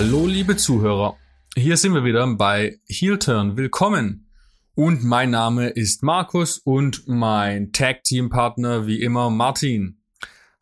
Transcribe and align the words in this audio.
Hallo, 0.00 0.28
liebe 0.28 0.56
Zuhörer. 0.56 1.16
Hier 1.56 1.76
sind 1.76 1.92
wir 1.92 2.04
wieder 2.04 2.24
bei 2.36 2.78
Heel 2.86 3.18
Turn. 3.18 3.56
Willkommen. 3.56 4.30
Und 4.76 5.02
mein 5.02 5.30
Name 5.30 5.70
ist 5.70 6.04
Markus 6.04 6.58
und 6.58 7.08
mein 7.08 7.72
Tag 7.72 8.04
Team 8.04 8.30
Partner 8.30 8.86
wie 8.86 9.02
immer 9.02 9.28
Martin. 9.28 10.00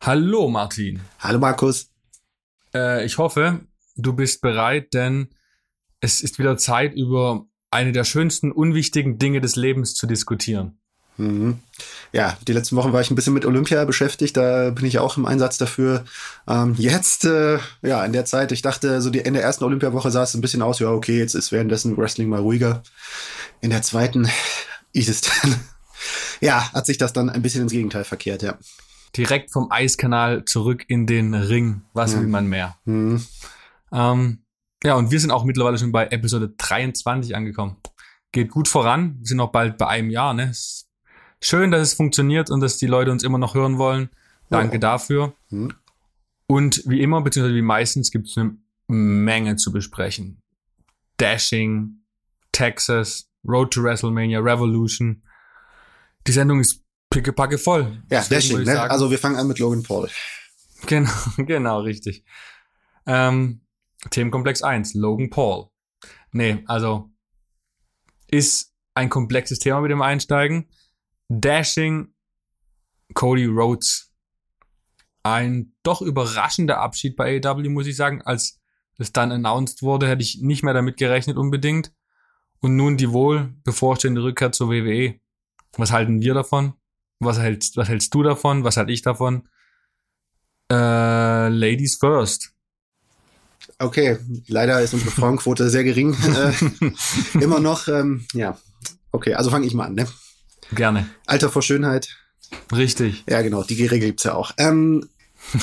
Hallo, 0.01 0.49
Martin. 0.49 1.01
Hallo, 1.19 1.37
Markus. 1.37 1.91
Äh, 2.73 3.05
ich 3.05 3.19
hoffe, 3.19 3.59
du 3.95 4.13
bist 4.13 4.41
bereit, 4.41 4.95
denn 4.95 5.27
es 5.99 6.21
ist 6.21 6.39
wieder 6.39 6.57
Zeit, 6.57 6.95
über 6.95 7.45
eine 7.69 7.91
der 7.91 8.05
schönsten, 8.05 8.51
unwichtigen 8.51 9.19
Dinge 9.19 9.39
des 9.39 9.55
Lebens 9.55 9.93
zu 9.93 10.07
diskutieren. 10.07 10.79
Mhm. 11.17 11.59
Ja, 12.13 12.37
die 12.47 12.53
letzten 12.53 12.75
Wochen 12.75 12.93
war 12.93 13.01
ich 13.01 13.11
ein 13.11 13.15
bisschen 13.15 13.33
mit 13.33 13.45
Olympia 13.45 13.83
beschäftigt, 13.85 14.37
da 14.37 14.69
bin 14.69 14.85
ich 14.85 14.99
auch 14.99 15.17
im 15.17 15.25
Einsatz 15.25 15.57
dafür. 15.57 16.05
Ähm, 16.47 16.75
jetzt, 16.77 17.25
äh, 17.25 17.59
ja, 17.81 18.05
in 18.05 18.13
der 18.13 18.25
Zeit, 18.25 18.51
ich 18.51 18.61
dachte, 18.61 19.01
so 19.01 19.09
die, 19.09 19.19
in 19.19 19.33
der 19.33 19.43
ersten 19.43 19.63
Olympiawoche 19.63 20.11
sah 20.11 20.23
es 20.23 20.33
ein 20.33 20.41
bisschen 20.41 20.61
aus, 20.61 20.79
ja, 20.79 20.89
okay, 20.89 21.17
jetzt 21.17 21.33
ist 21.33 21.51
währenddessen 21.51 21.97
Wrestling 21.97 22.29
mal 22.29 22.39
ruhiger. 22.39 22.83
In 23.61 23.71
der 23.71 23.81
zweiten 23.81 24.29
ist 24.93 25.09
es 25.09 25.21
dann, 25.21 25.59
ja, 26.41 26.71
hat 26.71 26.85
sich 26.85 26.97
das 26.97 27.13
dann 27.13 27.29
ein 27.29 27.41
bisschen 27.41 27.63
ins 27.63 27.71
Gegenteil 27.71 28.03
verkehrt, 28.03 28.43
ja. 28.43 28.57
Direkt 29.15 29.51
vom 29.51 29.71
Eiskanal 29.71 30.45
zurück 30.45 30.85
in 30.87 31.07
den 31.07 31.33
Ring, 31.33 31.81
was 31.93 32.15
mhm. 32.15 32.19
will 32.19 32.27
man 32.27 32.47
mehr? 32.47 32.77
Mhm. 32.85 33.25
Ähm, 33.91 34.43
ja, 34.83 34.95
und 34.95 35.11
wir 35.11 35.19
sind 35.19 35.31
auch 35.31 35.43
mittlerweile 35.43 35.77
schon 35.77 35.91
bei 35.91 36.07
Episode 36.07 36.53
23 36.55 37.35
angekommen. 37.35 37.77
Geht 38.31 38.51
gut 38.51 38.67
voran, 38.67 39.17
wir 39.19 39.25
sind 39.25 39.37
noch 39.37 39.51
bald 39.51 39.77
bei 39.77 39.87
einem 39.87 40.09
Jahr, 40.09 40.33
ne? 40.33 40.51
Schön, 41.41 41.71
dass 41.71 41.81
es 41.81 41.93
funktioniert 41.93 42.49
und 42.49 42.61
dass 42.61 42.77
die 42.77 42.87
Leute 42.87 43.11
uns 43.11 43.23
immer 43.23 43.37
noch 43.37 43.53
hören 43.53 43.77
wollen. 43.77 44.09
Danke 44.49 44.77
oh. 44.77 44.79
dafür. 44.79 45.33
Hm. 45.49 45.73
Und 46.47 46.83
wie 46.85 47.01
immer, 47.01 47.21
beziehungsweise 47.21 47.55
wie 47.55 47.61
meistens, 47.61 48.11
gibt 48.11 48.27
es 48.27 48.37
eine 48.37 48.57
Menge 48.87 49.57
zu 49.57 49.71
besprechen. 49.71 50.41
Dashing, 51.17 52.01
Texas, 52.51 53.29
Road 53.47 53.71
to 53.71 53.83
WrestleMania, 53.83 54.39
Revolution. 54.39 55.23
Die 56.25 56.31
Sendung 56.31 56.59
ist 56.59 56.83
pickepacke 57.09 57.57
voll. 57.57 58.01
Ja, 58.09 58.23
Dashing, 58.23 58.63
ne? 58.63 58.79
Also 58.81 59.11
wir 59.11 59.19
fangen 59.19 59.35
an 59.35 59.47
mit 59.47 59.59
Logan 59.59 59.83
Paul. 59.83 60.09
Genau, 60.85 61.11
genau, 61.37 61.81
richtig. 61.81 62.23
Ähm, 63.05 63.61
Themenkomplex 64.09 64.61
1, 64.61 64.93
Logan 64.93 65.29
Paul. 65.29 65.69
Nee, 66.31 66.63
also 66.67 67.09
ist 68.27 68.73
ein 68.93 69.09
komplexes 69.09 69.59
Thema 69.59 69.81
mit 69.81 69.91
dem 69.91 70.01
Einsteigen. 70.01 70.69
Dashing 71.29 72.13
Cody 73.13 73.45
Rhodes. 73.45 74.11
Ein 75.23 75.73
doch 75.83 76.01
überraschender 76.01 76.79
Abschied 76.79 77.15
bei 77.15 77.41
AEW, 77.43 77.69
muss 77.69 77.87
ich 77.87 77.95
sagen. 77.95 78.21
Als 78.21 78.59
es 78.97 79.11
dann 79.11 79.31
announced 79.31 79.83
wurde, 79.83 80.07
hätte 80.07 80.23
ich 80.23 80.41
nicht 80.41 80.63
mehr 80.63 80.73
damit 80.73 80.97
gerechnet 80.97 81.37
unbedingt. 81.37 81.93
Und 82.59 82.75
nun 82.75 82.97
die 82.97 83.11
wohl 83.11 83.53
bevorstehende 83.63 84.23
Rückkehr 84.23 84.51
zur 84.51 84.69
WWE. 84.69 85.19
Was 85.77 85.91
halten 85.91 86.21
wir 86.21 86.33
davon? 86.33 86.73
Was 87.19 87.39
hältst, 87.39 87.77
was 87.77 87.87
hältst 87.87 88.13
du 88.13 88.23
davon? 88.23 88.63
Was 88.63 88.77
halte 88.77 88.91
ich 88.91 89.01
davon? 89.01 89.47
Äh, 90.71 91.49
Ladies 91.49 91.95
first. 91.95 92.53
Okay, 93.79 94.17
leider 94.47 94.81
ist 94.81 94.93
unsere 94.93 95.11
Frauenquote 95.11 95.69
sehr 95.69 95.83
gering. 95.83 96.15
Äh, 96.27 97.41
immer 97.41 97.59
noch, 97.59 97.87
ähm, 97.87 98.25
ja. 98.33 98.57
Okay, 99.11 99.33
also 99.33 99.49
fange 99.49 99.67
ich 99.67 99.73
mal 99.73 99.85
an, 99.85 99.95
ne? 99.95 100.07
Gerne. 100.71 101.09
Alter 101.25 101.49
vor 101.49 101.61
Schönheit. 101.61 102.17
Richtig. 102.71 103.23
Ja, 103.29 103.41
genau, 103.41 103.63
die 103.63 103.85
Regel 103.85 103.99
gibt's 103.99 104.23
ja 104.23 104.33
auch. 104.33 104.51
Ähm, 104.57 105.07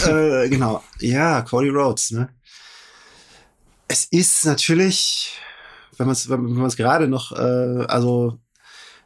äh, 0.06 0.48
genau, 0.50 0.82
ja, 1.00 1.42
Cody 1.42 1.68
Rhodes, 1.68 2.10
ne? 2.10 2.28
Es 3.88 4.06
ist 4.06 4.44
natürlich, 4.46 5.38
wenn 5.98 6.06
man 6.06 6.14
es 6.14 6.28
wenn 6.28 6.64
es 6.64 6.76
gerade 6.76 7.06
noch, 7.06 7.32
äh, 7.32 7.84
also 7.86 8.38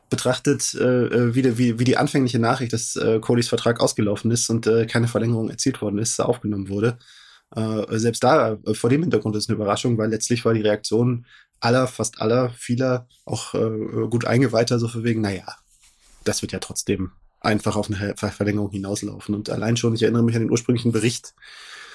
betrachtet, 0.08 0.74
äh, 0.74 1.34
wie, 1.34 1.42
die, 1.42 1.58
wie, 1.58 1.78
wie 1.78 1.84
die 1.84 1.96
anfängliche 1.96 2.38
Nachricht, 2.38 2.72
dass 2.72 2.96
äh, 2.96 3.20
Codys 3.20 3.48
Vertrag 3.48 3.80
ausgelaufen 3.80 4.30
ist 4.30 4.48
und 4.48 4.66
äh, 4.66 4.86
keine 4.86 5.08
Verlängerung 5.08 5.50
erzielt 5.50 5.82
worden 5.82 5.98
ist, 5.98 6.18
aufgenommen 6.20 6.68
wurde. 6.68 6.98
Äh, 7.54 7.98
selbst 7.98 8.24
da, 8.24 8.58
äh, 8.64 8.74
vor 8.74 8.88
dem 8.88 9.02
Hintergrund 9.02 9.36
ist 9.36 9.48
eine 9.48 9.56
Überraschung, 9.56 9.98
weil 9.98 10.10
letztlich 10.10 10.44
war 10.44 10.54
die 10.54 10.62
Reaktion 10.62 11.26
aller, 11.60 11.86
fast 11.86 12.20
aller, 12.20 12.50
vieler 12.50 13.06
auch 13.26 13.54
äh, 13.54 14.08
gut 14.08 14.24
eingeweihter, 14.24 14.78
so 14.78 14.88
für 14.88 15.04
wegen, 15.04 15.20
naja, 15.20 15.44
das 16.28 16.42
wird 16.42 16.52
ja 16.52 16.58
trotzdem 16.58 17.10
einfach 17.40 17.76
auf 17.76 17.90
eine 17.90 18.14
Verlängerung 18.16 18.70
hinauslaufen. 18.70 19.34
Und 19.34 19.50
allein 19.50 19.76
schon, 19.76 19.94
ich 19.94 20.02
erinnere 20.02 20.22
mich 20.22 20.36
an 20.36 20.42
den 20.42 20.50
ursprünglichen 20.50 20.92
Bericht, 20.92 21.34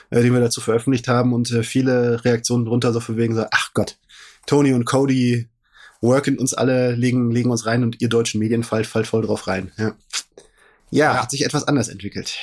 äh, 0.09 0.21
den 0.21 0.33
wir 0.33 0.39
dazu 0.39 0.61
veröffentlicht 0.61 1.07
haben 1.07 1.33
und 1.33 1.51
äh, 1.51 1.63
viele 1.63 2.23
Reaktionen 2.23 2.65
drunter 2.65 2.93
so 2.93 2.99
für 2.99 3.17
wegen 3.17 3.35
so, 3.35 3.45
ach 3.51 3.73
Gott, 3.73 3.97
Tony 4.45 4.73
und 4.73 4.85
Cody 4.85 5.47
worken 6.01 6.37
uns 6.37 6.53
alle, 6.53 6.95
legen, 6.95 7.31
legen 7.31 7.49
uns 7.49 7.65
rein 7.65 7.83
und 7.83 8.01
ihr 8.01 8.09
deutschen 8.09 8.39
Medien 8.39 8.63
fallt, 8.63 8.87
fallt 8.87 9.07
voll 9.07 9.25
drauf 9.25 9.47
rein. 9.47 9.71
Ja. 9.77 9.85
ja, 10.91 11.13
ja. 11.13 11.21
hat 11.21 11.31
sich 11.31 11.45
etwas 11.45 11.67
anders 11.67 11.87
entwickelt. 11.87 12.37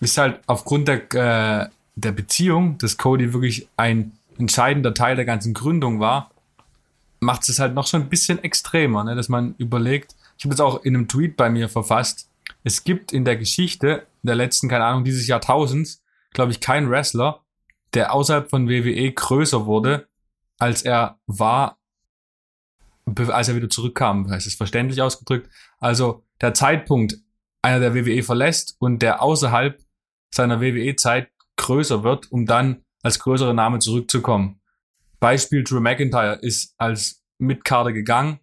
Ist 0.00 0.16
halt 0.16 0.40
aufgrund 0.46 0.88
der, 0.88 1.12
äh, 1.14 1.68
der 1.96 2.12
Beziehung, 2.12 2.78
dass 2.78 2.96
Cody 2.96 3.32
wirklich 3.32 3.68
ein 3.76 4.12
entscheidender 4.38 4.94
Teil 4.94 5.16
der 5.16 5.24
ganzen 5.24 5.54
Gründung 5.54 6.00
war, 6.00 6.30
macht 7.20 7.48
es 7.48 7.58
halt 7.58 7.74
noch 7.74 7.86
so 7.86 7.96
ein 7.96 8.08
bisschen 8.08 8.42
extremer, 8.42 9.04
ne? 9.04 9.14
dass 9.14 9.28
man 9.28 9.54
überlegt, 9.58 10.14
ich 10.40 10.44
habe 10.46 10.54
es 10.54 10.60
auch 10.60 10.84
in 10.84 10.96
einem 10.96 11.06
Tweet 11.06 11.36
bei 11.36 11.50
mir 11.50 11.68
verfasst, 11.68 12.30
es 12.64 12.82
gibt 12.82 13.12
in 13.12 13.26
der 13.26 13.36
Geschichte 13.36 14.06
der 14.22 14.36
letzten, 14.36 14.70
keine 14.70 14.86
Ahnung, 14.86 15.04
dieses 15.04 15.26
Jahrtausends, 15.26 16.02
glaube 16.32 16.50
ich, 16.50 16.60
keinen 16.60 16.88
Wrestler, 16.88 17.44
der 17.92 18.14
außerhalb 18.14 18.48
von 18.48 18.66
WWE 18.66 19.12
größer 19.12 19.66
wurde, 19.66 20.08
als 20.58 20.80
er 20.80 21.20
war, 21.26 21.78
als 23.04 23.48
er 23.48 23.56
wieder 23.56 23.68
zurückkam. 23.68 24.30
Heißt 24.30 24.46
es 24.46 24.54
verständlich 24.54 25.02
ausgedrückt? 25.02 25.50
Also 25.78 26.24
der 26.40 26.54
Zeitpunkt, 26.54 27.18
einer 27.60 27.80
der 27.80 27.94
WWE 27.94 28.22
verlässt 28.22 28.76
und 28.78 29.02
der 29.02 29.20
außerhalb 29.20 29.78
seiner 30.34 30.62
WWE-Zeit 30.62 31.28
größer 31.56 32.02
wird, 32.02 32.32
um 32.32 32.46
dann 32.46 32.82
als 33.02 33.18
größerer 33.18 33.52
Name 33.52 33.78
zurückzukommen. 33.78 34.62
Beispiel 35.18 35.64
Drew 35.64 35.80
McIntyre 35.80 36.38
ist 36.40 36.74
als 36.78 37.22
Mitkader 37.36 37.92
gegangen, 37.92 38.40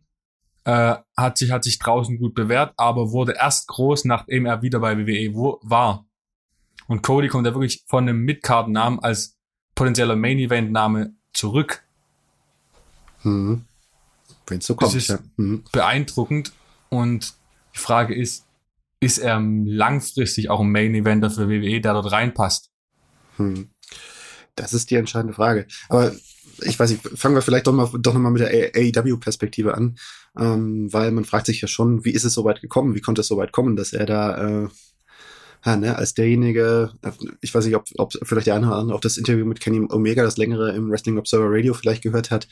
äh, 0.68 0.98
hat 1.16 1.38
sich 1.38 1.52
hat 1.52 1.64
sich 1.64 1.80
draußen 1.80 2.20
gut 2.20 2.36
bewährt, 2.36 2.74
aber 2.76 3.12
wurde 3.14 3.32
erst 3.40 3.70
groß, 3.70 4.04
nachdem 4.04 4.46
er 4.46 4.62
wieder 4.62 4.82
bei 4.82 4.98
WWE 4.98 5.34
wo, 5.34 5.60
war. 5.64 6.06
Und 6.88 7.04
Cody 7.04 7.30
kommt 7.30 7.48
ja 7.48 7.54
wirklich 7.54 7.86
von 7.88 8.04
einem 8.04 8.20
Midcard-Namen 8.26 9.00
als 9.00 9.38
potenzieller 9.76 10.18
Main-Event-Name 10.18 11.14
zurück. 11.32 11.86
Hm. 13.22 13.64
Wenn 14.46 14.60
so 14.60 14.76
kommt. 14.76 14.90
Das 14.90 14.96
ist 14.96 15.08
ja. 15.08 15.20
hm. 15.38 15.64
beeindruckend. 15.72 16.52
Und 16.90 17.34
die 17.74 17.80
Frage 17.80 18.14
ist, 18.14 18.46
ist 19.00 19.20
er 19.20 19.40
langfristig 19.40 20.50
auch 20.50 20.60
ein 20.60 20.72
Main-Eventer 20.72 21.30
für 21.30 21.48
WWE, 21.48 21.80
der 21.80 21.94
dort 21.94 22.12
reinpasst? 22.12 22.72
Hm. 23.38 23.70
Das 24.56 24.74
ist 24.74 24.92
die 24.92 24.96
entscheidende 24.96 25.34
Frage. 25.34 25.66
Aber 25.88 26.12
ich 26.62 26.80
weiß 26.80 26.92
nicht, 26.92 27.02
fangen 27.18 27.36
wir 27.36 27.42
vielleicht 27.42 27.68
doch 27.68 27.74
mal 27.74 27.90
doch 28.00 28.14
noch 28.14 28.30
mit 28.30 28.42
der 28.42 28.72
AEW-Perspektive 28.76 29.76
an, 29.76 29.98
ähm, 30.38 30.92
weil 30.92 31.12
man 31.12 31.26
fragt 31.26 31.46
sich 31.46 31.62
ja 31.62 31.68
schon, 31.68 32.06
wie 32.06 32.12
ist 32.12 32.24
es 32.24 32.34
so 32.34 32.44
weit 32.46 32.62
gekommen? 32.62 32.96
Wie 32.96 33.02
konnte 33.02 33.22
es 33.22 33.28
so 33.28 33.38
weit 33.38 33.52
kommen, 33.52 33.76
dass 33.76 33.94
er 33.94 34.06
da 34.06 34.66
äh, 34.66 34.68
ja, 35.66 35.76
ne, 35.76 35.98
als 35.98 36.14
derjenige, 36.14 36.92
ich 37.42 37.54
weiß 37.54 37.66
nicht, 37.66 37.76
ob, 37.76 37.86
ob 37.98 38.14
vielleicht 38.24 38.48
der 38.48 38.56
eine 38.56 38.68
oder 38.68 38.78
andere 38.78 38.96
auch 38.96 39.02
das 39.02 39.18
Interview 39.18 39.46
mit 39.46 39.60
Kenny 39.60 39.86
Omega, 39.90 40.24
das 40.24 40.38
längere 40.38 40.74
im 40.74 40.90
Wrestling 40.90 41.18
Observer 41.18 41.48
Radio 41.50 41.74
vielleicht 41.74 42.04
gehört 42.04 42.32
hat, 42.32 42.48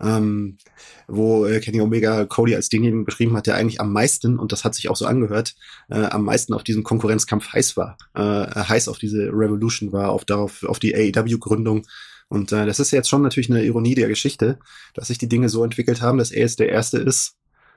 ähm, 0.00 0.58
wo 1.06 1.46
äh, 1.46 1.60
Kenny 1.60 1.80
Omega 1.80 2.24
Cody 2.24 2.54
als 2.54 2.68
denjenigen 2.68 3.04
beschrieben 3.04 3.36
hat, 3.36 3.46
der 3.46 3.56
eigentlich 3.56 3.80
am 3.80 3.92
meisten, 3.92 4.38
und 4.38 4.52
das 4.52 4.64
hat 4.64 4.74
sich 4.74 4.88
auch 4.88 4.96
so 4.96 5.06
angehört, 5.06 5.54
äh, 5.88 6.04
am 6.04 6.24
meisten 6.24 6.54
auf 6.54 6.64
diesem 6.64 6.84
Konkurrenzkampf 6.84 7.52
heiß 7.52 7.76
war, 7.76 7.96
äh, 8.14 8.20
heiß 8.20 8.88
auf 8.88 8.98
diese 8.98 9.28
Revolution 9.32 9.92
war, 9.92 10.10
auf 10.10 10.24
darauf, 10.24 10.64
auf 10.64 10.78
die 10.78 10.94
AEW-Gründung 10.94 11.86
und 12.28 12.52
äh, 12.52 12.66
das 12.66 12.78
ist 12.80 12.90
jetzt 12.90 13.08
schon 13.08 13.22
natürlich 13.22 13.50
eine 13.50 13.64
Ironie 13.64 13.94
der 13.94 14.08
Geschichte, 14.08 14.58
dass 14.94 15.08
sich 15.08 15.18
die 15.18 15.28
Dinge 15.28 15.48
so 15.48 15.64
entwickelt 15.64 16.02
haben, 16.02 16.18
dass 16.18 16.30
er 16.30 16.42
jetzt 16.42 16.58
der 16.58 16.68
Erste 16.68 16.98
ist, 16.98 17.36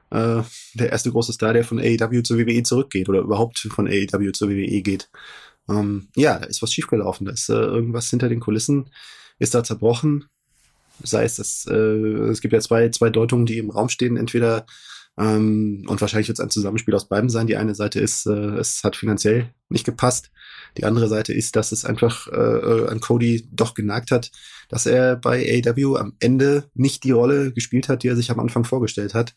äh, 0.10 0.42
der 0.74 0.92
erste 0.92 1.12
große 1.12 1.34
Star, 1.34 1.54
der 1.54 1.64
von 1.64 1.80
AEW 1.80 2.22
zur 2.22 2.38
WWE 2.38 2.64
zurückgeht 2.64 3.08
oder 3.08 3.22
überhaupt 3.22 3.60
von 3.60 3.88
AEW 3.88 4.32
zur 4.32 4.50
WWE 4.50 4.82
geht. 4.82 5.10
Ähm, 5.70 6.10
ja, 6.16 6.38
da 6.38 6.46
ist 6.46 6.62
was 6.62 6.74
schiefgelaufen, 6.74 7.26
da 7.26 7.32
ist 7.32 7.50
äh, 7.50 7.54
irgendwas 7.54 8.10
hinter 8.10 8.28
den 8.28 8.42
Kulissen, 8.42 8.90
ist 9.40 9.56
da 9.56 9.64
zerbrochen. 9.64 10.26
Sei 11.04 11.24
es, 11.24 11.38
dass, 11.38 11.66
äh, 11.68 11.74
es 11.74 12.42
gibt 12.42 12.54
ja 12.54 12.60
zwei, 12.60 12.90
zwei 12.90 13.10
Deutungen, 13.10 13.46
die 13.46 13.58
im 13.58 13.70
Raum 13.72 13.90
stehen. 13.90 14.18
Entweder 14.18 14.66
ähm, 15.18 15.84
und 15.88 16.00
wahrscheinlich 16.00 16.30
wird 16.30 16.40
es 16.40 16.44
ein 16.44 16.50
Zusammenspiel 16.50 16.96
aus 16.96 17.10
beiden 17.10 17.30
sein. 17.30 17.48
Die 17.48 17.58
eine 17.58 17.76
Seite 17.76 18.00
ist, 18.00 18.26
äh, 18.26 18.58
es 18.58 18.84
hat 18.84 18.96
finanziell 18.96 19.54
nicht 19.70 19.86
gepasst. 19.86 20.32
Die 20.78 20.86
andere 20.86 21.10
Seite 21.10 21.34
ist, 21.34 21.56
dass 21.56 21.72
es 21.72 21.86
einfach 21.86 22.28
äh, 22.28 22.88
an 22.88 23.02
Cody 23.02 23.48
doch 23.52 23.74
genagt 23.74 24.12
hat, 24.12 24.32
dass 24.70 24.86
er 24.86 25.18
bei 25.18 25.64
AEW 25.66 25.98
am 25.98 26.14
Ende 26.20 26.70
nicht 26.76 27.04
die 27.04 27.12
Rolle 27.12 27.52
gespielt 27.52 27.90
hat, 27.90 28.04
die 28.04 28.08
er 28.08 28.16
sich 28.16 28.32
am 28.32 28.40
Anfang 28.40 28.64
vorgestellt 28.64 29.14
hat. 29.14 29.34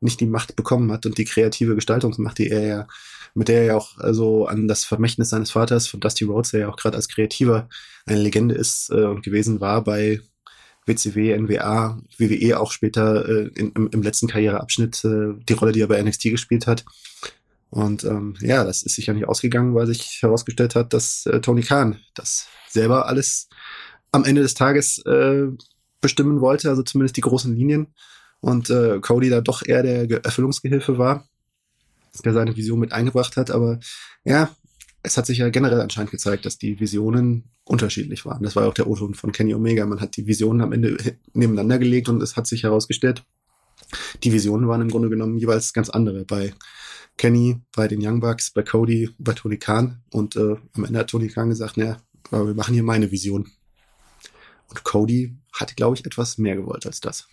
nicht 0.00 0.20
die 0.20 0.26
Macht 0.26 0.56
bekommen 0.56 0.92
hat 0.92 1.06
und 1.06 1.16
die 1.18 1.24
kreative 1.24 1.74
Gestaltungsmacht, 1.74 2.38
die 2.38 2.50
er 2.50 2.66
ja, 2.66 2.86
mit 3.34 3.48
der 3.48 3.60
er 3.60 3.64
ja 3.64 3.76
auch 3.76 3.96
also 3.98 4.46
an 4.46 4.68
das 4.68 4.84
Vermächtnis 4.84 5.30
seines 5.30 5.52
Vaters 5.52 5.86
von 5.88 6.00
Dusty 6.00 6.24
Rhodes, 6.24 6.50
der 6.50 6.60
ja 6.60 6.68
auch 6.68 6.76
gerade 6.76 6.96
als 6.96 7.08
Kreativer 7.08 7.68
eine 8.04 8.20
Legende 8.20 8.54
ist 8.54 8.90
äh, 8.90 9.04
und 9.04 9.22
gewesen 9.22 9.60
war 9.60 9.82
bei 9.84 10.20
WCW, 10.86 11.36
NWA, 11.38 11.98
WWE 12.18 12.60
auch 12.60 12.72
später 12.72 13.28
äh, 13.28 13.50
in, 13.54 13.72
im, 13.72 13.88
im, 13.90 14.02
letzten 14.02 14.28
Karriereabschnitt 14.28 15.04
äh, 15.04 15.34
die 15.48 15.54
Rolle, 15.54 15.72
die 15.72 15.80
er 15.80 15.88
bei 15.88 16.02
NXT 16.02 16.24
gespielt 16.24 16.66
hat. 16.66 16.84
Und 17.70 18.04
ähm, 18.04 18.36
ja, 18.40 18.64
das 18.64 18.82
ist 18.82 18.94
sicher 18.94 19.14
nicht 19.14 19.26
ausgegangen, 19.26 19.74
weil 19.74 19.86
sich 19.86 20.18
herausgestellt 20.20 20.74
hat, 20.74 20.92
dass 20.92 21.26
äh, 21.26 21.40
Tony 21.40 21.62
Khan 21.62 21.98
das 22.14 22.46
selber 22.68 23.06
alles 23.08 23.48
am 24.12 24.24
Ende 24.24 24.42
des 24.42 24.54
Tages 24.54 24.98
äh, 25.06 25.46
bestimmen 26.00 26.40
wollte, 26.40 26.68
also 26.68 26.82
zumindest 26.82 27.16
die 27.16 27.22
großen 27.22 27.54
Linien. 27.54 27.88
Und 28.40 28.68
äh, 28.68 29.00
Cody 29.00 29.30
da 29.30 29.40
doch 29.40 29.66
eher 29.66 29.82
der 29.82 30.24
Erfüllungsgehilfe 30.24 30.98
war, 30.98 31.26
der 32.24 32.34
seine 32.34 32.56
Vision 32.56 32.78
mit 32.78 32.92
eingebracht 32.92 33.36
hat. 33.36 33.50
Aber 33.50 33.80
ja, 34.22 34.54
es 35.04 35.18
hat 35.18 35.26
sich 35.26 35.38
ja 35.38 35.50
generell 35.50 35.82
anscheinend 35.82 36.10
gezeigt, 36.10 36.46
dass 36.46 36.58
die 36.58 36.80
Visionen 36.80 37.44
unterschiedlich 37.64 38.24
waren. 38.24 38.42
Das 38.42 38.56
war 38.56 38.64
ja 38.64 38.70
auch 38.70 38.74
der 38.74 38.88
O-Ton 38.88 39.14
von 39.14 39.32
Kenny 39.32 39.54
Omega. 39.54 39.84
Man 39.84 40.00
hat 40.00 40.16
die 40.16 40.26
Visionen 40.26 40.62
am 40.62 40.72
Ende 40.72 40.96
nebeneinander 41.34 41.78
gelegt 41.78 42.08
und 42.08 42.22
es 42.22 42.36
hat 42.36 42.46
sich 42.46 42.62
herausgestellt, 42.62 43.22
die 44.22 44.32
Visionen 44.32 44.66
waren 44.66 44.80
im 44.80 44.88
Grunde 44.88 45.10
genommen 45.10 45.36
jeweils 45.36 45.74
ganz 45.74 45.90
andere. 45.90 46.24
Bei 46.24 46.54
Kenny, 47.18 47.60
bei 47.76 47.86
den 47.86 48.04
Young 48.04 48.20
Bucks, 48.20 48.50
bei 48.50 48.62
Cody, 48.62 49.10
bei 49.18 49.34
Tony 49.34 49.58
Khan. 49.58 50.02
Und 50.10 50.36
äh, 50.36 50.56
am 50.72 50.84
Ende 50.84 50.98
hat 50.98 51.10
Tony 51.10 51.28
Khan 51.28 51.50
gesagt, 51.50 51.76
naja, 51.76 51.98
wir 52.30 52.54
machen 52.54 52.72
hier 52.72 52.82
meine 52.82 53.10
Vision. 53.10 53.50
Und 54.70 54.84
Cody 54.84 55.36
hat, 55.52 55.76
glaube 55.76 55.96
ich, 55.96 56.06
etwas 56.06 56.38
mehr 56.38 56.56
gewollt 56.56 56.86
als 56.86 57.00
das. 57.00 57.28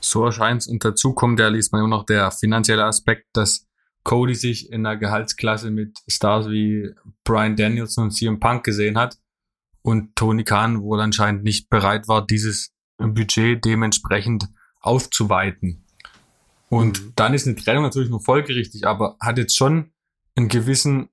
So 0.00 0.24
erscheint 0.24 0.62
es. 0.62 0.68
Und 0.68 0.84
dazu 0.84 1.12
kommt 1.12 1.38
ja, 1.38 1.48
liest 1.48 1.72
man 1.72 1.80
immer 1.82 1.96
noch 1.96 2.04
der 2.04 2.32
finanzielle 2.32 2.84
Aspekt, 2.84 3.28
dass 3.32 3.63
Cody 4.04 4.34
sich 4.34 4.70
in 4.70 4.86
einer 4.86 4.96
Gehaltsklasse 4.96 5.70
mit 5.70 5.98
Stars 6.06 6.48
wie 6.48 6.90
Brian 7.24 7.56
Danielson 7.56 8.04
und 8.04 8.10
CM 8.12 8.38
Punk 8.38 8.64
gesehen 8.64 8.98
hat 8.98 9.18
und 9.82 10.14
Tony 10.14 10.44
Khan 10.44 10.82
wohl 10.82 11.00
anscheinend 11.00 11.42
nicht 11.42 11.68
bereit 11.70 12.06
war, 12.06 12.26
dieses 12.26 12.72
Budget 12.98 13.64
dementsprechend 13.64 14.48
auszuweiten. 14.80 15.84
Und 16.68 17.02
mhm. 17.02 17.12
dann 17.16 17.34
ist 17.34 17.46
eine 17.46 17.56
Trennung 17.56 17.82
natürlich 17.82 18.10
nur 18.10 18.20
folgerichtig, 18.20 18.86
aber 18.86 19.16
hat 19.20 19.38
jetzt 19.38 19.56
schon 19.56 19.92
einen 20.36 20.48
gewissen, 20.48 21.08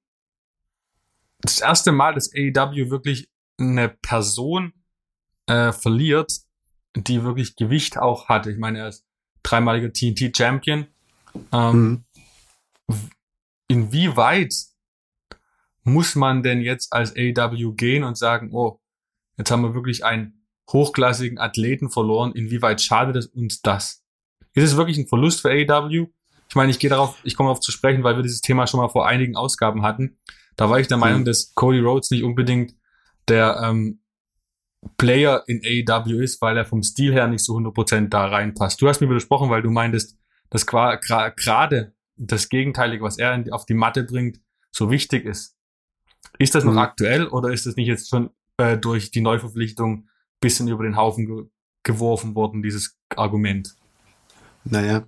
das 1.42 1.60
erste 1.60 1.92
Mal, 1.92 2.14
dass 2.14 2.32
AEW 2.34 2.90
wirklich 2.90 3.30
eine 3.60 3.90
Person 3.90 4.74
äh, 5.48 5.72
verliert, 5.72 6.32
die 6.96 7.24
wirklich 7.24 7.56
Gewicht 7.56 7.98
auch 7.98 8.28
hat. 8.30 8.48
Ich 8.48 8.58
meine, 8.58 8.80
er 8.80 8.88
ist 8.90 9.06
dreimaliger 9.44 9.92
TNT-Champion. 9.92 10.88
Ähm, 11.52 11.74
mhm. 11.74 12.06
Inwieweit 13.68 14.54
muss 15.84 16.16
man 16.16 16.44
denn 16.44 16.62
jetzt 16.62 16.94
als 16.94 17.16
AEW 17.16 17.74
gehen 17.74 18.04
und 18.04 18.18
sagen, 18.18 18.52
oh, 18.54 18.80
jetzt 19.38 19.52
haben 19.52 19.64
wir 19.64 19.74
wirklich 19.74 20.06
einen 20.06 20.46
hochklassigen 20.72 21.40
Athleten 21.40 21.90
verloren. 21.90 22.34
Inwieweit 22.34 22.82
schadet 22.82 23.16
es 23.16 23.28
uns 23.28 23.62
das? 23.62 24.04
Ist 24.54 24.64
es 24.64 24.78
wirklich 24.78 24.98
ein 24.98 25.08
Verlust 25.08 25.42
für 25.42 25.50
AEW? 25.50 26.08
Ich 26.50 26.56
meine, 26.56 26.70
ich 26.70 26.80
gehe 26.80 26.90
darauf, 26.90 27.18
ich 27.24 27.36
komme 27.36 27.48
darauf 27.48 27.62
zu 27.62 27.72
sprechen, 27.72 28.04
weil 28.04 28.18
wir 28.18 28.24
dieses 28.24 28.42
Thema 28.42 28.68
schon 28.68 28.80
mal 28.80 28.90
vor 28.90 29.08
einigen 29.08 29.36
Ausgaben 29.36 29.84
hatten. 29.84 30.18
Da 30.58 30.70
war 30.70 30.80
ich 30.80 30.88
der 30.88 30.98
Meinung, 30.98 31.24
dass 31.24 31.54
Cody 31.56 31.80
Rhodes 31.80 32.12
nicht 32.12 32.24
unbedingt 32.24 32.76
der 33.30 33.62
ähm, 33.64 34.02
Player 34.98 35.44
in 35.48 35.62
AEW 35.64 36.22
ist, 36.22 36.42
weil 36.42 36.58
er 36.58 36.66
vom 36.66 36.84
Stil 36.84 37.14
her 37.14 37.28
nicht 37.28 37.44
so 37.44 37.56
100% 37.56 38.10
da 38.10 38.26
reinpasst. 38.26 38.82
Du 38.82 38.88
hast 38.88 39.00
mir 39.00 39.10
widersprochen, 39.10 39.50
weil 39.50 39.62
du 39.62 39.70
meintest, 39.70 40.18
dass 40.50 40.66
gerade 40.66 41.94
das 42.28 42.50
Gegenteilige, 42.50 43.04
was 43.04 43.18
er 43.18 43.44
auf 43.52 43.66
die 43.66 43.74
Matte 43.74 44.04
bringt, 44.04 44.40
so 44.72 44.92
wichtig 44.92 45.26
ist. 45.26 45.58
Ist 46.38 46.56
das 46.56 46.64
noch 46.64 46.74
mhm. 46.74 46.80
aktuell 46.80 47.28
oder 47.28 47.50
ist 47.50 47.66
das 47.66 47.76
nicht 47.76 47.88
jetzt 47.88 48.10
schon 48.10 48.30
äh, 48.58 48.78
durch 48.78 49.12
die 49.12 49.22
Neuverpflichtung 49.22 50.08
bisschen 50.40 50.68
über 50.68 50.84
den 50.84 50.96
Haufen 50.96 51.26
ge 51.26 51.46
geworfen 51.84 52.36
worden, 52.36 52.62
dieses 52.62 52.96
Argument? 53.16 53.76
Naja, 54.64 55.08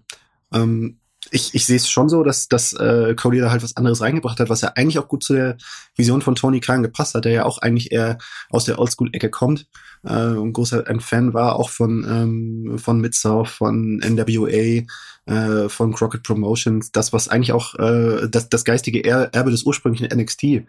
ähm, 0.51 0.99
ich, 1.33 1.55
ich 1.55 1.65
sehe 1.65 1.77
es 1.77 1.89
schon 1.89 2.09
so, 2.09 2.23
dass, 2.23 2.47
dass 2.47 2.73
äh, 2.73 3.15
Cody 3.15 3.39
da 3.39 3.49
halt 3.49 3.63
was 3.63 3.75
anderes 3.75 4.01
reingebracht 4.01 4.39
hat, 4.39 4.49
was 4.49 4.61
ja 4.61 4.73
eigentlich 4.75 4.99
auch 4.99 5.07
gut 5.07 5.23
zu 5.23 5.33
der 5.33 5.57
Vision 5.95 6.21
von 6.21 6.35
Tony 6.35 6.59
Khan 6.59 6.83
gepasst 6.83 7.15
hat, 7.15 7.25
der 7.25 7.31
ja 7.31 7.45
auch 7.45 7.57
eigentlich 7.57 7.91
eher 7.91 8.19
aus 8.49 8.65
der 8.65 8.77
Oldschool-Ecke 8.77 9.31
kommt 9.31 9.65
äh, 10.03 10.27
und 10.27 10.53
großer 10.53 10.87
ein 10.87 10.99
Fan 10.99 11.33
war 11.33 11.55
auch 11.55 11.69
von 11.69 12.05
ähm, 12.07 12.77
von 12.77 13.01
Mid-South, 13.01 13.49
von 13.49 13.97
NWA, 13.97 14.83
äh, 15.25 15.69
von 15.69 15.93
Crockett 15.93 16.21
Promotions, 16.21 16.91
das 16.91 17.13
was 17.13 17.27
eigentlich 17.27 17.53
auch 17.53 17.73
äh, 17.79 18.27
das, 18.29 18.49
das 18.49 18.63
geistige 18.63 19.03
Erbe 19.03 19.49
des 19.49 19.63
ursprünglichen 19.63 20.15
NXT 20.15 20.65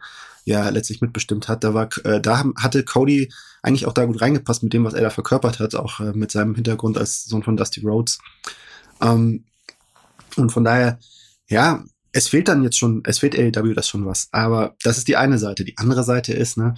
ja 0.46 0.68
letztlich 0.70 1.02
mitbestimmt 1.02 1.48
hat. 1.48 1.62
Da 1.62 1.74
war 1.74 1.88
äh, 2.04 2.22
da 2.22 2.42
hatte 2.56 2.84
Cody 2.84 3.30
eigentlich 3.62 3.86
auch 3.86 3.92
da 3.92 4.06
gut 4.06 4.22
reingepasst 4.22 4.62
mit 4.62 4.72
dem, 4.72 4.84
was 4.84 4.94
er 4.94 5.02
da 5.02 5.10
verkörpert 5.10 5.60
hat, 5.60 5.74
auch 5.74 6.00
äh, 6.00 6.12
mit 6.14 6.30
seinem 6.30 6.54
Hintergrund 6.54 6.96
als 6.96 7.24
Sohn 7.24 7.42
von 7.42 7.58
Dusty 7.58 7.82
Rhodes. 7.82 8.18
Ähm, 9.02 9.44
und 10.36 10.50
von 10.50 10.64
daher, 10.64 10.98
ja, 11.48 11.84
es 12.12 12.28
fehlt 12.28 12.48
dann 12.48 12.62
jetzt 12.62 12.78
schon, 12.78 13.02
es 13.06 13.18
fehlt 13.18 13.36
AEW 13.36 13.74
das 13.74 13.88
schon 13.88 14.06
was. 14.06 14.28
Aber 14.30 14.76
das 14.82 14.98
ist 14.98 15.08
die 15.08 15.16
eine 15.16 15.38
Seite. 15.38 15.64
Die 15.64 15.78
andere 15.78 16.04
Seite 16.04 16.32
ist, 16.32 16.56
ne, 16.56 16.74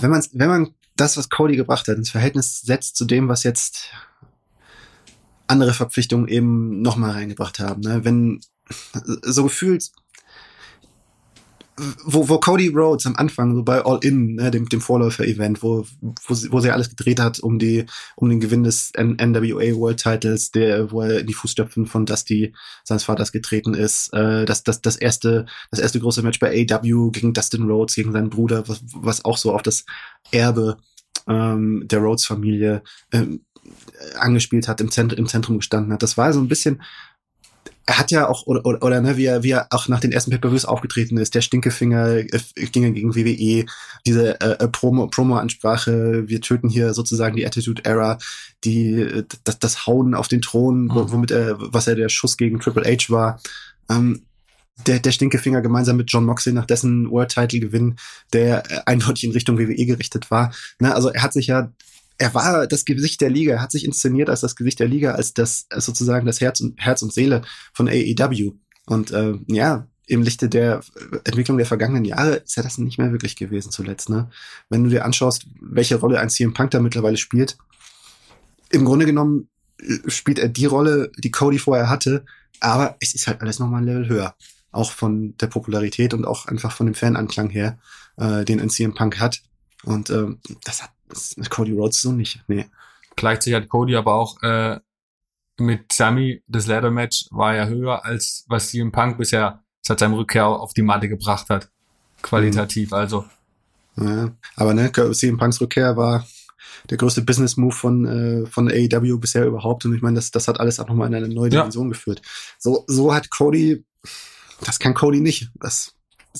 wenn 0.00 0.10
man, 0.10 0.24
wenn 0.32 0.48
man 0.48 0.74
das, 0.96 1.16
was 1.16 1.28
Cody 1.28 1.56
gebracht 1.56 1.88
hat, 1.88 1.96
ins 1.96 2.10
Verhältnis 2.10 2.60
setzt 2.60 2.96
zu 2.96 3.04
dem, 3.04 3.28
was 3.28 3.42
jetzt 3.42 3.90
andere 5.48 5.74
Verpflichtungen 5.74 6.28
eben 6.28 6.80
nochmal 6.80 7.12
reingebracht 7.12 7.58
haben. 7.58 7.82
Ne? 7.82 8.04
Wenn 8.04 8.40
so 9.22 9.44
gefühlt 9.44 9.90
wo, 12.04 12.28
wo 12.28 12.38
Cody 12.38 12.68
Rhodes 12.68 13.06
am 13.06 13.16
Anfang, 13.16 13.54
so 13.54 13.62
bei 13.62 13.82
All 13.84 13.98
In, 14.02 14.34
ne, 14.34 14.50
dem, 14.50 14.68
dem 14.68 14.80
Vorläufer-Event, 14.80 15.62
wo, 15.62 15.86
wo, 16.26 16.34
sie, 16.34 16.52
wo 16.52 16.60
sie 16.60 16.70
alles 16.70 16.90
gedreht 16.90 17.18
hat, 17.18 17.40
um 17.40 17.58
die, 17.58 17.86
um 18.16 18.28
den 18.28 18.40
Gewinn 18.40 18.62
des 18.62 18.90
N 18.92 19.16
NWA 19.16 19.74
World 19.76 19.98
Titles, 19.98 20.50
der, 20.50 20.90
wo 20.92 21.00
er 21.00 21.20
in 21.20 21.26
die 21.26 21.34
Fußstapfen 21.34 21.86
von 21.86 22.04
Dusty, 22.04 22.54
seines 22.84 23.04
Vaters, 23.04 23.32
getreten 23.32 23.74
ist, 23.74 24.12
äh, 24.12 24.44
das, 24.44 24.64
das, 24.64 24.82
das 24.82 24.96
erste, 24.96 25.46
das 25.70 25.80
erste 25.80 26.00
große 26.00 26.22
Match 26.22 26.38
bei 26.38 26.50
AW 26.50 27.10
gegen 27.10 27.32
Dustin 27.32 27.62
Rhodes, 27.62 27.94
gegen 27.94 28.12
seinen 28.12 28.30
Bruder, 28.30 28.68
was, 28.68 28.82
was 28.94 29.24
auch 29.24 29.38
so 29.38 29.54
auf 29.54 29.62
das 29.62 29.84
Erbe 30.30 30.76
ähm, 31.26 31.84
der 31.86 32.00
Rhodes-Familie 32.00 32.82
ähm, 33.12 33.40
angespielt 34.18 34.68
hat, 34.68 34.80
im, 34.80 34.90
Zentrum, 34.90 35.18
im 35.18 35.26
Zentrum 35.26 35.58
gestanden 35.58 35.92
hat. 35.92 36.02
Das 36.02 36.16
war 36.16 36.32
so 36.32 36.40
ein 36.40 36.48
bisschen 36.48 36.82
er 37.86 37.98
hat 37.98 38.10
ja 38.10 38.28
auch, 38.28 38.46
oder, 38.46 38.64
oder, 38.64 38.82
oder 38.82 39.00
ne, 39.00 39.16
wie, 39.16 39.24
er, 39.24 39.42
wie 39.42 39.50
er 39.50 39.66
auch 39.70 39.88
nach 39.88 40.00
den 40.00 40.12
ersten 40.12 40.30
Pay-Per-Views 40.30 40.64
aufgetreten 40.64 41.16
ist, 41.16 41.34
der 41.34 41.40
Stinkefinger 41.40 42.18
äh, 42.18 42.26
ging 42.54 42.94
gegen 42.94 43.14
WWE, 43.14 43.66
diese 44.06 44.40
äh, 44.40 44.68
Promo, 44.68 45.08
Promo-Ansprache, 45.08 46.28
wir 46.28 46.40
töten 46.40 46.68
hier 46.68 46.94
sozusagen 46.94 47.36
die 47.36 47.46
Attitude-Era, 47.46 48.18
die, 48.64 49.00
äh, 49.00 49.24
das, 49.44 49.58
das 49.58 49.86
Hauen 49.86 50.14
auf 50.14 50.28
den 50.28 50.42
Thron, 50.42 50.84
mhm. 50.84 51.12
womit 51.12 51.30
er, 51.32 51.56
was 51.58 51.88
er 51.88 51.96
der 51.96 52.08
Schuss 52.08 52.36
gegen 52.36 52.60
Triple 52.60 52.84
H 52.84 53.10
war. 53.10 53.40
Ähm, 53.90 54.22
der, 54.86 55.00
der 55.00 55.12
Stinkefinger 55.12 55.60
gemeinsam 55.60 55.96
mit 55.96 56.10
John 56.10 56.24
Moxley 56.24 56.54
nach 56.54 56.66
dessen 56.66 57.10
World-Title-Gewinn, 57.10 57.96
der 58.32 58.70
äh, 58.70 58.80
eindeutig 58.86 59.24
in 59.24 59.32
Richtung 59.32 59.58
WWE 59.58 59.86
gerichtet 59.86 60.30
war. 60.30 60.52
Ne, 60.78 60.94
also 60.94 61.08
er 61.08 61.22
hat 61.22 61.32
sich 61.32 61.48
ja 61.48 61.72
er 62.18 62.34
war 62.34 62.66
das 62.66 62.84
Gesicht 62.84 63.20
der 63.20 63.30
Liga, 63.30 63.54
er 63.54 63.62
hat 63.62 63.72
sich 63.72 63.84
inszeniert 63.84 64.30
als 64.30 64.40
das 64.40 64.56
Gesicht 64.56 64.80
der 64.80 64.88
Liga, 64.88 65.12
als 65.12 65.34
das 65.34 65.66
als 65.70 65.86
sozusagen 65.86 66.26
das 66.26 66.40
Herz 66.40 66.60
und 66.60 66.78
Herz 66.80 67.02
und 67.02 67.12
Seele 67.12 67.42
von 67.72 67.88
AEW. 67.88 68.52
Und 68.86 69.10
äh, 69.12 69.34
ja, 69.46 69.86
im 70.06 70.22
Lichte 70.22 70.48
der 70.48 70.80
Entwicklung 71.24 71.56
der 71.56 71.66
vergangenen 71.66 72.04
Jahre 72.04 72.36
ist 72.36 72.56
ja 72.56 72.62
das 72.62 72.78
nicht 72.78 72.98
mehr 72.98 73.12
wirklich 73.12 73.36
gewesen 73.36 73.70
zuletzt. 73.70 74.08
Ne? 74.10 74.30
Wenn 74.68 74.84
du 74.84 74.90
dir 74.90 75.04
anschaust, 75.04 75.46
welche 75.60 75.96
Rolle 75.96 76.20
ein 76.20 76.30
CM 76.30 76.54
Punk 76.54 76.72
da 76.72 76.80
mittlerweile 76.80 77.16
spielt, 77.16 77.56
im 78.70 78.84
Grunde 78.84 79.06
genommen 79.06 79.48
äh, 79.80 80.10
spielt 80.10 80.38
er 80.38 80.48
die 80.48 80.66
Rolle, 80.66 81.10
die 81.18 81.30
Cody 81.30 81.58
vorher 81.58 81.88
hatte, 81.88 82.24
aber 82.60 82.96
es 83.00 83.14
ist 83.14 83.26
halt 83.26 83.40
alles 83.40 83.58
nochmal 83.58 83.82
ein 83.82 83.86
Level 83.86 84.08
höher. 84.08 84.34
Auch 84.70 84.92
von 84.92 85.36
der 85.38 85.48
Popularität 85.48 86.14
und 86.14 86.24
auch 86.24 86.46
einfach 86.46 86.72
von 86.72 86.86
dem 86.86 86.94
Fananklang 86.94 87.50
her, 87.50 87.78
äh, 88.16 88.44
den 88.44 88.60
ein 88.60 88.70
CM 88.70 88.94
Punk 88.94 89.20
hat. 89.20 89.42
Und 89.84 90.10
äh, 90.10 90.26
das 90.64 90.82
hat 90.82 90.90
Cody 91.50 91.72
Rhodes 91.72 92.02
so 92.02 92.12
nicht. 92.12 92.42
Nee. 92.48 92.66
Gleichzeitig 93.16 93.54
hat 93.54 93.68
Cody 93.68 93.96
aber 93.96 94.14
auch 94.14 94.42
äh, 94.42 94.80
mit 95.58 95.92
Sammy, 95.92 96.42
das 96.46 96.66
Ladder 96.66 96.90
Match 96.90 97.26
war 97.30 97.54
ja 97.54 97.66
höher, 97.66 98.04
als 98.04 98.44
was 98.48 98.68
CM 98.68 98.90
Punk 98.90 99.18
bisher 99.18 99.62
seit 99.82 99.98
seinem 99.98 100.14
Rückkehr 100.14 100.46
auf 100.46 100.72
die 100.74 100.82
Matte 100.82 101.08
gebracht 101.08 101.48
hat. 101.50 101.70
Qualitativ, 102.22 102.90
mhm. 102.90 102.96
also. 102.96 103.24
Ja, 103.96 104.32
aber 104.56 104.72
ne, 104.72 104.90
CM 105.12 105.36
Punks 105.36 105.60
Rückkehr 105.60 105.96
war 105.96 106.26
der 106.88 106.96
größte 106.96 107.22
Business 107.22 107.56
Move 107.58 107.74
von 107.74 108.06
äh, 108.06 108.46
von 108.46 108.68
AEW 108.70 109.18
bisher 109.18 109.44
überhaupt 109.44 109.84
und 109.84 109.94
ich 109.94 110.00
meine, 110.00 110.16
das 110.16 110.30
das 110.30 110.48
hat 110.48 110.58
alles 110.58 110.80
auch 110.80 110.88
nochmal 110.88 111.08
in 111.08 111.14
eine 111.14 111.28
neue 111.28 111.50
Dimension 111.50 111.88
ja. 111.88 111.92
geführt. 111.92 112.22
So 112.58 112.84
so 112.86 113.12
hat 113.12 113.30
Cody 113.30 113.84
das 114.64 114.78
kann 114.78 114.94
Cody 114.94 115.20
nicht. 115.20 115.50
Das, 115.60 115.94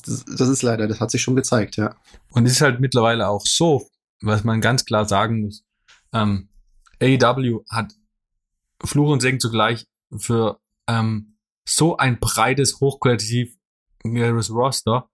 das 0.06 0.24
das 0.24 0.48
ist 0.48 0.62
leider, 0.62 0.86
das 0.86 1.00
hat 1.00 1.10
sich 1.10 1.20
schon 1.20 1.36
gezeigt, 1.36 1.76
ja. 1.76 1.94
Und 2.30 2.46
es 2.46 2.52
ist 2.52 2.60
halt 2.62 2.80
mittlerweile 2.80 3.28
auch 3.28 3.44
so, 3.44 3.88
was 4.22 4.44
man 4.44 4.60
ganz 4.60 4.84
klar 4.84 5.06
sagen 5.06 5.42
muss. 5.42 5.64
Ähm, 6.12 6.48
AEW 7.00 7.64
hat 7.68 7.92
Fluch 8.84 9.10
und 9.10 9.20
Segen 9.20 9.40
zugleich 9.40 9.86
für 10.16 10.60
ähm, 10.86 11.36
so 11.64 11.96
ein 11.96 12.18
breites, 12.18 12.80
hochqualitativ 12.80 13.56
Roster, 14.04 15.08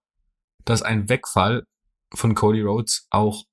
dass 0.65 0.83
ein 0.83 1.09
Wegfall 1.09 1.67
von 2.15 2.35
Cody 2.35 2.63
Rhodes 2.63 3.07
auch 3.11 3.45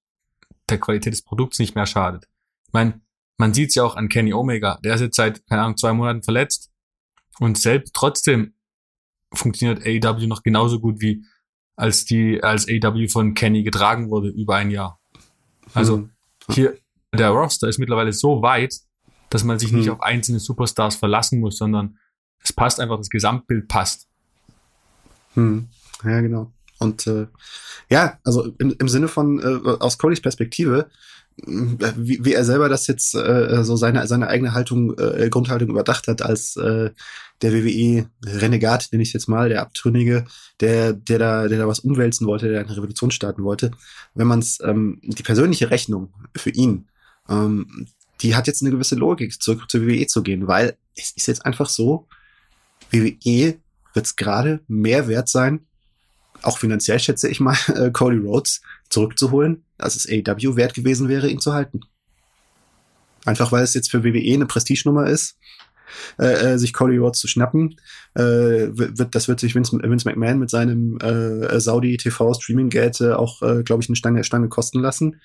der 0.69 0.79
Qualität 0.79 1.13
des 1.13 1.23
Produkts 1.23 1.59
nicht 1.59 1.75
mehr 1.75 1.85
schadet. 1.85 2.25
Ich 2.67 2.73
meine, 2.73 3.01
man 3.37 3.53
sieht 3.53 3.69
es 3.69 3.75
ja 3.75 3.83
auch 3.83 3.95
an 3.95 4.09
Kenny 4.09 4.33
Omega, 4.33 4.79
der 4.83 4.95
ist 4.95 5.01
jetzt 5.01 5.17
seit, 5.17 5.45
keine 5.47 5.61
Ahnung, 5.61 5.77
zwei 5.77 5.93
Monaten 5.93 6.23
verletzt 6.23 6.71
und 7.39 7.57
selbst 7.57 7.93
trotzdem 7.93 8.55
funktioniert 9.33 9.85
AEW 9.85 10.27
noch 10.27 10.43
genauso 10.43 10.79
gut 10.79 11.01
wie 11.01 11.25
als 11.75 12.05
die, 12.05 12.41
als 12.41 12.67
AEW 12.69 13.09
von 13.09 13.33
Kenny 13.33 13.63
getragen 13.63 14.09
wurde 14.09 14.29
über 14.29 14.55
ein 14.55 14.71
Jahr. 14.71 15.01
Also 15.75 15.97
mhm. 15.97 16.09
hier, 16.49 16.77
der 17.13 17.29
Roster 17.29 17.67
ist 17.67 17.77
mittlerweile 17.77 18.13
so 18.13 18.41
weit, 18.41 18.75
dass 19.29 19.43
man 19.43 19.59
sich 19.59 19.71
mhm. 19.71 19.79
nicht 19.79 19.89
auf 19.89 20.01
einzelne 20.01 20.39
Superstars 20.39 20.95
verlassen 20.95 21.39
muss, 21.39 21.57
sondern 21.57 21.97
es 22.43 22.53
passt 22.53 22.79
einfach, 22.79 22.97
das 22.97 23.09
Gesamtbild 23.09 23.67
passt. 23.67 24.07
Hm. 25.33 25.67
Ja, 26.03 26.21
genau. 26.21 26.51
Und 26.79 27.07
äh, 27.07 27.27
ja, 27.89 28.19
also 28.23 28.53
im, 28.57 28.75
im 28.77 28.87
Sinne 28.87 29.07
von 29.07 29.39
äh, 29.39 29.69
aus 29.79 29.97
Codys 29.97 30.21
Perspektive, 30.21 30.89
wie, 31.37 32.23
wie 32.23 32.33
er 32.33 32.45
selber 32.45 32.69
das 32.69 32.87
jetzt 32.87 33.13
äh, 33.13 33.63
so 33.63 33.75
seine 33.75 34.07
seine 34.07 34.27
eigene 34.27 34.53
Haltung 34.53 34.97
äh, 34.97 35.29
Grundhaltung 35.29 35.69
überdacht 35.69 36.07
hat 36.07 36.21
als 36.21 36.55
äh, 36.55 36.91
der 37.41 37.53
WWE 37.53 38.09
Renegat 38.25 38.87
nenne 38.91 39.03
ich 39.03 39.11
jetzt 39.11 39.27
mal 39.27 39.49
der 39.49 39.61
Abtrünnige 39.61 40.25
der 40.61 40.93
der 40.93 41.19
da 41.19 41.47
der 41.47 41.59
da 41.59 41.67
was 41.67 41.79
umwälzen 41.79 42.25
wollte 42.25 42.47
der 42.47 42.61
eine 42.61 42.77
Revolution 42.77 43.11
starten 43.11 43.43
wollte. 43.43 43.71
Wenn 44.13 44.27
man 44.27 44.39
es 44.39 44.59
ähm, 44.61 45.01
die 45.03 45.23
persönliche 45.23 45.71
Rechnung 45.71 46.13
für 46.35 46.51
ihn 46.51 46.87
ähm, 47.29 47.87
die 48.21 48.33
hat 48.33 48.47
jetzt 48.47 48.61
eine 48.61 48.71
gewisse 48.71 48.95
Logik 48.95 49.41
zurück 49.41 49.69
zur 49.69 49.81
WWE 49.81 50.07
zu 50.07 50.23
gehen 50.23 50.47
weil 50.47 50.77
es 50.95 51.11
ist 51.11 51.27
jetzt 51.27 51.45
einfach 51.45 51.67
so 51.67 52.07
WWE 52.91 53.59
wird 53.93 54.05
es 54.05 54.15
gerade 54.15 54.61
mehr 54.67 55.09
wert 55.09 55.27
sein 55.27 55.67
auch 56.45 56.57
finanziell 56.57 56.99
schätze 56.99 57.27
ich 57.27 57.39
mal, 57.39 57.57
äh, 57.75 57.91
Cody 57.91 58.17
Rhodes 58.17 58.61
zurückzuholen, 58.89 59.63
als 59.77 59.95
es 59.95 60.07
AEW 60.07 60.55
wert 60.55 60.73
gewesen 60.73 61.09
wäre, 61.09 61.29
ihn 61.29 61.39
zu 61.39 61.53
halten. 61.53 61.81
Einfach 63.25 63.51
weil 63.51 63.63
es 63.63 63.73
jetzt 63.73 63.89
für 63.89 64.03
WWE 64.03 64.33
eine 64.33 64.45
Prestigenummer 64.45 65.07
ist, 65.07 65.37
äh, 66.19 66.53
äh, 66.53 66.57
sich 66.57 66.73
Cody 66.73 66.97
Rhodes 66.97 67.19
zu 67.19 67.27
schnappen. 67.27 67.75
Äh, 68.13 68.21
wird, 68.21 69.15
das 69.15 69.27
wird 69.27 69.39
sich 69.39 69.55
Vince, 69.55 69.77
Vince 69.81 70.07
McMahon 70.07 70.39
mit 70.39 70.49
seinem 70.49 70.97
äh, 70.99 71.59
Saudi 71.59 71.97
TV 71.97 72.33
Streaming 72.35 72.69
Geld 72.69 73.01
äh, 73.01 73.13
auch, 73.13 73.41
äh, 73.41 73.63
glaube 73.63 73.81
ich, 73.81 73.89
eine 73.89 73.95
Stange, 73.95 74.23
Stange 74.23 74.47
kosten 74.47 74.79
lassen. 74.79 75.19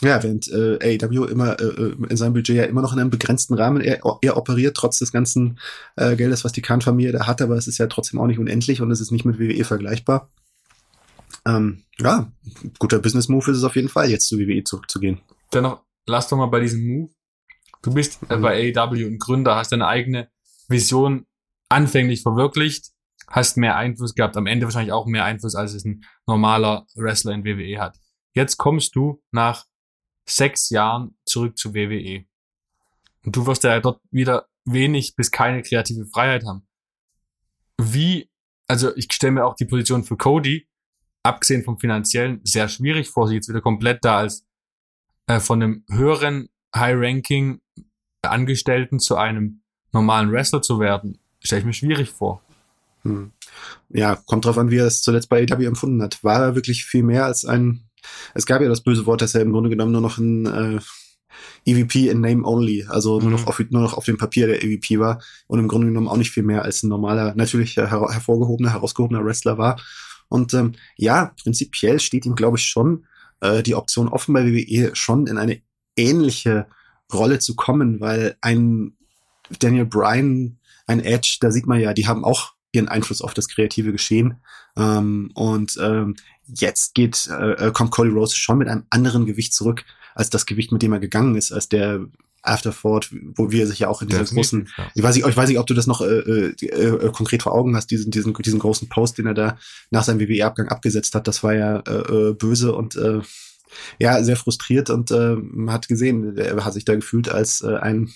Ja, 0.00 0.22
während 0.22 0.48
äh, 0.48 0.98
AEW 1.02 1.24
immer 1.24 1.58
äh, 1.58 1.64
äh, 1.64 1.96
in 2.08 2.16
seinem 2.16 2.34
Budget 2.34 2.56
ja 2.56 2.64
immer 2.64 2.82
noch 2.82 2.92
in 2.92 3.00
einem 3.00 3.10
begrenzten 3.10 3.54
Rahmen 3.54 3.80
er, 3.80 4.00
er 4.22 4.36
operiert, 4.36 4.76
trotz 4.76 4.98
des 4.98 5.10
ganzen 5.10 5.58
äh, 5.96 6.14
Geldes, 6.14 6.44
was 6.44 6.52
die 6.52 6.62
Khan-Familie 6.62 7.12
da 7.12 7.26
hat, 7.26 7.42
aber 7.42 7.56
es 7.56 7.66
ist 7.66 7.78
ja 7.78 7.88
trotzdem 7.88 8.20
auch 8.20 8.26
nicht 8.26 8.38
unendlich 8.38 8.80
und 8.80 8.90
es 8.92 9.00
ist 9.00 9.10
nicht 9.10 9.24
mit 9.24 9.40
WWE 9.40 9.64
vergleichbar. 9.64 10.30
Ähm, 11.46 11.82
ja, 11.98 12.30
guter 12.78 13.00
Business-Move 13.00 13.50
ist 13.50 13.56
es 13.58 13.64
auf 13.64 13.74
jeden 13.74 13.88
Fall, 13.88 14.08
jetzt 14.08 14.28
zu 14.28 14.38
WWE 14.38 14.62
zurückzugehen. 14.62 15.20
Dennoch, 15.52 15.82
lass 16.06 16.28
doch 16.28 16.36
mal 16.36 16.46
bei 16.46 16.60
diesem 16.60 16.86
Move. 16.86 17.10
Du 17.82 17.92
bist 17.92 18.22
mhm. 18.22 18.40
bei 18.40 18.72
AEW 18.76 19.06
ein 19.06 19.18
Gründer, 19.18 19.56
hast 19.56 19.72
deine 19.72 19.86
eigene 19.86 20.28
Vision 20.68 21.26
anfänglich 21.68 22.22
verwirklicht, 22.22 22.92
hast 23.28 23.56
mehr 23.56 23.76
Einfluss 23.76 24.14
gehabt, 24.14 24.36
am 24.36 24.46
Ende 24.46 24.66
wahrscheinlich 24.66 24.92
auch 24.92 25.06
mehr 25.06 25.24
Einfluss, 25.24 25.54
als 25.54 25.74
es 25.74 25.84
ein 25.84 26.04
normaler 26.26 26.86
Wrestler 26.94 27.32
in 27.32 27.44
WWE 27.44 27.80
hat. 27.80 27.98
Jetzt 28.34 28.58
kommst 28.58 28.94
du 28.94 29.22
nach 29.32 29.64
sechs 30.28 30.70
Jahren 30.70 31.16
zurück 31.24 31.58
zu 31.58 31.74
WWE. 31.74 32.24
Und 33.24 33.36
du 33.36 33.46
wirst 33.46 33.64
ja 33.64 33.80
dort 33.80 34.00
wieder 34.10 34.46
wenig 34.64 35.16
bis 35.16 35.30
keine 35.30 35.62
kreative 35.62 36.06
Freiheit 36.06 36.44
haben. 36.44 36.66
Wie, 37.80 38.30
also 38.66 38.94
ich 38.96 39.08
stelle 39.12 39.32
mir 39.32 39.44
auch 39.44 39.54
die 39.54 39.64
Position 39.64 40.04
für 40.04 40.16
Cody, 40.16 40.68
abgesehen 41.22 41.64
vom 41.64 41.78
finanziellen, 41.78 42.40
sehr 42.44 42.68
schwierig 42.68 43.08
vor, 43.08 43.26
sich 43.26 43.36
jetzt 43.36 43.48
wieder 43.48 43.60
komplett 43.60 44.04
da 44.04 44.18
als 44.18 44.46
äh, 45.26 45.40
von 45.40 45.62
einem 45.62 45.84
höheren 45.88 46.48
High-Ranking 46.74 47.60
Angestellten 48.22 48.98
zu 48.98 49.16
einem 49.16 49.62
normalen 49.92 50.32
Wrestler 50.32 50.60
zu 50.60 50.80
werden, 50.80 51.18
stelle 51.40 51.60
ich 51.60 51.66
mir 51.66 51.72
schwierig 51.72 52.10
vor. 52.10 52.42
Hm. 53.02 53.32
Ja, 53.90 54.16
kommt 54.16 54.44
drauf 54.44 54.58
an, 54.58 54.70
wie 54.70 54.78
er 54.78 54.86
es 54.86 55.02
zuletzt 55.02 55.28
bei 55.28 55.44
AW 55.44 55.64
empfunden 55.64 56.02
hat. 56.02 56.22
War 56.24 56.42
er 56.42 56.54
wirklich 56.54 56.84
viel 56.84 57.04
mehr 57.04 57.24
als 57.24 57.44
ein 57.44 57.87
es 58.34 58.46
gab 58.46 58.62
ja 58.62 58.68
das 58.68 58.82
böse 58.82 59.06
Wort, 59.06 59.22
dass 59.22 59.34
er 59.34 59.42
im 59.42 59.52
Grunde 59.52 59.70
genommen 59.70 59.92
nur 59.92 60.00
noch 60.00 60.18
ein 60.18 60.46
äh, 60.46 60.80
EVP 61.64 62.08
in 62.08 62.20
Name 62.20 62.44
Only, 62.44 62.86
also 62.88 63.20
nur, 63.20 63.30
noch 63.30 63.42
mhm. 63.42 63.48
auf, 63.48 63.60
nur 63.70 63.82
noch 63.82 63.94
auf 63.94 64.04
dem 64.04 64.16
Papier 64.16 64.46
der 64.46 64.62
EVP 64.62 64.98
war 64.98 65.22
und 65.46 65.58
im 65.58 65.68
Grunde 65.68 65.88
genommen 65.88 66.08
auch 66.08 66.16
nicht 66.16 66.30
viel 66.30 66.42
mehr 66.42 66.62
als 66.62 66.82
ein 66.82 66.88
normaler, 66.88 67.34
natürlich 67.34 67.76
her 67.76 67.90
hervorgehobener, 67.90 68.72
herausgehobener 68.72 69.24
Wrestler 69.24 69.58
war. 69.58 69.80
Und 70.28 70.52
ähm, 70.54 70.72
ja, 70.96 71.32
prinzipiell 71.42 72.00
steht 72.00 72.26
ihm, 72.26 72.34
glaube 72.34 72.58
ich, 72.58 72.64
schon 72.64 73.06
äh, 73.40 73.62
die 73.62 73.74
Option 73.74 74.08
offen 74.08 74.34
bei 74.34 74.46
WWE 74.46 74.94
schon 74.94 75.26
in 75.26 75.38
eine 75.38 75.60
ähnliche 75.96 76.66
Rolle 77.12 77.38
zu 77.38 77.56
kommen, 77.56 78.00
weil 78.00 78.36
ein 78.40 78.96
Daniel 79.58 79.86
Bryan, 79.86 80.58
ein 80.86 81.00
Edge, 81.00 81.38
da 81.40 81.50
sieht 81.50 81.66
man 81.66 81.80
ja, 81.80 81.94
die 81.94 82.06
haben 82.06 82.24
auch 82.24 82.52
ihren 82.78 82.88
Einfluss 82.88 83.22
auf 83.22 83.34
das 83.34 83.48
kreative 83.48 83.92
Geschehen. 83.92 84.40
Ähm, 84.76 85.30
und 85.34 85.78
ähm, 85.80 86.16
jetzt 86.46 86.94
geht, 86.94 87.28
äh, 87.28 87.70
kommt 87.72 87.90
Cody 87.90 88.10
Rose 88.10 88.36
schon 88.36 88.58
mit 88.58 88.68
einem 88.68 88.84
anderen 88.90 89.26
Gewicht 89.26 89.52
zurück 89.52 89.84
als 90.14 90.30
das 90.30 90.46
Gewicht, 90.46 90.72
mit 90.72 90.82
dem 90.82 90.92
er 90.92 91.00
gegangen 91.00 91.36
ist, 91.36 91.52
als 91.52 91.68
der 91.68 92.06
Afterford, 92.42 93.10
wo 93.34 93.50
wir 93.50 93.66
sich 93.66 93.80
ja 93.80 93.88
auch 93.88 94.02
in 94.02 94.08
dieser 94.08 94.24
großen, 94.24 94.68
ja. 94.76 94.90
ich 94.94 95.02
weiß 95.02 95.16
nicht, 95.16 95.26
ich 95.26 95.36
weiß 95.36 95.48
nicht, 95.48 95.58
ob 95.58 95.66
du 95.66 95.74
das 95.74 95.86
noch 95.86 96.00
äh, 96.00 96.50
äh, 96.50 96.66
äh, 96.66 97.12
konkret 97.12 97.42
vor 97.42 97.52
Augen 97.52 97.76
hast, 97.76 97.90
diesen, 97.90 98.10
diesen, 98.10 98.32
diesen 98.32 98.58
großen 98.58 98.88
Post, 98.88 99.18
den 99.18 99.26
er 99.26 99.34
da 99.34 99.58
nach 99.90 100.04
seinem 100.04 100.20
WWE-Abgang 100.20 100.68
abgesetzt 100.68 101.14
hat, 101.14 101.28
das 101.28 101.42
war 101.42 101.54
ja 101.54 101.80
äh, 101.80 102.30
äh, 102.30 102.34
böse 102.34 102.74
und 102.74 102.96
äh, 102.96 103.20
ja, 103.98 104.22
sehr 104.22 104.36
frustriert 104.36 104.90
und 104.90 105.10
äh, 105.10 105.36
hat 105.68 105.88
gesehen, 105.88 106.36
er 106.36 106.64
hat 106.64 106.72
sich 106.72 106.84
da 106.84 106.94
gefühlt 106.94 107.28
als 107.28 107.60
äh, 107.60 107.76
ein 107.76 108.12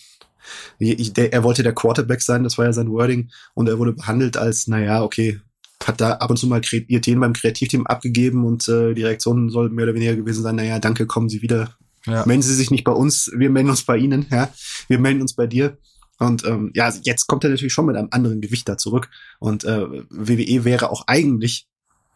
er 0.79 1.43
wollte 1.43 1.63
der 1.63 1.75
Quarterback 1.75 2.23
sein, 2.23 2.45
das 2.45 2.59
war 2.59 2.67
ja 2.67 2.73
sein 2.73 2.91
Wording, 2.91 3.31
und 3.55 3.69
er 3.69 3.79
wurde 3.79 3.93
behandelt 3.93 4.37
als, 4.37 4.67
naja, 4.67 5.03
okay, 5.03 5.41
hat 5.87 6.01
da 6.01 6.13
ab 6.13 6.31
und 6.31 6.37
zu 6.37 6.47
mal 6.47 6.61
Ideen 6.71 7.21
beim 7.21 7.33
Kreativteam 7.33 7.87
abgegeben 7.87 8.45
und 8.45 8.69
äh, 8.69 8.95
die 8.95 9.03
Reaktion 9.03 9.51
soll 9.51 9.71
mehr 9.71 9.85
oder 9.85 9.95
weniger 9.95 10.17
gewesen 10.17 10.43
sein, 10.43 10.57
naja, 10.57 10.79
danke, 10.79 11.07
kommen 11.07 11.29
Sie 11.29 11.43
wieder. 11.43 11.77
Ja. 12.07 12.25
Melden 12.27 12.43
Sie 12.43 12.55
sich 12.55 12.71
nicht 12.71 12.85
bei 12.85 12.93
uns, 12.93 13.31
wir 13.35 13.51
melden 13.51 13.71
uns 13.71 13.83
bei 13.83 13.97
Ihnen, 13.97 14.27
ja. 14.31 14.49
Wir 14.89 14.99
melden 14.99 15.21
uns 15.21 15.35
bei 15.35 15.47
dir. 15.47 15.79
Und 16.19 16.45
ähm, 16.45 16.71
ja, 16.75 16.93
jetzt 17.03 17.27
kommt 17.27 17.45
er 17.45 17.51
natürlich 17.51 17.73
schon 17.73 17.87
mit 17.87 17.97
einem 17.97 18.09
anderen 18.11 18.41
Gewicht 18.41 18.69
da 18.69 18.79
zurück. 18.79 19.09
Und 19.41 19.65
äh, 19.65 19.87
WWE 20.11 20.65
wäre 20.65 20.91
auch 20.91 21.05
eigentlich, 21.07 21.67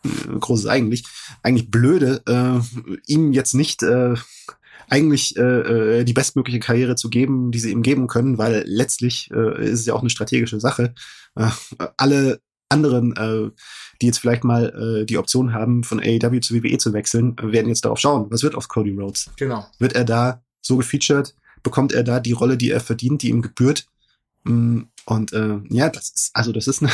äh, 0.05 0.39
großes 0.39 0.67
eigentlich, 0.67 1.05
eigentlich 1.43 1.71
blöde, 1.71 2.23
äh, 2.27 2.61
ihm 3.07 3.33
jetzt 3.33 3.55
nicht 3.55 3.83
äh, 3.83 4.15
eigentlich 4.89 5.37
äh, 5.37 6.01
äh, 6.01 6.05
die 6.05 6.13
bestmögliche 6.13 6.61
Karriere 6.61 6.97
zu 6.97 7.11
geben, 7.11 7.51
die 7.51 7.59
sie 7.59 7.73
ihm 7.73 7.83
geben 7.83 8.07
können, 8.07 8.39
weil 8.39 8.65
letztlich 8.67 9.31
äh, 9.33 9.65
ist 9.65 9.81
es 9.81 9.87
ja 9.87 9.95
auch 9.95 10.01
eine 10.01 10.11
strategische 10.11 10.61
Sache. 10.61 10.95
Äh, 11.35 11.51
alle 11.97 12.41
anderen, 12.69 13.17
äh, 13.17 13.51
die 14.01 14.07
jetzt 14.07 14.19
vielleicht 14.19 14.45
mal 14.45 15.03
äh, 15.03 15.07
die 15.07 15.19
Option 15.19 15.53
haben, 15.53 15.85
von 15.85 16.01
AEW 16.01 16.41
zu 16.41 16.55
WWE 16.55 16.79
zu 16.79 16.93
wechseln, 16.93 17.37
werden 17.41 17.69
jetzt 17.69 17.85
darauf 17.85 17.99
schauen, 17.99 18.27
was 18.31 18.43
wird 18.43 18.55
aus 18.55 18.69
Cody 18.69 18.93
Rhodes? 18.93 19.31
Genau. 19.37 19.67
Wird 19.79 19.95
er 19.95 20.05
da 20.05 20.43
so 20.63 20.77
gefeatured? 20.77 21.35
Bekommt 21.63 21.93
er 21.93 22.05
da 22.05 22.21
die 22.21 22.33
Rolle, 22.33 22.57
die 22.57 22.71
er 22.71 22.81
verdient, 22.81 23.23
die 23.23 23.31
ihm 23.31 23.43
gebührt? 23.43 23.87
Mm, 24.45 24.83
und 25.05 25.33
äh, 25.33 25.59
ja, 25.69 25.89
das 25.89 26.11
ist, 26.11 26.31
also 26.35 26.53
das 26.53 26.67
ist 26.67 26.83
eine. 26.83 26.93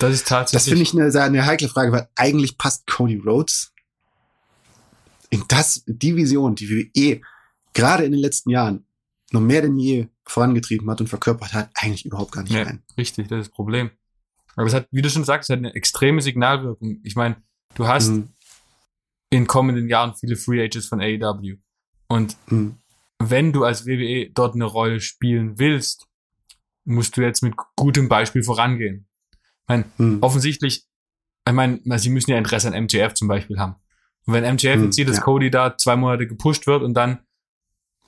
Das 0.00 0.12
ist 0.12 0.28
tatsächlich. 0.28 0.52
Das 0.52 0.68
finde 0.68 0.82
ich 0.82 1.16
eine, 1.16 1.24
eine 1.24 1.46
heikle 1.46 1.68
Frage, 1.68 1.92
weil 1.92 2.08
eigentlich 2.14 2.58
passt 2.58 2.86
Cody 2.86 3.16
Rhodes 3.16 3.72
in 5.30 5.44
das, 5.48 5.84
die 5.86 6.16
Vision, 6.16 6.54
die 6.54 6.68
WWE 6.70 7.20
gerade 7.74 8.04
in 8.04 8.12
den 8.12 8.20
letzten 8.20 8.50
Jahren 8.50 8.84
noch 9.30 9.40
mehr 9.40 9.62
denn 9.62 9.76
je 9.76 10.08
vorangetrieben 10.24 10.88
hat 10.90 11.00
und 11.00 11.08
verkörpert 11.08 11.52
hat, 11.52 11.70
eigentlich 11.74 12.04
überhaupt 12.06 12.32
gar 12.32 12.42
nicht 12.42 12.52
ja, 12.52 12.62
rein. 12.62 12.82
Richtig, 12.96 13.28
das 13.28 13.40
ist 13.40 13.46
das 13.48 13.54
Problem. 13.54 13.90
Aber 14.56 14.66
es 14.66 14.74
hat, 14.74 14.88
wie 14.90 15.02
du 15.02 15.10
schon 15.10 15.24
sagst, 15.24 15.48
es 15.48 15.54
hat 15.54 15.58
eine 15.58 15.74
extreme 15.74 16.20
Signalwirkung. 16.20 17.00
Ich 17.04 17.14
meine, 17.14 17.36
du 17.74 17.86
hast 17.86 18.08
mhm. 18.08 18.28
in 19.30 19.46
kommenden 19.46 19.88
Jahren 19.88 20.14
viele 20.14 20.36
Free 20.36 20.62
Agents 20.62 20.88
von 20.88 21.00
AEW. 21.00 21.56
Und 22.08 22.36
mhm. 22.46 22.76
wenn 23.18 23.52
du 23.52 23.64
als 23.64 23.86
WWE 23.86 24.30
dort 24.30 24.54
eine 24.54 24.64
Rolle 24.64 25.00
spielen 25.00 25.58
willst, 25.58 26.06
musst 26.84 27.16
du 27.16 27.20
jetzt 27.20 27.42
mit 27.42 27.54
gutem 27.76 28.08
Beispiel 28.08 28.42
vorangehen. 28.42 29.06
Ich 29.30 29.68
meine, 29.68 29.84
mhm. 29.98 30.18
offensichtlich, 30.22 30.86
ich 31.46 31.52
meine, 31.52 31.80
sie 31.98 32.10
müssen 32.10 32.30
ja 32.30 32.38
Interesse 32.38 32.68
an 32.68 32.84
MJF 32.84 33.14
zum 33.14 33.28
Beispiel 33.28 33.58
haben. 33.58 33.76
Und 34.28 34.34
wenn 34.34 34.44
MJF 34.44 34.74
hm, 34.74 34.84
jetzt 34.84 34.96
sieht, 34.96 35.08
dass 35.08 35.16
ja. 35.16 35.22
Cody 35.22 35.50
da 35.50 35.78
zwei 35.78 35.96
Monate 35.96 36.26
gepusht 36.26 36.66
wird 36.66 36.82
und 36.82 36.92
dann 36.92 37.20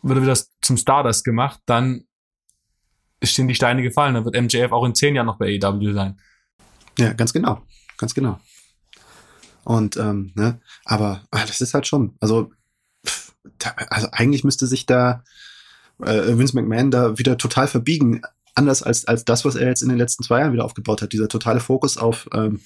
wird 0.02 0.18
er 0.18 0.22
wieder 0.22 0.38
zum 0.60 0.76
Stardust 0.76 1.24
gemacht, 1.24 1.60
dann 1.64 2.04
stehen 3.22 3.48
die 3.48 3.54
Steine 3.54 3.82
gefallen. 3.82 4.12
Dann 4.12 4.26
wird 4.26 4.38
MJF 4.38 4.70
auch 4.70 4.84
in 4.84 4.94
zehn 4.94 5.14
Jahren 5.14 5.24
noch 5.24 5.38
bei 5.38 5.58
AEW 5.58 5.94
sein. 5.94 6.20
Ja, 6.98 7.14
ganz 7.14 7.32
genau. 7.32 7.62
Ganz 7.96 8.14
genau. 8.14 8.38
Und, 9.64 9.96
ähm, 9.96 10.32
ne, 10.34 10.60
aber 10.84 11.22
ah, 11.30 11.46
das 11.46 11.62
ist 11.62 11.72
halt 11.72 11.86
schon, 11.86 12.14
also, 12.20 12.50
pff, 13.06 13.32
da, 13.56 13.70
also 13.88 14.08
eigentlich 14.12 14.44
müsste 14.44 14.66
sich 14.66 14.84
da 14.84 15.24
äh, 16.02 16.36
Vince 16.36 16.54
McMahon 16.54 16.90
da 16.90 17.16
wieder 17.16 17.38
total 17.38 17.66
verbiegen 17.66 18.20
anders 18.54 18.82
als, 18.82 19.06
als 19.06 19.24
das, 19.24 19.46
was 19.46 19.54
er 19.54 19.68
jetzt 19.68 19.80
in 19.80 19.88
den 19.88 19.96
letzten 19.96 20.22
zwei 20.22 20.40
Jahren 20.40 20.52
wieder 20.52 20.66
aufgebaut 20.66 21.00
hat. 21.00 21.14
Dieser 21.14 21.28
totale 21.28 21.60
Fokus 21.60 21.96
auf 21.96 22.28
ähm, 22.34 22.60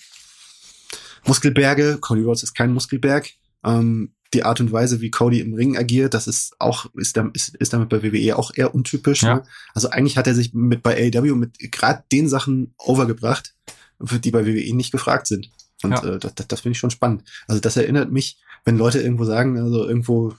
Muskelberge. 1.25 1.99
Cody 2.01 2.23
Rhodes 2.23 2.43
ist 2.43 2.55
kein 2.55 2.73
Muskelberg. 2.73 3.31
Ähm, 3.65 4.15
die 4.35 4.45
Art 4.45 4.61
und 4.61 4.73
Weise, 4.73 5.01
wie 5.01 5.11
Cody 5.11 5.41
im 5.41 5.55
Ring 5.55 5.77
agiert, 5.77 6.13
das 6.13 6.27
ist 6.27 6.57
auch, 6.59 6.87
ist, 6.95 7.17
ist, 7.35 7.57
ist 7.57 7.73
damit 7.73 7.89
bei 7.89 8.03
WWE 8.03 8.37
auch 8.37 8.51
eher 8.55 8.75
untypisch. 8.75 9.23
Ja. 9.23 9.37
Ne? 9.37 9.43
Also 9.75 9.91
eigentlich 9.91 10.17
hat 10.17 10.27
er 10.27 10.35
sich 10.35 10.53
mit 10.53 10.83
bei 10.83 10.97
AEW 10.97 11.37
mit 11.37 11.59
gerade 11.71 12.03
den 12.11 12.29
Sachen 12.29 12.75
overgebracht, 12.79 13.55
die 14.01 14.31
bei 14.31 14.45
WWE 14.45 14.75
nicht 14.75 14.91
gefragt 14.91 15.29
sind. 15.29 15.51
Und 15.83 15.93
ja. 15.93 16.05
äh, 16.05 16.19
das, 16.19 16.35
das, 16.35 16.49
das 16.49 16.61
finde 16.61 16.73
ich 16.73 16.79
schon 16.79 16.91
spannend. 16.91 17.23
Also 17.47 17.61
das 17.61 17.77
erinnert 17.77 18.11
mich, 18.11 18.39
wenn 18.65 18.77
Leute 18.77 19.01
irgendwo 19.01 19.25
sagen, 19.25 19.59
also 19.59 19.87
irgendwo 19.87 20.35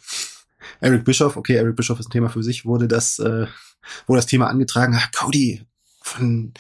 Eric 0.81 1.05
Bischoff, 1.05 1.37
okay, 1.37 1.55
Eric 1.55 1.75
Bischoff 1.75 1.99
ist 1.99 2.07
ein 2.07 2.11
Thema 2.11 2.29
für 2.29 2.43
sich, 2.43 2.65
wurde 2.65 2.87
das, 2.87 3.19
äh, 3.19 3.47
wurde 4.07 4.17
das 4.17 4.25
Thema 4.25 4.47
angetragen, 4.47 4.95
ach, 4.97 5.11
Cody 5.11 5.63
von 6.01 6.53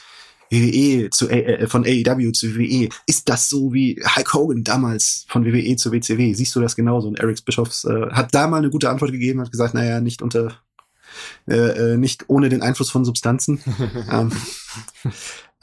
WWE 0.51 1.09
zu 1.09 1.29
äh, 1.29 1.67
von 1.67 1.85
AEW 1.85 2.31
zu 2.31 2.55
WWE, 2.55 2.89
ist 3.07 3.29
das 3.29 3.49
so 3.49 3.73
wie 3.73 4.01
Hulk 4.15 4.33
Hogan 4.33 4.63
damals 4.63 5.25
von 5.27 5.45
WWE 5.45 5.75
zu 5.75 5.91
WCW? 5.91 6.33
Siehst 6.33 6.55
du 6.55 6.61
das 6.61 6.75
genauso? 6.75 7.07
Und 7.07 7.19
Eric 7.19 7.43
Bischofs 7.45 7.85
äh, 7.85 8.11
hat 8.11 8.33
da 8.33 8.47
mal 8.47 8.57
eine 8.57 8.69
gute 8.69 8.89
Antwort 8.89 9.11
gegeben, 9.11 9.41
hat 9.41 9.51
gesagt, 9.51 9.73
naja, 9.73 10.01
nicht 10.01 10.21
unter 10.21 10.59
äh, 11.47 11.93
äh, 11.93 11.97
nicht 11.97 12.25
ohne 12.27 12.49
den 12.49 12.61
Einfluss 12.61 12.89
von 12.89 13.05
Substanzen. 13.05 13.59
ähm, 14.11 14.31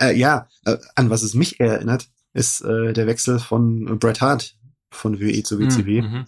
äh, 0.01 0.17
ja, 0.17 0.49
äh, 0.65 0.79
an 0.97 1.11
was 1.11 1.23
es 1.23 1.35
mich 1.35 1.61
erinnert, 1.61 2.09
ist 2.33 2.63
äh, 2.63 2.93
der 2.93 3.07
Wechsel 3.07 3.39
von 3.39 3.99
Bret 3.99 4.21
Hart 4.21 4.57
von 4.91 5.21
WWE 5.21 5.43
zu 5.43 5.59
WCW. 5.59 6.03
Mhm, 6.03 6.09
mhm. 6.09 6.25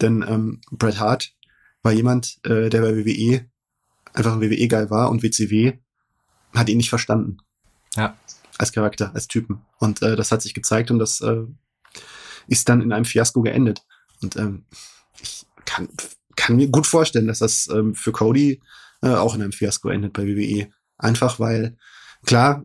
Denn 0.00 0.24
ähm, 0.26 0.60
Bret 0.70 0.98
Hart 0.98 1.34
war 1.82 1.92
jemand, 1.92 2.38
äh, 2.44 2.68
der 2.68 2.80
bei 2.80 2.96
WWE 2.96 3.44
einfach 4.12 4.34
ein 4.34 4.40
WWE-Geil 4.40 4.90
war 4.90 5.10
und 5.10 5.22
WCW 5.22 5.74
hat 6.54 6.68
ihn 6.68 6.76
nicht 6.76 6.90
verstanden. 6.90 7.38
Ja. 7.96 8.16
Als 8.58 8.72
Charakter, 8.72 9.14
als 9.14 9.28
Typen. 9.28 9.62
Und 9.78 10.02
äh, 10.02 10.16
das 10.16 10.30
hat 10.32 10.42
sich 10.42 10.54
gezeigt 10.54 10.90
und 10.90 10.98
das 10.98 11.20
äh, 11.20 11.44
ist 12.46 12.68
dann 12.68 12.80
in 12.80 12.92
einem 12.92 13.04
Fiasko 13.04 13.42
geendet. 13.42 13.84
Und 14.22 14.36
ähm, 14.36 14.64
ich 15.20 15.46
kann, 15.64 15.88
kann 16.36 16.56
mir 16.56 16.68
gut 16.68 16.86
vorstellen, 16.86 17.26
dass 17.26 17.40
das 17.40 17.68
ähm, 17.68 17.94
für 17.94 18.12
Cody 18.12 18.60
äh, 19.02 19.08
auch 19.08 19.34
in 19.34 19.42
einem 19.42 19.52
Fiasko 19.52 19.88
endet 19.88 20.12
bei 20.12 20.26
WWE. 20.26 20.70
Einfach 20.98 21.40
weil, 21.40 21.76
klar, 22.24 22.64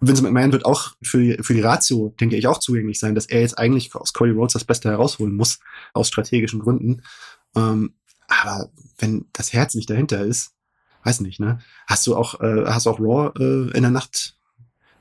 Vince 0.00 0.22
McMahon 0.22 0.52
wird 0.52 0.64
auch 0.64 0.94
für 1.02 1.18
die, 1.18 1.42
für 1.42 1.54
die 1.54 1.60
Ratio, 1.60 2.14
denke 2.20 2.36
ich, 2.36 2.48
auch 2.48 2.58
zugänglich 2.58 2.98
sein, 2.98 3.14
dass 3.14 3.26
er 3.26 3.40
jetzt 3.40 3.56
eigentlich 3.58 3.94
aus 3.94 4.12
Cody 4.12 4.32
Rhodes 4.32 4.54
das 4.54 4.64
Beste 4.64 4.90
herausholen 4.90 5.34
muss, 5.34 5.60
aus 5.92 6.08
strategischen 6.08 6.60
Gründen. 6.60 7.02
Ähm, 7.54 7.94
aber 8.26 8.70
wenn 8.98 9.26
das 9.32 9.52
Herz 9.52 9.74
nicht 9.74 9.90
dahinter 9.90 10.24
ist, 10.24 10.52
weiß 11.04 11.20
nicht, 11.20 11.40
ne? 11.40 11.58
Hast 11.86 12.06
du 12.06 12.16
auch, 12.16 12.40
äh, 12.40 12.64
hast 12.66 12.86
auch 12.86 13.00
Raw 13.00 13.32
äh, 13.38 13.76
in 13.76 13.82
der 13.82 13.90
Nacht 13.90 14.36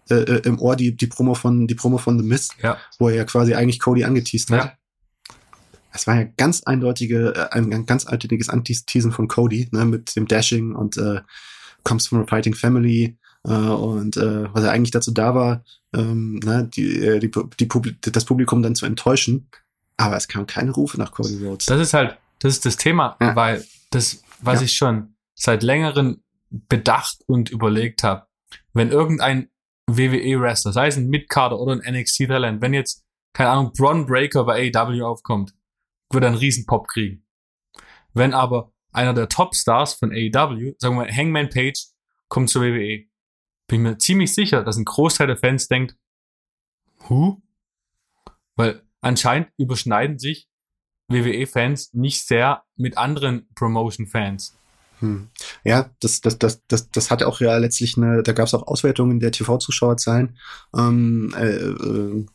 äh, 0.10 0.16
äh, 0.16 0.42
im 0.46 0.60
Ohr 0.60 0.76
die, 0.76 0.96
die 0.96 1.08
Promo 1.08 1.36
von, 1.36 1.68
die 1.68 1.76
Promo 1.76 1.98
von 1.98 2.20
The 2.20 2.26
Mist, 2.26 2.56
ja. 2.62 2.78
wo 3.00 3.10
er 3.10 3.16
ja 3.16 3.24
quasi 3.24 3.54
eigentlich 3.54 3.80
Cody 3.80 4.04
angeteased 4.04 4.52
hat. 4.52 4.66
Ja. 4.66 4.74
Das 5.94 6.08
war 6.08 6.16
ja 6.16 6.24
ganz 6.38 6.64
eindeutige, 6.64 7.34
äh, 7.36 7.50
ein, 7.52 7.72
ein 7.74 7.86
ganz 7.86 8.06
eindeutiges 8.06 8.50
Anteasen 8.50 9.12
von 9.12 9.28
Cody, 9.28 9.70
ne, 9.72 9.86
mit 9.86 10.16
dem 10.16 10.28
Dashing 10.28 10.74
und 10.76 10.98
äh, 10.98 11.22
comes 11.84 12.08
from 12.08 12.22
a 12.22 12.26
fighting 12.28 12.56
family 12.56 13.18
äh, 13.44 13.52
und 13.52 14.18
äh, 14.18 14.54
was 14.54 14.64
er 14.64 14.72
eigentlich 14.72 14.92
dazu 14.92 15.12
da 15.12 15.36
war, 15.36 15.64
ähm, 15.94 16.40
ne, 16.44 16.70
die, 16.74 17.00
äh, 17.00 17.20
die, 17.20 17.32
die 17.60 17.66
Publi 17.66 17.96
das 18.02 18.26
Publikum 18.26 18.62
dann 18.62 18.76
zu 18.76 18.86
enttäuschen. 18.86 19.50
Aber 19.98 20.18
es 20.18 20.28
kam 20.28 20.48
keine 20.48 20.72
Rufe 20.72 20.98
nach 20.98 21.12
Cody 21.12 21.46
Rhodes. 21.46 21.68
Das 21.68 21.80
ist 21.80 21.94
halt, 21.94 22.18
das 22.40 22.56
ist 22.56 22.66
das 22.66 22.78
Thema, 22.78 23.18
ja. 23.22 23.36
weil 23.36 23.64
das, 23.92 24.24
was 24.42 24.62
ich 24.62 24.74
schon 24.74 25.14
seit 25.34 25.64
längerem 25.64 26.24
bedacht 26.50 27.24
und 27.28 27.50
überlegt 27.50 28.04
habe, 28.04 28.28
wenn 28.74 28.92
irgendein 28.92 29.50
WWE-Wrestler, 29.88 30.74
sei 30.74 30.88
es 30.88 30.98
ein 30.98 31.08
Midcarder 31.08 31.60
oder 31.60 31.74
ein 31.74 31.96
NXT-Talent, 31.96 32.62
wenn 32.62 32.74
jetzt, 32.74 33.06
keine 33.34 33.50
Ahnung, 33.50 33.74
Bron 33.74 34.06
Breaker 34.06 34.44
bei 34.44 34.72
AEW 34.74 35.04
aufkommt, 35.04 35.54
wird 36.12 36.24
er 36.24 36.30
einen 36.30 36.38
riesen 36.38 36.66
Pop 36.66 36.88
kriegen. 36.88 37.26
Wenn 38.14 38.34
aber 38.34 38.74
einer 38.92 39.14
der 39.14 39.30
Top-Stars 39.30 39.94
von 39.94 40.12
AEW, 40.12 40.74
sagen 40.78 40.98
wir 40.98 41.08
Hangman 41.08 41.50
Page, 41.50 41.88
kommt 42.28 42.50
zur 42.50 42.64
WWE, 42.64 43.06
bin 43.68 43.80
ich 43.80 43.92
mir 43.92 43.98
ziemlich 43.98 44.34
sicher, 44.34 44.64
dass 44.64 44.78
ein 44.78 44.86
Großteil 44.86 45.28
der 45.28 45.38
Fans 45.38 45.68
denkt, 45.68 45.96
Who? 47.08 47.42
Weil 48.56 48.84
anscheinend 49.02 49.50
überschneiden 49.58 50.20
sich 50.20 50.50
WWE-Fans 51.08 51.94
nicht 51.94 52.26
sehr 52.26 52.64
mit 52.76 52.98
anderen 52.98 53.48
Promotion-Fans. 53.56 54.58
Hm. 55.02 55.30
Ja, 55.64 55.90
das, 56.00 56.22
das, 56.22 56.38
das, 56.38 56.62
das, 56.68 56.90
das 56.92 57.12
hat 57.12 57.24
auch 57.24 57.42
ja 57.42 57.58
letztlich 57.58 57.98
eine, 57.98 58.24
da 58.24 58.34
gab 58.34 58.48
es 58.48 58.54
auch 58.54 58.68
Auswertungen 58.68 59.20
der 59.20 59.32
TV-Zuschauerzahlen, 59.32 60.38
ähm, 60.78 61.34
äh, 61.36 61.56
äh, 61.56 62.26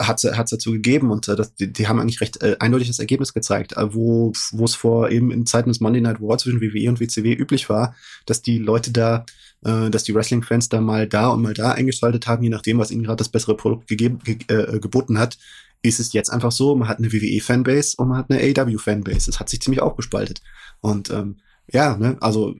hat 0.00 0.24
es 0.24 0.50
dazu 0.50 0.72
gegeben 0.72 1.10
und 1.10 1.28
äh, 1.28 1.36
das, 1.36 1.54
die, 1.54 1.72
die 1.72 1.88
haben 1.88 2.00
eigentlich 2.00 2.20
recht 2.20 2.42
äh, 2.42 2.56
eindeutiges 2.60 2.98
Ergebnis 2.98 3.34
gezeigt, 3.34 3.76
äh, 3.76 3.94
wo 3.94 4.32
wo 4.52 4.64
es 4.64 4.74
vor 4.74 5.10
eben 5.10 5.30
in 5.30 5.46
Zeiten 5.46 5.68
des 5.68 5.80
Monday 5.80 6.00
Night 6.00 6.20
War 6.20 6.38
zwischen 6.38 6.60
WWE 6.60 6.88
und 6.88 7.00
WCW 7.00 7.32
üblich 7.34 7.68
war, 7.68 7.94
dass 8.26 8.42
die 8.42 8.58
Leute 8.58 8.92
da, 8.92 9.24
äh, 9.64 9.90
dass 9.90 10.04
die 10.04 10.14
Wrestling-Fans 10.14 10.68
da 10.68 10.80
mal 10.80 11.08
da 11.08 11.28
und 11.28 11.42
mal 11.42 11.54
da 11.54 11.72
eingeschaltet 11.72 12.26
haben, 12.26 12.42
je 12.44 12.50
nachdem, 12.50 12.78
was 12.78 12.90
ihnen 12.90 13.04
gerade 13.04 13.18
das 13.18 13.28
bessere 13.28 13.56
Produkt 13.56 13.88
gegeben, 13.88 14.20
ge 14.24 14.38
äh, 14.48 14.78
geboten 14.78 15.18
hat, 15.18 15.38
ist 15.82 16.00
es 16.00 16.12
jetzt 16.12 16.30
einfach 16.30 16.52
so, 16.52 16.74
man 16.74 16.88
hat 16.88 16.98
eine 16.98 17.12
WWE-Fanbase 17.12 17.96
und 17.98 18.08
man 18.08 18.18
hat 18.18 18.30
eine 18.30 18.40
AW-Fanbase. 18.40 19.30
Es 19.30 19.40
hat 19.40 19.48
sich 19.48 19.60
ziemlich 19.60 19.80
aufgespaltet. 19.80 20.42
Und 20.80 21.10
ähm, 21.10 21.36
ja, 21.72 21.96
ne, 21.96 22.16
also 22.20 22.54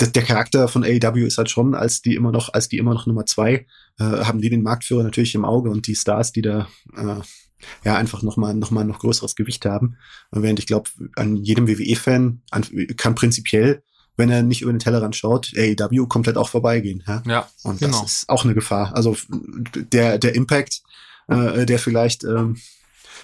der 0.00 0.22
Charakter 0.22 0.68
von 0.68 0.84
AEW 0.84 1.26
ist 1.26 1.38
halt 1.38 1.50
schon, 1.50 1.74
als 1.74 2.02
die 2.02 2.14
immer 2.14 2.32
noch, 2.32 2.52
als 2.52 2.68
die 2.68 2.78
immer 2.78 2.94
noch 2.94 3.06
Nummer 3.06 3.26
zwei, 3.26 3.66
äh, 3.98 4.04
haben 4.04 4.40
die 4.40 4.50
den 4.50 4.62
Marktführer 4.62 5.02
natürlich 5.02 5.34
im 5.34 5.44
Auge 5.44 5.70
und 5.70 5.86
die 5.86 5.94
Stars, 5.94 6.32
die 6.32 6.42
da 6.42 6.68
äh, 6.96 7.20
ja 7.84 7.96
einfach 7.96 8.22
nochmal 8.22 8.54
noch 8.54 8.70
mal 8.70 8.84
noch 8.84 8.98
größeres 8.98 9.36
Gewicht 9.36 9.64
haben. 9.64 9.96
Während 10.30 10.58
ich 10.58 10.66
glaube, 10.66 10.90
an 11.16 11.36
jedem 11.36 11.68
WWE-Fan 11.68 12.42
kann 12.96 13.14
prinzipiell, 13.14 13.82
wenn 14.16 14.30
er 14.30 14.42
nicht 14.42 14.62
über 14.62 14.72
den 14.72 14.80
Tellerrand 14.80 15.14
schaut, 15.14 15.52
AEW 15.56 16.06
komplett 16.06 16.36
auch 16.36 16.48
vorbeigehen. 16.48 17.04
Ja, 17.06 17.22
ja 17.26 17.48
und 17.62 17.78
genau. 17.78 18.02
das 18.02 18.12
ist 18.12 18.28
auch 18.28 18.44
eine 18.44 18.54
Gefahr. 18.54 18.94
Also 18.96 19.16
der 19.74 20.18
der 20.18 20.34
Impact, 20.34 20.82
äh, 21.28 21.64
der 21.64 21.78
vielleicht 21.78 22.24
ähm, 22.24 22.56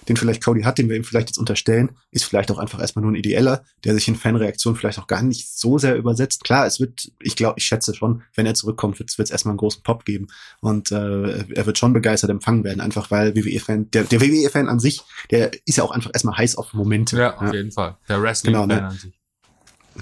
den 0.08 0.16
vielleicht 0.16 0.42
Cody 0.42 0.62
hat, 0.62 0.78
den 0.78 0.88
wir 0.88 0.96
ihm 0.96 1.04
vielleicht 1.04 1.28
jetzt 1.28 1.38
unterstellen, 1.38 1.90
ist 2.10 2.24
vielleicht 2.24 2.50
auch 2.50 2.58
einfach 2.58 2.80
erstmal 2.80 3.02
nur 3.02 3.12
ein 3.12 3.16
ideeller, 3.16 3.64
der 3.84 3.94
sich 3.94 4.08
in 4.08 4.16
Fanreaktionen 4.16 4.78
vielleicht 4.78 4.98
auch 4.98 5.06
gar 5.06 5.22
nicht 5.22 5.48
so 5.48 5.78
sehr 5.78 5.96
übersetzt. 5.96 6.44
Klar, 6.44 6.66
es 6.66 6.80
wird, 6.80 7.12
ich 7.20 7.36
glaube, 7.36 7.58
ich 7.58 7.64
schätze 7.64 7.94
schon, 7.94 8.22
wenn 8.34 8.46
er 8.46 8.54
zurückkommt, 8.54 8.98
wird 8.98 9.10
es 9.18 9.30
erstmal 9.30 9.52
einen 9.52 9.58
großen 9.58 9.82
Pop 9.82 10.04
geben 10.04 10.28
und 10.60 10.90
äh, 10.90 11.44
er 11.54 11.66
wird 11.66 11.78
schon 11.78 11.92
begeistert 11.92 12.30
empfangen 12.30 12.64
werden, 12.64 12.80
einfach 12.80 13.10
weil 13.10 13.36
WWE-Fan, 13.36 13.90
der, 13.90 14.04
der 14.04 14.20
WWE-Fan 14.20 14.68
an 14.68 14.80
sich, 14.80 15.02
der 15.30 15.50
ist 15.66 15.76
ja 15.76 15.84
auch 15.84 15.90
einfach 15.90 16.10
erstmal 16.12 16.38
heiß 16.38 16.56
auf 16.56 16.72
Momente. 16.72 17.18
Ja, 17.18 17.36
auf 17.36 17.48
ja. 17.48 17.54
jeden 17.54 17.72
Fall. 17.72 17.96
Der 18.08 18.22
Wrestling-Fan 18.22 18.68
genau, 18.68 18.80
ne? 18.80 18.88
an 18.88 18.96
sich. 18.96 19.12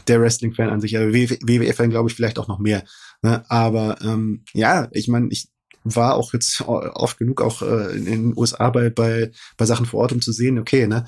Der 0.09 0.21
Wrestling-Fan 0.21 0.69
an 0.69 0.81
sich, 0.81 0.97
aber 0.97 1.13
WWE-Fan 1.13 1.91
glaube 1.91 2.11
ich 2.11 2.15
vielleicht 2.15 2.39
auch 2.39 2.49
noch 2.49 2.59
mehr. 2.59 2.85
Ne? 3.23 3.45
Aber 3.49 3.99
ähm, 4.03 4.45
ja, 4.53 4.89
ich 4.93 5.09
meine, 5.09 5.29
ich 5.31 5.49
war 5.95 6.17
auch 6.17 6.33
jetzt 6.33 6.63
oft 6.63 7.19
genug 7.19 7.41
auch 7.41 7.63
äh, 7.63 7.97
in 7.97 8.05
den 8.05 8.37
USA 8.37 8.71
bei, 8.71 8.91
bei, 8.91 9.31
bei 9.57 9.67
Sachen 9.67 9.87
vor 9.87 10.01
Ort, 10.01 10.13
um 10.13 10.21
zu 10.21 10.33
sehen, 10.33 10.59
okay, 10.59 10.87
ne, 10.87 11.07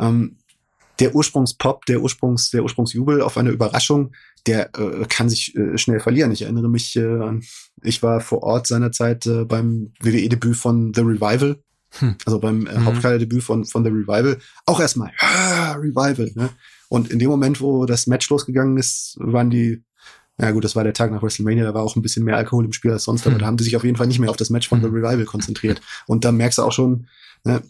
ähm, 0.00 0.36
der 0.98 1.14
Ursprungspop, 1.14 1.86
der 1.86 2.00
Ursprungs, 2.00 2.50
der 2.50 2.62
Ursprungsjubel 2.62 3.22
auf 3.22 3.36
eine 3.36 3.50
Überraschung, 3.50 4.12
der 4.46 4.70
äh, 4.76 5.04
kann 5.08 5.28
sich 5.28 5.54
äh, 5.56 5.78
schnell 5.78 6.00
verlieren. 6.00 6.32
Ich 6.32 6.42
erinnere 6.42 6.68
mich 6.68 6.96
äh, 6.96 7.04
an, 7.04 7.42
ich 7.82 8.02
war 8.02 8.20
vor 8.20 8.42
Ort 8.42 8.66
seinerzeit 8.66 9.26
äh, 9.26 9.44
beim 9.44 9.92
WWE-Debüt 10.00 10.56
von 10.56 10.92
The 10.94 11.02
Revival, 11.02 11.62
hm. 11.98 12.16
also 12.24 12.40
beim 12.40 12.66
äh, 12.66 12.78
mhm. 12.78 12.84
Hauptkader-Debüt 12.84 13.42
von, 13.42 13.64
von 13.64 13.84
The 13.84 13.90
Revival. 13.90 14.38
Auch 14.66 14.80
erstmal, 14.80 15.12
ja, 15.20 15.72
Revival, 15.74 16.32
ne? 16.34 16.50
Und 16.88 17.10
in 17.10 17.18
dem 17.18 17.28
Moment, 17.28 17.60
wo 17.60 17.84
das 17.84 18.06
Match 18.06 18.30
losgegangen 18.30 18.78
ist, 18.78 19.16
waren 19.20 19.50
die 19.50 19.82
ja 20.40 20.50
gut, 20.52 20.64
das 20.64 20.76
war 20.76 20.84
der 20.84 20.94
Tag 20.94 21.10
nach 21.10 21.22
WrestleMania, 21.22 21.64
da 21.64 21.74
war 21.74 21.82
auch 21.82 21.96
ein 21.96 22.02
bisschen 22.02 22.24
mehr 22.24 22.36
Alkohol 22.36 22.64
im 22.64 22.72
Spiel 22.72 22.92
als 22.92 23.04
sonst, 23.04 23.26
aber 23.26 23.34
hm. 23.34 23.40
da 23.40 23.46
haben 23.46 23.56
die 23.56 23.64
sich 23.64 23.76
auf 23.76 23.84
jeden 23.84 23.96
Fall 23.96 24.06
nicht 24.06 24.20
mehr 24.20 24.30
auf 24.30 24.36
das 24.36 24.50
Match 24.50 24.68
von 24.68 24.80
The 24.80 24.86
hm. 24.86 24.94
Revival 24.94 25.24
konzentriert. 25.24 25.80
Und 26.06 26.24
da 26.24 26.32
merkst 26.32 26.58
du 26.58 26.62
auch 26.62 26.72
schon, 26.72 27.08
ne, 27.44 27.62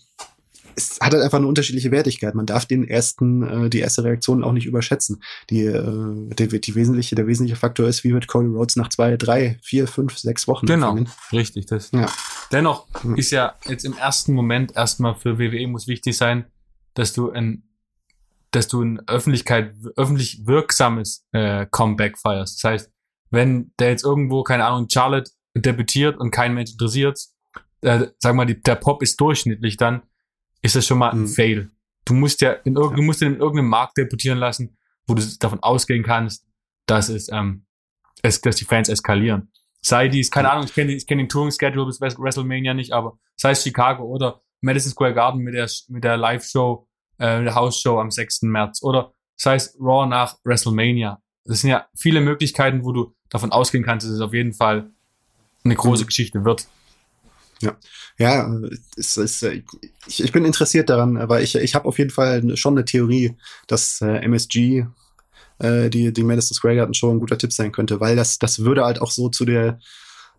es 0.78 0.98
hat 1.00 1.12
halt 1.12 1.22
einfach 1.22 1.38
eine 1.38 1.46
unterschiedliche 1.46 1.90
Wertigkeit. 1.90 2.35
Man 2.35 2.46
darf 2.46 2.64
den 2.64 2.87
ersten, 2.87 3.42
äh, 3.42 3.70
die 3.70 3.81
erste 3.81 4.04
Reaktion 4.04 4.44
auch 4.44 4.52
nicht 4.52 4.66
überschätzen. 4.66 5.22
Die, 5.50 5.64
äh, 5.64 6.35
die, 6.35 6.61
die 6.61 6.74
wesentliche, 6.74 7.16
der 7.16 7.26
wesentliche 7.26 7.59
Faktor 7.59 7.88
ist, 7.88 8.04
wie 8.04 8.14
wird 8.14 8.28
Cody 8.28 8.48
Rhodes 8.48 8.76
nach 8.76 8.88
zwei, 8.88 9.16
drei, 9.16 9.59
vier, 9.62 9.88
fünf, 9.88 10.16
sechs 10.16 10.46
Wochen 10.46 10.66
Genau, 10.66 10.90
empfangen. 10.90 11.12
richtig. 11.33 11.66
Das. 11.66 11.90
Ja. 11.90 12.09
Dennoch 12.52 12.87
ist 13.16 13.33
ja 13.33 13.54
jetzt 13.66 13.85
im 13.85 13.94
ersten 13.94 14.33
Moment 14.33 14.76
erstmal 14.76 15.14
für 15.14 15.38
WWE 15.38 15.66
muss 15.66 15.88
wichtig 15.88 16.16
sein, 16.16 16.44
dass 16.94 17.12
du 17.12 17.31
ein 17.31 17.64
dass 18.50 18.68
du 18.68 18.82
ein 18.82 19.06
Öffentlichkeit, 19.08 19.74
öffentlich 19.96 20.46
wirksames 20.46 21.26
äh, 21.32 21.66
Comeback 21.70 22.18
feierst. 22.18 22.62
Das 22.62 22.70
heißt, 22.70 22.92
wenn 23.30 23.72
der 23.78 23.90
jetzt 23.90 24.04
irgendwo, 24.04 24.42
keine 24.42 24.64
Ahnung, 24.64 24.88
Charlotte 24.90 25.30
debütiert 25.54 26.18
und 26.18 26.30
kein 26.30 26.54
Mensch 26.54 26.72
interessiert, 26.72 27.20
äh, 27.82 28.06
sag 28.18 28.34
mal, 28.34 28.46
die, 28.46 28.61
der 28.61 28.76
Pop 28.76 29.02
ist 29.02 29.20
durchschnittlich, 29.20 29.76
dann 29.76 30.02
ist 30.62 30.76
das 30.76 30.87
schon 30.87 30.98
mal 30.98 31.11
ein 31.11 31.20
mhm. 31.20 31.28
Fail. 31.28 31.70
Du 32.04 32.14
musst 32.14 32.40
ja 32.40 32.52
in, 32.52 32.74
ja. 32.74 32.88
du 32.88 33.02
musst 33.02 33.22
in 33.22 33.37
irgendeinem 33.37 33.68
Markt 33.68 33.98
debütieren 33.98 34.38
lassen, 34.38 34.78
wo 35.06 35.14
du 35.14 35.22
davon 35.38 35.62
ausgehen 35.62 36.02
kannst, 36.02 36.46
dass 36.87 37.08
es 37.08 37.30
ähm, 37.30 37.66
es, 38.22 38.40
dass 38.40 38.56
die 38.56 38.64
Fans 38.64 38.88
eskalieren. 38.88 39.52
Sei 39.80 40.08
dies, 40.08 40.30
keine 40.30 40.50
Ahnung, 40.50 40.64
ich 40.64 40.74
kenne 40.74 40.92
ich 40.92 41.06
kenn 41.06 41.18
den 41.18 41.28
Touring-Schedule 41.28 41.87
bis 41.87 42.00
WrestleMania 42.00 42.74
nicht, 42.74 42.92
aber 42.92 43.18
sei 43.37 43.52
es 43.52 43.62
Chicago 43.62 44.04
oder 44.04 44.42
Madison 44.61 44.90
Square 44.90 45.14
Garden 45.14 45.40
mit 45.42 45.54
der, 45.54 45.70
mit 45.88 46.02
der 46.02 46.16
Live-Show, 46.16 46.88
äh, 47.18 47.42
der 47.42 47.54
House-Show 47.54 47.98
am 47.98 48.11
6. 48.11 48.42
März 48.42 48.83
oder 48.83 49.12
sei 49.37 49.54
es 49.54 49.76
Raw 49.81 50.07
nach 50.07 50.37
WrestleMania. 50.44 51.20
Das 51.44 51.61
sind 51.61 51.70
ja 51.70 51.87
viele 51.96 52.20
Möglichkeiten, 52.20 52.85
wo 52.85 52.92
du 52.92 53.14
davon 53.28 53.52
ausgehen 53.52 53.85
kannst, 53.85 54.07
dass 54.07 54.14
es 54.14 54.20
auf 54.20 54.35
jeden 54.35 54.52
Fall 54.52 54.90
eine 55.64 55.74
große 55.74 56.02
mhm. 56.02 56.07
Geschichte 56.07 56.44
wird. 56.44 56.66
Ja, 57.61 57.76
ja, 58.18 58.48
es 58.96 59.16
ist, 59.16 59.42
äh, 59.42 59.62
ich, 60.07 60.22
ich 60.22 60.33
bin 60.33 60.44
interessiert 60.44 60.88
daran, 60.90 61.16
aber 61.16 61.40
ich, 61.40 61.57
ich 61.57 61.74
habe 61.74 61.88
auf 61.88 61.98
jeden 61.98 62.11
Fall 62.11 62.57
schon 62.57 62.74
eine 62.74 62.85
Theorie, 62.85 63.37
dass 63.66 64.00
äh, 64.00 64.18
MSG 64.24 64.87
äh, 65.59 65.90
die, 65.90 66.12
die 66.12 66.22
Madison 66.22 66.54
Square 66.54 66.76
Garden 66.76 66.94
Show 66.94 67.11
ein 67.11 67.20
guter 67.20 67.38
Tipp 67.38 67.52
sein 67.52 67.72
könnte, 67.72 68.00
weil 68.00 68.16
das, 68.16 68.38
das 68.38 68.61
würde 68.61 68.85
halt 68.85 69.00
auch 69.00 69.11
so 69.11 69.28
zu 69.28 69.44
der, 69.44 69.81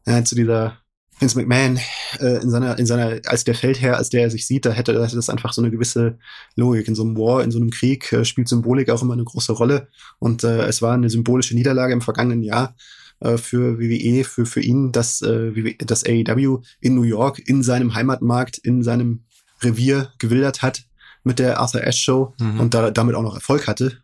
äh, 0.05 0.23
zu 0.23 0.35
dieser 0.35 0.77
Vince 1.19 1.37
McMahon 1.37 1.79
äh, 2.19 2.41
in 2.41 2.49
seiner, 2.49 2.79
in 2.79 2.85
seiner, 2.85 3.19
als 3.25 3.43
der 3.43 3.55
Feldherr, 3.55 3.97
als 3.97 4.09
der 4.09 4.21
er 4.21 4.31
sich 4.31 4.47
sieht, 4.47 4.65
da 4.65 4.71
hätte 4.71 4.93
das 4.93 5.29
einfach 5.29 5.53
so 5.53 5.61
eine 5.61 5.69
gewisse 5.69 6.17
Logik. 6.55 6.87
In 6.87 6.95
so 6.95 7.03
einem 7.03 7.17
War, 7.17 7.43
in 7.43 7.51
so 7.51 7.59
einem 7.59 7.69
Krieg 7.69 8.11
äh, 8.13 8.23
spielt 8.23 8.47
Symbolik 8.47 8.89
auch 8.89 9.01
immer 9.01 9.13
eine 9.13 9.25
große 9.25 9.51
Rolle. 9.51 9.89
Und 10.19 10.43
äh, 10.43 10.63
es 10.63 10.81
war 10.81 10.93
eine 10.93 11.09
symbolische 11.09 11.55
Niederlage 11.55 11.93
im 11.93 12.01
vergangenen 12.01 12.41
Jahr 12.41 12.75
äh, 13.19 13.37
für 13.37 13.79
WWE, 13.79 14.23
für, 14.23 14.45
für 14.45 14.61
ihn, 14.61 14.91
dass, 14.91 15.21
äh, 15.21 15.75
das 15.79 16.05
AEW 16.05 16.61
in 16.79 16.95
New 16.95 17.03
York, 17.03 17.39
in 17.47 17.63
seinem 17.63 17.93
Heimatmarkt, 17.93 18.57
in 18.57 18.83
seinem 18.83 19.25
Revier 19.61 20.11
gewildert 20.19 20.61
hat 20.61 20.83
mit 21.23 21.39
der 21.39 21.59
Arthur 21.59 21.85
Ashe 21.85 21.99
Show 21.99 22.33
mhm. 22.39 22.59
und 22.61 22.73
da, 22.73 22.91
damit 22.91 23.15
auch 23.15 23.23
noch 23.23 23.35
Erfolg 23.35 23.67
hatte. 23.67 23.97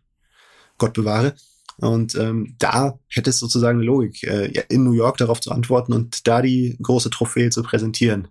Gott 0.78 0.92
bewahre. 0.92 1.34
Und 1.78 2.14
ähm, 2.14 2.54
da 2.58 2.98
hätte 3.08 3.30
es 3.30 3.38
sozusagen 3.38 3.78
eine 3.78 3.86
Logik, 3.86 4.22
äh, 4.22 4.64
in 4.68 4.84
New 4.84 4.92
York 4.92 5.18
darauf 5.18 5.40
zu 5.40 5.50
antworten 5.50 5.92
und 5.92 6.26
da 6.26 6.40
die 6.40 6.76
große 6.80 7.10
Trophäe 7.10 7.50
zu 7.50 7.62
präsentieren. 7.62 8.28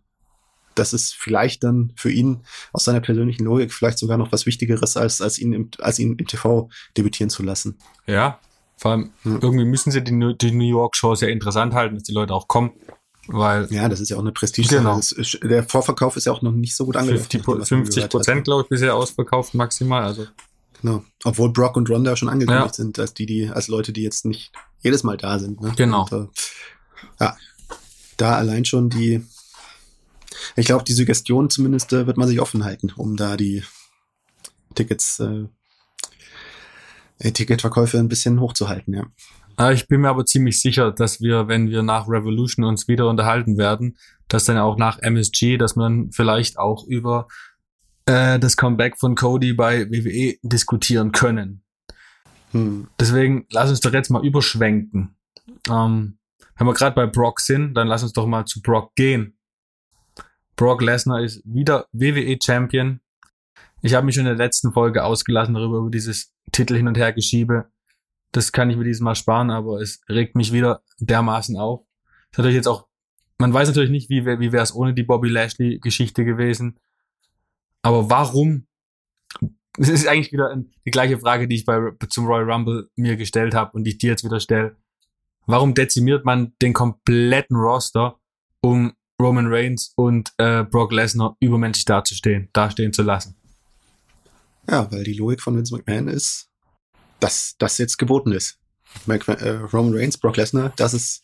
Das 0.73 0.93
ist 0.93 1.13
vielleicht 1.13 1.63
dann 1.63 1.93
für 1.95 2.11
ihn 2.11 2.41
aus 2.73 2.83
seiner 2.83 2.99
persönlichen 2.99 3.45
Logik 3.45 3.71
vielleicht 3.71 3.97
sogar 3.97 4.17
noch 4.17 4.31
was 4.31 4.45
Wichtigeres, 4.45 4.97
als, 4.97 5.21
als, 5.21 5.39
ihn, 5.39 5.53
im, 5.53 5.69
als 5.79 5.99
ihn 5.99 6.17
im 6.17 6.27
TV 6.27 6.69
debütieren 6.97 7.29
zu 7.29 7.43
lassen. 7.43 7.77
Ja, 8.07 8.39
vor 8.77 8.91
allem 8.91 9.11
hm. 9.21 9.39
irgendwie 9.41 9.65
müssen 9.65 9.91
sie 9.91 10.03
die, 10.03 10.35
die 10.37 10.51
New 10.51 10.69
York-Show 10.69 11.15
sehr 11.15 11.29
interessant 11.29 11.73
halten, 11.73 11.95
dass 11.95 12.03
die 12.03 12.13
Leute 12.13 12.33
auch 12.33 12.47
kommen. 12.47 12.71
Weil 13.27 13.67
ja, 13.71 13.89
das 13.89 14.01
ist 14.01 14.09
ja 14.09 14.17
auch 14.17 14.21
eine 14.21 14.31
Prestige. 14.31 14.67
Genau. 14.67 14.99
Ist, 14.99 15.39
der 15.43 15.63
Vorverkauf 15.63 16.15
ist 16.15 16.25
ja 16.25 16.31
auch 16.31 16.41
noch 16.41 16.51
nicht 16.51 16.75
so 16.75 16.85
gut 16.85 16.95
angelaufen. 16.95 17.23
50, 17.23 17.67
50 17.67 18.09
Prozent, 18.09 18.43
glaube 18.43 18.63
ich, 18.63 18.69
bisher 18.69 18.95
ausverkauft 18.95 19.55
maximal. 19.55 20.03
Also 20.03 20.27
Genau. 20.85 21.03
Obwohl 21.23 21.51
Brock 21.51 21.77
und 21.77 21.89
Ronda 21.89 22.15
schon 22.15 22.29
angekündigt 22.29 22.67
ja. 22.67 22.73
sind, 22.73 22.99
als 22.99 23.15
die, 23.15 23.25
die, 23.25 23.49
als 23.49 23.67
Leute, 23.67 23.91
die 23.91 24.03
jetzt 24.03 24.23
nicht 24.23 24.51
jedes 24.81 25.03
Mal 25.03 25.17
da 25.17 25.39
sind. 25.39 25.59
Ne? 25.59 25.73
Genau. 25.75 26.03
Und, 26.03 26.11
äh, 26.11 26.27
ja, 27.19 27.37
da 28.17 28.35
allein 28.35 28.65
schon 28.65 28.91
die, 28.91 29.25
ich 30.55 30.67
glaube, 30.67 30.83
die 30.83 30.93
Suggestion 30.93 31.49
zumindest 31.49 31.91
äh, 31.91 32.05
wird 32.05 32.17
man 32.17 32.27
sich 32.27 32.39
offen 32.39 32.63
halten, 32.63 32.91
um 32.95 33.15
da 33.15 33.35
die 33.35 33.63
Tickets, 34.75 35.19
äh, 35.19 35.47
Ticketverkäufe 37.31 37.97
ein 37.97 38.09
bisschen 38.09 38.39
hochzuhalten, 38.39 38.93
ja. 38.93 39.07
Ah, 39.57 39.71
ich 39.71 39.87
bin 39.87 40.01
mir 40.01 40.09
aber 40.09 40.25
ziemlich 40.25 40.61
sicher, 40.61 40.91
dass 40.91 41.21
wir, 41.21 41.47
wenn 41.47 41.69
wir 41.69 41.81
nach 41.81 42.07
Revolution 42.09 42.65
uns 42.65 42.87
wieder 42.87 43.09
unterhalten 43.09 43.57
werden, 43.57 43.97
dass 44.27 44.45
dann 44.45 44.57
auch 44.59 44.77
nach 44.77 44.99
MSG, 44.99 45.57
dass 45.57 45.75
man 45.75 46.11
vielleicht 46.11 46.59
auch 46.59 46.85
über 46.85 47.27
äh, 48.05 48.39
das 48.39 48.57
Comeback 48.57 48.97
von 48.97 49.15
Cody 49.15 49.53
bei 49.53 49.89
WWE 49.89 50.37
diskutieren 50.43 51.11
können. 51.11 51.63
Hm. 52.51 52.87
Deswegen 52.99 53.45
lass 53.49 53.69
uns 53.69 53.79
doch 53.81 53.93
jetzt 53.93 54.09
mal 54.09 54.25
überschwenken. 54.25 55.15
Ähm, 55.69 56.17
wenn 56.57 56.67
wir 56.67 56.73
gerade 56.73 56.95
bei 56.95 57.05
Brock 57.05 57.39
sind, 57.39 57.73
dann 57.73 57.87
lass 57.87 58.03
uns 58.03 58.13
doch 58.13 58.27
mal 58.27 58.45
zu 58.45 58.61
Brock 58.61 58.95
gehen. 58.95 59.37
Brock 60.55 60.81
Lesnar 60.81 61.21
ist 61.21 61.41
wieder 61.43 61.87
WWE 61.91 62.37
Champion. 62.41 63.01
Ich 63.81 63.93
habe 63.93 64.05
mich 64.05 64.15
schon 64.15 64.25
in 64.25 64.37
der 64.37 64.45
letzten 64.45 64.71
Folge 64.71 65.03
ausgelassen 65.03 65.53
darüber, 65.53 65.79
über 65.79 65.89
dieses 65.89 66.33
Titel 66.51 66.75
hin 66.75 66.87
und 66.87 66.97
her 66.97 67.11
geschiebe. 67.11 67.65
Das 68.31 68.51
kann 68.51 68.69
ich 68.69 68.77
mir 68.77 68.83
dieses 68.83 69.01
Mal 69.01 69.15
sparen, 69.15 69.51
aber 69.51 69.81
es 69.81 70.01
regt 70.09 70.35
mich 70.35 70.53
wieder 70.53 70.81
dermaßen 70.99 71.57
auf. 71.57 71.81
Ist 72.31 72.37
natürlich 72.37 72.55
jetzt 72.55 72.67
auch, 72.67 72.87
man 73.37 73.53
weiß 73.53 73.67
natürlich 73.67 73.91
nicht, 73.91 74.09
wie, 74.09 74.25
wie 74.25 74.51
wäre 74.51 74.63
es 74.63 74.73
ohne 74.73 74.93
die 74.93 75.03
Bobby 75.03 75.29
Lashley 75.29 75.79
Geschichte 75.79 76.23
gewesen. 76.23 76.79
Aber 77.85 78.09
warum? 78.09 78.65
Das 79.77 79.89
ist 79.89 80.07
eigentlich 80.07 80.31
wieder 80.31 80.59
die 80.85 80.89
gleiche 80.89 81.19
Frage, 81.19 81.47
die 81.47 81.57
ich 81.57 81.65
bei, 81.65 81.91
zum 82.09 82.25
Royal 82.25 82.51
Rumble 82.51 82.89
mir 82.95 83.15
gestellt 83.15 83.53
habe 83.53 83.73
und 83.73 83.83
die 83.83 83.91
ich 83.91 83.99
dir 83.99 84.09
jetzt 84.09 84.23
wieder 84.23 84.39
stelle. 84.39 84.75
Warum 85.45 85.75
dezimiert 85.75 86.25
man 86.25 86.53
den 86.63 86.73
kompletten 86.73 87.55
Roster, 87.55 88.19
um 88.61 88.93
Roman 89.21 89.53
Reigns 89.53 89.93
und 89.95 90.33
äh, 90.39 90.63
Brock 90.63 90.93
Lesnar 90.93 91.37
übermenschlich 91.39 91.85
dazustehen, 91.85 92.49
dastehen 92.53 92.91
zu 92.91 93.03
lassen? 93.03 93.35
Ja, 94.67 94.91
weil 94.91 95.03
die 95.03 95.13
Logik 95.13 95.43
von 95.43 95.55
Vince 95.55 95.75
McMahon 95.75 96.07
ist, 96.07 96.49
dass 97.19 97.55
das 97.59 97.77
jetzt 97.77 97.97
geboten 97.97 98.31
ist. 98.31 98.57
Mac, 99.05 99.27
äh, 99.27 99.49
Roman 99.73 99.93
Reigns, 99.95 100.17
Brock 100.17 100.37
Lesnar, 100.37 100.73
das 100.75 100.93
ist, 100.93 101.21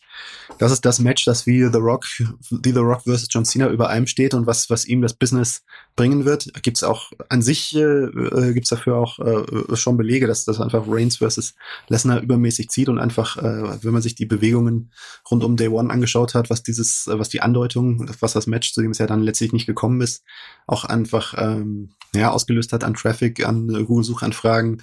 das 0.58 0.72
ist 0.72 0.84
das 0.84 0.98
Match, 0.98 1.24
das 1.24 1.46
wie 1.46 1.62
The 1.64 1.78
Rock, 1.78 2.04
wie 2.50 2.72
The 2.72 2.78
Rock 2.78 3.02
versus 3.02 3.28
John 3.30 3.44
Cena 3.44 3.68
über 3.68 3.88
allem 3.88 4.06
steht 4.06 4.34
und 4.34 4.46
was, 4.46 4.70
was 4.70 4.84
ihm 4.84 5.02
das 5.02 5.14
Business 5.14 5.62
bringen 5.96 6.24
wird. 6.24 6.50
Gibt's 6.62 6.82
auch 6.82 7.10
an 7.28 7.42
sich, 7.42 7.74
äh, 7.74 7.80
äh, 7.80 8.52
gibt's 8.52 8.70
dafür 8.70 8.96
auch 8.96 9.18
äh, 9.18 9.76
schon 9.76 9.96
Belege, 9.96 10.26
dass 10.26 10.44
das 10.44 10.60
einfach 10.60 10.84
Reigns 10.86 11.16
versus 11.16 11.54
Lesnar 11.88 12.20
übermäßig 12.20 12.68
zieht 12.68 12.88
und 12.88 12.98
einfach, 12.98 13.36
äh, 13.38 13.82
wenn 13.82 13.92
man 13.92 14.02
sich 14.02 14.14
die 14.14 14.26
Bewegungen 14.26 14.92
rund 15.30 15.44
um 15.44 15.56
Day 15.56 15.68
One 15.68 15.90
angeschaut 15.90 16.34
hat, 16.34 16.50
was 16.50 16.62
dieses, 16.62 17.06
was 17.06 17.28
die 17.28 17.40
Andeutung, 17.40 18.10
was 18.20 18.32
das 18.32 18.46
Match, 18.46 18.72
zu 18.72 18.82
dem 18.82 18.92
es 18.92 18.98
ja 18.98 19.06
dann 19.06 19.22
letztlich 19.22 19.52
nicht 19.52 19.66
gekommen 19.66 20.00
ist, 20.00 20.22
auch 20.66 20.84
einfach, 20.84 21.34
ähm, 21.36 21.90
ja, 22.14 22.30
ausgelöst 22.30 22.72
hat 22.72 22.84
an 22.84 22.94
Traffic, 22.94 23.44
an 23.46 23.68
Google-Suchanfragen, 23.68 24.82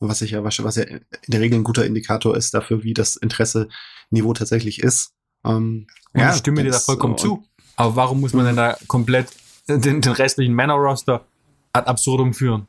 was 0.00 0.22
ich 0.22 0.32
ja, 0.32 0.42
was 0.42 0.56
ja 0.56 0.82
in 0.82 1.00
der 1.28 1.40
Regel 1.40 1.58
ein 1.58 1.64
guter 1.64 1.84
Indikator 1.84 2.36
ist 2.36 2.54
dafür, 2.54 2.82
wie 2.82 2.94
das 2.94 3.16
Interesse-Niveau 3.16 4.32
tatsächlich 4.32 4.82
ist. 4.82 5.12
Ähm, 5.44 5.86
ja, 6.14 6.32
ich 6.32 6.38
stimme 6.38 6.64
dir 6.64 6.70
da 6.70 6.78
vollkommen 6.78 7.18
zu. 7.18 7.44
Aber 7.76 7.96
warum 7.96 8.20
muss 8.20 8.32
man 8.32 8.46
denn 8.46 8.56
da 8.56 8.76
komplett 8.88 9.28
den, 9.68 9.80
den 9.80 10.12
restlichen 10.12 10.54
Männer-Roster 10.54 11.24
ad 11.72 11.86
absurdum 11.86 12.34
führen? 12.34 12.66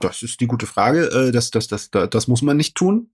Das 0.00 0.22
ist 0.22 0.40
die 0.40 0.46
gute 0.46 0.66
Frage. 0.66 1.06
Äh, 1.06 1.32
das, 1.32 1.50
das, 1.50 1.68
das, 1.68 1.90
das, 1.90 2.10
das 2.10 2.28
muss 2.28 2.42
man 2.42 2.56
nicht 2.56 2.74
tun. 2.74 3.10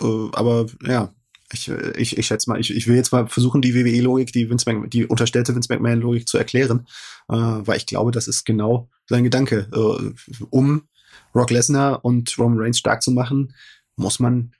Äh, 0.00 0.28
aber 0.32 0.66
ja, 0.82 1.12
ich, 1.52 1.68
ich, 1.68 2.18
ich 2.18 2.26
schätze 2.26 2.50
mal, 2.50 2.58
ich, 2.58 2.74
ich 2.74 2.86
will 2.86 2.96
jetzt 2.96 3.12
mal 3.12 3.28
versuchen, 3.28 3.62
die 3.62 3.74
WWE-Logik, 3.74 4.32
die 4.32 4.48
Vince 4.50 4.68
McMahon, 4.68 4.90
die 4.90 5.06
unterstellte 5.06 5.54
Vince 5.54 5.72
McMahon-Logik 5.72 6.28
zu 6.28 6.38
erklären, 6.38 6.86
äh, 7.28 7.34
weil 7.34 7.76
ich 7.76 7.86
glaube, 7.86 8.10
das 8.10 8.28
ist 8.28 8.44
genau 8.44 8.88
sein 9.06 9.24
Gedanke. 9.24 9.68
Äh, 9.72 10.44
um 10.50 10.88
Brock 11.32 11.50
Lesnar 11.50 12.04
und 12.04 12.36
Roman 12.38 12.58
Reigns 12.60 12.78
stark 12.78 13.02
zu 13.02 13.10
machen, 13.10 13.54
muss 13.96 14.18
man 14.18 14.52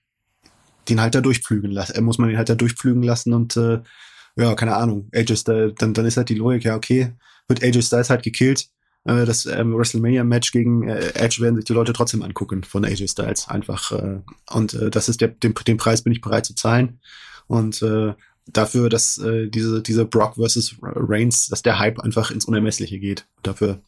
den 0.89 1.01
halt 1.01 1.15
da 1.15 1.21
durchpflügen 1.21 1.71
lassen, 1.71 1.97
äh, 1.97 2.01
muss 2.01 2.19
man 2.19 2.29
den 2.29 2.39
halt 2.39 2.49
da 2.49 2.55
durchpflügen 2.55 3.03
lassen 3.03 3.33
und 3.33 3.57
äh, 3.57 3.81
ja, 4.37 4.55
keine 4.55 4.77
Ahnung, 4.77 5.09
AJ 5.15 5.37
Styles, 5.37 5.75
dann, 5.79 5.95
dann 5.95 6.05
ist 6.05 6.17
halt 6.17 6.29
die 6.29 6.35
Logik, 6.35 6.65
ja, 6.65 6.77
okay, 6.77 7.13
wird 7.49 7.63
AJ 7.63 7.83
Styles 7.83 8.11
halt 8.11 8.23
gekillt, 8.23 8.69
äh, 9.05 9.25
das 9.25 9.47
ähm, 9.47 9.77
WrestleMania-Match 9.77 10.53
gegen 10.53 10.89
äh, 10.89 11.13
Edge 11.15 11.39
werden 11.41 11.57
sich 11.57 11.65
die 11.65 11.73
Leute 11.73 11.93
trotzdem 11.93 12.23
angucken 12.23 12.63
von 12.65 12.85
AJ 12.85 13.09
Styles, 13.09 13.49
einfach 13.49 13.93
äh, 13.93 14.21
und 14.51 14.75
äh, 14.75 14.91
das 14.91 15.09
ist 15.09 15.21
der, 15.21 15.29
den, 15.29 15.55
den 15.55 15.77
Preis 15.77 16.03
bin 16.03 16.13
ich 16.13 16.21
bereit 16.21 16.47
zu 16.47 16.55
zahlen 16.55 17.01
und 17.47 17.83
äh, 17.83 18.15
dafür, 18.47 18.89
dass 18.89 19.19
äh, 19.19 19.49
diese, 19.49 19.83
diese 19.83 20.05
Brock 20.05 20.35
versus 20.37 20.77
Reigns, 20.81 21.49
dass 21.49 21.63
der 21.63 21.79
Hype 21.79 22.01
einfach 22.01 22.31
ins 22.31 22.45
Unermessliche 22.45 22.99
geht. 22.99 23.27
Dafür 23.43 23.81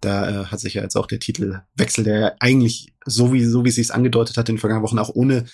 da 0.00 0.42
äh, 0.42 0.44
hat 0.46 0.60
sich 0.60 0.74
ja 0.74 0.82
jetzt 0.82 0.96
auch 0.96 1.06
der 1.06 1.20
Titelwechsel, 1.20 2.04
der 2.04 2.36
eigentlich 2.40 2.92
so 3.04 3.32
wie 3.32 3.44
so 3.44 3.64
wie 3.64 3.70
es 3.70 3.76
sich 3.76 3.94
angedeutet 3.94 4.36
hat 4.36 4.48
in 4.48 4.56
den 4.56 4.60
vergangenen 4.60 4.86
Wochen 4.86 4.98
auch 4.98 5.14
ohne 5.14 5.46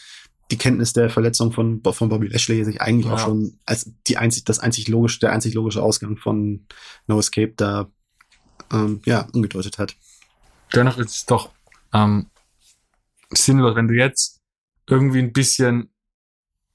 die 0.50 0.58
Kenntnis 0.58 0.92
der 0.92 1.10
Verletzung 1.10 1.52
von 1.52 1.82
von 1.82 2.08
Bobby 2.08 2.26
Lashley 2.26 2.64
sich 2.64 2.80
eigentlich 2.80 3.06
ja. 3.06 3.14
auch 3.14 3.18
schon 3.18 3.58
als 3.64 3.92
die 4.06 4.18
einzig 4.18 4.44
das 4.44 4.58
einzig 4.58 4.88
logische 4.88 5.20
der 5.20 5.32
einzig 5.32 5.54
logische 5.54 5.82
Ausgang 5.82 6.16
von 6.16 6.66
No 7.06 7.18
Escape 7.18 7.54
da 7.56 7.90
ähm, 8.72 9.00
ja 9.04 9.28
angedeutet 9.32 9.78
hat. 9.78 9.96
Dennoch 10.74 10.98
ist 10.98 11.14
es 11.14 11.26
doch 11.26 11.50
ähm, 11.92 12.26
sinnlos, 13.30 13.76
wenn 13.76 13.88
du 13.88 13.94
jetzt 13.94 14.40
irgendwie 14.88 15.20
ein 15.20 15.32
bisschen 15.32 15.90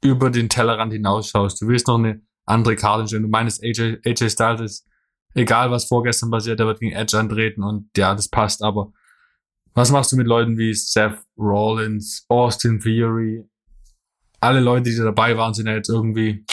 über 0.02 0.30
den 0.30 0.50
Tellerrand 0.50 0.94
hinausschaust. 0.94 1.62
Du 1.62 1.68
willst 1.68 1.88
noch 1.88 1.98
eine 1.98 2.22
andere 2.46 2.76
Karte 2.76 3.08
stellen. 3.08 3.24
Du 3.24 3.30
meinst 3.30 3.64
AJ, 3.64 3.98
AJ 4.06 4.30
Styles 4.30 4.62
ist 4.62 4.88
egal 5.34 5.72
was 5.72 5.86
vorgestern 5.86 6.32
passiert, 6.32 6.60
der 6.60 6.68
wird 6.68 6.80
gegen 6.80 6.96
Edge 6.96 7.18
antreten 7.18 7.64
und 7.64 7.90
ja, 7.96 8.14
das 8.16 8.28
passt, 8.28 8.64
aber 8.64 8.92
was 9.74 9.92
machst 9.92 10.12
du 10.12 10.18
mit 10.18 10.26
Leuten 10.26 10.58
wie 10.58 10.74
Seth 10.74 11.20
Rollins, 11.38 12.26
Austin 12.30 12.80
Theory? 12.80 13.44
Alle 14.40 14.60
Leute, 14.60 14.90
die 14.90 14.98
dabei 14.98 15.38
waren, 15.38 15.54
sind 15.54 15.68
ja 15.68 15.76
jetzt 15.76 15.90
irgendwie. 15.90 16.44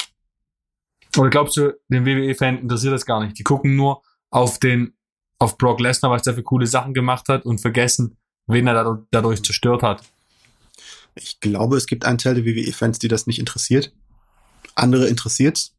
Oder 1.17 1.31
glaubst 1.31 1.57
du, 1.57 1.75
den 1.89 2.05
WWE-Fan 2.05 2.59
interessiert 2.59 2.93
das 2.93 3.07
gar 3.07 3.25
nicht? 3.25 3.39
Die 3.39 3.43
gucken 3.43 3.77
nur 3.77 4.03
auf 4.31 4.59
den, 4.59 4.95
auf 5.39 5.57
Brock 5.57 5.81
Lesnar, 5.81 6.11
was 6.11 6.23
der 6.23 6.35
für 6.35 6.43
coole 6.43 6.67
Sachen 6.67 6.93
gemacht 6.93 7.29
hat 7.31 7.47
und 7.47 7.63
vergessen, 7.63 8.19
wen 8.47 8.67
er 8.67 9.07
dadurch 9.11 9.43
zerstört 9.43 9.83
hat. 9.83 10.03
Ich 11.15 11.41
glaube, 11.41 11.79
es 11.79 11.87
gibt 11.87 12.05
einen 12.05 12.19
Teil 12.19 12.35
der 12.35 12.45
WWE-Fans, 12.45 12.99
die 12.99 13.09
das 13.09 13.27
nicht 13.27 13.39
interessiert. 13.39 13.91
Andere 14.75 15.07
interessiert 15.07 15.71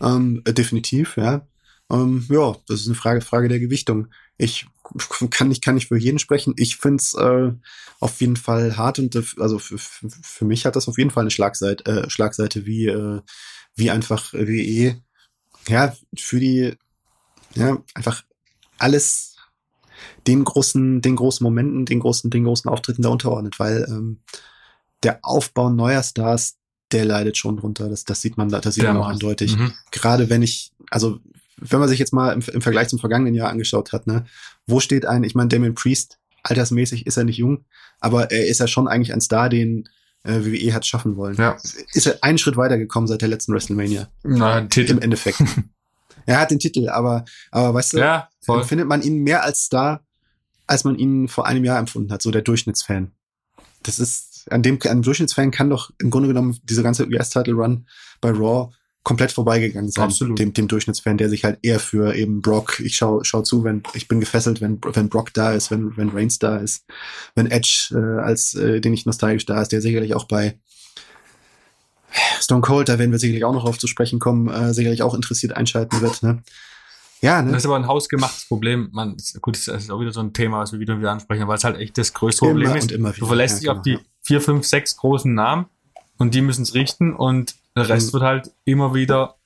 ähm, 0.00 0.42
äh, 0.44 0.52
definitiv, 0.52 1.16
ja. 1.16 1.46
Ähm, 1.90 2.26
ja, 2.28 2.56
das 2.66 2.80
ist 2.80 2.86
eine 2.86 2.96
Frage, 2.96 3.20
Frage 3.20 3.48
der 3.48 3.60
Gewichtung. 3.60 4.08
Ich 4.38 4.66
kann 5.30 5.48
nicht, 5.48 5.62
kann 5.62 5.74
nicht 5.76 5.88
für 5.88 5.98
jeden 5.98 6.18
sprechen. 6.18 6.54
Ich 6.56 6.76
finde 6.76 7.00
es 7.00 7.14
äh, 7.14 7.52
auf 8.00 8.20
jeden 8.20 8.36
Fall 8.36 8.76
hart 8.76 8.98
und 8.98 9.16
also 9.38 9.58
für, 9.58 9.78
für 9.78 10.44
mich 10.44 10.66
hat 10.66 10.76
das 10.76 10.88
auf 10.88 10.98
jeden 10.98 11.10
Fall 11.10 11.22
eine 11.22 11.30
Schlagseite, 11.30 11.84
äh, 11.84 12.10
Schlagseite 12.10 12.66
wie, 12.66 12.86
äh, 12.86 13.20
wie 13.74 13.90
einfach 13.90 14.32
WE, 14.32 15.00
ja, 15.68 15.94
für 16.16 16.40
die, 16.40 16.74
ja, 17.54 17.78
einfach 17.94 18.24
alles 18.78 19.36
den 20.26 20.44
großen, 20.44 21.00
den 21.00 21.16
großen 21.16 21.44
Momenten, 21.44 21.86
den 21.86 22.00
großen, 22.00 22.30
den 22.30 22.44
großen 22.44 22.70
Auftritten 22.70 23.02
da 23.02 23.08
unterordnet, 23.08 23.58
weil 23.58 23.86
ähm, 23.88 24.20
der 25.02 25.20
Aufbau 25.22 25.70
neuer 25.70 26.02
Stars, 26.02 26.56
der 26.92 27.04
leidet 27.04 27.36
schon 27.36 27.56
drunter. 27.56 27.88
Das, 27.88 28.04
das 28.04 28.20
sieht 28.20 28.36
man, 28.36 28.48
das 28.48 28.74
sieht 28.74 28.84
der 28.84 28.92
man 28.92 29.02
auch 29.02 29.08
eindeutig. 29.08 29.56
Mhm. 29.56 29.72
Gerade 29.90 30.28
wenn 30.28 30.42
ich, 30.42 30.72
also 30.90 31.18
wenn 31.60 31.80
man 31.80 31.88
sich 31.88 31.98
jetzt 31.98 32.12
mal 32.12 32.32
im, 32.32 32.42
im, 32.52 32.60
Vergleich 32.60 32.88
zum 32.88 32.98
vergangenen 32.98 33.34
Jahr 33.34 33.50
angeschaut 33.50 33.92
hat, 33.92 34.06
ne, 34.06 34.26
wo 34.66 34.80
steht 34.80 35.06
ein, 35.06 35.24
ich 35.24 35.34
meine, 35.34 35.48
Damien 35.48 35.74
Priest, 35.74 36.18
altersmäßig 36.42 37.06
ist 37.06 37.16
er 37.16 37.24
nicht 37.24 37.38
jung, 37.38 37.64
aber 38.00 38.30
er 38.30 38.46
ist 38.46 38.60
ja 38.60 38.66
schon 38.66 38.88
eigentlich 38.88 39.12
ein 39.12 39.20
Star, 39.20 39.48
den 39.48 39.88
äh, 40.24 40.44
WWE 40.44 40.74
hat 40.74 40.86
schaffen 40.86 41.16
wollen. 41.16 41.36
Ja. 41.36 41.56
Ist 41.92 42.06
er 42.06 42.18
einen 42.22 42.38
Schritt 42.38 42.56
weitergekommen 42.56 43.06
seit 43.06 43.22
der 43.22 43.28
letzten 43.28 43.52
WrestleMania? 43.52 44.08
Nein, 44.22 44.68
Titel. 44.68 44.92
Im 44.92 45.00
Endeffekt. 45.00 45.42
er 46.26 46.40
hat 46.40 46.50
den 46.50 46.58
Titel, 46.58 46.88
aber, 46.88 47.24
aber 47.50 47.74
weißt 47.74 47.94
du, 47.94 47.98
ja, 47.98 48.28
voll. 48.44 48.64
findet 48.64 48.86
man 48.86 49.02
ihn 49.02 49.22
mehr 49.22 49.44
als 49.44 49.62
Star, 49.62 50.04
als 50.66 50.84
man 50.84 50.96
ihn 50.96 51.28
vor 51.28 51.46
einem 51.46 51.64
Jahr 51.64 51.78
empfunden 51.78 52.12
hat, 52.12 52.22
so 52.22 52.30
der 52.30 52.42
Durchschnittsfan. 52.42 53.12
Das 53.82 53.98
ist, 53.98 54.50
an 54.50 54.62
dem, 54.62 54.78
an 54.82 54.98
dem 54.98 55.02
Durchschnittsfan 55.02 55.52
kann 55.52 55.70
doch 55.70 55.90
im 55.98 56.10
Grunde 56.10 56.28
genommen 56.28 56.58
diese 56.64 56.82
ganze 56.82 57.06
US-Title-Run 57.06 57.86
bei 58.20 58.30
Raw 58.30 58.72
komplett 59.06 59.30
vorbeigegangen 59.30 59.88
sein. 59.88 60.06
Absolut. 60.06 60.36
Dem, 60.36 60.52
dem 60.52 60.66
Durchschnittsfan, 60.66 61.16
der 61.16 61.28
sich 61.28 61.44
halt 61.44 61.60
eher 61.62 61.78
für 61.78 62.16
eben 62.16 62.42
Brock, 62.42 62.80
ich 62.80 62.96
schau, 62.96 63.22
schau 63.22 63.40
zu, 63.40 63.62
wenn, 63.62 63.84
ich 63.94 64.08
bin 64.08 64.18
gefesselt, 64.18 64.60
wenn, 64.60 64.80
wenn 64.82 65.08
Brock 65.08 65.32
da 65.32 65.52
ist, 65.52 65.70
wenn, 65.70 65.96
wenn 65.96 66.08
Reigns 66.08 66.40
da 66.40 66.56
ist, 66.56 66.84
wenn 67.36 67.48
Edge, 67.48 67.90
äh, 67.94 68.20
als, 68.20 68.54
äh, 68.54 68.80
den 68.80 68.92
ich 68.92 69.06
nostalgisch 69.06 69.46
da 69.46 69.62
ist, 69.62 69.70
der 69.70 69.80
sicherlich 69.80 70.16
auch 70.16 70.24
bei 70.24 70.58
Stone 72.40 72.62
Cold, 72.62 72.88
da 72.88 72.98
werden 72.98 73.12
wir 73.12 73.20
sicherlich 73.20 73.44
auch 73.44 73.52
noch 73.52 73.62
drauf 73.62 73.78
zu 73.78 73.86
sprechen 73.86 74.18
kommen, 74.18 74.48
äh, 74.48 74.74
sicherlich 74.74 75.04
auch 75.04 75.14
interessiert 75.14 75.52
einschalten 75.52 76.00
wird, 76.00 76.24
ne? 76.24 76.42
Ja, 77.20 77.42
ne? 77.42 77.52
Das 77.52 77.62
ist 77.62 77.66
aber 77.66 77.76
ein 77.76 77.86
hausgemachtes 77.86 78.46
Problem. 78.46 78.88
Man, 78.90 79.16
gut, 79.40 79.54
das 79.54 79.68
ist 79.68 79.88
auch 79.88 80.00
wieder 80.00 80.12
so 80.12 80.20
ein 80.20 80.32
Thema, 80.32 80.58
was 80.58 80.72
wir 80.72 80.80
wieder 80.80 80.98
wieder 80.98 81.12
ansprechen, 81.12 81.46
weil 81.46 81.58
es 81.58 81.64
halt 81.64 81.78
echt 81.78 81.96
das 81.96 82.12
größte 82.12 82.44
immer 82.44 82.72
Problem 82.72 83.06
ist. 83.06 83.20
Du 83.20 83.26
verlässt 83.26 83.62
ja, 83.62 83.74
dich 83.74 83.84
genau, 83.84 83.98
auf 84.00 84.02
die 84.02 84.10
vier, 84.22 84.40
fünf, 84.40 84.66
sechs 84.66 84.96
großen 84.96 85.32
Namen 85.32 85.66
und 86.18 86.34
die 86.34 86.40
müssen 86.40 86.62
es 86.62 86.74
richten 86.74 87.14
und 87.14 87.54
der 87.76 87.88
Rest 87.88 88.08
mhm. 88.08 88.12
wird 88.14 88.22
halt 88.22 88.50
immer 88.64 88.94
wieder 88.94 89.36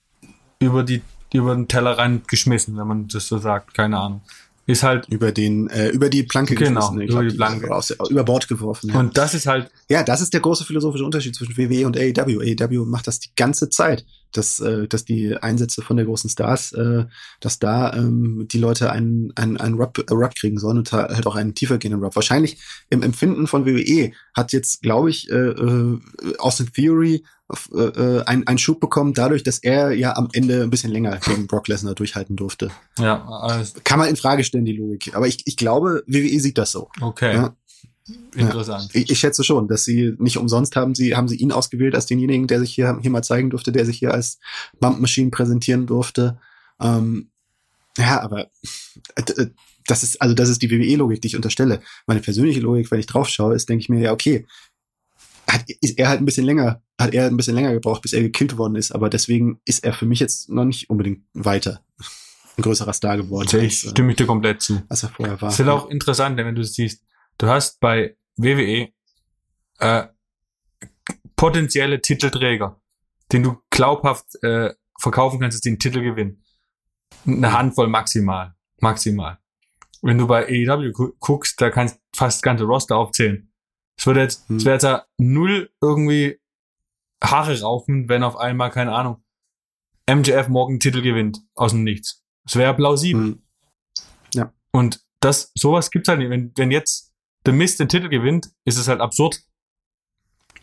über 0.61 0.83
die 0.83 1.03
über 1.33 1.55
den 1.55 1.69
Tellerrand 1.69 2.29
geschmissen, 2.29 2.77
wenn 2.77 2.87
man 2.87 3.09
das 3.09 3.29
so 3.29 3.39
sagt. 3.39 3.75
Keine 3.75 3.99
Ahnung. 3.99 4.23
Ist 4.67 4.83
halt 4.85 5.09
über 5.09 5.33
den 5.33 5.69
äh, 5.71 5.89
über 5.89 6.09
die 6.09 6.23
Planke 6.23 6.55
genau, 6.55 6.81
geschmissen. 6.81 7.11
Über 7.11 7.25
die 7.25 7.37
Planke. 7.37 7.75
Aus, 7.75 7.91
über 8.09 8.23
Bord 8.23 8.47
geworfen. 8.47 8.91
Ja. 8.91 9.01
Und 9.01 9.17
das 9.17 9.35
ist 9.35 9.47
halt 9.47 9.71
ja, 9.89 10.05
das 10.05 10.21
ist 10.21 10.33
der 10.33 10.41
große 10.41 10.65
philosophische 10.65 11.05
Unterschied 11.05 11.35
zwischen 11.35 11.57
WWE 11.57 11.87
und 11.87 11.97
AEW. 11.97 12.41
AEW 12.41 12.85
macht 12.85 13.09
das 13.09 13.19
die 13.19 13.31
ganze 13.35 13.69
Zeit, 13.71 14.05
dass 14.33 14.61
äh, 14.61 14.87
dass 14.87 15.05
die 15.05 15.37
Einsätze 15.37 15.83
von 15.83 15.97
der 15.97 16.07
großen 16.07 16.31
Stars, 16.31 16.73
äh, 16.73 17.07
dass 17.41 17.59
da 17.59 17.93
ähm, 17.95 18.47
die 18.49 18.59
Leute 18.59 18.93
einen 18.93 19.33
einen, 19.35 19.57
einen 19.57 19.75
Rub, 19.75 19.99
äh, 19.99 20.13
Rub 20.13 20.35
kriegen 20.37 20.59
sollen 20.59 20.79
und 20.79 20.93
halt 20.93 21.27
auch 21.27 21.35
einen 21.35 21.55
tiefer 21.55 21.79
gehenden 21.79 22.05
Rub. 22.05 22.15
Wahrscheinlich 22.15 22.59
im 22.91 23.03
Empfinden 23.03 23.49
von 23.49 23.67
WWE 23.67 24.13
hat 24.35 24.53
jetzt, 24.53 24.83
glaube 24.83 25.11
ich, 25.11 25.31
äh, 25.31 25.35
äh, 25.35 25.99
Austin 26.39 26.71
Theory 26.73 27.25
äh, 27.75 27.83
äh, 27.83 28.25
ein, 28.25 28.47
einen 28.47 28.59
Schub 28.59 28.81
bekommen, 28.81 29.15
dadurch, 29.15 29.43
dass 29.43 29.59
er 29.59 29.93
ja 29.93 30.17
am 30.17 30.29
Ende 30.33 30.63
ein 30.63 30.71
bisschen 30.71 30.91
länger 30.91 31.19
gegen 31.19 31.47
Brock 31.47 31.69
Lesnar 31.69 31.95
durchhalten 31.95 32.37
durfte. 32.37 32.71
Ja, 32.99 33.27
also 33.27 33.81
kann 33.85 33.99
man 33.99 34.09
in 34.09 34.17
Frage 34.17 34.45
stellen, 34.45 34.65
die 34.65 34.77
Logik. 34.77 35.15
Aber 35.15 35.27
ich, 35.27 35.47
ich 35.47 35.57
glaube, 35.57 36.03
WWE 36.07 36.41
sieht 36.41 36.59
das 36.59 36.73
so. 36.73 36.91
Okay. 37.01 37.35
Ja. 37.35 37.57
Interessant. 38.35 38.93
Ja, 38.93 39.01
ich, 39.01 39.11
ich, 39.11 39.19
schätze 39.21 39.45
schon, 39.45 39.69
dass 39.69 39.85
sie 39.85 40.15
nicht 40.19 40.37
umsonst 40.37 40.75
haben 40.75 40.95
sie, 40.95 41.15
haben 41.15 41.29
sie 41.29 41.37
ihn 41.37 41.53
ausgewählt 41.53 41.95
als 41.95 42.07
denjenigen, 42.07 42.47
der 42.47 42.61
sich 42.61 42.75
hier, 42.75 42.99
hier 43.01 43.11
mal 43.11 43.23
zeigen 43.23 43.51
durfte, 43.51 43.73
der 43.73 43.87
sich 43.87 43.99
hier 43.99 44.13
als 44.13 44.39
Bump 44.81 45.01
Machine 45.01 45.31
präsentieren 45.31 45.87
durfte. 45.87 46.39
Ähm, 46.81 47.31
ja, 47.97 48.21
aber 48.21 48.49
äh, 49.15 49.47
das 49.87 50.03
ist, 50.03 50.21
also 50.21 50.35
das 50.35 50.49
ist 50.49 50.63
die 50.63 50.71
WWE-Logik, 50.71 51.21
die 51.21 51.29
ich 51.29 51.37
unterstelle. 51.37 51.81
Meine 52.07 52.21
persönliche 52.21 52.61
Logik, 52.61 52.91
wenn 52.91 53.01
ich 53.01 53.07
drauf 53.07 53.29
schaue, 53.29 53.55
ist, 53.55 53.69
denke 53.69 53.83
ich 53.83 53.89
mir, 53.89 54.01
ja, 54.01 54.13
okay, 54.13 54.47
hat, 55.49 55.65
ist 55.81 55.99
er 55.99 56.09
halt 56.09 56.21
ein 56.21 56.25
bisschen 56.25 56.47
länger, 56.47 56.83
hat 57.01 57.15
er 57.15 57.27
ein 57.27 57.37
bisschen 57.37 57.55
länger 57.55 57.73
gebraucht, 57.73 58.03
bis 58.03 58.13
er 58.13 58.23
gekillt 58.23 58.57
worden 58.59 58.77
ist, 58.77 58.93
aber 58.93 59.09
deswegen 59.11 59.61
ist 59.65 59.85
er 59.85 59.93
für 59.93 60.07
mich 60.07 60.21
jetzt 60.21 60.49
noch 60.49 60.65
nicht 60.65 60.91
unbedingt 60.91 61.25
weiter 61.33 61.83
ein 62.61 62.63
größerer 62.63 62.93
Star 62.93 63.17
geworden. 63.17 63.49
Ich 63.65 63.85
äh, 63.85 63.91
stimme 63.91 64.11
ich 64.11 64.17
dir 64.17 64.27
komplett 64.27 64.63
zu. 64.63 64.83
Als 64.89 65.03
er 65.03 65.09
vorher 65.11 65.41
war. 65.41 65.49
Das 65.49 65.59
ist 65.59 65.67
halt 65.67 65.71
auch 65.71 65.89
interessant, 65.89 66.37
wenn 66.37 66.55
du 66.55 66.65
siehst, 66.65 67.03
du 67.39 67.47
hast 67.49 67.81
bei 67.81 68.17
WWE 68.37 68.89
äh, 69.79 70.07
potenzielle 71.37 72.01
Titelträger, 72.01 72.81
den 73.33 73.43
du 73.43 73.59
glaubhaft 73.71 74.43
äh, 74.43 74.75
verkaufen 74.99 75.41
kannst, 75.41 75.57
dass 75.57 75.63
die 75.63 75.71
einen 75.71 75.79
Titel 75.79 76.03
gewinnen. 76.03 76.43
Eine 77.27 77.53
Handvoll 77.53 77.89
maximal. 77.89 78.55
Maximal. 78.81 79.39
Wenn 80.03 80.19
du 80.19 80.27
bei 80.27 80.47
AEW 80.47 81.15
guckst, 81.19 81.61
da 81.61 81.71
kannst 81.71 81.97
du 81.97 82.01
fast 82.17 82.39
das 82.39 82.43
ganze 82.43 82.65
Roster 82.65 82.97
aufzählen. 82.97 83.53
Es 83.97 84.07
würde 84.07 84.21
jetzt, 84.21 84.49
es 84.51 84.65
wäre 84.65 84.77
jetzt 84.77 84.85
ja 84.85 85.05
null 85.19 85.71
irgendwie 85.83 86.40
Haare 87.23 87.61
raufen, 87.61 88.09
wenn 88.09 88.23
auf 88.23 88.37
einmal, 88.37 88.71
keine 88.71 88.93
Ahnung, 88.93 89.23
MJF 90.09 90.49
morgen 90.49 90.81
Titel 90.81 91.03
gewinnt 91.03 91.41
aus 91.55 91.73
dem 91.73 91.85
Nichts. 91.85 92.25
Es 92.47 92.57
wäre 92.57 92.75
plausibel. 92.75 93.23
Hm. 93.23 93.43
Ja. 94.35 94.53
Und 94.73 95.05
das, 95.21 95.53
sowas 95.55 95.91
gibt's 95.91 96.09
halt 96.09 96.19
nicht. 96.19 96.31
Wenn, 96.31 96.53
wenn 96.57 96.71
jetzt 96.71 97.13
The 97.45 97.53
Mist 97.53 97.81
den 97.81 97.89
Titel 97.89 98.09
gewinnt, 98.09 98.51
ist 98.65 98.79
es 98.79 98.89
halt 98.89 99.01
absurd. 99.01 99.41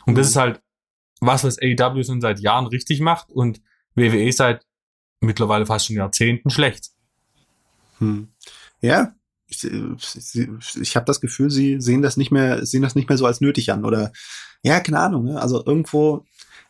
Und 0.05 0.13
hm. 0.13 0.15
das 0.15 0.27
ist 0.27 0.35
halt 0.35 0.61
was, 1.19 1.43
was 1.43 1.59
AEW 1.59 2.03
schon 2.03 2.21
seit 2.21 2.39
Jahren 2.39 2.67
richtig 2.67 2.99
macht 2.99 3.31
und 3.31 3.61
WWE 3.95 4.31
seit 4.31 4.65
mittlerweile 5.19 5.65
fast 5.65 5.87
schon 5.87 5.95
Jahrzehnten 5.95 6.49
schlecht. 6.49 6.91
Hm. 7.99 8.29
Ja, 8.81 9.15
ich, 9.47 9.63
ich 9.63 10.95
habe 10.95 11.05
das 11.05 11.21
Gefühl, 11.21 11.49
sie 11.49 11.79
sehen 11.79 12.01
das 12.01 12.17
nicht 12.17 12.31
mehr, 12.31 12.65
sehen 12.65 12.81
das 12.81 12.95
nicht 12.95 13.09
mehr 13.09 13.17
so 13.17 13.25
als 13.25 13.41
nötig 13.41 13.71
an 13.71 13.85
oder 13.85 14.11
ja, 14.61 14.79
keine 14.79 14.99
Ahnung. 14.99 15.25
Ne? 15.25 15.41
Also 15.41 15.65
irgendwo 15.65 16.25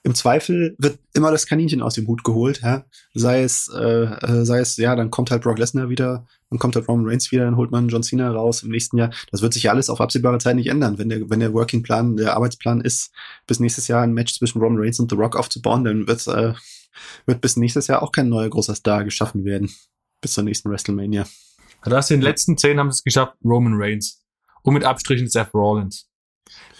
im 0.07 0.15
Zweifel 0.15 0.73
wird 0.79 0.99
immer 1.13 1.31
das 1.31 1.47
Kaninchen 1.47 1.81
aus 1.81 1.95
dem 1.95 2.07
Hut 2.07 2.23
geholt, 2.23 2.61
ja? 2.63 2.85
sei 3.13 3.43
es, 3.43 3.67
äh, 3.67 4.05
äh, 4.05 4.45
sei 4.45 4.59
es, 4.59 4.77
ja, 4.77 4.95
dann 4.95 5.11
kommt 5.11 5.31
halt 5.31 5.43
Brock 5.43 5.59
Lesnar 5.59 5.89
wieder, 5.89 6.25
dann 6.49 6.59
kommt 6.59 6.77
halt 6.77 6.87
Roman 6.87 7.05
Reigns 7.05 7.29
wieder, 7.33 7.43
dann 7.43 7.57
holt 7.57 7.71
man 7.71 7.89
John 7.89 8.03
Cena 8.03 8.31
raus 8.31 8.63
im 8.63 8.69
nächsten 8.69 8.97
Jahr. 8.97 9.11
Das 9.31 9.41
wird 9.41 9.53
sich 9.53 9.63
ja 9.63 9.71
alles 9.71 9.89
auf 9.89 9.99
absehbare 9.99 10.37
Zeit 10.37 10.55
nicht 10.55 10.67
ändern. 10.67 10.97
Wenn 10.97 11.09
der, 11.09 11.29
wenn 11.29 11.41
der 11.41 11.53
Working 11.53 11.83
Plan, 11.83 12.15
der 12.15 12.37
Arbeitsplan 12.37 12.79
ist, 12.79 13.11
bis 13.47 13.59
nächstes 13.59 13.89
Jahr 13.89 14.01
ein 14.01 14.13
Match 14.13 14.33
zwischen 14.33 14.61
Roman 14.61 14.81
Reigns 14.81 14.97
und 15.01 15.11
The 15.11 15.17
Rock 15.17 15.35
aufzubauen, 15.35 15.83
dann 15.83 16.07
wird, 16.07 16.25
äh, 16.27 16.53
wird 17.25 17.41
bis 17.41 17.57
nächstes 17.57 17.87
Jahr 17.87 18.01
auch 18.01 18.13
kein 18.13 18.29
neuer 18.29 18.49
großer 18.49 18.75
Star 18.75 19.03
geschaffen 19.03 19.43
werden. 19.43 19.69
Bis 20.21 20.31
zur 20.31 20.45
nächsten 20.45 20.69
WrestleMania. 20.69 21.27
Hast 21.83 22.11
in 22.11 22.21
den 22.21 22.23
letzten 22.23 22.57
zehn 22.57 22.79
haben 22.79 22.91
sie 22.91 22.99
es 22.99 23.03
geschafft, 23.03 23.35
Roman 23.43 23.73
Reigns. 23.75 24.23
Und 24.63 24.73
mit 24.73 24.85
Abstrichen 24.85 25.27
Seth 25.27 25.53
Rollins. 25.53 26.07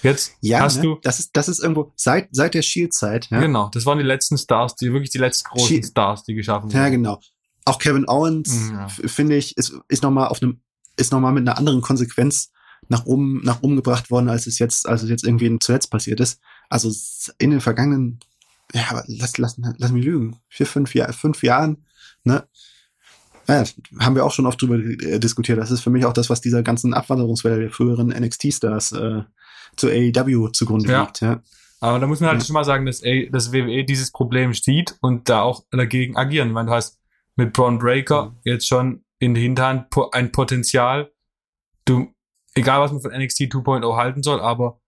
Jetzt 0.03 0.33
ja, 0.41 0.59
hast 0.59 0.77
ne? 0.77 0.83
du. 0.83 0.99
Das 1.01 1.19
ist, 1.19 1.31
das 1.33 1.47
ist 1.47 1.59
irgendwo 1.59 1.91
seit, 1.95 2.29
seit 2.31 2.53
der 2.53 2.61
Shield-Zeit. 2.61 3.29
Ja? 3.29 3.39
Genau, 3.39 3.69
das 3.69 3.85
waren 3.85 3.97
die 3.97 4.03
letzten 4.03 4.37
Stars, 4.37 4.75
die 4.75 4.93
wirklich 4.93 5.09
die 5.09 5.17
letzten 5.17 5.49
großen 5.49 5.67
Shield. 5.67 5.85
Stars, 5.85 6.23
die 6.23 6.35
geschaffen 6.35 6.69
wurden. 6.69 6.77
Ja, 6.77 6.89
genau. 6.89 7.19
Auch 7.65 7.79
Kevin 7.79 8.07
Owens, 8.07 8.53
mhm, 8.53 8.73
ja. 8.73 8.87
finde 8.87 9.35
ich, 9.35 9.57
ist, 9.57 9.73
ist 9.87 10.03
nochmal 10.03 10.27
auf 10.27 10.41
einem, 10.41 10.61
ist 10.95 11.11
nochmal 11.11 11.33
mit 11.33 11.47
einer 11.47 11.57
anderen 11.57 11.81
Konsequenz 11.81 12.51
nach 12.87 13.05
oben, 13.05 13.41
nach 13.43 13.61
oben 13.61 13.75
gebracht 13.75 14.09
worden, 14.09 14.29
als 14.29 14.47
es 14.47 14.59
jetzt, 14.59 14.87
als 14.87 15.03
es 15.03 15.09
jetzt 15.09 15.25
irgendwie 15.25 15.57
zuletzt 15.59 15.91
passiert 15.91 16.19
ist. 16.19 16.39
Also 16.69 16.91
in 17.39 17.51
den 17.51 17.59
vergangenen, 17.59 18.19
ja, 18.73 19.03
lass, 19.07 19.37
lass, 19.37 19.55
lass 19.57 19.91
mich 19.91 20.05
lügen, 20.05 20.39
vier, 20.47 20.65
fünf, 20.65 20.93
Jahr, 20.93 21.11
fünf 21.11 21.43
Jahren, 21.43 21.85
ne, 22.23 22.47
ja, 23.47 23.63
haben 23.99 24.15
wir 24.15 24.25
auch 24.25 24.31
schon 24.31 24.45
oft 24.45 24.61
drüber 24.61 24.75
äh, 24.75 25.19
diskutiert. 25.19 25.57
Das 25.57 25.71
ist 25.71 25.81
für 25.81 25.89
mich 25.89 26.05
auch 26.05 26.13
das, 26.13 26.29
was 26.29 26.41
dieser 26.41 26.63
ganzen 26.63 26.93
Abwanderungswelle 26.93 27.59
der 27.59 27.71
früheren 27.71 28.09
NXT-Stars 28.09 28.91
äh, 28.91 29.23
zu 29.77 29.87
AEW 29.87 30.49
zugrunde 30.49 30.91
ja. 30.91 31.03
liegt. 31.03 31.21
Ja. 31.21 31.41
Aber 31.79 31.99
da 31.99 32.07
muss 32.07 32.19
man 32.19 32.29
halt 32.29 32.41
ja. 32.41 32.45
schon 32.45 32.53
mal 32.53 32.63
sagen, 32.63 32.85
dass, 32.85 33.03
A 33.03 33.25
dass 33.31 33.53
WWE 33.53 33.83
dieses 33.83 34.11
Problem 34.11 34.53
sieht 34.53 34.95
und 35.01 35.29
da 35.29 35.41
auch 35.41 35.63
dagegen 35.71 36.17
agieren. 36.17 36.53
Weil 36.55 36.65
du 36.65 36.71
hast 36.71 36.99
mit 37.35 37.53
Braun 37.53 37.77
Breaker 37.77 38.29
mhm. 38.29 38.35
jetzt 38.43 38.67
schon 38.67 39.03
in 39.19 39.33
der 39.33 39.43
Hinterhand 39.43 39.87
ein 40.11 40.31
Potenzial. 40.31 41.11
Du, 41.85 42.13
egal 42.55 42.81
was 42.81 42.91
man 42.91 43.01
von 43.01 43.11
NXT 43.11 43.41
2.0 43.43 43.95
halten 43.95 44.23
soll, 44.23 44.39
aber 44.39 44.79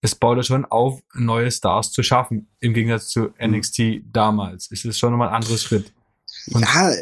es 0.00 0.14
baut 0.14 0.36
ja 0.36 0.42
schon 0.42 0.64
auf, 0.64 1.00
neue 1.14 1.50
Stars 1.50 1.92
zu 1.92 2.02
schaffen. 2.02 2.48
Im 2.60 2.72
Gegensatz 2.72 3.08
zu 3.08 3.32
NXT 3.44 3.78
mhm. 3.78 4.12
damals. 4.12 4.70
Es 4.70 4.84
ist 4.84 4.98
schon 4.98 5.10
nochmal 5.10 5.28
ein 5.28 5.34
anderer 5.34 5.58
Schritt. 5.58 5.92
Und 6.52 6.62
ja, 6.62 6.92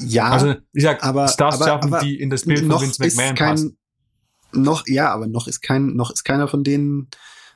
ja. 0.00 0.30
Also, 0.30 0.54
ich 0.72 0.82
sag, 0.82 1.04
aber, 1.04 1.28
Stars 1.28 1.56
aber, 1.56 1.64
schaffen, 1.64 1.94
aber 1.94 2.04
die 2.04 2.20
in 2.20 2.30
das 2.30 2.44
Bild 2.44 2.66
von 2.66 2.80
Vince 2.80 3.02
McMahon 3.02 3.34
kein, 3.34 3.50
passen. 3.50 3.78
Noch, 4.54 4.86
ja, 4.86 5.10
aber 5.10 5.26
noch 5.26 5.46
ist 5.46 5.60
kein, 5.60 5.94
noch 5.94 6.10
ist 6.10 6.24
keiner 6.24 6.48
von 6.48 6.64
denen 6.64 7.08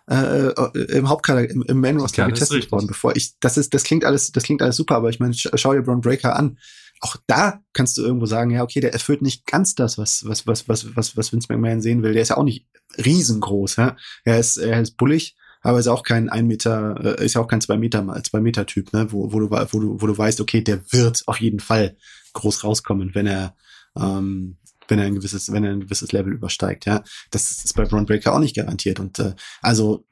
äh, 0.08 0.50
im 0.92 1.08
Hauptkader, 1.08 1.48
im, 1.50 1.62
im 1.62 1.80
Main 1.80 1.98
Roster 1.98 2.22
ja, 2.22 2.28
getestet 2.28 2.70
worden, 2.70 2.86
bevor 2.86 3.16
ich, 3.16 3.38
das 3.40 3.56
ist, 3.56 3.74
das 3.74 3.82
klingt 3.82 4.04
alles, 4.04 4.32
das 4.32 4.44
klingt 4.44 4.62
alles 4.62 4.76
super, 4.76 4.96
aber 4.96 5.10
ich 5.10 5.20
meine, 5.20 5.34
schau 5.34 5.72
dir 5.72 5.82
Braun 5.82 6.00
Breaker 6.00 6.36
an. 6.36 6.58
Auch 7.00 7.16
da 7.26 7.60
kannst 7.74 7.98
du 7.98 8.02
irgendwo 8.02 8.26
sagen, 8.26 8.50
ja, 8.50 8.62
okay, 8.62 8.80
der 8.80 8.94
erfüllt 8.94 9.20
nicht 9.20 9.46
ganz 9.46 9.74
das, 9.74 9.98
was, 9.98 10.26
was, 10.26 10.46
was, 10.46 10.68
was, 10.68 10.96
was, 10.96 11.16
was 11.16 11.32
Vince 11.32 11.48
McMahon 11.50 11.82
sehen 11.82 12.02
will. 12.02 12.14
Der 12.14 12.22
ist 12.22 12.30
ja 12.30 12.38
auch 12.38 12.44
nicht 12.44 12.66
riesengroß, 12.96 13.76
ja. 13.76 13.96
Er 14.24 14.38
ist, 14.38 14.56
er 14.56 14.80
ist 14.80 14.96
bullig, 14.96 15.36
aber 15.60 15.78
ist 15.78 15.88
auch 15.88 16.04
kein 16.04 16.30
ein 16.30 16.46
Meter, 16.46 17.18
äh, 17.18 17.24
ist 17.24 17.34
ja 17.34 17.42
auch 17.42 17.48
kein 17.48 17.60
zwei 17.60 17.76
Meter 17.76 18.06
zwei 18.22 18.40
Meter 18.40 18.64
Typ, 18.64 18.92
ne, 18.92 19.12
wo, 19.12 19.32
wo 19.32 19.40
du, 19.40 19.50
wo 19.50 19.80
du, 19.80 20.00
wo 20.00 20.06
du 20.06 20.16
weißt, 20.16 20.40
okay, 20.40 20.62
der 20.62 20.80
wird 20.92 21.24
auf 21.26 21.40
jeden 21.40 21.60
Fall 21.60 21.96
groß 22.32 22.64
rauskommen, 22.64 23.14
wenn 23.14 23.26
er, 23.26 23.56
ähm, 23.98 24.56
wenn 24.88 24.98
er 24.98 25.06
ein 25.06 25.14
gewisses, 25.14 25.52
wenn 25.52 25.64
er 25.64 25.72
ein 25.72 25.80
gewisses 25.80 26.12
Level 26.12 26.32
übersteigt, 26.32 26.86
ja. 26.86 27.02
Das 27.30 27.50
ist 27.64 27.74
bei 27.74 27.84
Braun 27.84 28.06
Breaker 28.06 28.34
auch 28.34 28.38
nicht 28.38 28.56
garantiert. 28.56 29.00
Und 29.00 29.18
äh, 29.18 29.34
also 29.62 30.06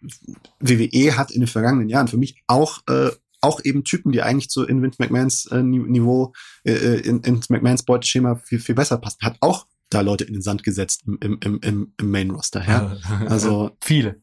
WWE 0.60 1.16
hat 1.16 1.30
in 1.30 1.40
den 1.40 1.48
vergangenen 1.48 1.88
Jahren 1.88 2.08
für 2.08 2.16
mich 2.16 2.42
auch 2.46 2.80
äh, 2.88 3.10
auch 3.40 3.60
eben 3.62 3.84
Typen, 3.84 4.10
die 4.10 4.22
eigentlich 4.22 4.48
zu 4.48 4.64
in 4.64 4.82
Vince 4.82 4.96
McMahons 4.98 5.46
äh, 5.46 5.62
Niveau, 5.62 6.32
äh, 6.64 6.72
äh, 6.72 7.00
in, 7.00 7.20
in 7.20 7.40
McMahons 7.48 7.82
Beuteschema 7.82 8.36
viel, 8.36 8.58
viel 8.58 8.74
besser 8.74 8.96
passen. 8.96 9.18
Hat 9.22 9.36
auch 9.40 9.66
da 9.90 10.00
Leute 10.00 10.24
in 10.24 10.32
den 10.32 10.42
Sand 10.42 10.62
gesetzt 10.64 11.04
im, 11.06 11.38
im, 11.42 11.60
im, 11.62 11.92
im 12.00 12.10
Main 12.10 12.30
Roster, 12.30 12.66
ja. 12.66 12.96
Also 13.28 13.76
viele. 13.82 14.22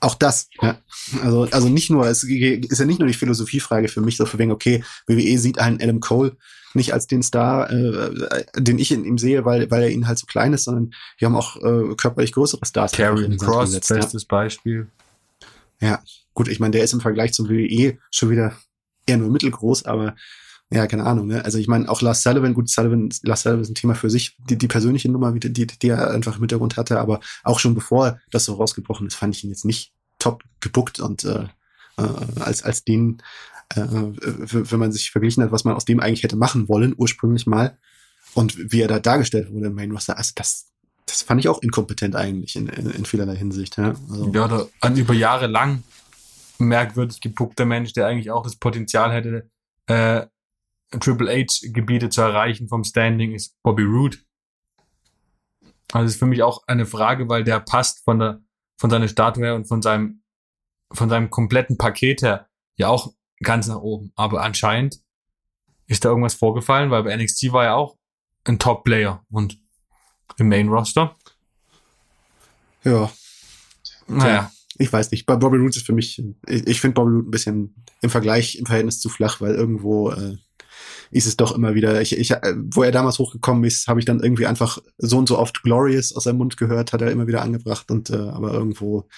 Auch 0.00 0.14
das, 0.14 0.48
ja. 0.62 0.78
Also, 1.22 1.42
also 1.50 1.68
nicht 1.68 1.90
nur, 1.90 2.06
es 2.06 2.22
ist 2.22 2.78
ja 2.78 2.86
nicht 2.86 3.00
nur 3.00 3.08
die 3.08 3.14
Philosophiefrage 3.14 3.88
für 3.88 4.00
mich, 4.00 4.16
so 4.16 4.24
für 4.24 4.38
wegen, 4.38 4.50
okay, 4.50 4.82
WWE 5.06 5.38
sieht 5.38 5.58
einen 5.58 5.80
Adam 5.80 6.00
Cole 6.00 6.36
nicht 6.74 6.92
als 6.92 7.06
den 7.06 7.22
Star, 7.22 7.70
äh, 7.70 8.44
den 8.56 8.78
ich 8.78 8.92
in 8.92 9.04
ihm 9.04 9.18
sehe, 9.18 9.44
weil, 9.44 9.70
weil 9.70 9.82
er 9.82 9.90
ihn 9.90 10.06
halt 10.06 10.18
so 10.18 10.26
klein 10.26 10.52
ist, 10.52 10.64
sondern 10.64 10.92
wir 11.18 11.26
haben 11.26 11.36
auch 11.36 11.56
äh, 11.56 11.94
körperlich 11.96 12.32
größere 12.32 12.64
Stars. 12.64 12.92
Karrion 12.92 13.36
Cross, 13.36 13.66
gesetzt, 13.66 13.88
bestes 13.88 14.22
ja. 14.22 14.26
Beispiel. 14.28 14.88
Ja, 15.80 16.02
gut, 16.34 16.48
ich 16.48 16.60
meine, 16.60 16.72
der 16.72 16.84
ist 16.84 16.92
im 16.92 17.00
Vergleich 17.00 17.32
zum 17.32 17.48
WWE 17.48 17.98
schon 18.10 18.30
wieder 18.30 18.54
eher 19.06 19.16
nur 19.16 19.30
mittelgroß, 19.30 19.86
aber 19.86 20.14
ja, 20.72 20.86
keine 20.86 21.04
Ahnung. 21.04 21.26
Ne? 21.26 21.44
Also 21.44 21.58
ich 21.58 21.66
meine, 21.66 21.88
auch 21.88 22.00
Lars 22.00 22.22
Sullivan, 22.22 22.54
gut, 22.54 22.68
Sullivan, 22.68 23.10
Lars 23.22 23.42
Sullivan 23.42 23.62
ist 23.62 23.70
ein 23.70 23.74
Thema 23.74 23.94
für 23.94 24.08
sich, 24.08 24.36
die, 24.48 24.56
die 24.56 24.68
persönliche 24.68 25.10
Nummer, 25.10 25.32
die, 25.32 25.52
die, 25.52 25.66
die 25.66 25.88
er 25.88 26.10
einfach 26.10 26.36
im 26.36 26.42
Hintergrund 26.42 26.76
hatte, 26.76 27.00
aber 27.00 27.20
auch 27.42 27.58
schon 27.58 27.74
bevor 27.74 28.20
das 28.30 28.44
so 28.44 28.54
rausgebrochen 28.54 29.06
ist, 29.06 29.16
fand 29.16 29.34
ich 29.34 29.42
ihn 29.42 29.50
jetzt 29.50 29.64
nicht 29.64 29.92
top 30.18 30.44
gebuckt 30.60 31.00
und 31.00 31.24
äh, 31.24 31.46
äh, 31.96 32.40
als, 32.40 32.62
als 32.62 32.84
den 32.84 33.22
äh, 33.74 33.82
wenn 33.82 34.80
man 34.80 34.92
sich 34.92 35.10
verglichen 35.10 35.42
hat, 35.42 35.52
was 35.52 35.64
man 35.64 35.74
aus 35.74 35.84
dem 35.84 36.00
eigentlich 36.00 36.22
hätte 36.22 36.36
machen 36.36 36.68
wollen, 36.68 36.94
ursprünglich 36.96 37.46
mal, 37.46 37.78
und 38.34 38.72
wie 38.72 38.80
er 38.80 38.88
da 38.88 39.00
dargestellt 39.00 39.52
wurde 39.52 39.66
im 39.66 39.74
Main 39.74 39.90
Roster, 39.90 40.16
also 40.16 40.32
das, 40.36 40.68
das 41.06 41.22
fand 41.22 41.40
ich 41.40 41.48
auch 41.48 41.62
inkompetent 41.62 42.14
eigentlich 42.14 42.56
in, 42.56 42.68
in, 42.68 42.90
in 42.90 43.04
vielerlei 43.04 43.36
Hinsicht. 43.36 43.76
Ja, 43.76 43.94
also. 44.08 44.30
ja 44.32 44.44
oder 44.44 44.68
an 44.80 44.96
über 44.96 45.14
Jahre 45.14 45.46
lang 45.46 45.82
merkwürdig 46.58 47.20
gepuckter 47.20 47.64
Mensch, 47.64 47.92
der 47.92 48.06
eigentlich 48.06 48.30
auch 48.30 48.44
das 48.44 48.56
Potenzial 48.56 49.12
hätte, 49.12 49.50
äh, 49.86 50.26
Triple 50.98 51.30
H-Gebiete 51.30 52.08
zu 52.08 52.20
erreichen 52.20 52.68
vom 52.68 52.84
Standing, 52.84 53.32
ist 53.32 53.60
Bobby 53.62 53.84
Roode. 53.84 54.18
Also 55.92 56.06
ist 56.06 56.18
für 56.18 56.26
mich 56.26 56.42
auch 56.42 56.66
eine 56.66 56.86
Frage, 56.86 57.28
weil 57.28 57.44
der 57.44 57.60
passt 57.60 58.04
von 58.04 58.18
der 58.18 58.42
von 58.78 58.90
seiner 58.90 59.08
Statue 59.08 59.44
her 59.44 59.54
und 59.54 59.66
von 59.66 59.82
seinem 59.82 60.22
von 60.92 61.08
seinem 61.08 61.30
kompletten 61.30 61.76
Paket 61.76 62.22
her 62.22 62.48
ja 62.76 62.88
auch 62.88 63.12
ganz 63.42 63.68
nach 63.68 63.80
oben. 63.80 64.12
Aber 64.16 64.42
anscheinend 64.42 65.00
ist 65.86 66.04
da 66.04 66.08
irgendwas 66.08 66.34
vorgefallen, 66.34 66.90
weil 66.90 67.02
bei 67.02 67.16
NXT 67.16 67.52
war 67.52 67.64
er 67.64 67.76
auch 67.76 67.98
ein 68.44 68.58
Top-Player 68.58 69.24
und 69.30 69.58
im 70.38 70.48
Main-Roster. 70.48 71.16
Ja. 72.84 73.10
Naja. 74.06 74.50
Ich 74.78 74.90
weiß 74.90 75.10
nicht. 75.10 75.26
Bei 75.26 75.36
Bobby 75.36 75.58
Roode 75.58 75.76
ist 75.76 75.84
für 75.84 75.92
mich, 75.92 76.22
ich, 76.46 76.66
ich 76.66 76.80
finde 76.80 76.94
Bobby 76.94 77.10
Roode 77.10 77.28
ein 77.28 77.30
bisschen 77.30 77.84
im 78.00 78.08
Vergleich, 78.08 78.56
im 78.56 78.64
Verhältnis 78.64 78.98
zu 78.98 79.10
flach, 79.10 79.42
weil 79.42 79.54
irgendwo 79.54 80.10
äh, 80.10 80.38
ist 81.10 81.26
es 81.26 81.36
doch 81.36 81.52
immer 81.52 81.74
wieder, 81.74 82.00
ich, 82.00 82.16
ich, 82.16 82.30
äh, 82.30 82.54
wo 82.56 82.82
er 82.82 82.92
damals 82.92 83.18
hochgekommen 83.18 83.64
ist, 83.64 83.88
habe 83.88 84.00
ich 84.00 84.06
dann 84.06 84.20
irgendwie 84.20 84.46
einfach 84.46 84.78
so 84.98 85.18
und 85.18 85.28
so 85.28 85.38
oft 85.38 85.62
Glorious 85.62 86.14
aus 86.14 86.24
seinem 86.24 86.38
Mund 86.38 86.56
gehört, 86.56 86.92
hat 86.92 87.02
er 87.02 87.10
immer 87.10 87.26
wieder 87.26 87.42
angebracht 87.42 87.90
und 87.90 88.10
äh, 88.10 88.16
aber 88.16 88.52
irgendwo 88.52 89.08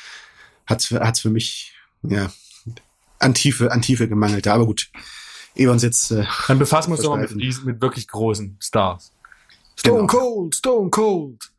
hat's 0.66 0.90
hat's 0.90 1.20
für 1.20 1.30
mich, 1.30 1.74
ja, 2.02 2.30
an 3.18 3.34
Tiefe, 3.34 3.70
an 3.72 3.82
Tiefe 3.82 4.08
gemangelt. 4.08 4.46
Aber 4.48 4.66
gut, 4.66 4.90
ehe 5.54 5.66
wir 5.66 5.72
uns 5.72 5.82
jetzt. 5.82 6.10
Äh, 6.10 6.24
Dann 6.48 6.58
befassen 6.58 6.90
wir 6.90 6.96
uns 6.96 7.04
doch 7.04 7.16
mal 7.16 7.28
mit, 7.28 7.64
mit 7.64 7.80
wirklich 7.80 8.08
großen 8.08 8.56
Stars. 8.60 9.12
Stone 9.76 10.06
genau. 10.06 10.06
Cold, 10.06 10.54
Stone 10.54 10.90
Cold. 10.90 11.50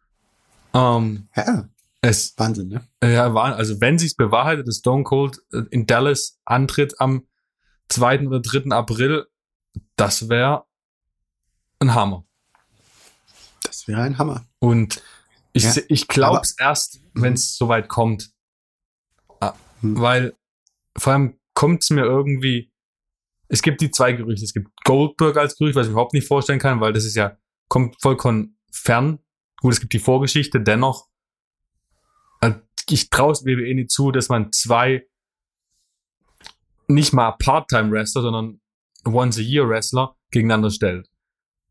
Ähm, 0.74 1.28
ja. 1.36 1.70
Es, 2.02 2.34
Wahnsinn, 2.38 2.68
ne? 2.68 2.86
Ja, 3.02 3.34
war, 3.34 3.56
also 3.56 3.80
wenn 3.80 3.98
sich's 3.98 4.16
bewahrheitet, 4.16 4.68
dass 4.68 4.80
Stone 4.80 5.04
Cold 5.04 5.40
äh, 5.54 5.62
in 5.72 5.86
Dallas 5.86 6.38
antritt 6.44 7.00
am 7.00 7.28
2. 7.88 8.28
oder 8.28 8.42
3. 8.42 8.72
April, 8.72 9.26
das 9.96 10.30
wäre 10.30 10.66
ein 11.80 11.94
Hammer. 11.94 12.26
Das 13.64 13.88
wäre 13.88 14.02
ein 14.02 14.18
Hammer. 14.18 14.46
Und 14.60 15.02
ich, 15.54 15.64
ja, 15.64 15.82
ich 15.88 16.08
glaub's 16.08 16.56
aber, 16.58 16.70
erst, 16.70 17.02
wenn 17.14 17.34
es 17.34 17.56
soweit 17.56 17.88
kommt. 17.88 18.32
Ah, 19.40 19.54
hm. 19.82 20.00
Weil 20.00 20.38
vor 20.98 21.14
allem 21.14 21.40
kommt 21.54 21.84
es 21.84 21.90
mir 21.90 22.04
irgendwie, 22.04 22.72
es 23.48 23.62
gibt 23.62 23.82
die 23.82 23.92
zwei 23.92 24.14
Gerüchte. 24.14 24.46
Es 24.46 24.54
gibt 24.54 24.70
Goldberg 24.84 25.38
als 25.38 25.58
Gerücht, 25.58 25.76
was 25.76 25.88
ich 25.88 25.92
überhaupt 25.92 26.14
nicht 26.14 26.28
vorstellen 26.28 26.60
kann, 26.60 26.82
weil 26.82 26.94
das 26.94 27.06
ist 27.06 27.16
ja, 27.16 27.38
kommt 27.68 28.02
vollkommen 28.02 28.58
fern. 28.72 29.20
Gut, 29.58 29.74
es 29.74 29.80
gibt 29.80 29.94
die 29.94 30.00
Vorgeschichte, 30.00 30.60
dennoch, 30.60 31.08
äh, 32.42 32.54
ich 32.90 33.10
traue 33.10 33.32
es 33.32 33.46
WWE 33.46 33.76
nicht 33.76 33.92
zu, 33.92 34.12
dass 34.12 34.30
man 34.30 34.52
zwei 34.52 35.08
nicht 36.88 37.14
mal 37.14 37.32
Part-Time-Wrestler, 37.32 38.24
sondern 38.24 38.60
Once-a-Year-Wrestler 39.06 40.16
gegeneinander 40.32 40.72
stellt. 40.72 41.10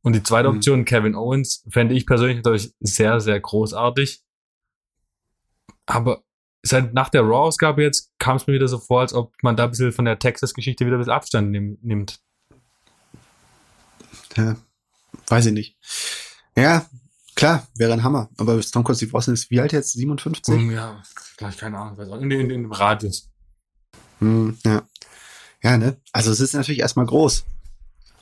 Und 0.03 0.15
die 0.15 0.23
zweite 0.23 0.49
mhm. 0.49 0.57
Option, 0.57 0.85
Kevin 0.85 1.15
Owens, 1.15 1.65
fände 1.71 1.95
ich 1.95 2.07
persönlich 2.07 2.37
natürlich 2.39 2.75
sehr, 2.81 3.21
sehr 3.21 3.41
großartig. 3.41 4.23
Aber 5.87 6.23
seit 6.63 6.95
nach 6.95 7.09
der 7.09 7.23
Raw-Ausgabe 7.23 7.83
jetzt 7.83 8.13
kam 8.19 8.37
es 8.37 8.47
mir 8.47 8.55
wieder 8.55 8.69
so 8.69 8.79
vor, 8.79 9.01
als 9.01 9.15
ob 9.15 9.33
man 9.43 9.57
da 9.57 9.65
ein 9.65 9.71
bisschen 9.71 9.93
von 9.93 10.05
der 10.05 10.19
Texas-Geschichte 10.19 10.87
wieder 10.87 10.97
ein 10.97 11.01
bisschen 11.01 11.13
Abstand 11.13 11.51
nehm, 11.51 11.79
nimmt. 11.83 12.21
Ja, 14.37 14.57
weiß 15.29 15.47
ich 15.47 15.53
nicht. 15.53 15.77
Ja, 16.57 16.87
klar, 17.35 17.67
wäre 17.77 17.93
ein 17.93 18.03
Hammer. 18.03 18.31
Aber 18.39 18.63
Stone 18.63 18.85
Cold 18.85 18.97
Steve 18.97 19.15
Austin 19.17 19.35
ist 19.35 19.51
wie 19.51 19.61
alt 19.61 19.73
jetzt? 19.73 19.93
57? 19.93 20.55
Um, 20.55 20.71
ja, 20.71 21.03
gleich 21.37 21.57
keine 21.57 21.79
Ahnung. 21.79 22.23
In, 22.23 22.31
in, 22.31 22.41
in 22.41 22.63
dem 22.63 22.73
Radius. 22.73 23.31
Hm, 24.21 24.57
ja. 24.65 24.83
Ja, 25.63 25.77
ne? 25.79 25.97
Also 26.13 26.31
es 26.31 26.41
ist 26.41 26.55
natürlich 26.55 26.81
erstmal 26.81 27.07
groß. 27.07 27.45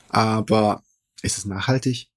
Aber 0.09 0.83
ist 1.21 1.37
es 1.37 1.45
nachhaltig? 1.45 2.09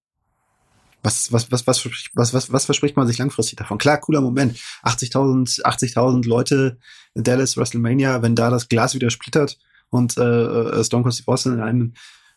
Was, 1.03 1.33
was, 1.33 1.53
was, 1.53 1.67
was, 1.67 1.85
was, 2.15 2.35
was, 2.35 2.53
was 2.53 2.65
verspricht 2.65 2.97
man 2.97 3.07
sich 3.07 3.19
langfristig 3.19 3.59
davon? 3.59 3.79
Klar, 3.79 3.99
cooler 3.99 4.21
Moment. 4.21 4.59
80.000 4.85 5.63
80.000 5.63 6.27
Leute 6.27 6.79
in 7.15 7.25
Dallas, 7.25 7.57
WrestleMania, 7.57 8.23
wenn 8.23 8.35
da 8.35 8.51
das 8.51 8.69
Glas 8.69 8.95
wieder 8.95 9.11
splittert 9.11 9.59
und 9.91 10.17
äh, 10.17 10.23
äh 10.23 10.85
Stone 10.85 11.03
Cold 11.03 11.15
Steve 11.15 11.31
Austin 11.31 11.55
in 11.55 11.61
einem 11.61 11.95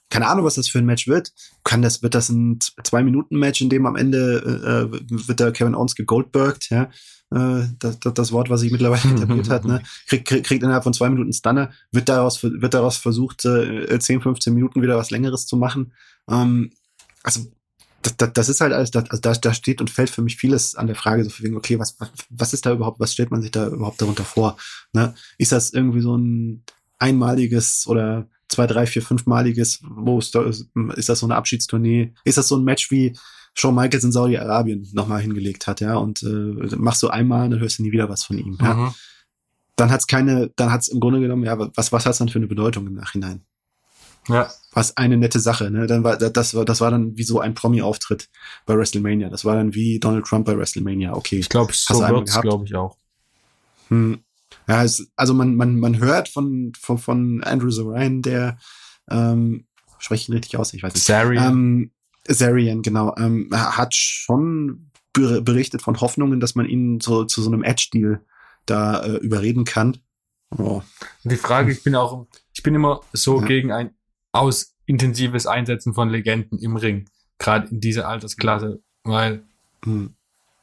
keine 0.10 0.28
Ahnung, 0.28 0.46
was 0.46 0.56
das 0.56 0.70
für 0.70 0.80
ein 0.80 0.86
Match 0.86 1.08
wird. 1.08 1.34
Kann 1.64 1.82
das, 1.82 2.02
wird 2.02 2.16
das 2.16 2.30
ein 2.30 2.60
Zwei-Minuten-Match, 2.62 3.62
in 3.62 3.70
dem 3.70 3.86
am 3.86 3.98
Ende 3.98 4.90
äh, 4.90 5.28
wird 5.28 5.40
der 5.40 5.52
Kevin 5.52 5.76
Owens 5.76 5.96
gegoldbergt, 5.96 6.70
ja. 6.70 6.90
Äh, 7.34 7.66
das, 7.80 8.00
das, 8.00 8.32
Wort, 8.32 8.50
was 8.50 8.62
sich 8.62 8.72
mittlerweile 8.72 9.12
etabliert 9.16 9.50
hat, 9.50 9.66
ne? 9.66 9.82
Kriegt, 10.08 10.28
kriegt, 10.28 10.64
innerhalb 10.64 10.84
von 10.84 10.94
zwei 10.94 11.10
Minuten 11.10 11.34
Stunner, 11.34 11.72
wird 11.92 12.08
daraus, 12.08 12.42
wird 12.42 12.74
daraus 12.74 12.98
versucht, 12.98 13.44
äh, 13.46 14.00
10, 14.00 14.22
15 14.22 14.54
Minuten 14.54 14.82
wieder 14.82 14.98
was 14.98 15.12
Längeres 15.12 15.46
zu 15.46 15.58
machen. 15.58 15.92
Ähm, 16.30 16.72
also 17.24 17.48
das, 18.02 18.16
das, 18.16 18.34
das 18.34 18.50
ist 18.50 18.62
halt 18.62 18.72
alles, 18.72 18.92
das, 18.92 19.10
also 19.10 19.22
da, 19.22 19.34
da 19.34 19.54
steht 19.54 19.82
und 19.82 19.90
fällt 19.90 20.10
für 20.10 20.22
mich 20.22 20.38
vieles 20.38 20.76
an 20.76 20.88
der 20.88 20.96
Frage, 20.96 21.26
so 21.26 21.32
wegen, 21.44 21.58
okay, 21.58 21.78
was, 21.80 22.00
was, 22.00 22.10
was 22.30 22.54
ist 22.54 22.66
da 22.66 22.72
überhaupt, 22.72 23.00
was 23.00 23.12
stellt 23.12 23.32
man 23.32 23.42
sich 23.42 23.52
da 23.52 23.68
überhaupt 23.68 24.02
darunter 24.02 24.24
vor? 24.24 24.58
Ne? 24.94 25.14
Ist 25.38 25.52
das 25.52 25.74
irgendwie 25.74 26.02
so 26.02 26.16
ein 26.16 26.64
einmaliges 27.00 27.86
oder 27.88 28.30
zwei, 28.48 28.68
drei, 28.68 28.86
vier, 28.86 29.02
fünfmaliges, 29.02 29.82
wo 29.84 30.20
ist, 30.20 30.34
da, 30.34 30.44
ist 30.44 31.10
das 31.10 31.20
so 31.20 31.26
eine 31.26 31.36
Abschiedstournee? 31.36 32.14
Ist 32.24 32.38
das 32.38 32.48
so 32.48 32.56
ein 32.56 32.64
Match 32.64 32.90
wie 32.92 33.18
Shawn 33.58 33.74
Michaels 33.74 34.04
in 34.04 34.12
Saudi-Arabien 34.12 34.88
nochmal 34.94 35.22
hingelegt 35.22 35.66
hat, 35.66 35.82
ja? 35.82 35.96
Und 35.96 36.22
äh, 36.22 36.76
machst 36.76 37.02
du 37.02 37.08
einmal, 37.08 37.50
dann 37.50 37.60
hörst 37.60 37.80
du 37.80 37.84
nie 37.84 37.92
wieder 37.92 38.08
was 38.08 38.24
von 38.24 38.38
ihm. 38.38 38.52
Mhm. 38.52 38.58
Ja? 38.62 38.96
Dann 39.76 39.90
hat's 39.90 40.06
keine, 40.08 40.52
dann 40.56 40.72
hat's 40.72 40.88
im 40.88 41.00
Grunde 41.00 41.20
genommen, 41.20 41.44
ja, 41.44 41.58
was, 41.76 41.92
was 41.92 42.06
hat's 42.06 42.20
dann 42.20 42.30
für 42.30 42.40
eine 42.40 42.48
Bedeutung 42.48 42.86
im 42.86 42.94
Nachhinein? 42.94 43.42
Ja. 44.28 44.52
Was 44.74 44.96
eine 44.98 45.18
nette 45.18 45.40
Sache, 45.40 45.72
ne? 45.72 45.88
Dann 45.88 46.04
war 46.04 46.18
das 46.18 46.54
war 46.54 46.66
das 46.66 46.82
war 46.82 46.92
dann 46.92 47.18
wie 47.18 47.24
so 47.24 47.40
ein 47.40 47.56
Promi-Auftritt 47.56 48.30
bei 48.66 48.78
WrestleMania. 48.78 49.30
Das 49.30 49.46
war 49.46 49.56
dann 49.56 49.74
wie 49.74 50.00
Donald 50.00 50.26
Trump 50.26 50.46
bei 50.46 50.58
WrestleMania. 50.58 51.16
Okay. 51.16 51.40
Ich 51.40 51.50
glaube, 51.50 51.72
so 51.74 52.00
wird's, 52.00 52.40
glaube 52.42 52.66
ich 52.66 52.76
auch. 52.76 52.98
Hm. 53.88 54.20
Ja, 54.68 54.84
es, 54.84 55.08
also 55.16 55.34
man 55.34 55.56
man 55.56 55.80
man 55.80 55.98
hört 56.00 56.30
von 56.30 56.74
von 56.80 56.98
von 56.98 57.44
Andrew 57.44 57.72
Zarian, 57.72 58.22
der 58.22 58.58
ähm, 59.10 59.66
spreche 59.98 60.24
ich 60.24 60.30
ihn 60.30 60.34
richtig 60.34 60.58
aus, 60.58 60.74
ich 60.74 60.84
weiß 60.84 60.94
nicht. 60.94 61.06
Zarian. 61.06 61.54
Ähm, 61.54 61.92
Zarian, 62.28 62.82
genau, 62.82 63.16
ähm, 63.18 63.50
hat 63.52 63.96
schon 63.96 64.92
berichtet 65.14 65.82
von 65.82 66.00
Hoffnungen, 66.00 66.40
dass 66.40 66.56
man 66.56 66.68
ihn 66.68 67.00
so 67.00 67.24
zu 67.24 67.42
so 67.42 67.50
einem 67.50 67.64
Edge-Deal 67.64 68.22
da 68.66 69.04
äh, 69.04 69.16
überreden 69.18 69.66
kann. 69.66 69.98
Oh. 70.56 70.82
Die 71.24 71.36
Frage, 71.36 71.72
ich 71.72 71.84
bin 71.84 71.96
auch, 71.96 72.28
ich 72.54 72.64
bin 72.64 72.76
immer 72.76 73.02
so 73.14 73.42
ja. 73.42 73.48
gegen 73.48 73.72
ein 73.72 73.92
aus 74.32 74.76
intensives 74.86 75.48
Einsetzen 75.48 75.94
von 75.94 76.10
Legenden 76.10 76.60
im 76.60 76.76
Ring, 76.76 77.10
gerade 77.40 77.68
in 77.70 77.82
dieser 77.82 78.08
Altersklasse, 78.08 78.82
weil 79.04 79.44
hm. 79.84 80.14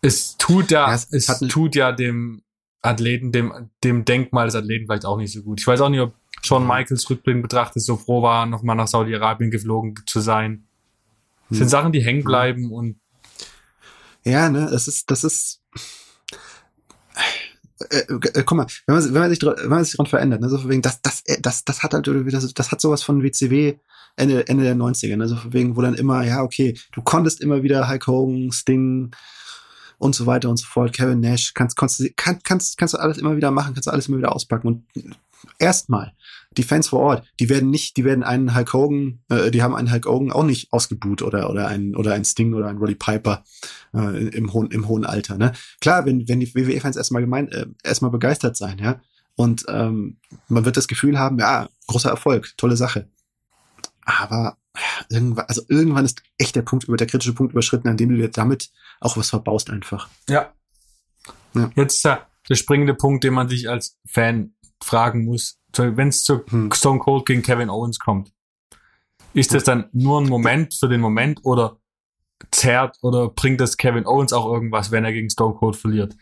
es 0.00 0.36
tut 0.36 0.70
ja, 0.70 0.88
ja 0.88 0.94
es, 0.94 1.08
es 1.10 1.26
tut 1.48 1.74
ja 1.74 1.92
dem 1.92 2.42
Athleten, 2.80 3.32
dem, 3.32 3.70
dem 3.82 4.04
Denkmal 4.04 4.46
des 4.46 4.54
Athleten 4.54 4.86
vielleicht 4.86 5.06
auch 5.06 5.16
nicht 5.16 5.32
so 5.32 5.42
gut. 5.42 5.60
Ich 5.60 5.66
weiß 5.66 5.80
auch 5.80 5.88
nicht, 5.88 6.00
ob 6.00 6.14
Shawn 6.42 6.66
Michaels 6.66 7.08
Rückblick 7.08 7.40
betrachtet 7.40 7.82
so 7.82 7.96
froh 7.96 8.22
war, 8.22 8.46
nochmal 8.46 8.76
nach 8.76 8.88
Saudi-Arabien 8.88 9.50
geflogen 9.50 9.94
zu 10.06 10.20
sein. 10.20 10.66
Das 11.48 11.58
sind 11.58 11.66
hm. 11.66 11.70
Sachen, 11.70 11.92
die 11.92 12.02
hängen 12.02 12.24
bleiben 12.24 12.72
und 12.72 12.98
ja, 14.24 14.48
ne, 14.48 14.68
das 14.70 14.88
ist, 14.88 15.10
das 15.10 15.22
ist, 15.22 15.60
äh, 17.90 17.98
äh, 17.98 18.42
guck 18.44 18.52
mal, 18.52 18.66
wenn 18.86 18.96
man, 18.96 19.14
wenn 19.14 19.20
man 19.20 19.30
sich, 19.30 19.42
wenn 19.42 19.68
man 19.68 19.84
sich 19.84 19.96
dran 19.96 20.06
verändert, 20.06 20.40
ne, 20.40 20.48
so 20.48 20.68
wegen, 20.68 20.82
das, 20.82 21.02
das, 21.02 21.22
äh, 21.26 21.40
das, 21.40 21.64
das 21.64 21.82
hat 21.82 21.92
halt, 21.92 22.06
das, 22.06 22.54
das 22.54 22.72
hat 22.72 22.80
sowas 22.80 23.02
von 23.02 23.22
WCW 23.22 23.76
Ende, 24.16 24.46
Ende 24.46 24.64
der 24.64 24.76
90er, 24.76 25.16
ne, 25.16 25.28
so 25.28 25.36
wegen, 25.52 25.76
wo 25.76 25.82
dann 25.82 25.94
immer, 25.94 26.24
ja, 26.24 26.42
okay, 26.42 26.78
du 26.92 27.02
konntest 27.02 27.40
immer 27.40 27.62
wieder 27.62 27.88
Hulk 27.88 28.06
Hogan, 28.06 28.50
Sting 28.52 29.10
und 29.98 30.14
so 30.14 30.26
weiter 30.26 30.48
und 30.48 30.56
so 30.56 30.66
fort, 30.66 30.92
Kevin 30.92 31.20
Nash, 31.20 31.52
kannst, 31.52 31.76
kannst, 31.76 32.02
kannst, 32.16 32.44
kannst, 32.44 32.78
kannst 32.78 32.94
du 32.94 32.98
alles 32.98 33.18
immer 33.18 33.36
wieder 33.36 33.50
machen, 33.50 33.74
kannst 33.74 33.88
du 33.88 33.90
alles 33.90 34.08
immer 34.08 34.18
wieder 34.18 34.34
auspacken 34.34 34.68
und 34.68 34.84
erstmal, 35.58 36.14
die 36.56 36.62
Fans 36.62 36.88
vor 36.88 37.00
Ort, 37.00 37.26
die 37.40 37.48
werden 37.48 37.70
nicht, 37.70 37.96
die 37.96 38.04
werden 38.04 38.22
einen 38.22 38.54
Hulk 38.54 38.72
Hogan, 38.72 39.20
äh, 39.28 39.50
die 39.50 39.62
haben 39.62 39.74
einen 39.74 39.92
Hulk 39.92 40.06
Hogan 40.06 40.32
auch 40.32 40.44
nicht 40.44 40.72
ausgebuht 40.72 41.22
oder 41.22 41.50
oder 41.50 41.68
einen 41.68 41.96
oder 41.96 42.14
ein 42.14 42.24
Sting 42.24 42.54
oder 42.54 42.68
ein 42.68 42.78
Roddy 42.78 42.94
Piper 42.94 43.44
äh, 43.94 44.28
im 44.28 44.52
hohen 44.52 44.70
im 44.70 44.88
hohen 44.88 45.04
Alter. 45.04 45.36
Ne? 45.36 45.52
Klar, 45.80 46.06
wenn 46.06 46.28
wenn 46.28 46.40
die 46.40 46.54
WWE-Fans 46.54 46.96
erstmal 46.96 47.22
gemeint, 47.22 47.52
äh, 47.52 47.66
erstmal 47.82 48.10
begeistert 48.10 48.56
sein, 48.56 48.78
ja, 48.78 49.00
und 49.36 49.64
ähm, 49.68 50.18
man 50.48 50.64
wird 50.64 50.76
das 50.76 50.88
Gefühl 50.88 51.18
haben, 51.18 51.38
ja, 51.38 51.68
großer 51.86 52.10
Erfolg, 52.10 52.54
tolle 52.56 52.76
Sache. 52.76 53.08
Aber 54.04 54.58
irgendwann, 55.08 55.46
also 55.46 55.62
irgendwann 55.68 56.04
ist 56.04 56.22
echt 56.38 56.56
der 56.56 56.62
Punkt 56.62 56.84
über 56.84 56.96
der 56.96 57.06
kritische 57.06 57.32
Punkt 57.32 57.52
überschritten, 57.52 57.88
an 57.88 57.96
dem 57.96 58.10
du 58.10 58.16
dir 58.16 58.28
damit 58.28 58.70
auch 59.00 59.16
was 59.16 59.30
verbaust 59.30 59.70
einfach. 59.70 60.08
Ja. 60.28 60.52
ja. 61.54 61.70
Jetzt 61.74 61.96
ist 61.96 62.04
der 62.04 62.54
springende 62.54 62.94
Punkt, 62.94 63.24
den 63.24 63.34
man 63.34 63.48
sich 63.48 63.68
als 63.68 63.98
Fan 64.06 64.54
fragen 64.84 65.24
muss, 65.24 65.58
wenn 65.76 66.08
es 66.08 66.24
zu 66.24 66.44
hm. 66.48 66.70
Stone 66.72 67.00
Cold 67.00 67.26
gegen 67.26 67.42
Kevin 67.42 67.70
Owens 67.70 67.98
kommt, 67.98 68.32
ist 69.32 69.52
das 69.52 69.64
dann 69.64 69.86
nur 69.92 70.20
ein 70.20 70.28
Moment 70.28 70.74
für 70.74 70.88
den 70.88 71.00
Moment 71.00 71.40
oder 71.42 71.78
zerrt 72.50 72.96
oder 73.02 73.28
bringt 73.28 73.60
das 73.60 73.76
Kevin 73.76 74.06
Owens 74.06 74.32
auch 74.32 74.52
irgendwas, 74.52 74.90
wenn 74.90 75.04
er 75.04 75.12
gegen 75.12 75.30
Stone 75.30 75.54
Cold 75.54 75.76
verliert? 75.76 76.14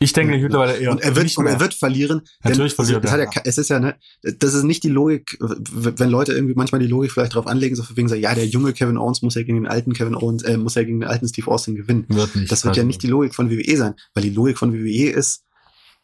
Ich 0.00 0.12
denke 0.12 0.36
ja, 0.36 0.42
mittlerweile 0.42 0.76
eher. 0.76 0.92
Und 0.92 1.00
er 1.00 1.16
wird, 1.16 1.36
und 1.36 1.46
er 1.46 1.58
wird 1.58 1.74
verlieren. 1.74 2.22
Natürlich 2.44 2.74
verliert 2.74 3.04
er. 3.04 3.18
Ja, 3.18 3.28
es 3.44 3.58
ist 3.58 3.68
ja, 3.68 3.80
ne, 3.80 3.96
das 4.22 4.54
ist 4.54 4.62
nicht 4.62 4.84
die 4.84 4.88
Logik, 4.88 5.36
wenn 5.40 6.08
Leute 6.08 6.32
irgendwie 6.32 6.54
manchmal 6.54 6.80
die 6.80 6.86
Logik 6.86 7.10
vielleicht 7.10 7.34
drauf 7.34 7.48
anlegen, 7.48 7.74
so 7.74 7.84
wegen 7.96 8.08
so, 8.08 8.14
ja, 8.14 8.32
der 8.34 8.46
junge 8.46 8.72
Kevin 8.72 8.96
Owens 8.96 9.22
muss 9.22 9.34
ja 9.34 9.42
gegen 9.42 9.56
den 9.56 9.66
alten 9.66 9.94
Kevin 9.94 10.14
Owens, 10.14 10.44
äh, 10.44 10.56
muss 10.56 10.76
ja 10.76 10.84
gegen 10.84 11.00
den 11.00 11.08
alten 11.08 11.26
Steve 11.26 11.50
Austin 11.50 11.74
gewinnen. 11.74 12.04
Wird 12.08 12.36
nicht. 12.36 12.52
Das 12.52 12.64
wird 12.64 12.70
also. 12.70 12.80
ja 12.80 12.86
nicht 12.86 13.02
die 13.02 13.08
Logik 13.08 13.34
von 13.34 13.50
WWE 13.50 13.76
sein, 13.76 13.94
weil 14.14 14.22
die 14.22 14.30
Logik 14.30 14.56
von 14.56 14.72
WWE 14.72 15.10
ist, 15.10 15.42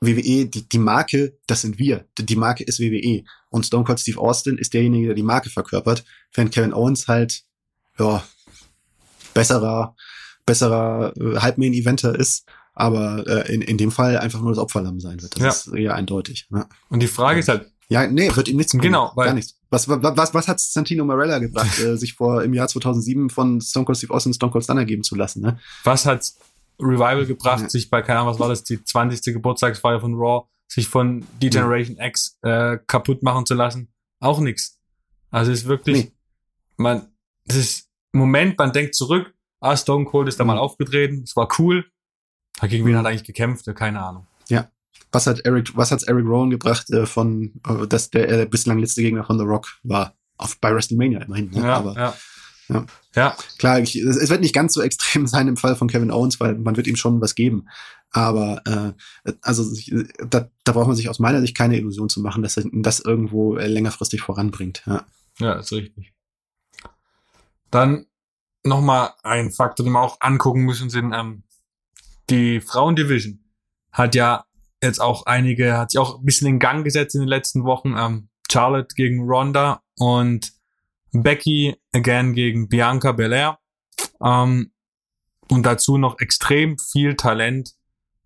WWE, 0.00 0.46
die, 0.46 0.68
die 0.68 0.78
Marke, 0.78 1.38
das 1.46 1.62
sind 1.62 1.78
wir. 1.78 2.06
Die 2.18 2.36
Marke 2.36 2.64
ist 2.64 2.80
WWE. 2.80 3.24
Und 3.50 3.66
Stone 3.66 3.84
Cold 3.84 4.00
Steve 4.00 4.20
Austin 4.20 4.58
ist 4.58 4.74
derjenige, 4.74 5.06
der 5.06 5.14
die 5.14 5.22
Marke 5.22 5.50
verkörpert, 5.50 6.04
während 6.32 6.52
Kevin 6.52 6.74
Owens 6.74 7.08
halt, 7.08 7.42
ja, 7.98 8.24
besserer, 9.32 9.94
besserer 10.46 11.12
äh, 11.16 11.38
Halbmain-Eventer 11.38 12.18
ist, 12.18 12.46
aber 12.74 13.24
äh, 13.26 13.54
in, 13.54 13.62
in 13.62 13.78
dem 13.78 13.90
Fall 13.90 14.18
einfach 14.18 14.40
nur 14.40 14.50
das 14.50 14.58
Opferlamm 14.58 15.00
sein 15.00 15.22
wird. 15.22 15.36
Das 15.36 15.42
ja. 15.42 15.48
ist 15.50 15.78
eher 15.78 15.94
eindeutig. 15.94 16.48
Ja. 16.50 16.68
Und 16.88 17.00
die 17.00 17.06
Frage 17.06 17.40
ist 17.40 17.48
halt, 17.48 17.70
ja, 17.88 18.06
nee, 18.06 18.34
wird 18.34 18.48
ihm 18.48 18.56
nichts 18.56 18.72
bringen. 18.72 18.82
Genau, 18.82 19.12
weil 19.14 19.26
gar 19.26 19.34
nichts. 19.34 19.56
Was, 19.70 19.88
was, 19.88 19.98
was, 20.16 20.34
was 20.34 20.48
hat 20.48 20.60
Santino 20.60 21.04
Marella 21.04 21.38
gebracht, 21.38 21.78
äh, 21.84 21.96
sich 21.96 22.14
vor 22.14 22.42
im 22.42 22.54
Jahr 22.54 22.68
2007 22.68 23.30
von 23.30 23.60
Stone 23.60 23.84
Cold 23.84 23.98
Steve 23.98 24.14
Austin 24.14 24.32
Stone 24.32 24.52
Cold 24.52 24.64
Stunner 24.64 24.84
geben 24.84 25.02
zu 25.02 25.14
lassen? 25.14 25.42
Ne? 25.42 25.58
Was 25.84 26.06
hat 26.06 26.32
Revival 26.80 27.26
gebracht, 27.26 27.62
ja. 27.62 27.68
sich 27.68 27.90
bei, 27.90 28.02
keine 28.02 28.20
Ahnung, 28.20 28.32
was 28.32 28.40
war 28.40 28.48
das, 28.48 28.64
die 28.64 28.82
20. 28.82 29.34
Geburtstagsfeier 29.34 30.00
von 30.00 30.14
Raw, 30.14 30.46
sich 30.68 30.88
von 30.88 31.26
D-Generation 31.40 31.96
ja. 31.96 32.06
X 32.06 32.38
äh, 32.42 32.78
kaputt 32.86 33.22
machen 33.22 33.46
zu 33.46 33.54
lassen. 33.54 33.92
Auch 34.20 34.40
nix. 34.40 34.80
Also 35.30 35.52
es 35.52 35.60
ist 35.60 35.66
wirklich, 35.66 36.04
nee. 36.04 36.12
man, 36.76 37.08
das 37.46 37.56
ist 37.56 37.88
Moment, 38.12 38.58
man 38.58 38.72
denkt 38.72 38.94
zurück, 38.94 39.34
ah, 39.60 39.76
Stone 39.76 40.04
Cold 40.04 40.28
ist 40.28 40.38
da 40.38 40.44
mal 40.44 40.54
mhm. 40.54 40.60
aufgetreten, 40.60 41.22
es 41.24 41.34
war 41.36 41.48
cool. 41.58 41.84
Gegen 42.62 42.84
wen 42.84 42.92
mhm. 42.92 42.98
hat 42.98 43.04
er 43.06 43.08
eigentlich 43.10 43.24
gekämpft? 43.24 43.66
Keine 43.74 44.00
Ahnung. 44.00 44.26
Ja. 44.48 44.70
Was 45.10 45.26
hat 45.26 45.40
Eric, 45.44 45.76
was 45.76 45.90
hat's 45.90 46.04
Eric 46.04 46.24
Rowan 46.24 46.50
gebracht, 46.50 46.90
äh, 46.90 47.06
von, 47.06 47.60
äh, 47.68 47.86
dass 47.86 48.10
der 48.10 48.28
äh, 48.28 48.46
bislang 48.46 48.78
letzte 48.78 49.02
Gegner 49.02 49.24
von 49.24 49.38
The 49.38 49.44
Rock 49.44 49.78
war? 49.82 50.14
Auf, 50.36 50.58
bei 50.60 50.74
WrestleMania 50.74 51.22
immerhin. 51.22 51.50
Ne? 51.50 51.60
Ja, 51.60 51.76
Aber, 51.76 51.94
ja. 51.94 52.14
Ja. 52.68 52.86
ja. 53.14 53.36
Klar, 53.58 53.80
ich, 53.80 53.96
es 53.96 54.30
wird 54.30 54.40
nicht 54.40 54.54
ganz 54.54 54.74
so 54.74 54.82
extrem 54.82 55.26
sein 55.28 55.48
im 55.48 55.56
Fall 55.56 55.76
von 55.76 55.88
Kevin 55.88 56.10
Owens, 56.10 56.40
weil 56.40 56.54
man 56.56 56.76
wird 56.76 56.86
ihm 56.86 56.96
schon 56.96 57.20
was 57.20 57.34
geben. 57.34 57.68
Aber 58.10 58.62
äh, 58.64 59.32
also 59.42 59.64
da, 60.28 60.48
da 60.62 60.72
braucht 60.72 60.86
man 60.86 60.96
sich 60.96 61.08
aus 61.08 61.18
meiner 61.18 61.40
Sicht 61.40 61.56
keine 61.56 61.76
Illusion 61.76 62.08
zu 62.08 62.20
machen, 62.20 62.42
dass 62.42 62.56
er 62.56 62.64
das 62.72 63.00
irgendwo 63.00 63.56
äh, 63.56 63.66
längerfristig 63.66 64.22
voranbringt. 64.22 64.82
Ja, 64.86 65.04
ja 65.40 65.54
ist 65.54 65.72
richtig. 65.72 66.12
Dann 67.70 68.06
nochmal 68.62 69.10
ein 69.24 69.50
Faktor, 69.50 69.84
den 69.84 69.92
wir 69.92 70.00
auch 70.00 70.18
angucken 70.20 70.62
müssen, 70.62 70.90
sind 70.90 71.12
ähm, 71.12 71.42
die 72.30 72.60
Frauendivision 72.60 73.40
hat 73.92 74.14
ja 74.14 74.44
jetzt 74.82 75.00
auch 75.00 75.26
einige, 75.26 75.78
hat 75.78 75.90
sich 75.90 75.98
auch 75.98 76.18
ein 76.18 76.24
bisschen 76.24 76.48
in 76.48 76.58
Gang 76.58 76.84
gesetzt 76.84 77.14
in 77.14 77.20
den 77.20 77.28
letzten 77.28 77.64
Wochen. 77.64 77.94
Ähm, 77.96 78.28
Charlotte 78.50 78.94
gegen 78.94 79.22
Ronda 79.22 79.82
und 79.98 80.52
Becky 81.22 81.76
again 81.92 82.34
gegen 82.34 82.68
Bianca 82.68 83.12
Belair. 83.12 83.58
Ähm, 84.22 84.72
und 85.48 85.64
dazu 85.64 85.98
noch 85.98 86.18
extrem 86.20 86.78
viel 86.78 87.16
Talent, 87.16 87.74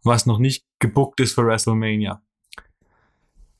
was 0.02 0.26
noch 0.26 0.38
nicht 0.38 0.64
gebuckt 0.78 1.20
ist 1.20 1.34
für 1.34 1.44
WrestleMania. 1.44 2.22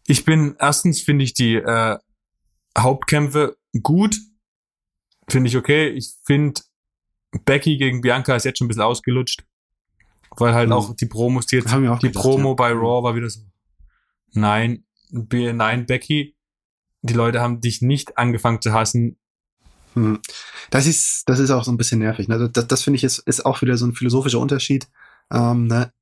Ich 0.07 0.25
bin, 0.25 0.57
erstens 0.59 1.03
finde 1.03 1.25
ich 1.25 1.35
die 1.35 1.57
äh, 1.57 1.99
Hauptkämpfe 2.77 3.57
gut. 3.83 4.17
Finde 5.29 5.49
ich 5.49 5.57
okay. 5.57 5.91
Ich 5.91 6.15
finde 6.25 6.63
Becky 7.45 7.77
gegen 7.77 8.01
Bianca 8.01 8.35
ist 8.35 8.45
jetzt 8.45 8.59
schon 8.59 8.67
ein 8.67 8.69
bisschen 8.69 8.83
ausgelutscht. 8.83 9.45
Weil 10.37 10.55
halt 10.55 10.69
mhm. 10.69 10.75
auch 10.75 10.95
die 10.95 11.07
Promos, 11.07 11.47
die 11.47 11.57
jetzt, 11.57 11.73
die 11.73 11.81
gedacht, 11.81 12.13
Promo 12.15 12.51
ja. 12.51 12.55
bei 12.55 12.73
Raw 12.73 13.03
war 13.03 13.15
wieder 13.15 13.29
so. 13.29 13.41
Nein, 14.33 14.85
nein, 15.11 15.87
Becky, 15.87 16.37
die 17.03 17.15
Leute 17.15 17.41
haben 17.41 17.61
dich 17.61 17.83
nicht 17.83 18.19
angefangen 18.19 18.61
zu 18.61 18.73
hassen. 18.73 19.18
Hm. 20.05 20.19
Das 20.71 20.87
ist, 20.87 21.23
das 21.27 21.39
ist 21.39 21.51
auch 21.51 21.65
so 21.65 21.73
ein 21.73 21.77
bisschen 21.77 22.01
nervig. 22.01 22.29
Ne? 22.29 22.51
Das, 22.53 22.67
das 22.67 22.83
finde 22.83 22.97
ich 22.97 23.05
ist, 23.05 23.19
ist 23.21 23.45
auch 23.47 23.63
wieder 23.63 23.77
so 23.77 23.87
ein 23.87 23.95
philosophischer 23.95 24.39
Unterschied. 24.39 24.89
Ähm, 25.33 25.67
ne? 25.67 25.93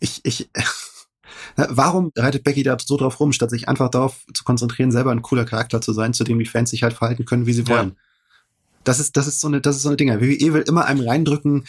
Ich, 0.00 0.20
ich, 0.24 0.50
ne? 1.56 1.68
warum 1.70 2.10
reitet 2.16 2.44
Becky 2.44 2.62
da 2.62 2.76
so 2.82 2.96
drauf 2.96 3.20
rum, 3.20 3.32
statt 3.32 3.50
sich 3.50 3.68
einfach 3.68 3.90
darauf 3.90 4.24
zu 4.32 4.44
konzentrieren, 4.44 4.92
selber 4.92 5.12
ein 5.12 5.22
cooler 5.22 5.44
Charakter 5.44 5.80
zu 5.80 5.92
sein, 5.92 6.14
zu 6.14 6.24
dem 6.24 6.38
die 6.38 6.46
Fans 6.46 6.70
sich 6.70 6.82
halt 6.82 6.94
verhalten 6.94 7.24
können, 7.24 7.46
wie 7.46 7.52
sie 7.52 7.68
wollen? 7.68 7.90
Ja. 7.90 7.96
Das 8.84 9.00
ist, 9.00 9.16
das 9.16 9.26
ist 9.26 9.40
so 9.40 9.48
eine, 9.48 9.60
das 9.60 9.76
ist 9.76 9.82
so 9.82 9.88
eine 9.88 9.96
Dinge. 9.96 10.20
WWE 10.20 10.52
will 10.52 10.64
immer 10.66 10.84
einem 10.84 11.06
reindrücken, 11.06 11.64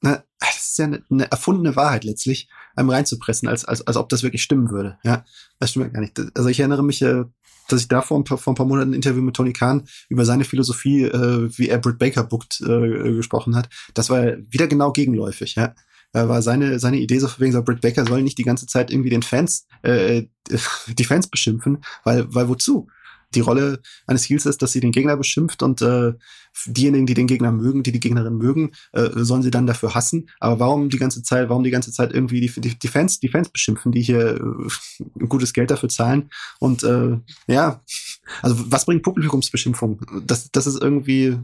ne, 0.00 0.24
das 0.38 0.70
ist 0.70 0.78
ja 0.78 0.86
eine, 0.86 1.04
eine 1.10 1.30
erfundene 1.30 1.76
Wahrheit 1.76 2.04
letztlich, 2.04 2.48
einem 2.76 2.90
reinzupressen, 2.90 3.48
als, 3.48 3.64
als, 3.64 3.86
als 3.86 3.96
ob 3.96 4.08
das 4.08 4.22
wirklich 4.22 4.42
stimmen 4.42 4.70
würde. 4.70 4.98
Ja, 5.04 5.24
das 5.58 5.70
stimmt 5.70 5.94
gar 5.94 6.00
nicht. 6.00 6.20
Also 6.36 6.48
ich 6.48 6.60
erinnere 6.60 6.84
mich, 6.84 7.02
äh, 7.02 7.24
dass 7.68 7.82
ich 7.82 7.88
da 7.88 8.02
vor 8.02 8.18
ein 8.18 8.24
paar, 8.24 8.38
vor 8.38 8.52
ein 8.52 8.56
paar 8.56 8.66
Monaten 8.66 8.90
ein 8.90 8.94
Interview 8.94 9.22
mit 9.22 9.36
Tony 9.36 9.52
Khan 9.52 9.86
über 10.08 10.24
seine 10.24 10.44
Philosophie, 10.44 11.02
äh, 11.02 11.50
wie 11.56 11.68
er 11.68 11.78
Britt 11.78 11.98
Baker 11.98 12.24
bookt, 12.24 12.60
äh, 12.60 13.12
gesprochen 13.14 13.54
hat. 13.54 13.68
Das 13.94 14.10
war 14.10 14.24
wieder 14.50 14.66
genau 14.66 14.92
gegenläufig, 14.92 15.54
ja. 15.54 15.74
Da 16.12 16.26
war 16.26 16.40
seine, 16.40 16.78
seine 16.78 16.98
Idee 16.98 17.18
so 17.18 17.28
wegen 17.38 17.52
so, 17.52 17.62
Britt 17.62 17.82
Baker 17.82 18.06
soll 18.06 18.22
nicht 18.22 18.38
die 18.38 18.44
ganze 18.44 18.66
Zeit 18.66 18.90
irgendwie 18.90 19.10
den 19.10 19.22
Fans, 19.22 19.66
äh, 19.82 20.24
die 20.88 21.04
Fans 21.04 21.28
beschimpfen, 21.28 21.84
weil, 22.04 22.32
weil 22.34 22.48
wozu? 22.48 22.88
Die 23.34 23.40
Rolle 23.40 23.80
eines 24.06 24.28
Heels 24.28 24.46
ist, 24.46 24.62
dass 24.62 24.72
sie 24.72 24.80
den 24.80 24.92
Gegner 24.92 25.16
beschimpft 25.16 25.62
und 25.62 25.82
äh, 25.82 26.14
diejenigen, 26.66 27.06
die 27.06 27.14
den 27.14 27.26
Gegner 27.26 27.52
mögen, 27.52 27.82
die 27.82 27.92
die 27.92 28.00
Gegnerin 28.00 28.36
mögen, 28.36 28.72
äh, 28.92 29.10
sollen 29.14 29.42
sie 29.42 29.50
dann 29.50 29.66
dafür 29.66 29.94
hassen. 29.94 30.30
Aber 30.40 30.60
warum 30.60 30.88
die 30.88 30.98
ganze 30.98 31.22
Zeit, 31.22 31.48
warum 31.48 31.64
die 31.64 31.70
ganze 31.70 31.92
Zeit 31.92 32.12
irgendwie 32.12 32.40
die, 32.40 32.60
die, 32.60 32.78
die 32.78 32.88
Fans, 32.88 33.20
die 33.20 33.28
Fans 33.28 33.50
beschimpfen, 33.50 33.92
die 33.92 34.02
hier 34.02 34.40
äh, 34.40 35.04
gutes 35.28 35.52
Geld 35.52 35.70
dafür 35.70 35.88
zahlen? 35.88 36.30
Und 36.58 36.82
äh, 36.82 37.18
ja, 37.46 37.82
also 38.42 38.56
was 38.70 38.86
bringt 38.86 39.02
Publikumsbeschimpfung? 39.02 40.00
Das, 40.26 40.50
das 40.50 40.66
ist 40.66 40.80
irgendwie 40.80 41.38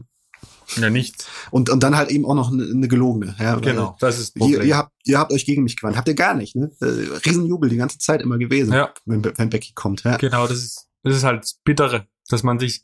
ja, 0.77 0.89
nichts. 0.89 1.27
Und, 1.51 1.69
und 1.69 1.83
dann 1.83 1.95
halt 1.95 2.09
eben 2.09 2.25
auch 2.25 2.33
noch 2.33 2.51
eine, 2.51 2.63
eine 2.63 2.87
gelogene. 2.87 3.35
Ja, 3.39 3.55
genau, 3.55 3.95
das 3.99 4.19
ist 4.19 4.35
ihr, 4.37 4.63
ihr, 4.63 4.75
habt, 4.75 4.91
ihr 5.03 5.19
habt 5.19 5.31
euch 5.31 5.45
gegen 5.45 5.63
mich 5.63 5.77
gewandt. 5.77 5.97
Habt 5.97 6.07
ihr 6.07 6.15
gar 6.15 6.33
nicht, 6.33 6.55
ne? 6.55 6.71
Äh, 6.81 7.17
Riesenjubel 7.25 7.69
die 7.69 7.77
ganze 7.77 7.99
Zeit 7.99 8.21
immer 8.21 8.37
gewesen, 8.37 8.73
ja. 8.73 8.91
wenn, 9.05 9.23
wenn 9.23 9.49
Becky 9.49 9.73
kommt. 9.73 10.03
Ja. 10.03 10.17
Genau, 10.17 10.47
das 10.47 10.57
ist 10.57 10.87
das 11.05 11.15
ist 11.15 11.23
halt 11.23 11.43
das 11.43 11.61
Bittere, 11.63 12.07
dass 12.29 12.43
man 12.43 12.59
sich, 12.59 12.83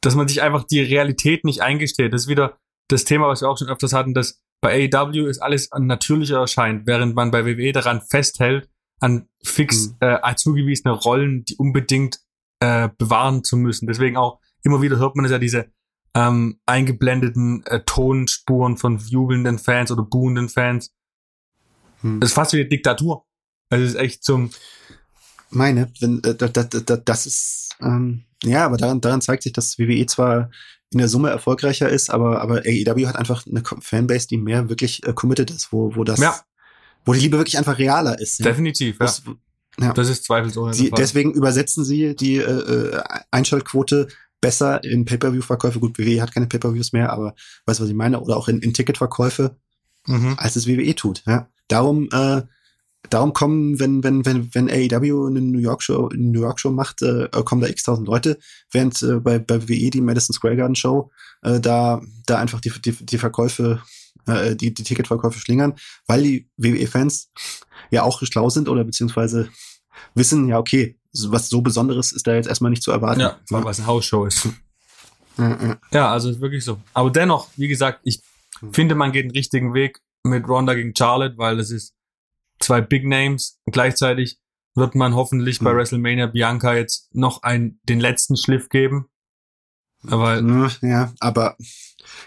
dass 0.00 0.14
man 0.14 0.28
sich 0.28 0.42
einfach 0.42 0.64
die 0.64 0.80
Realität 0.80 1.44
nicht 1.44 1.62
eingesteht. 1.62 2.12
Das 2.12 2.22
ist 2.22 2.28
wieder 2.28 2.58
das 2.88 3.04
Thema, 3.04 3.28
was 3.28 3.40
wir 3.40 3.48
auch 3.48 3.58
schon 3.58 3.68
öfters 3.68 3.92
hatten, 3.92 4.14
dass 4.14 4.40
bei 4.60 4.88
AEW 4.92 5.26
ist 5.26 5.38
alles 5.38 5.70
natürlicher 5.76 6.38
erscheint, 6.38 6.86
während 6.86 7.14
man 7.14 7.30
bei 7.30 7.44
WWE 7.44 7.72
daran 7.72 8.00
festhält, 8.00 8.68
an 9.00 9.28
fix 9.42 9.90
Mhm. 9.90 9.96
äh, 10.00 10.34
zugewiesene 10.34 10.92
Rollen, 10.92 11.44
die 11.44 11.56
unbedingt 11.56 12.20
äh, 12.60 12.88
bewahren 12.98 13.44
zu 13.44 13.56
müssen. 13.56 13.86
Deswegen 13.86 14.16
auch 14.16 14.40
immer 14.64 14.82
wieder 14.82 14.98
hört 14.98 15.14
man 15.16 15.24
es 15.24 15.30
ja 15.30 15.38
diese 15.38 15.70
ähm, 16.14 16.60
eingeblendeten 16.66 17.64
äh, 17.66 17.84
Tonspuren 17.84 18.76
von 18.76 18.98
jubelnden 18.98 19.58
Fans 19.58 19.92
oder 19.92 20.02
buhenden 20.02 20.48
Fans. 20.48 20.92
Hm. 22.00 22.18
Das 22.20 22.30
ist 22.30 22.34
fast 22.34 22.52
wie 22.52 22.60
eine 22.60 22.68
Diktatur. 22.68 23.24
Also 23.70 23.84
es 23.84 23.90
ist 23.90 24.00
echt 24.00 24.24
zum 24.24 24.50
meine, 25.50 25.90
wenn 26.00 26.22
äh, 26.24 26.34
da, 26.34 26.48
da, 26.48 26.62
da, 26.64 26.96
das 26.96 27.26
ist 27.26 27.68
ähm, 27.80 28.24
ja, 28.44 28.64
aber 28.66 28.76
daran, 28.76 29.00
daran 29.00 29.20
zeigt 29.20 29.42
sich, 29.42 29.52
dass 29.52 29.78
WWE 29.78 30.06
zwar 30.06 30.50
in 30.90 30.98
der 30.98 31.08
Summe 31.08 31.30
erfolgreicher 31.30 31.88
ist, 31.88 32.10
aber 32.10 32.40
aber 32.40 32.62
AEW 32.66 33.06
hat 33.06 33.16
einfach 33.16 33.44
eine 33.46 33.62
Fanbase, 33.80 34.26
die 34.28 34.36
mehr 34.38 34.68
wirklich 34.68 35.06
äh, 35.06 35.12
committed 35.12 35.50
ist, 35.50 35.72
wo 35.72 35.94
wo 35.96 36.04
das, 36.04 36.18
Ja. 36.20 36.40
wo 37.04 37.12
die 37.12 37.20
Liebe 37.20 37.36
wirklich 37.38 37.58
einfach 37.58 37.78
realer 37.78 38.18
ist. 38.18 38.38
ja. 38.38 38.46
definitiv. 38.46 38.96
Ja. 39.00 39.06
Das, 39.06 39.22
ja. 39.80 39.92
Das 39.92 40.08
ist 40.08 40.24
zweifelsohne. 40.24 40.74
Sie, 40.74 40.90
deswegen 40.90 41.32
übersetzen 41.32 41.84
sie 41.84 42.16
die 42.16 42.36
äh, 42.38 42.42
äh, 42.42 43.00
Einschaltquote 43.30 44.08
besser 44.40 44.82
in 44.84 45.04
Pay-per-view-Verkäufe. 45.04 45.78
Gut, 45.80 45.98
WWE 45.98 46.20
hat 46.22 46.32
keine 46.32 46.46
Pay-per-views 46.46 46.92
mehr, 46.92 47.12
aber 47.12 47.34
weißt 47.66 47.78
du, 47.80 47.84
was 47.84 47.90
ich 47.90 47.96
meine? 47.96 48.20
Oder 48.20 48.36
auch 48.36 48.48
in, 48.48 48.60
in 48.60 48.72
Ticketverkäufe, 48.74 49.56
Mhm. 50.06 50.34
als 50.38 50.56
es 50.56 50.66
WWE 50.66 50.94
tut. 50.94 51.22
Ja, 51.26 51.48
darum, 51.68 52.08
äh, 52.12 52.42
darum 53.10 53.32
kommen, 53.32 53.78
wenn 53.78 54.02
wenn 54.04 54.24
wenn 54.24 54.54
wenn 54.54 54.70
AEW 54.70 55.26
eine 55.26 55.40
New 55.40 55.58
York 55.58 55.82
Show, 55.82 56.08
eine 56.08 56.22
New 56.22 56.40
York 56.40 56.60
Show 56.60 56.70
macht, 56.70 57.02
äh, 57.02 57.28
kommen 57.44 57.60
da 57.60 57.68
x-tausend 57.68 58.06
Leute, 58.06 58.38
während 58.70 59.02
äh, 59.02 59.20
bei 59.20 59.38
bei 59.38 59.62
WWE 59.62 59.90
die 59.90 60.00
Madison 60.00 60.34
Square 60.34 60.56
Garden 60.56 60.74
Show 60.74 61.10
äh, 61.42 61.60
da 61.60 62.00
da 62.26 62.38
einfach 62.38 62.60
die 62.60 62.72
die, 62.80 62.92
die 62.92 63.18
Verkäufe 63.18 63.82
äh, 64.26 64.56
die, 64.56 64.74
die 64.74 64.82
Ticketverkäufe 64.82 65.38
schlingern, 65.38 65.74
weil 66.06 66.22
die 66.22 66.48
WWE-Fans 66.56 67.30
ja 67.90 68.02
auch 68.02 68.22
schlau 68.22 68.50
sind 68.50 68.68
oder 68.68 68.84
beziehungsweise 68.84 69.48
wissen, 70.14 70.48
ja, 70.48 70.58
okay, 70.58 70.98
was 71.28 71.48
so 71.48 71.62
Besonderes 71.62 72.12
ist 72.12 72.26
da 72.26 72.34
jetzt 72.34 72.48
erstmal 72.48 72.70
nicht 72.70 72.82
zu 72.82 72.90
erwarten. 72.90 73.20
Ja, 73.20 73.38
weil 73.50 73.64
was 73.64 73.78
eine 73.78 73.86
Hausshow 73.86 74.26
ist. 74.26 74.48
Ja, 75.38 75.50
ja. 75.50 75.78
Ja, 75.92 76.12
also 76.12 76.30
ist 76.30 76.40
wirklich 76.40 76.64
so. 76.64 76.78
Aber 76.92 77.10
dennoch, 77.10 77.48
wie 77.56 77.68
gesagt, 77.68 78.00
ich 78.02 78.20
Hm. 78.60 78.74
finde, 78.74 78.94
man 78.94 79.12
geht 79.12 79.24
den 79.24 79.30
richtigen 79.32 79.74
Weg 79.74 80.00
mit 80.22 80.46
Ronda 80.48 80.74
gegen 80.74 80.94
Charlotte, 80.96 81.38
weil 81.38 81.56
das 81.56 81.70
ist 81.70 81.94
zwei 82.60 82.80
Big 82.80 83.04
Names. 83.04 83.60
Gleichzeitig 83.66 84.38
wird 84.74 84.94
man 84.94 85.14
hoffentlich 85.14 85.58
bei 85.58 85.70
Hm. 85.70 85.76
WrestleMania 85.76 86.26
Bianca 86.26 86.74
jetzt 86.74 87.14
noch 87.14 87.42
einen, 87.42 87.80
den 87.84 88.00
letzten 88.00 88.36
Schliff 88.36 88.68
geben. 88.68 89.08
Aber 90.06 90.40
ja, 90.80 91.12
aber 91.18 91.56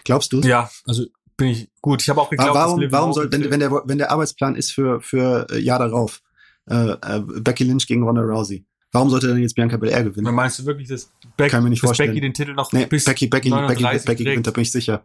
glaubst 0.04 0.32
du? 0.32 0.40
ja, 0.40 0.70
also 0.84 1.06
bin 1.36 1.48
ich 1.48 1.70
gut. 1.80 2.02
Ich 2.02 2.08
habe 2.10 2.20
auch 2.20 2.30
geglaubt, 2.30 2.54
dass 2.54 2.66
warum, 2.66 2.92
warum 2.92 3.12
soll, 3.12 3.32
wenn, 3.32 3.50
wenn, 3.50 3.60
der, 3.60 3.72
wenn 3.72 3.98
der 3.98 4.10
Arbeitsplan 4.10 4.54
ist 4.54 4.72
für, 4.72 5.00
für 5.00 5.46
äh, 5.50 5.58
Jahr 5.58 5.78
darauf, 5.78 6.20
äh, 6.68 6.92
äh, 6.92 7.20
Becky 7.40 7.64
Lynch 7.64 7.86
gegen 7.86 8.02
Ronda 8.02 8.20
Rousey, 8.20 8.64
warum 8.92 9.10
sollte 9.10 9.28
dann 9.28 9.38
jetzt 9.38 9.54
Bianca 9.54 9.76
Belair 9.76 10.04
gewinnen? 10.04 10.34
meinst 10.34 10.58
du 10.58 10.66
wirklich, 10.66 10.88
dass, 10.88 11.10
Beck, 11.36 11.50
Kann 11.50 11.64
mir 11.64 11.70
nicht 11.70 11.82
dass 11.82 11.88
vorstellen. 11.88 12.10
Becky 12.10 12.20
den 12.20 12.34
Titel 12.34 12.52
noch 12.52 12.72
Nee, 12.72 12.86
bis 12.86 13.04
Becky, 13.04 13.26
Becky, 13.26 13.50
Becky, 13.50 13.82
39 13.82 14.06
Becky 14.06 14.24
gewinnt, 14.24 14.46
da 14.46 14.50
bin 14.50 14.62
ich 14.62 14.70
sicher. 14.70 15.04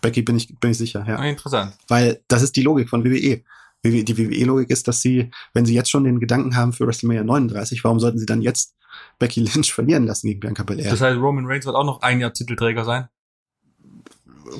Becky 0.00 0.22
bin 0.22 0.36
ich, 0.36 0.58
bin 0.60 0.70
ich 0.70 0.78
sicher, 0.78 1.04
ja. 1.06 1.16
Ah, 1.16 1.26
interessant. 1.26 1.74
Weil 1.88 2.22
das 2.28 2.42
ist 2.42 2.54
die 2.54 2.62
Logik 2.62 2.88
von 2.88 3.04
WWE. 3.04 3.42
Die 3.84 4.18
WWE-Logik 4.18 4.70
ist, 4.70 4.88
dass 4.88 5.00
sie, 5.00 5.30
wenn 5.54 5.64
sie 5.66 5.74
jetzt 5.74 5.90
schon 5.90 6.04
den 6.04 6.18
Gedanken 6.18 6.56
haben 6.56 6.72
für 6.72 6.86
WrestleMania 6.86 7.22
39, 7.24 7.84
warum 7.84 8.00
sollten 8.00 8.18
sie 8.18 8.26
dann 8.26 8.42
jetzt 8.42 8.74
Becky 9.18 9.40
Lynch 9.40 9.72
verlieren 9.74 10.06
lassen 10.06 10.26
gegen 10.26 10.40
Bianca 10.40 10.62
Belair? 10.64 10.90
Das 10.90 11.00
heißt, 11.00 11.18
Roman 11.18 11.46
Reigns 11.46 11.66
wird 11.66 11.76
auch 11.76 11.84
noch 11.84 12.02
ein 12.02 12.20
Jahr 12.20 12.32
Titelträger 12.32 12.84
sein. 12.84 13.08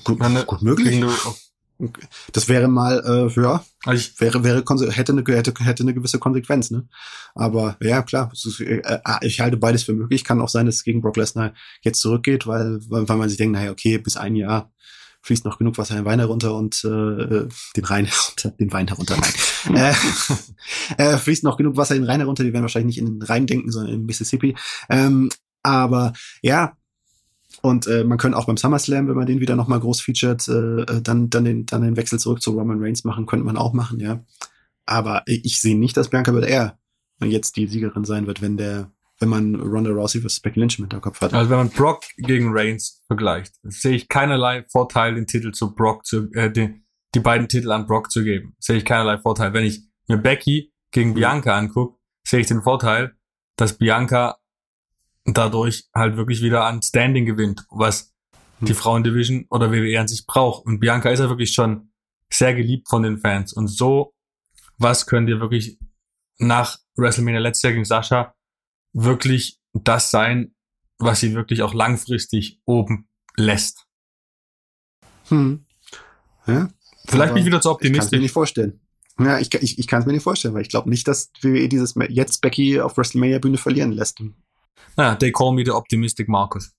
gut, 0.05 0.19
Meine- 0.19 0.45
gut 0.45 0.63
möglich. 0.63 1.03
Das 2.33 2.49
wäre 2.49 2.69
mal, 2.69 3.03
äh, 3.05 3.41
ja, 3.41 3.63
Also 3.85 3.99
ich, 4.01 4.19
wäre, 4.19 4.43
wäre, 4.43 4.65
hätte 4.93 5.13
eine, 5.13 5.23
hätte, 5.27 5.53
hätte 5.63 5.83
eine 5.83 5.93
gewisse 5.93 6.19
Konsequenz, 6.19 6.71
ne? 6.71 6.89
Aber 7.35 7.77
ja, 7.83 8.01
klar, 8.01 8.31
ist, 8.33 8.61
äh, 8.61 8.79
äh, 8.79 9.01
ich 9.21 9.41
halte 9.41 9.59
beides 9.59 9.83
für 9.83 9.93
möglich. 9.93 10.25
Kann 10.25 10.41
auch 10.41 10.49
sein, 10.49 10.65
dass 10.65 10.77
es 10.77 10.85
gegen 10.85 11.03
Brock 11.03 11.19
Lesnar 11.19 11.53
jetzt 11.83 12.01
zurückgeht, 12.01 12.47
weil, 12.47 12.79
weil 12.89 13.07
weil 13.07 13.17
man 13.19 13.29
sich 13.29 13.37
denkt, 13.37 13.59
naja, 13.59 13.71
okay, 13.73 13.99
bis 13.99 14.17
ein 14.17 14.37
Jahr 14.37 14.73
fließt 15.27 15.45
noch 15.45 15.59
genug 15.59 15.77
Wasser 15.77 15.97
den 15.97 16.05
Wein 16.05 16.21
herunter 16.21 16.55
und 16.55 16.83
äh, 16.85 16.89
äh, 16.89 17.49
den 17.77 17.85
Rhein 17.85 18.07
herunter, 18.07 18.51
den 18.51 18.73
Wein 18.73 18.87
herunter, 18.87 19.17
nein. 19.17 19.75
äh, 20.99 21.03
äh, 21.15 21.19
fließt 21.19 21.45
noch 21.45 21.57
genug 21.57 21.77
Wasser 21.77 21.95
den 21.95 22.05
Rhein 22.05 22.21
herunter, 22.21 22.45
die 22.45 22.53
werden 22.53 22.63
wahrscheinlich 22.63 22.97
nicht 22.97 23.07
in 23.07 23.19
den 23.19 23.23
Rhein 23.23 23.47
denken, 23.47 23.71
sondern 23.71 23.93
in 23.93 24.07
Mississippi. 24.07 24.57
Ähm, 24.89 25.29
aber 25.63 26.13
ja, 26.43 26.77
und 27.61 27.89
äh, 27.89 28.05
man 28.05 28.19
könnte 28.19 28.39
auch 28.39 28.47
beim 28.47 28.57
SummerSlam, 28.57 29.09
wenn 29.09 29.17
man 29.17 29.27
den 29.27 29.41
wieder 29.41 29.57
nochmal 29.57 29.81
groß 29.81 30.01
featured, 30.01 30.47
äh, 30.47 30.83
äh, 30.83 31.03
dann, 31.03 31.29
dann, 31.31 31.45
den, 31.45 31.67
dann 31.67 31.83
den 31.83 31.97
Wechsel 31.97 32.21
zurück 32.21 32.41
zu 32.41 32.53
Roman 32.53 32.81
Reigns 32.81 33.03
machen, 33.03 33.27
könnte 33.27 33.45
man 33.45 33.57
auch 33.57 33.73
machen, 33.73 33.99
ja. 33.99 34.25
Aber 34.85 35.25
ich 35.27 35.45
ich 35.45 35.61
sehe 35.61 35.77
nicht, 35.77 35.97
dass 35.97 36.11
Bianca 36.11 36.31
Belair 36.31 36.79
jetzt 37.25 37.57
die 37.57 37.67
Siegerin 37.67 38.05
sein 38.05 38.29
wird, 38.29 38.43
wenn 38.43 38.57
der, 38.57 38.93
wenn 39.19 39.29
man 39.29 39.55
Ronda 39.57 39.91
Rousey 39.91 40.21
versus 40.21 40.41
Becky 40.41 40.61
Lynch 40.61 40.79
mit 40.79 40.93
der 40.93 41.01
Kopf 41.01 41.21
hat. 41.21 41.33
Also 41.33 41.51
wenn 41.51 41.59
man 41.59 41.71
Brock 41.71 42.03
gegen 42.19 42.51
Reigns 42.53 43.03
vergleicht, 43.07 43.55
sehe 43.63 43.97
ich 43.97 44.09
keinerlei 44.09 44.65
Vorteil, 44.71 45.15
den 45.15 45.27
Titel 45.27 45.53
zu 45.53 45.75
Brock 45.75 46.05
zu, 46.05 46.31
äh, 46.33 46.51
die, 46.51 46.83
die 47.15 47.21
beiden 47.21 47.49
Titel 47.49 47.73
an 47.73 47.87
Brock 47.87 48.11
zu 48.11 48.23
geben. 48.23 48.55
Sehe 48.59 48.77
ich 48.77 48.85
keinerlei 48.85 49.19
Vorteil. 49.19 49.53
Wenn 49.53 49.65
ich 49.65 49.81
mir 50.09 50.19
Becky 50.19 50.73
gegen 50.91 51.11
Mhm. 51.11 51.15
Bianca 51.15 51.57
angucke, 51.57 51.99
sehe 52.27 52.41
ich 52.41 52.47
den 52.47 52.63
Vorteil, 52.63 53.17
dass 53.57 53.79
Bianca 53.79 54.37
dadurch 55.25 55.89
halt 55.95 56.17
wirklich 56.17 56.43
wieder 56.43 56.65
an 56.65 56.83
Standing 56.83 57.25
gewinnt, 57.27 57.65
was 57.71 58.15
die 58.61 58.73
Mhm. 58.73 58.77
Frauendivision 58.77 59.47
oder 59.51 59.73
WWE 59.73 59.99
an 59.99 60.09
sich 60.09 60.27
braucht. 60.27 60.67
Und 60.67 60.79
Bianca 60.81 61.11
ist 61.11 61.21
ja 61.21 61.29
wirklich 61.29 61.53
schon 61.53 61.91
sehr 62.33 62.55
geliebt 62.55 62.89
von 62.89 63.03
den 63.03 63.19
Fans. 63.19 63.53
Und 63.53 63.69
so 63.69 64.13
was 64.79 65.07
könnt 65.07 65.29
ihr 65.31 65.41
wirklich 65.41 65.79
nach 66.39 66.79
WrestleMania 66.97 67.41
letztes 67.41 67.63
Jahr 67.63 67.73
gegen 67.73 67.87
Sascha 67.87 68.35
wirklich 68.97 69.59
das 69.75 70.11
sein, 70.11 70.55
was 70.99 71.21
sie 71.21 71.35
wirklich 71.35 71.63
auch 71.63 71.75
langfristig 71.75 72.61
oben 72.65 73.09
lässt. 73.37 73.87
Hm. 75.29 75.67
Ja, 76.47 76.69
Vielleicht 77.07 77.35
bin 77.35 77.41
ich 77.43 77.47
wieder 77.47 77.61
zu 77.61 77.71
ich 77.71 77.73
kann 77.73 77.79
es 77.79 77.83
mir 77.83 77.99
optimistisch. 77.99 78.21
nicht 78.21 78.33
vorstellen. 78.33 78.81
Ja, 79.19 79.39
ich, 79.39 79.53
ich, 79.55 79.79
ich 79.79 79.87
kann 79.87 80.01
es 80.01 80.07
mir 80.07 80.13
nicht 80.13 80.23
vorstellen, 80.23 80.55
weil 80.55 80.63
ich 80.63 80.69
glaube 80.69 80.89
nicht, 80.91 81.07
dass 81.09 81.31
WWE 81.43 81.69
dieses 81.69 81.95
jetzt 82.09 82.41
Becky 82.41 82.81
auf 82.81 82.97
WrestleMania 82.97 83.39
Bühne 83.39 83.59
verlieren 83.59 83.93
lässt. 83.93 84.21
Ja, 84.97 85.15
they 85.15 85.33
call 85.33 85.53
me 85.53 85.65
the 85.65 85.71
optimistic 85.73 86.29
Markus. 86.29 86.73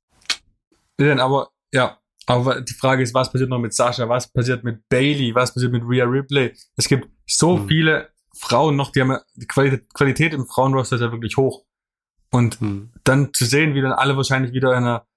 Denn 0.99 1.19
aber, 1.19 1.49
ja, 1.73 1.99
aber 2.25 2.61
die 2.61 2.73
Frage 2.73 3.03
ist, 3.03 3.13
was 3.13 3.31
passiert 3.31 3.49
noch 3.49 3.59
mit 3.59 3.73
Sascha? 3.73 4.07
Was 4.09 4.31
passiert 4.31 4.63
mit 4.63 4.87
Bailey? 4.89 5.33
Was 5.35 5.53
passiert 5.53 5.71
mit 5.71 5.83
Rhea 5.85 6.05
Ripley? 6.05 6.53
Es 6.75 6.87
gibt 6.87 7.07
so 7.27 7.57
Hm. 7.59 7.67
viele 7.67 8.09
Frauen 8.35 8.75
noch, 8.75 8.91
die 8.91 9.01
haben 9.01 9.11
ja, 9.11 9.21
die 9.35 9.47
Qualität, 9.47 9.93
Qualität 9.93 10.33
im 10.33 10.45
Frauenroster 10.47 10.95
ist 10.97 11.01
ja 11.01 11.11
wirklich 11.11 11.37
hoch. 11.37 11.63
Und 12.29 12.59
Hm. 12.59 12.89
dann 13.03 13.33
zu 13.33 13.45
sehen, 13.45 13.73
wie 13.73 13.81
dann 13.81 13.93
alle 13.93 14.17
wahrscheinlich 14.17 14.53
wieder 14.53 14.71
in 14.71 14.83
einer 14.83 15.07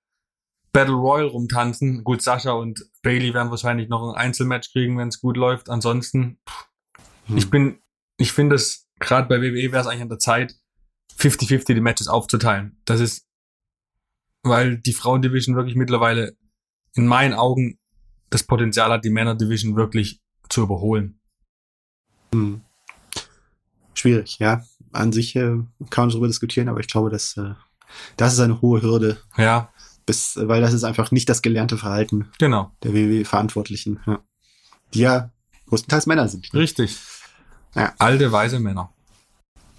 Battle 0.72 0.94
Royal 0.94 1.26
rumtanzen. 1.26 2.04
Gut, 2.04 2.22
Sascha 2.22 2.52
und 2.52 2.84
Bailey 3.02 3.34
werden 3.34 3.50
wahrscheinlich 3.50 3.88
noch 3.88 4.08
ein 4.08 4.14
Einzelmatch 4.16 4.70
kriegen, 4.72 4.96
wenn 4.98 5.08
es 5.08 5.20
gut 5.20 5.36
läuft. 5.36 5.68
Ansonsten, 5.68 6.38
Hm. 7.26 7.36
ich 7.36 7.50
bin, 7.50 7.82
ich 8.16 8.32
finde 8.32 8.54
es, 8.56 8.86
gerade 9.00 9.28
bei 9.28 9.40
WWE 9.40 9.72
wäre 9.72 9.80
es 9.80 9.86
eigentlich 9.86 10.02
an 10.02 10.08
der 10.08 10.18
Zeit, 10.18 10.54
50-50 11.18 11.74
die 11.74 11.80
Matches 11.80 12.06
aufzuteilen. 12.08 12.80
Das 12.84 13.00
ist, 13.00 13.26
weil 14.42 14.78
die 14.78 14.92
Frauendivision 14.92 15.56
wirklich 15.56 15.74
mittlerweile 15.76 16.36
in 16.94 17.06
meinen 17.06 17.34
Augen 17.34 17.78
das 18.30 18.44
Potenzial 18.44 18.90
hat, 18.90 19.04
die 19.04 19.10
Männerdivision 19.10 19.74
wirklich 19.76 20.20
zu 20.48 20.62
überholen. 20.62 21.20
Hm. 22.32 22.62
Schwierig, 23.94 24.38
ja. 24.38 24.64
An 24.92 25.12
sich 25.12 25.36
äh, 25.36 25.58
kann 25.90 26.04
man 26.04 26.08
darüber 26.10 26.26
diskutieren, 26.26 26.68
aber 26.68 26.80
ich 26.80 26.88
glaube, 26.88 27.10
dass 27.10 27.36
äh, 27.36 27.54
das 28.16 28.34
ist 28.34 28.40
eine 28.40 28.60
hohe 28.60 28.82
Hürde, 28.82 29.18
Ja, 29.36 29.70
bis, 30.06 30.36
weil 30.36 30.60
das 30.60 30.72
ist 30.72 30.84
einfach 30.84 31.10
nicht 31.10 31.28
das 31.28 31.42
gelernte 31.42 31.78
Verhalten 31.78 32.28
genau. 32.38 32.72
der 32.82 32.94
WWE-Verantwortlichen, 32.94 34.00
ja. 34.06 34.20
die 34.94 35.00
ja 35.00 35.30
größtenteils 35.68 36.06
Männer 36.06 36.28
sind. 36.28 36.52
Richtig. 36.52 36.96
Ja. 37.74 37.94
Alte, 37.98 38.32
weise 38.32 38.58
Männer. 38.58 38.92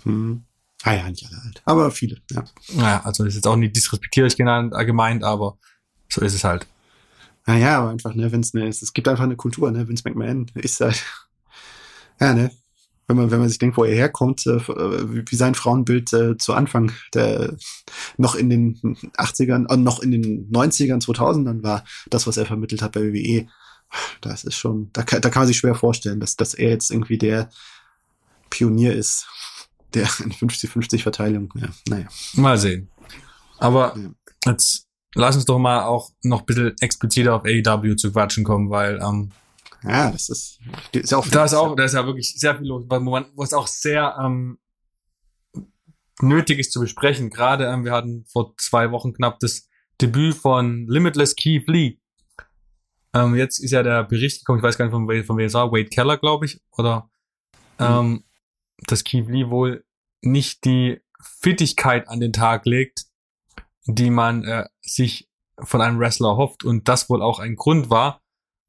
Hm. 0.03 0.43
Ah 0.83 0.93
ja, 0.93 1.09
nicht 1.09 1.27
alle 1.27 1.41
alt, 1.43 1.61
aber 1.65 1.91
viele, 1.91 2.21
ja. 2.31 2.43
Naja, 2.73 3.01
also 3.03 3.23
ist 3.23 3.35
jetzt 3.35 3.45
auch 3.45 3.55
nicht 3.55 3.75
disrespektierlich 3.75 4.35
genannt, 4.35 4.73
äh, 4.75 4.85
gemeint, 4.85 5.23
aber 5.23 5.57
so 6.09 6.21
ist 6.21 6.33
es 6.33 6.43
halt. 6.43 6.65
Naja, 7.45 7.79
aber 7.79 7.89
einfach, 7.89 8.15
ne, 8.15 8.31
wenn's 8.31 8.53
ne, 8.53 8.67
es, 8.67 8.81
es 8.81 8.93
gibt 8.93 9.07
einfach 9.07 9.25
eine 9.25 9.35
Kultur, 9.35 9.69
ne, 9.71 9.87
Vince 9.87 10.03
McMahon 10.05 10.47
ist 10.55 10.81
halt, 10.81 11.03
ja, 12.19 12.33
ne, 12.33 12.51
wenn 13.07 13.17
man, 13.17 13.31
wenn 13.31 13.39
man 13.39 13.49
sich 13.49 13.59
denkt, 13.59 13.77
wo 13.77 13.83
er 13.83 13.95
herkommt, 13.95 14.45
äh, 14.47 14.59
wie 14.59 15.23
wie 15.27 15.35
sein 15.35 15.55
Frauenbild 15.55 16.13
äh, 16.13 16.37
zu 16.37 16.53
Anfang, 16.53 16.91
der 17.13 17.55
noch 18.17 18.35
in 18.35 18.49
den 18.49 18.75
80ern, 19.17 19.71
äh, 19.71 19.77
noch 19.77 19.99
in 19.99 20.11
den 20.11 20.51
90ern, 20.51 21.03
2000ern 21.03 21.63
war, 21.63 21.83
das, 22.09 22.27
was 22.27 22.37
er 22.37 22.45
vermittelt 22.45 22.81
hat 22.81 22.93
bei 22.93 23.01
WWE, 23.01 23.47
das 24.21 24.43
ist 24.45 24.55
schon, 24.55 24.89
da 24.93 25.03
kann, 25.03 25.21
da 25.21 25.29
kann 25.29 25.41
man 25.41 25.47
sich 25.47 25.57
schwer 25.57 25.75
vorstellen, 25.75 26.19
dass, 26.19 26.37
dass 26.37 26.53
er 26.53 26.69
jetzt 26.69 26.91
irgendwie 26.91 27.17
der 27.17 27.49
Pionier 28.49 28.93
ist, 28.93 29.27
der 29.93 30.03
in 30.23 30.31
50-50 30.31 31.01
Verteilung, 31.01 31.51
ja, 31.55 31.67
naja. 31.89 32.07
Mal 32.33 32.57
sehen. 32.57 32.89
Aber 33.57 33.95
Ja. 33.97 34.51
jetzt 34.51 34.87
lass 35.13 35.35
uns 35.35 35.45
doch 35.45 35.59
mal 35.59 35.83
auch 35.83 36.11
noch 36.23 36.41
ein 36.41 36.45
bisschen 36.45 36.75
expliziter 36.79 37.35
auf 37.35 37.43
AEW 37.43 37.95
zu 37.95 38.11
quatschen 38.11 38.43
kommen, 38.43 38.69
weil 38.69 38.99
ähm, 39.01 39.31
Ja, 39.83 40.11
das 40.11 40.29
ist, 40.29 40.59
ist 40.91 41.11
ja 41.11 41.17
auch. 41.17 41.27
Da 41.27 41.45
ist 41.45 41.53
auch, 41.53 41.75
da 41.75 41.83
ist 41.83 41.93
ja 41.93 42.05
wirklich 42.05 42.33
sehr 42.39 42.55
viel 42.57 42.67
los, 42.67 42.85
wo, 42.87 42.99
man, 42.99 43.25
wo 43.35 43.43
es 43.43 43.53
auch 43.53 43.67
sehr 43.67 44.15
ähm, 44.23 44.59
nötig 46.21 46.59
ist 46.59 46.71
zu 46.71 46.79
besprechen. 46.79 47.29
Gerade 47.29 47.65
ähm, 47.65 47.83
wir 47.83 47.91
hatten 47.91 48.25
vor 48.25 48.53
zwei 48.57 48.91
Wochen 48.91 49.13
knapp 49.13 49.39
das 49.39 49.67
Debüt 49.99 50.35
von 50.35 50.87
Limitless 50.87 51.35
Keith 51.35 51.67
Lee. 51.67 51.97
Ähm, 53.13 53.35
jetzt 53.35 53.59
ist 53.59 53.71
ja 53.71 53.83
der 53.83 54.03
Bericht 54.03 54.39
gekommen, 54.39 54.59
ich 54.59 54.63
weiß 54.63 54.77
gar 54.77 54.85
nicht 54.85 54.93
von, 54.93 55.07
wem, 55.07 55.23
von 55.25 55.37
wem 55.37 55.47
es 55.47 55.53
war, 55.53 55.71
Wade 55.71 55.89
Keller, 55.89 56.17
glaube 56.17 56.45
ich, 56.45 56.61
oder 56.71 57.09
mhm. 57.79 57.85
ähm, 57.85 58.23
dass 58.87 59.03
Keith 59.03 59.27
Lee 59.27 59.49
wohl 59.49 59.83
nicht 60.21 60.63
die 60.65 61.01
Fittigkeit 61.21 62.07
an 62.07 62.19
den 62.19 62.33
Tag 62.33 62.65
legt, 62.65 63.05
die 63.85 64.09
man 64.09 64.43
äh, 64.43 64.65
sich 64.81 65.29
von 65.59 65.81
einem 65.81 65.99
Wrestler 65.99 66.37
hofft 66.37 66.63
und 66.63 66.87
das 66.87 67.09
wohl 67.09 67.21
auch 67.21 67.39
ein 67.39 67.55
Grund 67.55 67.89
war, 67.89 68.20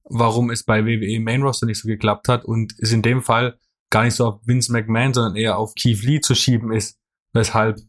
warum 0.05 0.51
es 0.51 0.65
bei 0.65 0.85
WWE 0.85 1.21
Main 1.21 1.43
Roster 1.43 1.67
nicht 1.67 1.81
so 1.81 1.89
geklappt 1.89 2.29
hat 2.29 2.45
und 2.45 2.75
es 2.79 2.93
in 2.93 3.03
dem 3.03 3.23
Fall 3.23 3.59
gar 3.91 4.05
nicht 4.05 4.15
so 4.15 4.27
auf 4.27 4.41
Vince 4.47 4.73
McMahon, 4.73 5.15
sondern 5.15 5.37
eher 5.37 5.59
auf 5.59 5.75
Keith 5.75 6.03
Lee 6.03 6.21
zu 6.21 6.35
schieben 6.35 6.73
ist, 6.73 6.99
weshalb 7.33 7.81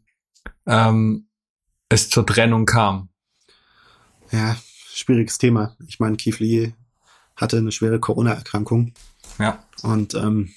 ähm, 0.65 1.27
es 1.89 2.09
zur 2.09 2.25
Trennung 2.25 2.65
kam. 2.65 3.09
Ja, 4.31 4.57
schwieriges 4.91 5.37
Thema. 5.37 5.75
Ich 5.87 5.99
meine, 5.99 6.17
Keith 6.17 6.39
Lee 6.39 6.73
hatte 7.35 7.57
eine 7.57 7.71
schwere 7.71 7.99
Corona-Erkrankung. 7.99 8.93
Ja. 9.39 9.63
Und 9.81 10.13
ähm, 10.15 10.53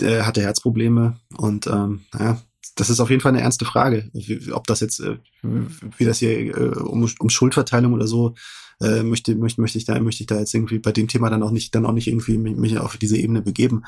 der 0.00 0.26
hatte 0.26 0.42
Herzprobleme 0.42 1.18
und 1.36 1.66
ähm, 1.66 2.04
ja, 2.18 2.40
das 2.80 2.88
ist 2.88 3.00
auf 3.00 3.10
jeden 3.10 3.20
Fall 3.20 3.32
eine 3.32 3.42
ernste 3.42 3.66
Frage, 3.66 4.10
ob 4.52 4.66
das 4.66 4.80
jetzt, 4.80 5.00
äh, 5.00 5.18
wie 5.42 6.04
das 6.06 6.18
hier 6.18 6.56
äh, 6.56 6.78
um, 6.78 7.06
um 7.18 7.28
Schuldverteilung 7.28 7.92
oder 7.92 8.06
so 8.06 8.34
äh, 8.80 9.02
möchte, 9.02 9.34
möchte, 9.34 9.60
möchte 9.60 9.76
ich 9.76 9.84
da, 9.84 10.00
möchte 10.00 10.22
ich 10.22 10.26
da 10.26 10.38
jetzt 10.38 10.54
irgendwie 10.54 10.78
bei 10.78 10.90
dem 10.90 11.06
Thema 11.06 11.28
dann 11.28 11.42
auch 11.42 11.50
nicht, 11.50 11.74
dann 11.74 11.84
auch 11.84 11.92
nicht 11.92 12.08
irgendwie 12.08 12.38
mich, 12.38 12.56
mich 12.56 12.78
auf 12.78 12.96
diese 12.96 13.18
Ebene 13.18 13.42
begeben. 13.42 13.84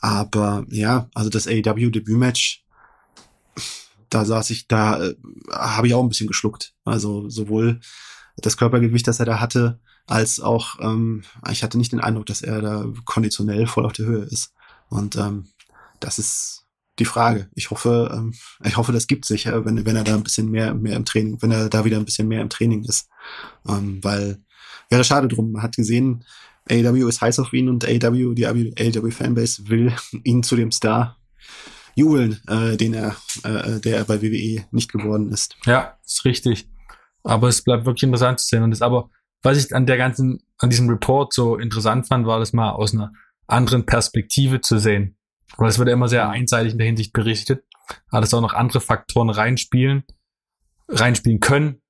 Aber 0.00 0.64
ja, 0.70 1.08
also 1.12 1.28
das 1.28 1.48
AEW 1.48 1.90
Debütmatch, 1.90 2.64
da 4.10 4.24
saß 4.24 4.50
ich, 4.50 4.68
da 4.68 5.04
äh, 5.04 5.16
habe 5.50 5.88
ich 5.88 5.94
auch 5.94 6.04
ein 6.04 6.08
bisschen 6.08 6.28
geschluckt. 6.28 6.72
Also 6.84 7.28
sowohl 7.28 7.80
das 8.36 8.56
Körpergewicht, 8.56 9.08
das 9.08 9.18
er 9.18 9.26
da 9.26 9.40
hatte, 9.40 9.80
als 10.06 10.38
auch, 10.38 10.78
ähm, 10.78 11.24
ich 11.50 11.64
hatte 11.64 11.78
nicht 11.78 11.90
den 11.90 12.00
Eindruck, 12.00 12.26
dass 12.26 12.42
er 12.42 12.62
da 12.62 12.86
konditionell 13.06 13.66
voll 13.66 13.84
auf 13.84 13.92
der 13.92 14.06
Höhe 14.06 14.22
ist. 14.22 14.52
Und 14.88 15.16
ähm, 15.16 15.46
das 15.98 16.20
ist 16.20 16.65
die 16.98 17.04
Frage. 17.04 17.48
Ich 17.54 17.70
hoffe, 17.70 18.10
ähm, 18.12 18.34
ich 18.64 18.76
hoffe, 18.76 18.92
das 18.92 19.06
gibt 19.06 19.24
sich, 19.24 19.46
äh, 19.46 19.64
wenn, 19.64 19.84
wenn 19.84 19.96
er 19.96 20.04
da 20.04 20.14
ein 20.14 20.22
bisschen 20.22 20.50
mehr, 20.50 20.74
mehr 20.74 20.96
im 20.96 21.04
Training, 21.04 21.40
wenn 21.40 21.50
er 21.50 21.68
da 21.68 21.84
wieder 21.84 21.98
ein 21.98 22.04
bisschen 22.04 22.28
mehr 22.28 22.40
im 22.40 22.48
Training 22.48 22.84
ist. 22.84 23.08
Ähm, 23.68 24.02
weil 24.02 24.38
wäre 24.88 25.04
schade 25.04 25.28
drum. 25.28 25.52
Man 25.52 25.62
hat 25.62 25.76
gesehen, 25.76 26.24
AW 26.70 27.08
ist 27.08 27.20
heiß 27.20 27.38
auf 27.38 27.52
ihn 27.52 27.68
und 27.68 27.84
AW, 27.84 28.34
die 28.34 28.46
AW 28.46 29.10
Fanbase 29.10 29.68
will 29.68 29.92
ihn 30.24 30.42
zu 30.42 30.56
dem 30.56 30.72
Star 30.72 31.16
jubeln, 31.94 32.40
äh, 32.46 32.76
den 32.76 32.94
er, 32.94 33.16
äh, 33.42 33.80
der 33.80 33.98
er 33.98 34.04
bei 34.04 34.20
WWE 34.20 34.64
nicht 34.70 34.92
geworden 34.92 35.32
ist. 35.32 35.56
Ja, 35.64 35.98
ist 36.04 36.24
richtig. 36.24 36.68
Aber 37.24 37.48
es 37.48 37.62
bleibt 37.62 37.86
wirklich 37.86 38.04
interessant 38.04 38.38
zu 38.38 38.46
sehen. 38.46 38.62
Und 38.62 38.70
das 38.70 38.82
aber, 38.82 39.10
was 39.42 39.58
ich 39.58 39.74
an 39.74 39.86
der 39.86 39.96
ganzen, 39.96 40.42
an 40.58 40.70
diesem 40.70 40.88
Report 40.88 41.32
so 41.32 41.56
interessant 41.56 42.06
fand, 42.06 42.26
war 42.26 42.38
das 42.38 42.52
mal 42.52 42.70
aus 42.70 42.92
einer 42.92 43.10
anderen 43.46 43.86
Perspektive 43.86 44.60
zu 44.60 44.78
sehen. 44.78 45.16
Weil 45.56 45.68
es 45.68 45.78
wird 45.78 45.88
ja 45.88 45.94
immer 45.94 46.08
sehr 46.08 46.28
einseitig 46.28 46.72
in 46.72 46.78
der 46.78 46.86
Hinsicht 46.86 47.12
berichtet, 47.12 47.64
aber 48.10 48.20
dass 48.20 48.34
auch 48.34 48.40
noch 48.40 48.54
andere 48.54 48.80
Faktoren 48.80 49.30
reinspielen, 49.30 50.04
reinspielen 50.88 51.40
können, 51.40 51.82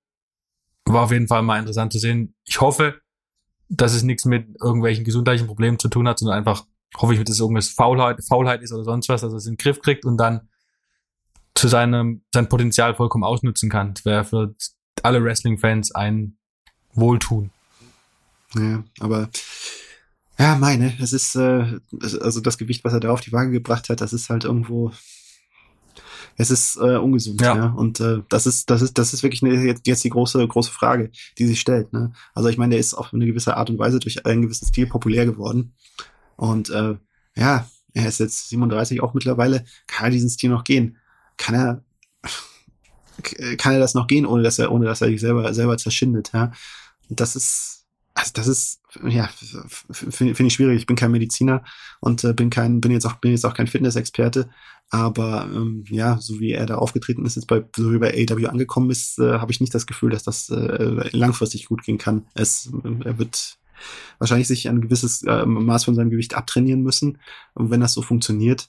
war 0.84 1.04
auf 1.04 1.12
jeden 1.12 1.28
Fall 1.28 1.42
mal 1.42 1.58
interessant 1.58 1.92
zu 1.92 1.98
sehen. 1.98 2.34
Ich 2.44 2.60
hoffe, 2.60 3.00
dass 3.68 3.94
es 3.94 4.02
nichts 4.02 4.24
mit 4.24 4.48
irgendwelchen 4.60 5.04
gesundheitlichen 5.04 5.48
Problemen 5.48 5.78
zu 5.78 5.88
tun 5.88 6.06
hat, 6.06 6.18
sondern 6.18 6.38
einfach 6.38 6.64
hoffe 6.96 7.14
ich, 7.14 7.22
dass 7.24 7.34
es 7.34 7.40
irgendwas 7.40 7.68
Faulheit, 7.68 8.22
Faulheit 8.24 8.62
ist 8.62 8.72
oder 8.72 8.84
sonst 8.84 9.08
was, 9.08 9.20
dass 9.20 9.32
er 9.32 9.36
es 9.36 9.46
in 9.46 9.54
den 9.54 9.58
Griff 9.58 9.80
kriegt 9.80 10.04
und 10.04 10.16
dann 10.16 10.48
zu 11.54 11.68
seinem, 11.68 12.22
sein 12.32 12.48
Potenzial 12.48 12.94
vollkommen 12.94 13.24
ausnutzen 13.24 13.70
kann. 13.70 13.94
Das 13.94 14.04
wäre 14.04 14.24
für 14.24 14.54
alle 15.02 15.24
Wrestling-Fans 15.24 15.94
ein 15.94 16.36
Wohltun. 16.92 17.50
Ja, 18.54 18.84
aber 19.00 19.28
ja, 20.38 20.56
meine, 20.56 20.92
es 21.00 21.12
ist, 21.12 21.34
äh, 21.36 21.78
also 22.20 22.40
das 22.40 22.58
Gewicht, 22.58 22.84
was 22.84 22.92
er 22.92 23.00
da 23.00 23.10
auf 23.10 23.20
die 23.20 23.32
Waage 23.32 23.50
gebracht 23.50 23.88
hat, 23.88 24.00
das 24.00 24.12
ist 24.12 24.28
halt 24.28 24.44
irgendwo, 24.44 24.92
es 26.36 26.50
ist 26.50 26.76
äh, 26.76 26.96
ungesund, 26.96 27.40
ja. 27.40 27.56
ja. 27.56 27.66
Und 27.68 28.00
äh, 28.00 28.22
das 28.28 28.46
ist, 28.46 28.68
das 28.68 28.82
ist, 28.82 28.98
das 28.98 29.14
ist 29.14 29.22
wirklich 29.22 29.42
eine, 29.42 29.54
jetzt, 29.64 29.86
jetzt 29.86 30.04
die 30.04 30.10
große, 30.10 30.46
große 30.46 30.70
Frage, 30.70 31.10
die 31.38 31.46
sich 31.46 31.60
stellt. 31.60 31.92
Ne? 31.92 32.12
Also 32.34 32.48
ich 32.50 32.58
meine, 32.58 32.70
der 32.70 32.80
ist 32.80 32.92
auf 32.92 33.14
eine 33.14 33.24
gewisse 33.24 33.56
Art 33.56 33.70
und 33.70 33.78
Weise 33.78 33.98
durch 33.98 34.26
einen 34.26 34.42
gewissen 34.42 34.66
Stil 34.66 34.86
populär 34.86 35.24
geworden. 35.24 35.74
Und 36.36 36.68
äh, 36.68 36.96
ja, 37.34 37.66
er 37.94 38.08
ist 38.08 38.20
jetzt 38.20 38.50
37 38.50 39.02
auch 39.02 39.14
mittlerweile, 39.14 39.64
kann 39.86 40.06
er 40.06 40.10
diesen 40.10 40.28
Stil 40.28 40.50
noch 40.50 40.64
gehen? 40.64 40.98
Kann 41.38 41.54
er, 41.54 41.82
kann 43.56 43.72
er 43.72 43.78
das 43.78 43.94
noch 43.94 44.06
gehen, 44.06 44.26
ohne 44.26 44.42
dass 44.42 44.58
er, 44.58 44.70
ohne 44.70 44.84
dass 44.84 45.00
er 45.00 45.08
sich 45.08 45.20
selber, 45.20 45.54
selber 45.54 45.78
zerschindet, 45.78 46.32
ja? 46.34 46.52
Und 47.08 47.20
das 47.20 47.36
ist, 47.36 47.86
also 48.12 48.32
das 48.34 48.48
ist, 48.48 48.80
ja, 49.04 49.28
finde 49.90 50.34
find 50.34 50.46
ich 50.46 50.54
schwierig. 50.54 50.78
Ich 50.78 50.86
bin 50.86 50.96
kein 50.96 51.10
Mediziner 51.10 51.64
und 52.00 52.24
äh, 52.24 52.32
bin 52.32 52.50
kein, 52.50 52.80
bin 52.80 52.92
jetzt 52.92 53.06
auch, 53.06 53.14
bin 53.14 53.32
jetzt 53.32 53.44
auch 53.44 53.54
kein 53.54 53.66
Fitnessexperte. 53.66 54.48
Aber 54.90 55.48
ähm, 55.52 55.84
ja, 55.88 56.18
so 56.20 56.38
wie 56.38 56.52
er 56.52 56.66
da 56.66 56.76
aufgetreten 56.76 57.26
ist, 57.26 57.34
jetzt 57.34 57.46
bei, 57.46 57.64
so 57.74 57.92
wie 57.92 57.98
bei 57.98 58.12
AW 58.12 58.46
angekommen 58.46 58.90
ist, 58.90 59.18
äh, 59.18 59.38
habe 59.38 59.50
ich 59.50 59.60
nicht 59.60 59.74
das 59.74 59.86
Gefühl, 59.86 60.10
dass 60.10 60.22
das 60.22 60.48
äh, 60.48 61.08
langfristig 61.10 61.66
gut 61.66 61.82
gehen 61.82 61.98
kann. 61.98 62.26
Es, 62.34 62.70
er 63.04 63.18
wird 63.18 63.58
wahrscheinlich 64.18 64.46
sich 64.46 64.68
ein 64.68 64.80
gewisses 64.80 65.22
äh, 65.24 65.44
Maß 65.44 65.84
von 65.84 65.94
seinem 65.94 66.10
Gewicht 66.10 66.34
abtrainieren 66.34 66.82
müssen. 66.82 67.18
Und 67.54 67.70
wenn 67.70 67.80
das 67.80 67.94
so 67.94 68.02
funktioniert, 68.02 68.68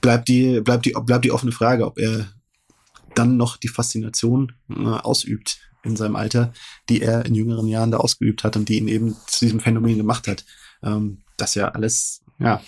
bleibt 0.00 0.28
die, 0.28 0.60
bleibt 0.60 0.86
die, 0.86 0.94
bleibt 1.04 1.24
die 1.24 1.32
offene 1.32 1.52
Frage, 1.52 1.86
ob 1.86 1.98
er 1.98 2.26
dann 3.14 3.36
noch 3.36 3.56
die 3.56 3.68
Faszination 3.68 4.52
äh, 4.70 4.84
ausübt 4.84 5.58
in 5.82 5.96
seinem 5.96 6.16
Alter, 6.16 6.52
die 6.88 7.02
er 7.02 7.26
in 7.26 7.34
jüngeren 7.34 7.66
Jahren 7.66 7.90
da 7.90 7.98
ausgeübt 7.98 8.44
hat 8.44 8.56
und 8.56 8.68
die 8.68 8.78
ihn 8.78 8.88
eben 8.88 9.16
zu 9.26 9.44
diesem 9.44 9.60
Phänomen 9.60 9.96
gemacht 9.96 10.28
hat. 10.28 10.44
Ähm, 10.82 11.22
das 11.36 11.54
ja 11.54 11.68
alles, 11.68 12.22
ja, 12.38 12.60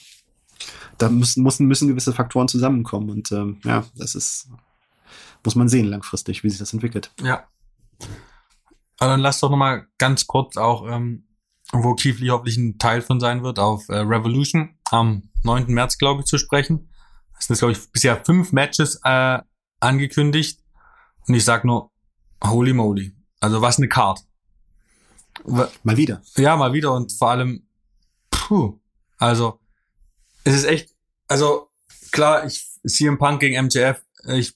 da 0.98 1.08
müssen, 1.08 1.42
müssen, 1.42 1.66
müssen 1.66 1.88
gewisse 1.88 2.12
Faktoren 2.12 2.48
zusammenkommen 2.48 3.10
und 3.10 3.32
ähm, 3.32 3.60
ja, 3.64 3.84
das 3.94 4.14
ist, 4.14 4.48
muss 5.44 5.54
man 5.54 5.68
sehen 5.68 5.86
langfristig, 5.86 6.42
wie 6.42 6.50
sich 6.50 6.58
das 6.58 6.72
entwickelt. 6.72 7.10
Ja. 7.22 7.46
Aber 8.98 9.10
dann 9.12 9.20
lass 9.20 9.40
doch 9.40 9.50
nochmal 9.50 9.86
ganz 9.98 10.26
kurz 10.26 10.56
auch, 10.56 10.88
ähm, 10.88 11.26
wo 11.72 11.94
Keith 11.94 12.18
Lee 12.18 12.30
hoffentlich 12.30 12.56
ein 12.56 12.78
Teil 12.78 13.02
von 13.02 13.20
sein 13.20 13.42
wird, 13.42 13.58
auf 13.58 13.88
äh, 13.88 13.96
Revolution 13.96 14.76
am 14.90 15.28
9. 15.42 15.66
März, 15.66 15.98
glaube 15.98 16.20
ich, 16.20 16.26
zu 16.26 16.38
sprechen. 16.38 16.88
Es 17.38 17.46
sind, 17.46 17.58
glaube 17.58 17.72
ich, 17.72 17.92
bisher 17.92 18.24
fünf 18.24 18.52
Matches 18.52 19.00
äh, 19.04 19.40
angekündigt. 19.80 20.60
Und 21.26 21.34
ich 21.34 21.44
sag 21.44 21.64
nur, 21.64 21.90
Holy 22.42 22.72
moly. 22.72 23.12
Also 23.40 23.62
was 23.62 23.78
eine 23.78 23.88
Card. 23.88 24.20
Mal 25.44 25.96
wieder. 25.96 26.22
Ja, 26.36 26.56
mal 26.56 26.72
wieder 26.72 26.92
und 26.92 27.12
vor 27.12 27.30
allem, 27.30 27.68
puh, 28.30 28.80
also 29.18 29.60
es 30.44 30.54
ist 30.54 30.64
echt, 30.64 30.94
also 31.28 31.70
klar, 32.10 32.46
ich 32.46 32.64
CM 32.86 33.18
Punk 33.18 33.40
gegen 33.40 33.66
MJF, 33.66 34.02
ich 34.28 34.54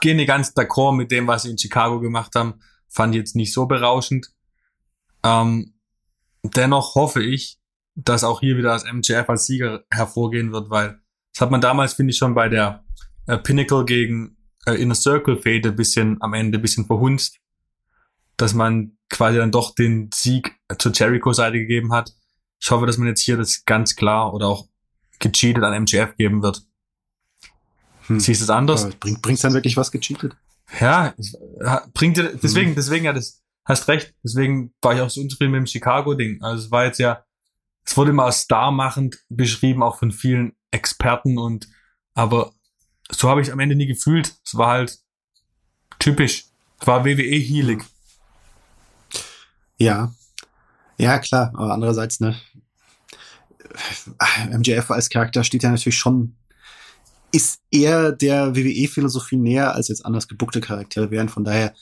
gehe 0.00 0.14
nicht 0.14 0.28
ganz 0.28 0.50
d'accord 0.50 0.94
mit 0.94 1.10
dem, 1.10 1.26
was 1.26 1.42
sie 1.42 1.50
in 1.50 1.58
Chicago 1.58 2.00
gemacht 2.00 2.34
haben, 2.34 2.60
fand 2.88 3.14
ich 3.14 3.18
jetzt 3.18 3.36
nicht 3.36 3.52
so 3.52 3.66
berauschend. 3.66 4.32
Ähm, 5.24 5.74
dennoch 6.42 6.94
hoffe 6.94 7.22
ich, 7.22 7.58
dass 7.94 8.24
auch 8.24 8.40
hier 8.40 8.56
wieder 8.56 8.70
das 8.70 8.84
MJF 8.84 9.28
als 9.28 9.46
Sieger 9.46 9.84
hervorgehen 9.90 10.52
wird, 10.52 10.70
weil 10.70 11.00
das 11.32 11.40
hat 11.40 11.50
man 11.50 11.60
damals, 11.60 11.94
finde 11.94 12.12
ich, 12.12 12.18
schon 12.18 12.34
bei 12.34 12.48
der 12.48 12.84
äh, 13.26 13.38
Pinnacle 13.38 13.84
gegen 13.84 14.36
äh, 14.66 14.74
Inner 14.74 14.94
Circle 14.94 15.36
Fade 15.36 15.70
ein 15.70 15.76
bisschen 15.76 16.20
am 16.20 16.34
Ende 16.34 16.58
ein 16.58 16.62
bisschen 16.62 16.86
verhunzt, 16.86 17.38
dass 18.36 18.54
man 18.54 18.96
quasi 19.08 19.38
dann 19.38 19.52
doch 19.52 19.74
den 19.74 20.10
Sieg 20.12 20.56
zur 20.78 20.92
Jericho-Seite 20.92 21.58
gegeben 21.58 21.92
hat. 21.92 22.12
Ich 22.60 22.70
hoffe, 22.70 22.86
dass 22.86 22.98
man 22.98 23.08
jetzt 23.08 23.20
hier 23.20 23.36
das 23.36 23.64
ganz 23.64 23.96
klar 23.96 24.32
oder 24.32 24.48
auch 24.48 24.68
gecheatet 25.18 25.62
an 25.62 25.82
MJF 25.82 26.16
geben 26.16 26.42
wird. 26.42 26.62
Hm. 28.06 28.20
Siehst 28.20 28.40
du 28.40 28.44
es 28.44 28.50
anders? 28.50 28.90
Bringt 28.96 29.22
bringt's 29.22 29.42
dann 29.42 29.54
wirklich 29.54 29.76
was 29.76 29.90
gecheatet? 29.90 30.36
Ja, 30.80 31.14
bringt 31.92 32.16
dir, 32.16 32.36
deswegen, 32.42 32.70
hm. 32.70 32.74
deswegen 32.74 33.04
ja, 33.04 33.12
das 33.12 33.42
hast 33.64 33.88
recht. 33.88 34.14
Deswegen 34.22 34.74
war 34.82 34.94
ich 34.94 35.00
auch 35.00 35.10
so 35.10 35.20
unzufrieden 35.20 35.52
mit 35.52 35.60
dem 35.60 35.66
Chicago-Ding. 35.66 36.42
Also 36.42 36.64
es 36.64 36.70
war 36.70 36.84
jetzt 36.84 36.98
ja, 36.98 37.24
es 37.84 37.96
wurde 37.96 38.10
immer 38.10 38.24
als 38.24 38.42
starmachend 38.42 39.18
beschrieben, 39.28 39.82
auch 39.82 39.98
von 39.98 40.10
vielen 40.10 40.52
Experten 40.70 41.38
und, 41.38 41.68
aber 42.14 42.52
so 43.10 43.28
habe 43.28 43.40
ich 43.40 43.48
es 43.48 43.52
am 43.52 43.60
Ende 43.60 43.74
nie 43.74 43.86
gefühlt. 43.86 44.34
Es 44.44 44.56
war 44.56 44.72
halt 44.72 44.98
typisch. 45.98 46.46
Es 46.80 46.86
war 46.86 47.04
WWE 47.04 47.22
healig. 47.22 47.84
Ja. 49.78 50.12
Ja, 50.96 51.18
klar. 51.18 51.52
Aber 51.54 51.72
andererseits, 51.72 52.20
ne, 52.20 52.36
MJF 54.50 54.90
als 54.90 55.08
Charakter 55.08 55.44
steht 55.44 55.62
ja 55.62 55.70
natürlich 55.70 55.98
schon, 55.98 56.36
ist 57.32 57.60
eher 57.70 58.12
der 58.12 58.54
WWE-Philosophie 58.54 59.36
näher 59.36 59.74
als 59.74 59.88
jetzt 59.88 60.06
anders 60.06 60.28
gebuckte 60.28 60.60
Charaktere 60.60 61.10
wären. 61.10 61.28
Von 61.28 61.44
daher 61.44 61.74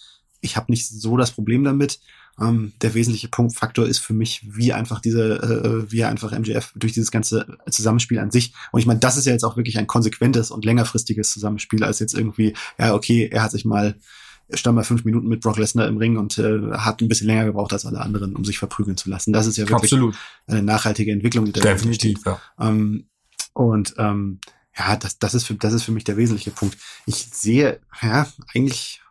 ich 0.43 0.57
habe 0.57 0.71
nicht 0.71 0.89
so 0.89 1.17
das 1.17 1.31
Problem 1.31 1.65
damit. 1.65 2.01
Ähm, 2.41 2.73
der 2.81 2.95
wesentliche 2.95 3.29
Punktfaktor 3.29 3.87
ist 3.87 3.99
für 3.99 4.15
mich, 4.15 4.43
wie 4.49 4.73
einfach 4.73 5.01
diese, 5.01 5.85
äh, 5.87 5.93
wie 5.93 6.05
einfach 6.05 6.33
MJF 6.33 6.73
durch 6.75 6.93
dieses 6.93 7.11
ganze 7.11 7.47
Zusammenspiel 7.71 8.19
an 8.19 8.31
sich. 8.31 8.55
Und 8.73 8.81
ich 8.81 8.87
meine, 8.87 9.01
das 9.01 9.17
ist 9.17 9.27
ja 9.27 9.33
jetzt 9.33 9.45
auch 9.45 9.57
wirklich 9.57 9.79
ein 9.79 9.87
konsequentes 9.87 10.51
und 10.51 10.65
längerfristiges 10.65 11.31
Zusammenspiel, 11.31 11.85
als 11.85 11.99
jetzt 11.99 12.15
irgendwie, 12.15 12.55
ja, 12.79 12.95
okay, 12.95 13.29
er 13.31 13.43
hat 13.43 13.51
sich 13.51 13.65
mal 13.65 13.97
stand 14.55 14.77
mal 14.77 14.85
fünf 14.85 15.05
Minuten 15.05 15.29
mit 15.29 15.41
Brock 15.41 15.59
Lesnar 15.59 15.89
im 15.89 15.97
Ring 15.97 16.17
und 16.19 16.39
äh, 16.39 16.73
hat 16.73 17.01
ein 17.01 17.09
bisschen 17.09 17.27
länger 17.27 17.47
gebraucht 17.47 17.73
als 17.73 17.87
alle 17.87 18.01
anderen, 18.01 18.37
um 18.37 18.45
sich 18.45 18.59
verprügeln 18.59 18.97
zu 18.97 19.09
lassen. 19.09 19.33
Das 19.33 19.47
ist 19.47 19.57
ja 19.57 19.65
wirklich 19.65 19.93
Absolut. 19.93 20.17
eine 20.47 20.63
nachhaltige 20.63 21.13
Entwicklung. 21.13 21.47
Die 21.47 21.53
Definitiv, 21.53 22.19
ja. 22.27 22.41
Ähm, 22.61 23.07
und 23.55 23.95
ähm, 23.99 24.41
ja, 24.77 24.97
das, 24.97 25.19
das, 25.19 25.35
ist 25.35 25.45
für, 25.45 25.55
das 25.55 25.73
ist 25.73 25.83
für 25.83 25.93
mich 25.93 26.05
der 26.05 26.17
wesentliche 26.17 26.51
Punkt. 26.51 26.77
Ich 27.07 27.29
sehe, 27.33 27.81
ja, 28.01 28.27
eigentlich, 28.55 29.02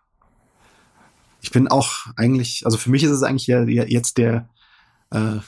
ich 1.41 1.51
bin 1.51 1.67
auch 1.67 2.07
eigentlich, 2.15 2.65
also 2.65 2.77
für 2.77 2.91
mich 2.91 3.03
ist 3.03 3.11
es 3.11 3.23
eigentlich 3.23 3.47
ja 3.47 3.61
jetzt 3.63 4.17
der 4.17 4.47
äh, 5.11 5.35
äh, 5.35 5.41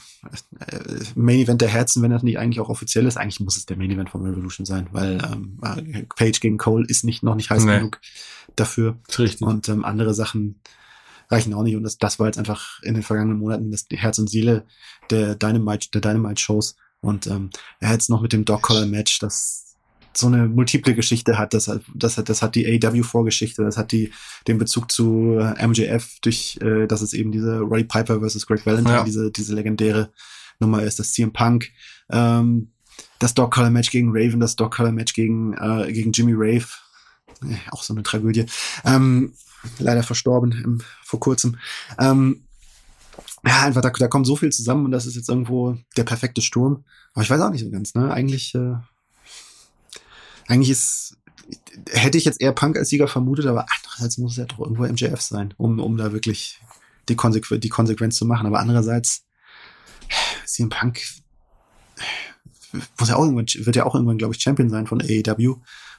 Main 1.14 1.40
Event 1.40 1.60
der 1.60 1.68
Herzen, 1.68 2.02
wenn 2.02 2.10
das 2.10 2.22
nicht 2.22 2.38
eigentlich 2.38 2.60
auch 2.60 2.68
offiziell 2.68 3.06
ist. 3.06 3.16
Eigentlich 3.16 3.40
muss 3.40 3.56
es 3.56 3.66
der 3.66 3.76
Main 3.76 3.90
Event 3.90 4.10
von 4.10 4.22
Revolution 4.22 4.66
sein, 4.66 4.88
weil 4.92 5.22
ähm, 5.24 5.58
äh, 5.62 6.02
Page 6.16 6.40
gegen 6.40 6.58
Cole 6.58 6.86
ist 6.86 7.04
nicht 7.04 7.22
noch 7.22 7.34
nicht 7.34 7.50
heiß 7.50 7.64
nee. 7.64 7.78
genug 7.78 8.00
dafür. 8.56 8.98
Richtig. 9.18 9.42
Und 9.42 9.68
ähm, 9.68 9.84
andere 9.84 10.14
Sachen 10.14 10.60
reichen 11.30 11.54
auch 11.54 11.62
nicht. 11.62 11.76
Und 11.76 11.82
das, 11.82 11.98
das 11.98 12.18
war 12.18 12.26
jetzt 12.26 12.38
einfach 12.38 12.82
in 12.82 12.94
den 12.94 13.02
vergangenen 13.02 13.38
Monaten 13.38 13.70
das 13.70 13.86
Herz 13.90 14.18
und 14.18 14.28
Seele 14.28 14.64
der 15.10 15.34
Dynamite, 15.34 15.90
der 15.92 16.00
Dynamite 16.00 16.40
Shows. 16.40 16.76
Und 17.00 17.26
ähm, 17.26 17.50
er 17.80 17.88
hat 17.88 17.94
jetzt 17.94 18.10
noch 18.10 18.20
mit 18.20 18.32
dem 18.32 18.44
Dog 18.44 18.62
Collar 18.62 18.86
Match, 18.86 19.18
das 19.18 19.73
so 20.16 20.26
eine 20.26 20.48
multiple 20.48 20.94
Geschichte 20.94 21.38
hat. 21.38 21.54
Das 21.54 21.68
hat, 21.68 21.82
das 21.94 22.18
hat, 22.18 22.28
das 22.28 22.42
hat 22.42 22.54
die 22.54 22.66
AW-Vorgeschichte, 22.66 23.62
das 23.62 23.76
hat 23.76 23.92
die, 23.92 24.12
den 24.46 24.58
Bezug 24.58 24.90
zu 24.90 25.38
äh, 25.38 25.66
MJF 25.66 26.20
durch, 26.20 26.58
äh, 26.60 26.86
dass 26.86 27.02
es 27.02 27.12
eben 27.12 27.32
diese 27.32 27.60
Roddy 27.60 27.84
Piper 27.84 28.20
versus 28.20 28.46
Greg 28.46 28.64
Valentine, 28.66 28.98
ja. 28.98 29.04
diese, 29.04 29.30
diese 29.30 29.54
legendäre 29.54 30.10
Nummer 30.60 30.82
ist, 30.82 30.98
das 30.98 31.12
CM 31.12 31.32
Punk, 31.32 31.70
ähm, 32.10 32.70
das 33.18 33.34
Dog 33.34 33.52
Collar 33.52 33.70
Match 33.70 33.90
gegen 33.90 34.10
Raven, 34.12 34.40
das 34.40 34.56
Dog 34.56 34.74
Collar 34.74 34.92
Match 34.92 35.14
gegen, 35.14 35.54
äh, 35.54 35.92
gegen 35.92 36.12
Jimmy 36.12 36.32
Rave. 36.34 36.66
Äh, 37.42 37.56
auch 37.70 37.82
so 37.82 37.94
eine 37.94 38.02
Tragödie. 38.02 38.46
Ähm, 38.84 39.32
leider 39.78 40.02
verstorben 40.02 40.52
im, 40.52 40.80
vor 41.02 41.20
kurzem. 41.20 41.56
Ähm, 41.98 42.44
ja, 43.46 43.62
einfach, 43.62 43.82
da, 43.82 43.90
da 43.90 44.08
kommt 44.08 44.26
so 44.26 44.36
viel 44.36 44.50
zusammen 44.50 44.86
und 44.86 44.90
das 44.90 45.06
ist 45.06 45.16
jetzt 45.16 45.28
irgendwo 45.28 45.76
der 45.96 46.04
perfekte 46.04 46.42
Sturm. 46.42 46.84
Aber 47.12 47.22
ich 47.22 47.30
weiß 47.30 47.40
auch 47.40 47.50
nicht 47.50 47.62
so 47.62 47.70
ganz, 47.70 47.94
ne? 47.94 48.12
Eigentlich, 48.12 48.54
äh, 48.54 48.76
eigentlich 50.48 50.70
ist, 50.70 51.16
hätte 51.90 52.18
ich 52.18 52.24
jetzt 52.24 52.40
eher 52.40 52.52
Punk 52.52 52.76
als 52.76 52.88
Sieger 52.88 53.08
vermutet, 53.08 53.46
aber 53.46 53.66
andererseits 53.76 54.18
muss 54.18 54.32
es 54.32 54.38
ja 54.38 54.44
doch 54.44 54.60
irgendwo 54.60 54.86
MJF 54.86 55.20
sein, 55.20 55.54
um, 55.56 55.78
um 55.78 55.96
da 55.96 56.12
wirklich 56.12 56.60
die, 57.08 57.16
Konsequ 57.16 57.56
die 57.58 57.68
Konsequenz 57.68 58.16
zu 58.16 58.26
machen. 58.26 58.46
Aber 58.46 58.60
andererseits, 58.60 59.24
CM 60.46 60.68
Punk 60.68 61.00
muss 62.98 63.08
ja 63.08 63.16
auch 63.16 63.24
irgendwann, 63.24 63.46
wird 63.46 63.76
ja 63.76 63.86
auch 63.86 63.94
irgendwann, 63.94 64.18
glaube 64.18 64.34
ich, 64.34 64.42
Champion 64.42 64.68
sein 64.68 64.86
von 64.86 65.00
AEW. 65.00 65.56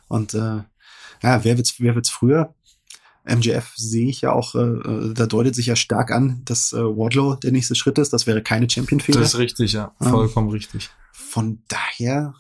Und 0.07 0.33
äh, 0.33 0.63
ja, 1.23 1.43
wer 1.43 1.57
wird's, 1.57 1.79
wer 1.79 1.95
wird's 1.95 2.09
früher? 2.09 2.53
MJF 3.27 3.73
sehe 3.75 4.07
ich 4.07 4.21
ja 4.21 4.33
auch, 4.33 4.53
äh, 4.53 4.59
äh, 4.59 5.13
da 5.13 5.25
deutet 5.25 5.55
sich 5.55 5.65
ja 5.65 5.75
stark 5.75 6.11
an, 6.11 6.41
dass 6.45 6.73
äh, 6.73 6.77
Wardlow 6.77 7.35
der 7.35 7.51
nächste 7.51 7.73
Schritt 7.73 7.97
ist. 7.97 8.13
Das 8.13 8.27
wäre 8.27 8.43
keine 8.43 8.69
Champion-Fehler. 8.69 9.19
Das 9.19 9.33
ist 9.33 9.39
richtig, 9.39 9.73
ja. 9.73 9.95
Vollkommen 9.99 10.49
ähm, 10.49 10.53
richtig. 10.53 10.91
Von 11.11 11.63
daher 11.67 12.35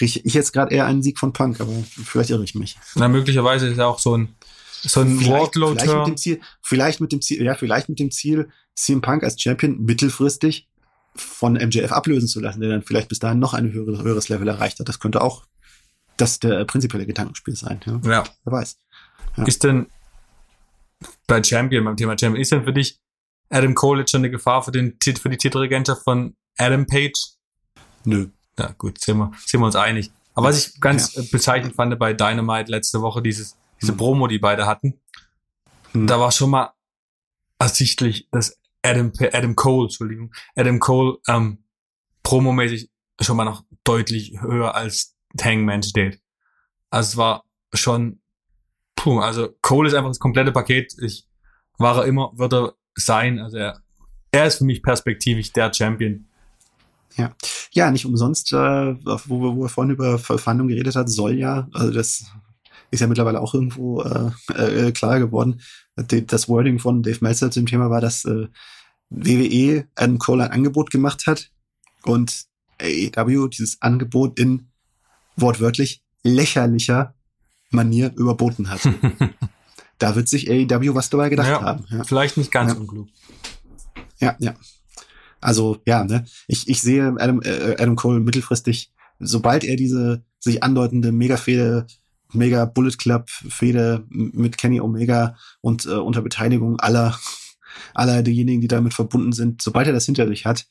rieche 0.00 0.20
ich 0.24 0.34
jetzt 0.34 0.52
gerade 0.52 0.74
eher 0.74 0.86
einen 0.86 1.02
Sieg 1.02 1.18
von 1.18 1.32
Punk, 1.32 1.60
aber 1.60 1.72
vielleicht 2.04 2.30
irre 2.30 2.44
ich 2.44 2.54
mich. 2.54 2.78
Na, 2.94 3.08
möglicherweise 3.08 3.68
ist 3.68 3.78
ja 3.78 3.86
auch 3.86 3.98
so 3.98 4.16
ein, 4.16 4.34
so 4.82 5.00
ein 5.00 5.24
Wardlow 5.26 5.74
vielleicht 5.74 5.96
mit 5.96 6.06
dem 6.06 6.16
Ziel, 6.16 6.40
vielleicht 6.62 7.00
mit 7.00 7.12
dem 7.12 7.22
Ziel, 7.22 7.42
ja, 7.42 7.54
vielleicht 7.54 7.88
mit 7.88 7.98
dem 7.98 8.10
Ziel, 8.10 8.50
CM 8.74 9.00
Punk 9.00 9.24
als 9.24 9.40
Champion 9.40 9.80
mittelfristig 9.84 10.68
von 11.16 11.54
MJF 11.54 11.92
ablösen 11.92 12.28
zu 12.28 12.40
lassen, 12.40 12.60
der 12.60 12.70
dann 12.70 12.82
vielleicht 12.82 13.08
bis 13.08 13.18
dahin 13.18 13.38
noch 13.38 13.54
ein 13.54 13.72
höheres, 13.72 14.02
höheres 14.02 14.28
Level 14.28 14.48
erreicht 14.48 14.78
hat. 14.78 14.88
Das 14.88 15.00
könnte 15.00 15.20
auch 15.20 15.44
das 16.16 16.38
der 16.38 16.64
prinzipielle 16.64 17.06
Gedankenspiel 17.06 17.56
sein. 17.56 17.80
Ja. 17.84 18.00
ja. 18.04 18.24
Wer 18.44 18.52
weiß. 18.52 18.78
Ja. 19.36 19.44
Ist 19.44 19.64
denn 19.64 19.86
bei 21.26 21.42
Champion, 21.42 21.84
beim 21.84 21.96
Thema 21.96 22.16
Champion, 22.18 22.40
ist 22.40 22.52
denn 22.52 22.64
für 22.64 22.72
dich 22.72 22.98
Adam 23.50 23.74
Cole 23.74 24.00
jetzt 24.00 24.10
schon 24.10 24.20
eine 24.20 24.30
Gefahr 24.30 24.62
für, 24.62 24.72
den, 24.72 24.98
für 25.02 25.28
die 25.28 25.36
Titelregentschaft 25.36 26.02
von 26.02 26.36
Adam 26.56 26.86
Page? 26.86 27.18
Nö. 28.04 28.28
Ja, 28.58 28.74
gut, 28.76 29.00
sind 29.00 29.18
wir, 29.18 29.32
sind 29.46 29.60
wir 29.60 29.66
uns 29.66 29.76
einig. 29.76 30.10
Aber 30.34 30.48
was 30.48 30.68
ich 30.68 30.80
ganz 30.80 31.14
ja. 31.14 31.22
bezeichnend 31.30 31.74
fand 31.74 31.98
bei 31.98 32.12
Dynamite 32.12 32.70
letzte 32.70 33.00
Woche, 33.00 33.22
dieses, 33.22 33.56
diese 33.80 33.92
hm. 33.92 33.98
Promo, 33.98 34.26
die 34.26 34.38
beide 34.38 34.66
hatten, 34.66 35.00
hm. 35.92 36.06
da 36.06 36.20
war 36.20 36.32
schon 36.32 36.50
mal 36.50 36.72
ersichtlich, 37.58 38.28
dass 38.30 38.58
Adam, 38.82 39.12
Adam 39.32 39.56
Cole, 39.56 39.86
Entschuldigung, 39.86 40.32
Adam 40.54 40.78
Cole 40.78 41.18
ähm, 41.26 41.64
promomäßig 42.22 42.90
schon 43.20 43.36
mal 43.36 43.44
noch 43.44 43.64
deutlich 43.84 44.40
höher 44.40 44.74
als 44.74 45.16
Hangman 45.40 45.82
steht. 45.82 46.20
Also 46.90 47.08
es 47.08 47.16
war 47.16 47.44
schon, 47.74 48.20
puh, 48.94 49.20
also 49.20 49.48
Cole 49.60 49.88
ist 49.88 49.94
einfach 49.94 50.10
das 50.10 50.20
komplette 50.20 50.52
Paket. 50.52 50.94
Ich 51.02 51.26
war 51.78 51.96
er 51.98 52.04
immer, 52.06 52.32
wird 52.36 52.52
er 52.52 52.74
sein. 52.94 53.38
Also 53.38 53.56
er, 53.56 53.82
er 54.30 54.46
ist 54.46 54.58
für 54.58 54.64
mich 54.64 54.82
perspektivisch 54.82 55.52
der 55.52 55.72
Champion 55.72 56.27
ja, 57.18 57.34
ja, 57.72 57.90
nicht 57.90 58.06
umsonst, 58.06 58.52
äh, 58.52 58.56
wo, 58.56 59.40
wir, 59.42 59.56
wo 59.56 59.62
wir 59.62 59.68
vorhin 59.68 59.92
über 59.92 60.18
Verhandlungen 60.18 60.68
geredet 60.68 60.94
hat, 60.94 61.10
soll 61.10 61.34
ja, 61.34 61.68
also 61.72 61.92
das 61.92 62.24
ist 62.90 63.00
ja 63.00 63.06
mittlerweile 63.06 63.40
auch 63.40 63.54
irgendwo 63.54 64.02
äh, 64.02 64.30
äh, 64.54 64.92
klar 64.92 65.18
geworden. 65.18 65.60
Das 65.96 66.48
Wording 66.48 66.78
von 66.78 67.02
Dave 67.02 67.18
Meltzer 67.20 67.50
zu 67.50 67.60
dem 67.60 67.66
Thema 67.66 67.90
war, 67.90 68.00
dass 68.00 68.24
äh, 68.24 68.46
WWE 69.10 69.86
Adam 69.96 70.18
Cole 70.18 70.44
ein 70.44 70.52
Angebot 70.52 70.90
gemacht 70.90 71.26
hat 71.26 71.50
und 72.04 72.44
AEW 72.80 73.48
dieses 73.48 73.82
Angebot 73.82 74.38
in 74.38 74.68
wortwörtlich 75.36 76.02
lächerlicher 76.22 77.14
Manier 77.70 78.12
überboten 78.16 78.70
hat. 78.70 78.80
da 79.98 80.14
wird 80.14 80.28
sich 80.28 80.48
AEW 80.48 80.94
was 80.94 81.10
dabei 81.10 81.28
gedacht 81.30 81.48
ja, 81.48 81.62
haben. 81.62 81.84
Ja. 81.90 82.04
Vielleicht 82.04 82.36
nicht 82.36 82.52
ganz 82.52 82.72
ja. 82.72 82.78
unklug. 82.78 83.08
Ja, 84.20 84.36
ja. 84.38 84.54
Also 85.40 85.78
ja, 85.86 86.04
ne, 86.04 86.24
ich, 86.46 86.68
ich 86.68 86.82
sehe 86.82 87.14
Adam, 87.18 87.40
äh, 87.42 87.76
Adam 87.78 87.96
Cole 87.96 88.20
mittelfristig, 88.20 88.92
sobald 89.18 89.64
er 89.64 89.76
diese 89.76 90.24
sich 90.40 90.62
andeutende 90.62 91.12
Mega-Fehde, 91.12 91.86
Mega 92.32 92.66
Bullet 92.66 92.96
Club 92.98 93.30
Fehde 93.30 94.04
mit 94.08 94.58
Kenny 94.58 94.80
Omega 94.80 95.36
und 95.60 95.86
äh, 95.86 95.90
unter 95.90 96.22
Beteiligung 96.22 96.78
aller 96.80 97.18
aller 97.94 98.22
derjenigen, 98.22 98.60
die 98.60 98.68
damit 98.68 98.94
verbunden 98.94 99.32
sind, 99.32 99.62
sobald 99.62 99.86
er 99.86 99.92
das 99.92 100.04
hinter 100.04 100.26
sich 100.26 100.44
hat, 100.44 100.66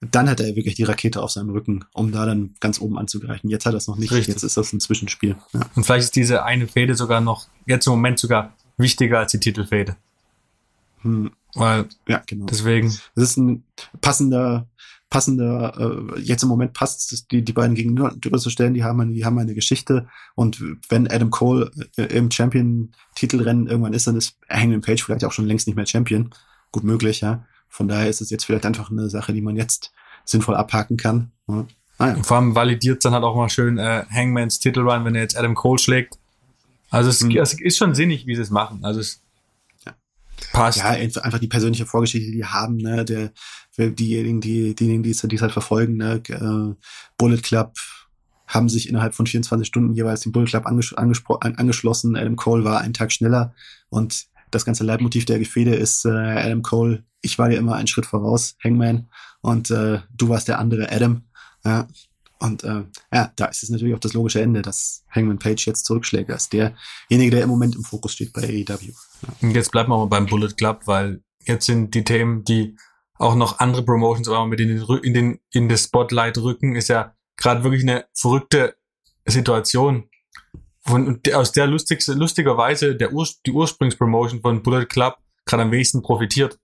dann 0.00 0.30
hat 0.30 0.40
er 0.40 0.56
wirklich 0.56 0.74
die 0.74 0.84
Rakete 0.84 1.22
auf 1.22 1.30
seinem 1.30 1.50
Rücken, 1.50 1.84
um 1.92 2.10
da 2.10 2.24
dann 2.24 2.54
ganz 2.60 2.80
oben 2.80 2.98
anzugreifen. 2.98 3.50
Jetzt 3.50 3.66
hat 3.66 3.74
er 3.74 3.78
es 3.78 3.86
noch 3.86 3.96
nicht. 3.96 4.12
Richtig. 4.12 4.28
Jetzt 4.28 4.44
ist 4.44 4.56
das 4.56 4.72
ein 4.72 4.80
Zwischenspiel. 4.80 5.36
Ja. 5.52 5.60
Und 5.74 5.84
vielleicht 5.84 6.04
ist 6.04 6.16
diese 6.16 6.44
eine 6.44 6.68
Fehde 6.68 6.94
sogar 6.94 7.20
noch 7.20 7.48
jetzt 7.66 7.86
im 7.86 7.92
Moment 7.92 8.18
sogar 8.18 8.54
wichtiger 8.78 9.18
als 9.18 9.32
die 9.32 9.40
Titelfehde. 9.40 9.96
Hm. 11.02 11.30
Weil, 11.54 11.86
ja, 12.06 12.22
genau. 12.26 12.46
Deswegen. 12.46 12.86
Das 13.14 13.24
ist 13.30 13.36
ein 13.36 13.64
passender, 14.00 14.68
passender, 15.10 15.74
äh, 16.16 16.20
jetzt 16.20 16.42
im 16.42 16.48
Moment 16.48 16.72
passt 16.72 17.12
es, 17.12 17.26
die, 17.26 17.42
die 17.42 17.52
beiden 17.52 17.74
gegenüber 17.74 18.38
zu 18.38 18.50
stellen, 18.50 18.74
die 18.74 18.84
haben, 18.84 19.00
eine, 19.00 19.12
die 19.12 19.24
haben 19.24 19.38
eine 19.38 19.54
Geschichte. 19.54 20.08
Und 20.34 20.62
wenn 20.88 21.10
Adam 21.10 21.30
Cole 21.30 21.70
äh, 21.96 22.04
im 22.04 22.30
Champion-Titelrennen 22.30 23.66
irgendwann 23.66 23.92
ist, 23.92 24.06
dann 24.06 24.16
ist 24.16 24.38
Hangman 24.48 24.80
Page 24.80 25.02
vielleicht 25.02 25.24
auch 25.24 25.32
schon 25.32 25.46
längst 25.46 25.66
nicht 25.66 25.76
mehr 25.76 25.86
Champion. 25.86 26.30
Gut 26.72 26.84
möglich, 26.84 27.20
ja. 27.20 27.44
Von 27.68 27.88
daher 27.88 28.08
ist 28.08 28.20
es 28.20 28.30
jetzt 28.30 28.44
vielleicht 28.44 28.66
einfach 28.66 28.90
eine 28.90 29.10
Sache, 29.10 29.32
die 29.32 29.42
man 29.42 29.56
jetzt 29.56 29.92
sinnvoll 30.24 30.54
abhaken 30.54 30.96
kann. 30.96 31.32
Ja. 31.48 31.66
Ah, 31.98 32.08
ja. 32.08 32.22
Vor 32.22 32.38
allem 32.38 32.54
validiert 32.54 33.04
dann 33.04 33.12
halt 33.12 33.24
auch 33.24 33.36
mal 33.36 33.50
schön 33.50 33.78
äh, 33.78 34.04
Hangmans 34.10 34.58
Titelrun, 34.60 35.04
wenn 35.04 35.14
er 35.14 35.22
jetzt 35.22 35.36
Adam 35.36 35.54
Cole 35.54 35.78
schlägt. 35.78 36.18
Also 36.88 37.10
es, 37.10 37.22
mhm. 37.22 37.36
es 37.36 37.52
ist 37.60 37.76
schon 37.76 37.94
sinnig, 37.94 38.26
wie 38.26 38.34
sie 38.34 38.42
es 38.42 38.50
machen. 38.50 38.84
Also 38.84 39.00
es 39.00 39.22
Passt. 40.52 40.78
Ja, 40.78 40.86
einfach 40.86 41.38
die 41.38 41.48
persönliche 41.48 41.86
Vorgeschichte, 41.86 42.30
die 42.30 42.44
haben, 42.44 42.76
ne, 42.76 43.04
der, 43.04 43.32
diejenigen, 43.78 44.40
die, 44.40 44.74
diejenigen, 44.74 45.02
die 45.02 45.10
es, 45.10 45.42
halt 45.42 45.52
verfolgen, 45.52 45.96
ne, 45.96 46.22
äh, 46.28 46.74
Bullet 47.16 47.42
Club 47.42 47.74
haben 48.46 48.68
sich 48.68 48.88
innerhalb 48.88 49.14
von 49.14 49.26
24 49.26 49.66
Stunden 49.66 49.94
jeweils 49.94 50.22
dem 50.22 50.32
Bullet 50.32 50.46
Club 50.46 50.66
anges 50.66 50.92
angeschlossen. 50.94 52.16
Adam 52.16 52.36
Cole 52.36 52.64
war 52.64 52.80
einen 52.80 52.94
Tag 52.94 53.12
schneller 53.12 53.54
und 53.90 54.26
das 54.50 54.64
ganze 54.64 54.82
Leitmotiv 54.84 55.24
der 55.24 55.38
Gefäde 55.38 55.74
ist 55.74 56.04
äh, 56.04 56.10
Adam 56.10 56.62
Cole, 56.62 57.04
ich 57.22 57.38
war 57.38 57.48
dir 57.48 57.58
immer 57.58 57.76
einen 57.76 57.86
Schritt 57.86 58.06
voraus, 58.06 58.56
Hangman, 58.62 59.08
und 59.42 59.70
äh, 59.70 60.00
du 60.16 60.28
warst 60.28 60.48
der 60.48 60.58
andere 60.58 60.90
Adam. 60.90 61.22
Ja, 61.64 61.86
und 62.40 62.64
äh, 62.64 62.84
ja, 63.12 63.32
da 63.36 63.46
ist 63.46 63.62
es 63.62 63.68
natürlich 63.68 63.94
auch 63.94 64.00
das 64.00 64.14
logische 64.14 64.40
Ende, 64.40 64.62
dass 64.62 65.04
Hangman 65.10 65.38
Page 65.38 65.66
jetzt 65.66 65.84
zurückschlägt 65.84 66.30
als 66.30 66.48
derjenige, 66.48 67.30
der 67.30 67.42
im 67.42 67.50
Moment 67.50 67.76
im 67.76 67.84
Fokus 67.84 68.14
steht 68.14 68.32
bei 68.32 68.42
AEW. 68.42 68.92
Ja. 69.42 69.48
Jetzt 69.50 69.70
bleiben 69.70 69.90
wir 69.90 69.98
mal 69.98 70.06
beim 70.06 70.26
Bullet 70.26 70.54
Club, 70.56 70.82
weil 70.86 71.22
jetzt 71.44 71.66
sind 71.66 71.94
die 71.94 72.02
Themen, 72.02 72.42
die 72.44 72.76
auch 73.18 73.34
noch 73.34 73.58
andere 73.58 73.84
Promotions 73.84 74.28
aber 74.28 74.46
mit 74.46 74.58
in 74.60 74.68
den, 74.68 74.98
in 75.02 75.14
den 75.14 75.40
in 75.52 75.68
das 75.68 75.84
Spotlight 75.84 76.38
rücken, 76.38 76.74
ist 76.74 76.88
ja 76.88 77.14
gerade 77.36 77.62
wirklich 77.62 77.82
eine 77.82 78.06
verrückte 78.14 78.76
Situation. 79.26 80.08
Von, 80.82 81.20
aus 81.34 81.52
der 81.52 81.66
lustigste, 81.66 82.14
lustigerweise 82.14 82.96
der 82.96 83.12
Ur, 83.12 83.28
die 83.44 83.52
Ursprungspromotion 83.52 84.40
von 84.40 84.62
Bullet 84.62 84.86
Club 84.86 85.18
gerade 85.44 85.64
am 85.64 85.70
wenigsten 85.70 86.00
profitiert. 86.00 86.58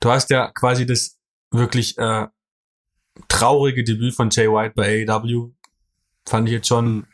Du 0.00 0.10
hast 0.10 0.30
ja 0.30 0.50
quasi 0.50 0.84
das 0.84 1.16
wirklich 1.52 1.96
äh, 1.96 2.26
traurige 3.28 3.84
Debüt 3.84 4.14
von 4.14 4.30
Jay 4.30 4.48
White 4.48 4.74
bei 4.74 5.06
AEW. 5.08 5.50
Fand 6.26 6.48
ich 6.48 6.54
jetzt 6.54 6.68
schon 6.68 7.06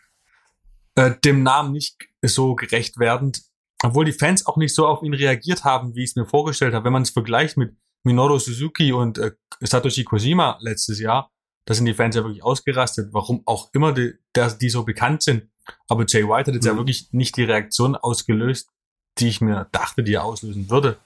äh, 0.94 1.12
dem 1.24 1.42
Namen 1.42 1.72
nicht 1.72 1.96
so 2.22 2.54
gerecht 2.54 2.98
werdend. 2.98 3.42
Obwohl 3.82 4.04
die 4.04 4.12
Fans 4.12 4.46
auch 4.46 4.56
nicht 4.56 4.74
so 4.74 4.86
auf 4.86 5.02
ihn 5.02 5.14
reagiert 5.14 5.64
haben, 5.64 5.94
wie 5.94 6.02
ich 6.02 6.10
es 6.10 6.16
mir 6.16 6.26
vorgestellt 6.26 6.74
habe. 6.74 6.86
Wenn 6.86 6.92
man 6.92 7.02
es 7.02 7.10
vergleicht 7.10 7.56
mit 7.56 7.76
Minoru 8.02 8.38
Suzuki 8.38 8.92
und 8.92 9.18
äh, 9.18 9.32
Satoshi 9.60 10.04
Kojima 10.04 10.58
letztes 10.60 10.98
Jahr, 10.98 11.30
da 11.66 11.74
sind 11.74 11.86
die 11.86 11.94
Fans 11.94 12.14
ja 12.14 12.22
wirklich 12.22 12.42
ausgerastet, 12.42 13.12
warum 13.12 13.42
auch 13.44 13.70
immer 13.74 13.92
die, 13.92 14.14
der, 14.34 14.50
die 14.50 14.70
so 14.70 14.84
bekannt 14.84 15.22
sind. 15.22 15.48
Aber 15.88 16.04
Jay 16.06 16.22
White 16.22 16.50
hat 16.50 16.54
jetzt 16.54 16.64
mhm. 16.64 16.70
ja 16.70 16.76
wirklich 16.76 17.12
nicht 17.12 17.36
die 17.36 17.44
Reaktion 17.44 17.96
ausgelöst, 17.96 18.70
die 19.18 19.28
ich 19.28 19.40
mir 19.40 19.68
dachte, 19.72 20.02
die 20.02 20.14
er 20.14 20.24
auslösen 20.24 20.70
würde. 20.70 20.96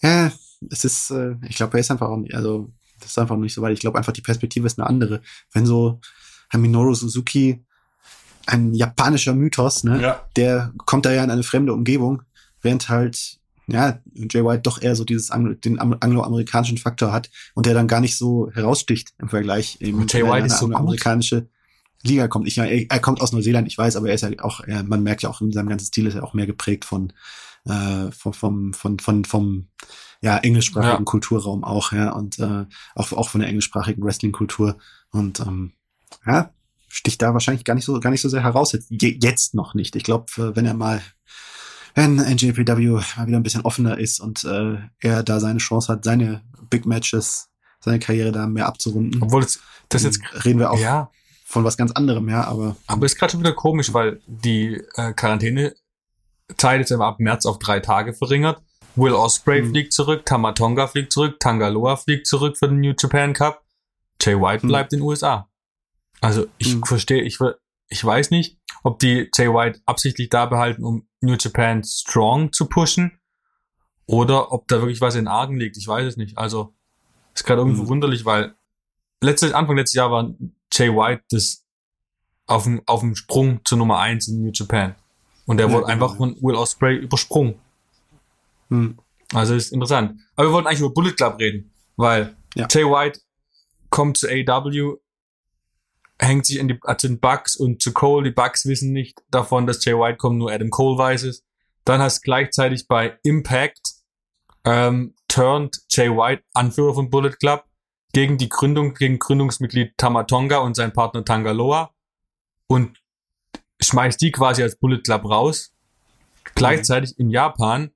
Ja, 0.00 0.32
es 0.70 0.84
ist, 0.84 1.10
äh, 1.10 1.36
ich 1.48 1.56
glaube, 1.56 1.76
er 1.76 1.80
ist 1.80 1.90
einfach 1.90 2.08
auch 2.08 2.16
nicht, 2.16 2.34
also 2.34 2.70
das 3.00 3.10
ist 3.10 3.18
einfach 3.18 3.36
nicht 3.36 3.54
so 3.54 3.62
weit. 3.62 3.72
Ich 3.72 3.80
glaube 3.80 3.98
einfach, 3.98 4.12
die 4.12 4.22
Perspektive 4.22 4.66
ist 4.66 4.78
eine 4.78 4.88
andere. 4.88 5.20
Wenn 5.52 5.66
so 5.66 6.00
Minoru 6.52 6.94
Suzuki 6.94 7.64
ein 8.46 8.74
japanischer 8.74 9.34
Mythos, 9.34 9.84
ne? 9.84 10.00
Ja. 10.00 10.28
Der 10.36 10.72
kommt 10.84 11.04
da 11.04 11.12
ja 11.12 11.24
in 11.24 11.30
eine 11.30 11.42
fremde 11.42 11.72
Umgebung, 11.72 12.22
während 12.62 12.88
halt 12.88 13.38
ja, 13.68 13.98
Jay 14.14 14.44
White 14.44 14.62
doch 14.62 14.80
eher 14.80 14.94
so 14.94 15.04
dieses 15.04 15.32
Anglo 15.32 15.54
den 15.54 15.80
angloamerikanischen 15.80 16.78
Faktor 16.78 17.12
hat 17.12 17.30
und 17.54 17.66
der 17.66 17.74
dann 17.74 17.88
gar 17.88 18.00
nicht 18.00 18.16
so 18.16 18.48
heraussticht 18.52 19.12
im 19.18 19.28
Vergleich 19.28 19.78
eben 19.80 20.06
Jay 20.08 20.22
White 20.22 20.46
ist 20.46 20.58
so 20.58 20.72
amerikanische 20.72 21.48
Liga 22.02 22.28
kommt. 22.28 22.46
Ich, 22.46 22.58
er, 22.58 22.70
er 22.70 23.00
kommt 23.00 23.20
aus 23.20 23.32
Neuseeland, 23.32 23.66
ich 23.66 23.76
weiß, 23.76 23.96
aber 23.96 24.08
er 24.08 24.14
ist 24.14 24.20
ja 24.20 24.30
auch, 24.40 24.60
er, 24.60 24.84
man 24.84 25.02
merkt 25.02 25.22
ja 25.22 25.30
auch 25.30 25.40
in 25.40 25.50
seinem 25.50 25.68
ganzen 25.68 25.86
Stil 25.86 26.06
ist 26.06 26.14
er 26.14 26.22
auch 26.22 26.34
mehr 26.34 26.46
geprägt 26.46 26.84
von 26.84 27.12
äh, 27.64 28.12
vom, 28.12 28.32
vom, 28.32 28.74
von, 28.74 28.98
von, 29.00 29.24
vom 29.24 29.68
ja, 30.20 30.38
englischsprachigen 30.38 30.98
ja. 30.98 31.04
Kulturraum 31.04 31.64
auch, 31.64 31.92
ja, 31.92 32.12
und 32.12 32.38
äh, 32.38 32.64
auch, 32.94 33.12
auch 33.12 33.28
von 33.28 33.40
der 33.40 33.48
englischsprachigen 33.48 34.02
Wrestling-Kultur. 34.02 34.78
Und 35.10 35.40
ähm, 35.40 35.72
ja, 36.26 36.50
sticht 36.88 37.22
da 37.22 37.32
wahrscheinlich 37.32 37.64
gar 37.64 37.74
nicht 37.74 37.84
so, 37.84 38.00
gar 38.00 38.10
nicht 38.10 38.22
so 38.22 38.28
sehr 38.28 38.42
heraus. 38.42 38.72
Jetzt, 38.72 38.88
jetzt 38.90 39.54
noch 39.54 39.74
nicht. 39.74 39.96
Ich 39.96 40.04
glaube, 40.04 40.26
wenn 40.54 40.66
er 40.66 40.74
mal 40.74 41.02
wenn 41.96 42.16
NJPW 42.16 42.88
mal 42.88 43.26
wieder 43.26 43.38
ein 43.38 43.42
bisschen 43.42 43.62
offener 43.62 43.98
ist 43.98 44.20
und 44.20 44.44
äh, 44.44 44.76
er 45.00 45.22
da 45.22 45.40
seine 45.40 45.58
Chance 45.58 45.90
hat, 45.90 46.04
seine 46.04 46.42
Big 46.68 46.84
Matches, 46.84 47.48
seine 47.80 47.98
Karriere 47.98 48.32
da 48.32 48.46
mehr 48.46 48.66
abzurunden. 48.66 49.22
Obwohl 49.22 49.42
das, 49.42 49.60
das 49.88 50.02
jetzt 50.02 50.20
reden 50.44 50.58
wir 50.58 50.70
auch 50.70 50.78
ja. 50.78 51.10
von 51.46 51.64
was 51.64 51.78
ganz 51.78 51.92
anderem, 51.92 52.28
ja, 52.28 52.44
aber. 52.44 52.76
Aber 52.86 53.06
ist 53.06 53.18
gerade 53.18 53.32
schon 53.32 53.40
wieder 53.40 53.54
komisch, 53.54 53.94
weil 53.94 54.20
die 54.26 54.82
äh, 54.96 55.14
Quarantänezeit 55.14 55.74
ist 56.80 56.90
immer 56.90 57.06
ab 57.06 57.18
März 57.18 57.46
auf 57.46 57.58
drei 57.58 57.80
Tage 57.80 58.12
verringert. 58.12 58.60
Will 58.96 59.12
Osprey 59.12 59.60
hm. 59.60 59.70
fliegt 59.70 59.92
zurück, 59.92 60.24
Tamatonga 60.26 60.86
fliegt 60.86 61.12
zurück, 61.12 61.38
Tangaloa 61.38 61.96
fliegt 61.96 62.26
zurück 62.26 62.56
für 62.56 62.68
den 62.68 62.80
New 62.80 62.94
Japan 62.98 63.32
Cup. 63.32 63.62
Jay 64.20 64.34
White 64.34 64.62
hm. 64.62 64.68
bleibt 64.68 64.92
in 64.92 65.00
den 65.00 65.06
USA. 65.06 65.48
Also 66.20 66.46
ich 66.58 66.72
hm. 66.72 66.82
verstehe, 66.84 67.22
ich, 67.22 67.38
ich 67.88 68.04
weiß 68.04 68.30
nicht, 68.30 68.58
ob 68.82 68.98
die 68.98 69.30
Jay 69.34 69.48
White 69.48 69.80
absichtlich 69.84 70.30
da 70.30 70.46
behalten, 70.46 70.84
um 70.84 71.06
New 71.20 71.36
Japan 71.38 71.84
Strong 71.84 72.52
zu 72.52 72.66
pushen 72.66 73.18
oder 74.06 74.52
ob 74.52 74.68
da 74.68 74.80
wirklich 74.80 75.00
was 75.00 75.14
in 75.14 75.28
Argen 75.28 75.58
liegt. 75.58 75.76
Ich 75.76 75.86
weiß 75.86 76.06
es 76.06 76.16
nicht. 76.16 76.38
Also 76.38 76.74
ist 77.34 77.44
gerade 77.44 77.60
irgendwie 77.60 77.82
mhm. 77.82 77.88
wunderlich, 77.88 78.24
weil 78.24 78.54
letztes, 79.20 79.52
Anfang 79.52 79.76
letztes 79.76 79.94
Jahr 79.94 80.10
war 80.10 80.34
Jay 80.72 80.88
White 80.88 81.24
das 81.30 81.64
auf 82.46 82.64
dem, 82.64 82.82
auf 82.86 83.00
dem 83.00 83.14
Sprung 83.16 83.60
zur 83.64 83.78
Nummer 83.78 83.98
eins 83.98 84.28
in 84.28 84.42
New 84.42 84.50
Japan. 84.52 84.94
Und 85.46 85.58
der 85.58 85.66
ja, 85.66 85.72
wurde 85.72 85.86
genau, 85.86 85.92
einfach 85.92 86.16
von 86.16 86.36
Will 86.40 86.54
Osprey 86.54 86.96
übersprungen. 86.96 87.60
Mhm. 88.68 88.98
Also 89.32 89.54
ist 89.54 89.72
interessant. 89.72 90.20
Aber 90.36 90.48
wir 90.48 90.52
wollten 90.52 90.68
eigentlich 90.68 90.80
über 90.80 90.94
Bullet 90.94 91.12
Club 91.12 91.38
reden, 91.38 91.72
weil 91.96 92.36
ja. 92.54 92.66
Jay 92.70 92.84
White 92.84 93.20
kommt 93.90 94.16
zu 94.16 94.28
AW, 94.28 94.96
hängt 96.18 96.46
sich 96.46 96.58
in 96.58 96.68
die, 96.68 96.78
zu 96.98 97.08
den 97.08 97.20
Bugs 97.20 97.56
und 97.56 97.82
zu 97.82 97.92
Cole. 97.92 98.24
Die 98.24 98.34
Bugs 98.34 98.66
wissen 98.66 98.92
nicht 98.92 99.20
davon, 99.30 99.66
dass 99.66 99.84
Jay 99.84 99.94
White 99.94 100.18
kommt, 100.18 100.38
nur 100.38 100.50
Adam 100.52 100.70
Cole 100.70 100.98
weiß 100.98 101.24
es. 101.24 101.44
Dann 101.84 102.00
hast 102.00 102.22
gleichzeitig 102.22 102.88
bei 102.88 103.18
Impact 103.22 103.94
ähm, 104.64 105.14
turned 105.28 105.78
Jay 105.88 106.10
White, 106.10 106.42
Anführer 106.52 106.94
von 106.94 107.10
Bullet 107.10 107.32
Club, 107.38 107.64
gegen 108.12 108.38
die 108.38 108.48
Gründung, 108.48 108.94
gegen 108.94 109.18
Gründungsmitglied 109.18 109.96
Tamatonga 109.96 110.58
und 110.58 110.74
sein 110.74 110.92
Partner 110.92 111.24
Tangaloa 111.24 111.94
und 112.66 112.98
schmeißt 113.80 114.20
die 114.20 114.32
quasi 114.32 114.62
als 114.62 114.76
Bullet 114.76 115.02
Club 115.02 115.24
raus. 115.26 115.72
Gleichzeitig 116.54 117.18
in 117.18 117.30
Japan 117.30 117.90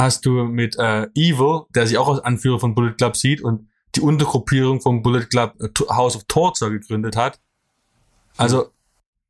hast 0.00 0.26
du 0.26 0.44
mit 0.44 0.76
äh, 0.76 1.08
Evil, 1.14 1.62
der 1.74 1.86
sich 1.86 1.98
auch 1.98 2.08
als 2.08 2.20
Anführer 2.20 2.58
von 2.58 2.74
Bullet 2.74 2.94
Club 2.94 3.16
sieht 3.16 3.42
und 3.42 3.68
die 3.94 4.00
Untergruppierung 4.00 4.80
vom 4.80 5.02
Bullet 5.02 5.26
Club 5.26 5.54
äh, 5.60 5.68
House 5.90 6.16
of 6.16 6.24
Torture 6.24 6.70
gegründet 6.70 7.16
hat. 7.16 7.40
Also 8.36 8.72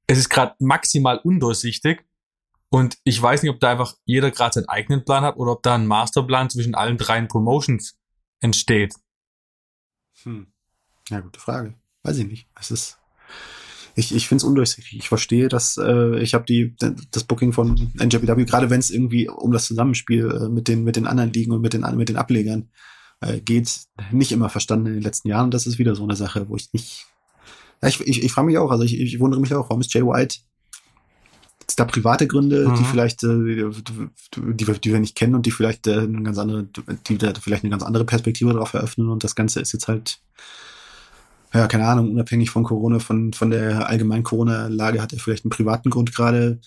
es 0.06 0.18
ist 0.18 0.28
gerade 0.28 0.54
maximal 0.58 1.18
undurchsichtig 1.18 2.04
und 2.68 2.98
ich 3.04 3.20
weiß 3.20 3.42
nicht, 3.42 3.50
ob 3.50 3.60
da 3.60 3.70
einfach 3.70 3.96
jeder 4.04 4.30
gerade 4.30 4.54
seinen 4.54 4.68
eigenen 4.68 5.04
Plan 5.04 5.24
hat 5.24 5.36
oder 5.36 5.52
ob 5.52 5.62
da 5.62 5.74
ein 5.74 5.86
Masterplan 5.86 6.50
zwischen 6.50 6.74
allen 6.74 6.98
dreien 6.98 7.28
Promotions 7.28 7.98
entsteht. 8.40 8.94
Hm. 10.22 10.52
Ja, 11.08 11.20
gute 11.20 11.40
Frage. 11.40 11.74
Weiß 12.02 12.18
ich 12.18 12.26
nicht. 12.26 12.48
Es 12.58 12.70
ist 12.70 12.98
ich, 14.00 14.14
ich 14.14 14.28
finde 14.28 14.42
es 14.42 14.44
undurchsichtig. 14.44 14.98
Ich 14.98 15.08
verstehe, 15.08 15.48
dass 15.48 15.76
äh, 15.76 16.18
ich 16.20 16.34
habe 16.34 16.44
die 16.44 16.74
das 17.10 17.24
Booking 17.24 17.52
von 17.52 17.92
NJPW, 17.94 18.44
gerade 18.44 18.70
wenn 18.70 18.80
es 18.80 18.90
irgendwie 18.90 19.28
um 19.28 19.52
das 19.52 19.66
Zusammenspiel 19.66 20.30
äh, 20.30 20.48
mit 20.48 20.68
den 20.68 20.84
mit 20.84 20.96
den 20.96 21.06
anderen 21.06 21.32
Ligen 21.32 21.52
und 21.52 21.60
mit 21.60 21.72
den 21.72 21.84
mit 21.96 22.08
den 22.08 22.16
Ablegern 22.16 22.70
äh, 23.20 23.40
geht, 23.40 23.80
nicht 24.10 24.32
immer 24.32 24.48
verstanden 24.48 24.86
in 24.86 24.94
den 24.94 25.02
letzten 25.02 25.28
Jahren. 25.28 25.46
Und 25.46 25.54
das 25.54 25.66
ist 25.66 25.78
wieder 25.78 25.94
so 25.94 26.04
eine 26.04 26.16
Sache, 26.16 26.48
wo 26.48 26.56
ich 26.56 26.72
nicht. 26.72 27.06
Ja, 27.82 27.88
ich 27.88 28.00
ich, 28.00 28.22
ich 28.22 28.32
frage 28.32 28.46
mich 28.46 28.58
auch, 28.58 28.70
also 28.70 28.82
ich, 28.82 28.98
ich 28.98 29.20
wundere 29.20 29.40
mich 29.40 29.54
auch, 29.54 29.70
warum 29.70 29.80
ist 29.80 29.94
Jay 29.94 30.02
White 30.02 30.38
da 31.80 31.84
private 31.84 32.26
Gründe, 32.26 32.68
mhm. 32.68 32.74
die 32.74 32.84
vielleicht, 32.84 33.24
äh, 33.24 33.70
die, 34.36 34.54
die, 34.54 34.80
die 34.80 34.92
wir 34.92 35.00
nicht 35.00 35.16
kennen 35.16 35.34
und 35.34 35.46
die 35.46 35.50
vielleicht 35.50 35.86
äh, 35.86 36.00
eine 36.00 36.22
ganz 36.22 36.38
andere, 36.38 36.68
die 37.06 37.18
da 37.18 37.32
vielleicht 37.40 37.64
eine 37.64 37.70
ganz 37.70 37.82
andere 37.82 38.04
Perspektive 38.04 38.52
darauf 38.52 38.74
eröffnen 38.74 39.08
und 39.08 39.24
das 39.24 39.34
Ganze 39.34 39.60
ist 39.60 39.72
jetzt 39.72 39.88
halt, 39.88 40.20
ja, 41.52 41.66
keine 41.66 41.86
Ahnung, 41.86 42.12
unabhängig 42.12 42.50
von 42.50 42.64
Corona, 42.64 42.98
von, 42.98 43.32
von 43.32 43.50
der 43.50 43.88
allgemeinen 43.88 44.22
Corona-Lage 44.22 45.02
hat 45.02 45.12
er 45.12 45.18
vielleicht 45.18 45.44
einen 45.44 45.50
privaten 45.50 45.90
Grund 45.90 46.14
gerade, 46.14 46.60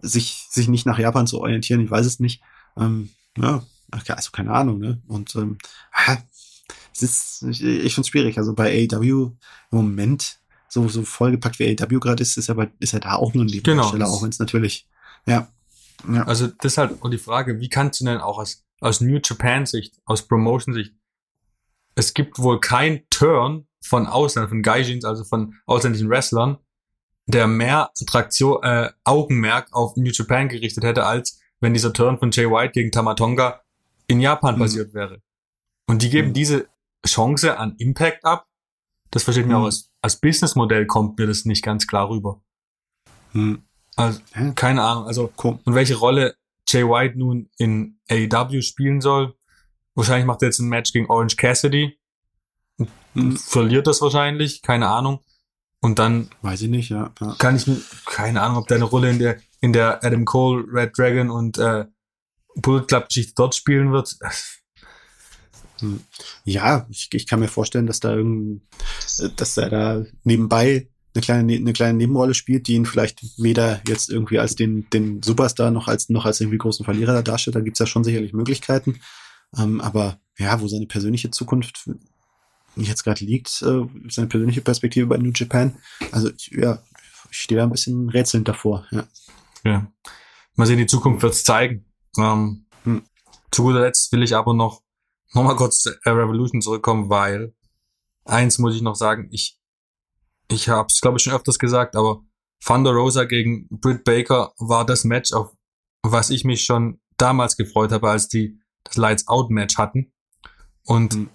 sich, 0.00 0.46
sich 0.50 0.68
nicht 0.68 0.86
nach 0.86 0.98
Japan 0.98 1.26
zu 1.26 1.40
orientieren, 1.40 1.80
ich 1.80 1.90
weiß 1.90 2.06
es 2.06 2.20
nicht. 2.20 2.42
Ähm, 2.78 3.10
ja, 3.38 3.62
also 3.90 4.30
keine 4.32 4.52
Ahnung, 4.52 4.78
ne? 4.78 5.00
Und 5.06 5.34
ähm, 5.36 5.58
es 6.92 7.02
ist, 7.02 7.42
ich, 7.42 7.62
ich 7.62 7.94
finde 7.94 8.06
es 8.06 8.08
schwierig. 8.08 8.38
Also 8.38 8.54
bei 8.54 8.88
AEW 8.90 9.32
im 9.70 9.78
Moment, 9.78 10.38
so, 10.68 10.88
so 10.88 11.04
vollgepackt 11.04 11.58
wie 11.58 11.68
AEW 11.68 12.00
gerade 12.00 12.22
ist, 12.22 12.36
ist 12.36 12.50
aber 12.50 12.68
ist 12.80 12.92
ja 12.92 12.98
da 13.00 13.14
auch 13.14 13.34
nur 13.34 13.44
ein 13.44 13.48
Lieblingssteller, 13.48 14.04
genau. 14.04 14.16
auch 14.16 14.22
wenn 14.22 14.30
es 14.30 14.38
natürlich, 14.38 14.88
ja, 15.26 15.48
ja. 16.12 16.24
Also 16.24 16.48
deshalb 16.48 17.02
auch 17.02 17.10
die 17.10 17.18
Frage, 17.18 17.60
wie 17.60 17.68
kannst 17.68 18.00
du 18.00 18.04
denn 18.04 18.18
auch 18.18 18.38
aus, 18.38 18.64
aus 18.80 19.00
New 19.00 19.20
Japan-Sicht, 19.22 20.00
aus 20.04 20.26
Promotion-Sicht, 20.26 20.94
es 21.94 22.14
gibt 22.14 22.38
wohl 22.38 22.60
kein 22.60 23.02
Turn 23.10 23.66
von 23.84 24.06
Ausland, 24.06 24.48
von 24.48 24.62
Gaijins, 24.62 25.04
also 25.04 25.24
von 25.24 25.54
ausländischen 25.66 26.08
Wrestlern, 26.08 26.58
der 27.26 27.46
mehr 27.46 27.90
Attraktion, 28.00 28.62
äh, 28.62 28.90
Augenmerk 29.04 29.68
auf 29.72 29.96
New 29.96 30.10
Japan 30.10 30.48
gerichtet 30.48 30.84
hätte, 30.84 31.04
als 31.04 31.40
wenn 31.60 31.74
dieser 31.74 31.92
Turn 31.92 32.18
von 32.18 32.30
Jay 32.30 32.50
White 32.50 32.72
gegen 32.72 32.90
Tamatonga 32.90 33.60
in 34.06 34.20
Japan 34.20 34.56
mhm. 34.56 34.58
basiert 34.60 34.94
wäre. 34.94 35.22
Und 35.86 36.02
die 36.02 36.10
geben 36.10 36.28
mhm. 36.28 36.34
diese 36.34 36.68
Chance 37.06 37.58
an 37.58 37.76
Impact 37.78 38.24
ab. 38.24 38.46
Das 39.10 39.22
versteht 39.22 39.46
mir 39.46 39.56
auch 39.56 39.60
mhm. 39.60 39.66
als, 39.66 39.90
als 40.02 40.20
Businessmodell 40.20 40.86
kommt 40.86 41.18
mir 41.18 41.26
das 41.26 41.44
nicht 41.44 41.62
ganz 41.62 41.86
klar 41.86 42.08
rüber. 42.08 42.42
Mhm. 43.32 43.62
Also, 43.96 44.20
keine 44.54 44.82
Ahnung. 44.82 45.06
Also, 45.06 45.32
cool. 45.42 45.58
und 45.64 45.74
welche 45.74 45.94
Rolle 45.94 46.36
Jay 46.68 46.82
White 46.82 47.18
nun 47.18 47.50
in 47.58 47.98
AEW 48.10 48.62
spielen 48.62 49.00
soll. 49.00 49.34
Wahrscheinlich 49.94 50.26
macht 50.26 50.42
er 50.42 50.48
jetzt 50.48 50.58
ein 50.58 50.68
Match 50.68 50.92
gegen 50.92 51.08
Orange 51.08 51.36
Cassidy. 51.36 51.98
Verliert 53.36 53.86
das 53.86 54.00
wahrscheinlich, 54.00 54.62
keine 54.62 54.88
Ahnung. 54.88 55.20
Und 55.80 55.98
dann. 55.98 56.30
Weiß 56.42 56.62
ich 56.62 56.68
nicht, 56.68 56.88
ja. 56.90 57.12
ja. 57.20 57.34
Kann 57.38 57.56
ich 57.56 57.66
mir, 57.66 57.80
keine 58.06 58.42
Ahnung, 58.42 58.58
ob 58.58 58.68
der 58.68 58.76
eine 58.76 58.84
Rolle 58.84 59.10
in 59.10 59.18
der, 59.18 59.38
in 59.60 59.72
der 59.72 60.02
Adam 60.02 60.24
Cole, 60.24 60.64
Red 60.72 60.96
Dragon 60.96 61.30
und 61.30 61.58
äh, 61.58 61.84
Bullet 62.56 62.86
Club 62.86 63.08
Geschichte 63.08 63.34
dort 63.36 63.54
spielen 63.54 63.92
wird. 63.92 64.16
Hm. 65.80 66.00
Ja, 66.44 66.86
ich, 66.88 67.08
ich 67.12 67.26
kann 67.26 67.40
mir 67.40 67.48
vorstellen, 67.48 67.86
dass 67.86 68.00
da 68.00 68.14
irgend, 68.14 68.62
dass 69.36 69.56
er 69.56 69.70
da 69.70 70.04
nebenbei 70.22 70.88
eine 71.14 71.22
kleine, 71.22 71.54
eine 71.54 71.72
kleine 71.72 71.98
Nebenrolle 71.98 72.34
spielt, 72.34 72.66
die 72.66 72.74
ihn 72.74 72.86
vielleicht 72.86 73.20
weder 73.38 73.80
jetzt 73.86 74.10
irgendwie 74.10 74.38
als 74.38 74.56
den, 74.56 74.88
den 74.90 75.22
Superstar 75.22 75.70
noch 75.70 75.86
als, 75.86 76.08
noch 76.08 76.24
als 76.24 76.40
irgendwie 76.40 76.58
großen 76.58 76.84
Verlierer 76.84 77.12
da 77.12 77.22
darstellt. 77.22 77.56
Da 77.56 77.60
gibt's 77.60 77.78
ja 77.78 77.86
schon 77.86 78.04
sicherlich 78.04 78.32
Möglichkeiten. 78.32 79.00
Ähm, 79.56 79.80
aber 79.80 80.18
ja, 80.38 80.60
wo 80.60 80.66
seine 80.66 80.86
persönliche 80.86 81.30
Zukunft 81.30 81.88
jetzt 82.76 83.04
gerade 83.04 83.24
liegt, 83.24 83.62
äh, 83.62 83.82
seine 84.08 84.28
persönliche 84.28 84.60
Perspektive 84.60 85.06
bei 85.06 85.16
New 85.16 85.32
Japan. 85.34 85.76
Also 86.10 86.30
ich, 86.30 86.50
ja, 86.52 86.82
ich 87.30 87.40
stehe 87.40 87.58
da 87.58 87.64
ein 87.64 87.70
bisschen 87.72 88.08
rätselnd 88.08 88.48
davor. 88.48 88.86
Ja. 88.90 89.06
ja. 89.64 89.92
Mal 90.56 90.66
sehen, 90.66 90.78
die 90.78 90.86
Zukunft 90.86 91.22
wird's 91.22 91.44
zeigen. 91.44 91.84
Ähm, 92.18 92.66
hm. 92.84 93.02
Zu 93.50 93.62
guter 93.62 93.80
Letzt 93.80 94.12
will 94.12 94.22
ich 94.22 94.34
aber 94.34 94.54
noch, 94.54 94.82
noch 95.32 95.42
mal 95.42 95.56
kurz 95.56 95.80
zu 95.80 95.90
Revolution 96.04 96.60
zurückkommen, 96.60 97.10
weil 97.10 97.54
eins 98.24 98.58
muss 98.58 98.74
ich 98.74 98.82
noch 98.82 98.94
sagen, 98.94 99.28
ich, 99.30 99.58
ich 100.48 100.68
habe 100.68 100.86
es 100.90 101.00
glaube 101.00 101.18
ich 101.18 101.24
schon 101.24 101.32
öfters 101.32 101.58
gesagt, 101.58 101.96
aber 101.96 102.22
Thunder 102.64 102.92
Rosa 102.92 103.24
gegen 103.24 103.68
Britt 103.68 104.04
Baker 104.04 104.52
war 104.58 104.86
das 104.86 105.04
Match, 105.04 105.32
auf 105.32 105.52
was 106.02 106.30
ich 106.30 106.44
mich 106.44 106.64
schon 106.64 107.00
damals 107.16 107.56
gefreut 107.56 107.92
habe, 107.92 108.10
als 108.10 108.28
die 108.28 108.58
das 108.84 108.96
Lights 108.96 109.28
Out 109.28 109.50
Match 109.50 109.76
hatten. 109.76 110.12
Und 110.84 111.14
mhm. 111.14 111.30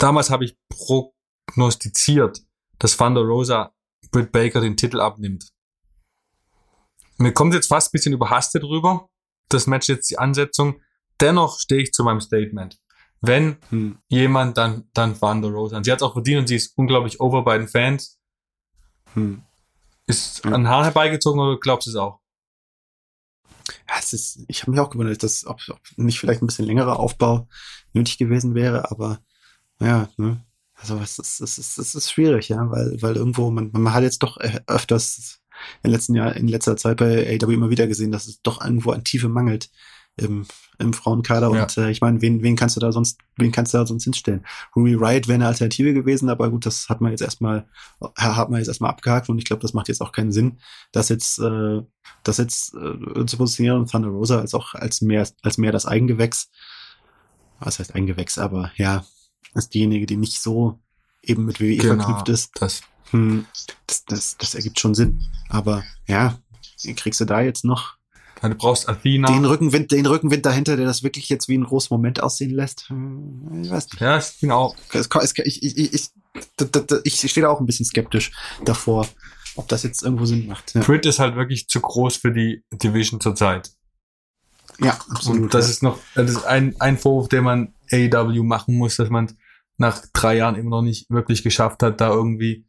Damals 0.00 0.30
habe 0.30 0.44
ich 0.44 0.56
prognostiziert, 0.68 2.40
dass 2.78 2.96
Thunder 2.96 3.22
Rosa 3.22 3.72
Britt 4.10 4.32
Baker 4.32 4.60
den 4.60 4.76
Titel 4.76 5.00
abnimmt. 5.00 5.52
Mir 7.18 7.32
kommt 7.32 7.54
jetzt 7.54 7.68
fast 7.68 7.88
ein 7.88 7.92
bisschen 7.92 8.14
überhastet 8.14 8.64
rüber, 8.64 9.08
das 9.48 9.66
Match 9.66 9.88
jetzt 9.88 10.10
die 10.10 10.18
Ansetzung. 10.18 10.80
Dennoch 11.20 11.60
stehe 11.60 11.82
ich 11.82 11.92
zu 11.92 12.02
meinem 12.02 12.20
Statement. 12.20 12.78
Wenn 13.20 13.58
hm. 13.68 13.98
jemand, 14.08 14.56
dann, 14.56 14.88
dann 14.94 15.18
Thunder 15.18 15.50
Rosa. 15.50 15.76
Und 15.76 15.84
sie 15.84 15.92
hat 15.92 15.98
es 15.98 16.02
auch 16.02 16.14
verdient 16.14 16.40
und 16.40 16.46
sie 16.46 16.56
ist 16.56 16.76
unglaublich 16.78 17.20
over 17.20 17.44
bei 17.44 17.58
den 17.58 17.68
Fans. 17.68 18.18
Hm. 19.12 19.42
Ist 20.06 20.44
ein 20.46 20.66
Haar 20.66 20.84
herbeigezogen 20.84 21.40
oder 21.40 21.60
glaubst 21.60 21.86
du 21.86 21.90
es 21.90 21.96
auch? 21.96 22.20
Ja, 23.88 23.96
es 23.98 24.12
ist, 24.14 24.44
ich 24.48 24.62
habe 24.62 24.70
mich 24.70 24.80
auch 24.80 24.90
gewundert, 24.90 25.22
dass 25.22 25.46
ob, 25.46 25.60
ob 25.68 25.80
nicht 25.96 26.18
vielleicht 26.18 26.42
ein 26.42 26.46
bisschen 26.46 26.64
längerer 26.64 26.98
Aufbau 26.98 27.46
nötig 27.92 28.16
gewesen 28.16 28.54
wäre, 28.54 28.90
aber 28.90 29.20
ja, 29.80 30.08
ne? 30.16 30.44
Also 30.74 30.98
es 30.98 31.18
ist, 31.18 31.40
es 31.40 31.58
ist, 31.58 31.78
es 31.78 31.94
ist 31.94 32.10
schwierig, 32.10 32.48
ja, 32.48 32.70
weil, 32.70 32.96
weil 33.02 33.16
irgendwo, 33.16 33.50
man, 33.50 33.70
man 33.72 33.92
hat 33.92 34.02
jetzt 34.02 34.22
doch 34.22 34.38
äh, 34.38 34.60
öfters 34.66 35.40
in 35.82 35.90
letzten 35.90 36.14
Jahr, 36.14 36.34
in 36.36 36.48
letzter 36.48 36.76
Zeit 36.76 36.96
bei 36.96 37.38
AW 37.42 37.52
immer 37.52 37.68
wieder 37.68 37.86
gesehen, 37.86 38.12
dass 38.12 38.26
es 38.26 38.40
doch 38.42 38.64
irgendwo 38.64 38.92
an 38.92 39.04
Tiefe 39.04 39.28
mangelt 39.28 39.70
im, 40.16 40.46
im 40.78 40.92
Frauenkader. 40.92 41.52
Ja. 41.54 41.62
Und 41.62 41.76
äh, 41.76 41.90
ich 41.90 42.00
meine, 42.00 42.20
wen, 42.22 42.42
wen 42.42 42.56
kannst 42.56 42.76
du 42.76 42.80
da 42.80 42.92
sonst, 42.92 43.18
wen 43.36 43.52
kannst 43.52 43.74
du 43.74 43.78
da 43.78 43.86
sonst 43.86 44.04
hinstellen? 44.04 44.44
Ruby 44.74 44.98
Wright 44.98 45.28
wäre 45.28 45.36
eine 45.36 45.46
Alternative 45.46 45.92
gewesen, 45.92 46.28
aber 46.28 46.50
gut, 46.50 46.66
das 46.66 46.88
hat 46.88 47.00
man 47.00 47.10
jetzt 47.10 47.22
erstmal, 47.22 47.66
hat 48.16 48.50
man 48.50 48.58
jetzt 48.58 48.68
erstmal 48.68 48.90
abgehakt 48.90 49.28
und 49.28 49.38
ich 49.38 49.44
glaube, 49.44 49.62
das 49.62 49.74
macht 49.74 49.88
jetzt 49.88 50.00
auch 50.00 50.12
keinen 50.12 50.32
Sinn, 50.32 50.58
das 50.92 51.08
jetzt, 51.08 51.38
äh, 51.38 51.82
das 52.22 52.38
jetzt 52.38 52.74
äh, 52.74 53.26
zu 53.26 53.36
positionieren 53.36 53.80
und 53.80 53.90
Thunder 53.90 54.08
Rosa 54.08 54.40
als 54.40 54.54
auch 54.54 54.74
als 54.74 55.00
mehr, 55.00 55.28
als 55.42 55.58
mehr 55.58 55.72
das 55.72 55.86
Eigengewächs. 55.86 56.50
Was 57.58 57.78
heißt 57.78 57.94
Eigengewächs, 57.94 58.38
aber 58.38 58.72
ja, 58.76 59.04
ist 59.54 59.74
diejenige, 59.74 60.06
die 60.06 60.16
nicht 60.16 60.40
so 60.40 60.78
eben 61.22 61.44
mit 61.44 61.60
WWE 61.60 61.76
genau, 61.76 62.04
verknüpft 62.04 62.28
ist. 62.28 62.50
Das. 62.60 62.82
Hm, 63.10 63.46
das, 63.86 64.04
das, 64.04 64.36
das 64.38 64.54
ergibt 64.54 64.78
schon 64.78 64.94
Sinn. 64.94 65.20
Aber 65.48 65.84
ja, 66.06 66.38
kriegst 66.96 67.20
du 67.20 67.24
da 67.24 67.40
jetzt 67.40 67.64
noch 67.64 67.98
Du 68.48 68.54
brauchst 68.54 68.88
Athena. 68.88 69.28
Den 69.28 69.44
Rückenwind, 69.44 69.90
den 69.90 70.06
Rückenwind 70.06 70.46
dahinter, 70.46 70.76
der 70.76 70.86
das 70.86 71.02
wirklich 71.02 71.28
jetzt 71.28 71.48
wie 71.48 71.58
ein 71.58 71.64
großes 71.64 71.90
Moment 71.90 72.22
aussehen 72.22 72.50
lässt. 72.50 72.88
Hm, 72.88 73.62
ich 73.62 73.70
weiß 73.70 73.88
nicht. 73.90 74.00
Ja, 74.00 74.54
auch. 74.54 74.74
Ich, 74.92 75.36
ich, 75.44 75.62
ich, 75.62 75.92
ich, 75.92 77.24
ich 77.24 77.30
stehe 77.30 77.44
da 77.44 77.50
auch 77.50 77.60
ein 77.60 77.66
bisschen 77.66 77.84
skeptisch 77.84 78.32
davor, 78.64 79.06
ob 79.56 79.68
das 79.68 79.82
jetzt 79.82 80.02
irgendwo 80.02 80.24
Sinn 80.24 80.46
macht. 80.46 80.74
Ja. 80.74 80.80
Crit 80.80 81.04
ist 81.04 81.18
halt 81.18 81.36
wirklich 81.36 81.68
zu 81.68 81.80
groß 81.80 82.16
für 82.16 82.32
die 82.32 82.64
Division 82.72 83.20
zurzeit. 83.20 83.70
Ja, 84.78 84.98
absolut. 85.10 85.42
Und 85.42 85.54
das 85.54 85.66
ja. 85.66 85.72
ist 85.72 85.82
noch, 85.82 85.98
das 86.14 86.30
ist 86.30 86.44
ein, 86.44 86.74
ein 86.80 86.96
Vorwurf, 86.96 87.28
den 87.28 87.44
man 87.44 87.74
AEW 87.92 88.42
machen 88.42 88.76
muss, 88.76 88.96
dass 88.96 89.10
man 89.10 89.36
nach 89.80 90.02
drei 90.12 90.36
Jahren 90.36 90.56
immer 90.56 90.70
noch 90.70 90.82
nicht 90.82 91.08
wirklich 91.10 91.42
geschafft 91.42 91.82
hat, 91.82 92.00
da 92.00 92.10
irgendwie 92.10 92.66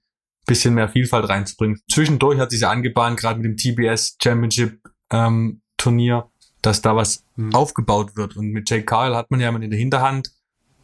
bisschen 0.47 0.73
mehr 0.73 0.89
Vielfalt 0.89 1.29
reinzubringen. 1.29 1.79
Zwischendurch 1.91 2.39
hat 2.39 2.51
sich 2.51 2.61
ja 2.61 2.71
angebahnt, 2.71 3.19
gerade 3.19 3.39
mit 3.39 3.45
dem 3.45 3.57
TBS 3.57 4.17
Championship 4.21 4.81
ähm, 5.11 5.61
Turnier, 5.77 6.29
dass 6.61 6.81
da 6.81 6.95
was 6.95 7.23
mhm. 7.35 7.53
aufgebaut 7.53 8.15
wird. 8.15 8.37
Und 8.37 8.47
mit 8.51 8.69
Jake 8.69 8.85
Carl 8.85 9.15
hat 9.15 9.29
man 9.29 9.39
ja 9.39 9.51
mal 9.51 9.61
in 9.61 9.69
der 9.69 9.79
Hinterhand, 9.79 10.31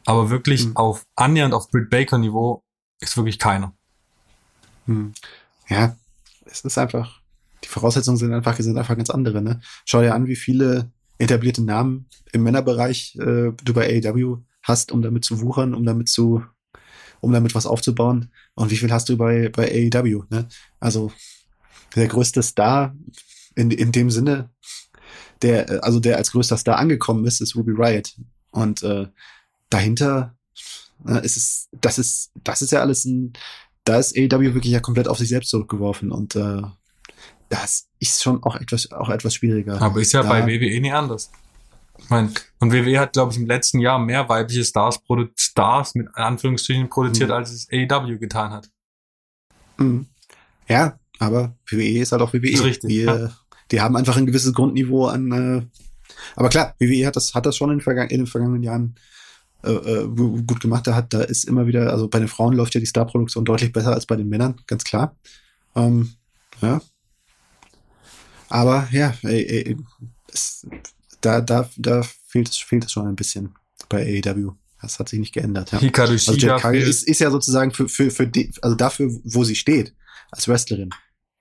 aber 0.05 0.29
wirklich 0.29 0.67
mhm. 0.67 0.75
auf 0.75 1.05
annähernd 1.15 1.53
auf 1.53 1.69
Britt 1.69 1.89
Baker 1.89 2.17
Niveau 2.17 2.63
ist 2.99 3.15
wirklich 3.17 3.39
keiner. 3.39 3.73
Mhm. 4.85 5.13
Ja, 5.69 5.95
es 6.45 6.61
ist 6.61 6.77
einfach, 6.77 7.21
die 7.63 7.69
Voraussetzungen 7.69 8.17
sind 8.17 8.33
einfach, 8.33 8.55
sind 8.57 8.77
einfach 8.77 8.97
ganz 8.97 9.09
andere. 9.09 9.41
Ne? 9.41 9.61
Schau 9.85 10.01
dir 10.01 10.13
an, 10.13 10.27
wie 10.27 10.35
viele 10.35 10.91
etablierte 11.19 11.63
Namen 11.63 12.07
im 12.31 12.43
Männerbereich 12.43 13.15
äh, 13.15 13.51
du 13.63 13.73
bei 13.73 14.01
AEW 14.05 14.39
hast, 14.67 14.91
um 14.91 15.01
damit 15.01 15.25
zu 15.25 15.41
wuchern, 15.41 15.73
um 15.73 15.85
damit 15.85 16.09
zu, 16.09 16.43
um 17.21 17.31
damit 17.31 17.55
was 17.55 17.65
aufzubauen. 17.65 18.31
Und 18.55 18.71
wie 18.71 18.77
viel 18.77 18.91
hast 18.91 19.09
du 19.09 19.17
bei, 19.17 19.49
bei 19.49 19.89
AEW? 19.93 20.23
Ne? 20.29 20.47
Also 20.79 21.11
der 21.95 22.07
größte 22.07 22.43
Star 22.43 22.95
in, 23.55 23.71
in 23.71 23.91
dem 23.91 24.11
Sinne, 24.11 24.49
der, 25.41 25.83
also 25.83 25.99
der 25.99 26.17
als 26.17 26.31
größter 26.31 26.57
Star 26.57 26.77
angekommen 26.77 27.25
ist, 27.25 27.41
ist 27.41 27.55
Ruby 27.55 27.71
Riot. 27.71 28.15
Und 28.51 28.83
äh, 28.83 29.07
dahinter 29.69 30.35
äh, 31.07 31.23
ist 31.25 31.37
es, 31.37 31.69
das 31.81 31.97
ist, 31.97 32.31
das 32.43 32.61
ist 32.61 32.71
ja 32.71 32.81
alles 32.81 33.05
ein, 33.05 33.33
da 33.83 33.97
ist 33.97 34.17
AEW 34.17 34.53
wirklich 34.53 34.73
ja 34.73 34.79
komplett 34.79 35.07
auf 35.07 35.17
sich 35.17 35.29
selbst 35.29 35.49
zurückgeworfen 35.49 36.11
und 36.11 36.35
äh, 36.35 36.61
das 37.49 37.87
ist 37.99 38.21
schon 38.21 38.43
auch 38.43 38.55
etwas, 38.55 38.91
auch 38.91 39.09
etwas 39.09 39.35
schwieriger. 39.35 39.81
Aber 39.81 40.01
ist 40.01 40.11
ja 40.11 40.23
da, 40.23 40.29
bei 40.29 40.45
WWE 40.45 40.81
nicht 40.81 40.93
anders. 40.93 41.31
Ich 41.99 42.09
meine, 42.09 42.31
und 42.59 42.71
WWE 42.71 42.99
hat, 42.99 43.13
glaube 43.13 43.33
ich, 43.33 43.39
im 43.39 43.47
letzten 43.47 43.79
Jahr 43.79 43.99
mehr 43.99 44.27
weibliche 44.29 44.63
Stars, 44.63 45.01
produ 45.03 45.27
Stars 45.35 45.95
mit 45.95 46.07
Anführungsstrichen 46.13 46.89
produziert, 46.89 47.29
mhm. 47.29 47.35
als 47.35 47.51
es 47.51 47.67
AEW 47.71 48.17
getan 48.17 48.51
hat. 48.51 48.69
Mhm. 49.77 50.07
Ja, 50.67 50.99
aber 51.19 51.55
WWE 51.69 51.99
ist 51.99 52.11
halt 52.11 52.21
auch 52.21 52.33
WWE. 52.33 52.49
Ist 52.49 52.63
richtig. 52.63 52.89
Die, 52.89 53.01
ja 53.01 53.31
die 53.71 53.81
haben 53.81 53.95
einfach 53.95 54.17
ein 54.17 54.25
gewisses 54.25 54.53
Grundniveau 54.53 55.07
an. 55.07 55.31
Äh, 55.31 55.65
aber 56.35 56.49
klar, 56.49 56.75
WWE 56.79 57.05
hat 57.05 57.15
das, 57.15 57.33
hat 57.33 57.45
das 57.45 57.57
schon 57.57 57.71
in, 57.71 57.81
Vergangen, 57.81 58.09
in 58.09 58.19
den 58.19 58.27
vergangenen 58.27 58.63
Jahren 58.63 58.95
äh, 59.63 59.71
äh, 59.71 60.07
gut 60.07 60.59
gemacht. 60.59 60.87
Da 60.87 60.95
hat, 60.95 61.13
da 61.13 61.21
ist 61.21 61.45
immer 61.45 61.67
wieder, 61.67 61.91
also 61.91 62.07
bei 62.07 62.19
den 62.19 62.27
Frauen 62.27 62.53
läuft 62.53 62.73
ja 62.75 62.79
die 62.79 62.87
Starproduktion 62.87 63.45
deutlich 63.45 63.71
besser 63.71 63.93
als 63.93 64.05
bei 64.05 64.15
den 64.15 64.29
Männern, 64.29 64.55
ganz 64.67 64.83
klar. 64.83 65.15
Ähm, 65.75 66.13
ja. 66.61 66.81
Aber 68.49 68.87
ja, 68.91 69.13
ey, 69.23 69.45
ey, 69.45 69.77
es, 70.31 70.65
da, 71.21 71.41
da, 71.41 71.69
da 71.77 72.03
fehlt 72.27 72.49
es, 72.49 72.57
fehlt 72.57 72.85
es 72.85 72.91
schon 72.91 73.07
ein 73.07 73.15
bisschen 73.15 73.55
bei 73.89 74.21
AEW. 74.25 74.53
Das 74.81 74.99
hat 74.99 75.09
sich 75.09 75.19
nicht 75.19 75.33
geändert. 75.33 75.71
Ja. 75.71 75.79
Hikaru 75.79 76.11
also 76.11 76.33
Jet 76.33 76.63
ist, 76.75 77.07
ist 77.07 77.19
ja 77.19 77.31
sozusagen 77.31 77.71
für, 77.71 77.89
für, 77.89 78.11
für 78.11 78.27
die, 78.27 78.51
also 78.61 78.75
dafür, 78.75 79.09
wo 79.23 79.43
sie 79.43 79.55
steht, 79.55 79.93
als 80.31 80.47
Wrestlerin, 80.47 80.91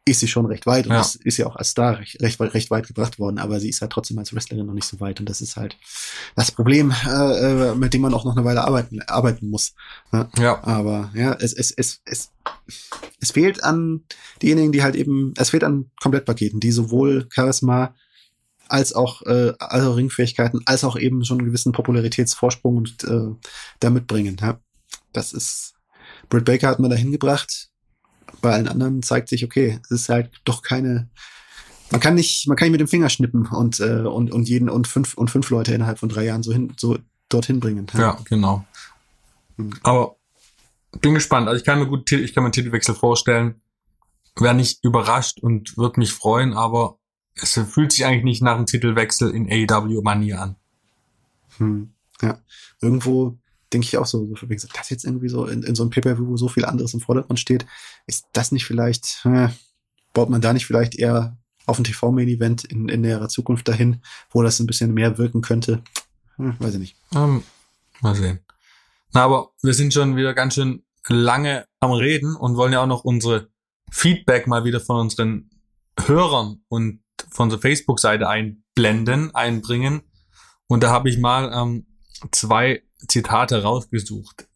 ist 0.09 0.21
sie 0.21 0.29
schon 0.29 0.47
recht 0.47 0.67
weit 0.67 0.87
und 0.87 0.93
ja. 0.93 1.01
ist, 1.01 1.17
ist 1.17 1.37
ja 1.37 1.47
auch 1.47 1.57
als 1.57 1.71
Star 1.71 1.99
recht, 1.99 2.23
recht, 2.23 2.41
recht 2.41 2.71
weit 2.71 2.87
gebracht 2.87 3.19
worden, 3.19 3.39
aber 3.39 3.59
sie 3.59 3.69
ist 3.69 3.81
halt 3.81 3.91
trotzdem 3.91 4.17
als 4.19 4.33
Wrestlerin 4.33 4.65
noch 4.65 4.73
nicht 4.73 4.87
so 4.87 5.01
weit 5.01 5.19
und 5.19 5.29
das 5.29 5.41
ist 5.41 5.57
halt 5.57 5.77
das 6.37 6.53
Problem, 6.53 6.95
äh, 7.07 7.71
äh 7.71 7.75
mit 7.75 7.93
dem 7.93 8.03
man 8.03 8.15
auch 8.15 8.25
noch 8.25 8.37
eine 8.37 8.45
Weile 8.45 8.63
arbeiten, 8.63 9.03
arbeiten 9.03 9.51
muss. 9.51 9.75
Ja. 10.13 10.31
ja. 10.39 10.65
Aber 10.65 11.11
ja, 11.15 11.35
es, 11.35 11.53
es, 11.53 11.73
es, 11.73 12.01
es, 12.05 12.31
es 13.21 13.33
fehlt 13.33 13.65
an 13.65 14.05
diejenigen, 14.41 14.71
die 14.71 14.85
halt 14.85 14.95
eben, 14.95 15.35
es 15.37 15.51
fehlt 15.51 15.65
an 15.65 15.91
Komplettpaketen, 16.01 16.61
die 16.61 16.71
sowohl 16.71 17.29
Charisma 17.35 17.97
als 18.69 18.93
auch 18.95 19.23
äh, 19.23 19.53
also 19.59 19.93
Ringfähigkeiten, 19.93 20.61
als 20.67 20.85
auch 20.85 20.97
eben 20.97 21.25
schon 21.25 21.39
einen 21.39 21.47
gewissen 21.47 21.73
Popularitätsvorsprung 21.73 22.77
und 22.77 23.05
äh, 23.05 23.35
da 23.81 23.91
mitbringen. 23.91 24.37
Ja. 24.41 24.61
Das 25.13 25.33
ist 25.33 25.75
Britt 26.29 26.45
Baker 26.45 26.69
hat 26.69 26.79
man 26.81 26.91
da 26.91 26.97
hingebracht 26.97 27.71
bei 28.41 28.53
allen 28.53 28.69
anderen 28.69 29.03
zeigt 29.03 29.29
sich, 29.29 29.45
okay, 29.45 29.81
es 29.85 29.91
ist 29.91 30.09
halt 30.09 30.31
doch 30.45 30.63
keine, 30.63 31.09
man 31.91 32.01
kann 32.01 32.15
nicht, 32.15 32.47
man 32.49 32.57
kann 32.57 32.67
nicht 32.67 32.73
mit 32.73 32.81
dem 32.81 32.89
Finger 32.89 33.09
schnippen 33.09 33.47
und, 33.47 33.81
äh, 33.81 34.01
und, 34.01 34.31
und 34.33 34.49
jeden 34.49 34.69
und 34.69 34.87
fünf 34.87 35.15
und 35.15 35.31
fünf 35.31 35.51
Leute 35.51 35.75
innerhalb 35.75 35.99
von 35.99 36.09
drei 36.09 36.25
Jahren 36.25 36.43
so 36.43 36.53
hin, 36.53 36.73
so 36.77 36.99
dorthin 37.29 37.61
bringen. 37.61 37.87
Ja, 37.95 38.01
ja 38.01 38.19
genau. 38.25 38.65
Hm. 39.57 39.73
Aber 39.83 40.17
bin 41.01 41.15
gespannt. 41.15 41.49
Also 41.49 41.59
ich 41.59 41.65
kann 41.65 41.79
mir 41.79 41.87
gut, 41.87 42.11
ich 42.11 42.35
kann 42.35 42.43
mir 42.43 42.47
einen 42.47 42.53
Titelwechsel 42.53 42.95
vorstellen. 42.95 43.61
Wäre 44.39 44.55
nicht 44.55 44.85
überrascht 44.85 45.41
und 45.41 45.77
würde 45.77 45.99
mich 46.01 46.13
freuen, 46.13 46.53
aber 46.53 46.99
es 47.37 47.53
fühlt 47.53 47.93
sich 47.93 48.05
eigentlich 48.05 48.25
nicht 48.25 48.43
nach 48.43 48.57
einem 48.57 48.67
Titelwechsel 48.67 49.31
in 49.31 49.51
AEW-Manier 49.51 50.41
an. 50.41 50.57
Hm. 51.59 51.93
Ja, 52.23 52.39
irgendwo 52.81 53.39
denke 53.73 53.87
ich 53.87 53.99
auch 53.99 54.07
so, 54.07 54.35
so 54.35 54.47
das 54.47 54.91
jetzt 54.91 55.05
irgendwie 55.05 55.29
so 55.29 55.47
in, 55.47 55.63
in 55.63 55.75
so 55.75 55.83
einem 55.83 55.91
Pay-Per-View, 55.91 56.29
wo 56.29 56.37
so 56.37 56.49
viel 56.49 56.65
anderes 56.65 56.95
im 56.95 57.01
Vordergrund 57.01 57.39
steht, 57.39 57.67
ist 58.07 58.27
das 58.33 58.53
nicht 58.53 58.65
vielleicht, 58.65 59.21
äh, 59.25 59.49
baut 60.13 60.31
man 60.31 60.41
da 60.41 60.53
nicht 60.53 60.67
vielleicht 60.67 60.95
eher 60.95 61.37
auf 61.67 61.79
ein 61.79 61.85
TV-Main-Event 61.85 62.65
in, 62.65 62.89
in 62.89 63.01
näherer 63.01 63.29
Zukunft 63.29 63.69
dahin, 63.69 64.01
wo 64.31 64.43
das 64.43 64.61
ein 64.61 64.67
bisschen 64.67 64.95
mehr 64.95 65.19
wirken 65.19 65.43
könnte? 65.43 65.83
Hm, 66.37 66.55
weiß 66.59 66.75
ich 66.75 66.81
nicht. 66.81 66.97
Ähm, 67.15 67.43
mal 68.01 68.15
sehen. 68.15 68.41
Na, 69.13 69.25
aber 69.25 69.51
wir 69.63 69.75
sind 69.75 69.93
schon 69.93 70.17
wieder 70.17 70.33
ganz 70.33 70.55
schön 70.55 70.85
lange 71.09 71.67
am 71.81 71.93
Reden 71.93 72.37
und 72.37 72.57
wollen 72.57 72.73
ja 72.73 72.83
auch 72.83 72.87
noch 72.87 73.05
unsere 73.05 73.49
Feedback 73.91 74.47
mal 74.47 74.65
wieder 74.65 74.81
von 74.81 75.01
unseren 75.01 75.51
Hörern 75.99 76.63
und 76.69 77.01
von 77.31 77.45
unserer 77.45 77.61
Facebook-Seite 77.61 78.29
einblenden, 78.29 79.35
einbringen. 79.35 80.03
Und 80.69 80.83
da 80.83 80.91
habe 80.91 81.09
ich 81.09 81.19
mal 81.19 81.53
ähm, 81.53 81.87
zwei 82.33 82.83
Zitate 83.09 83.63
rausgesucht. 83.63 84.49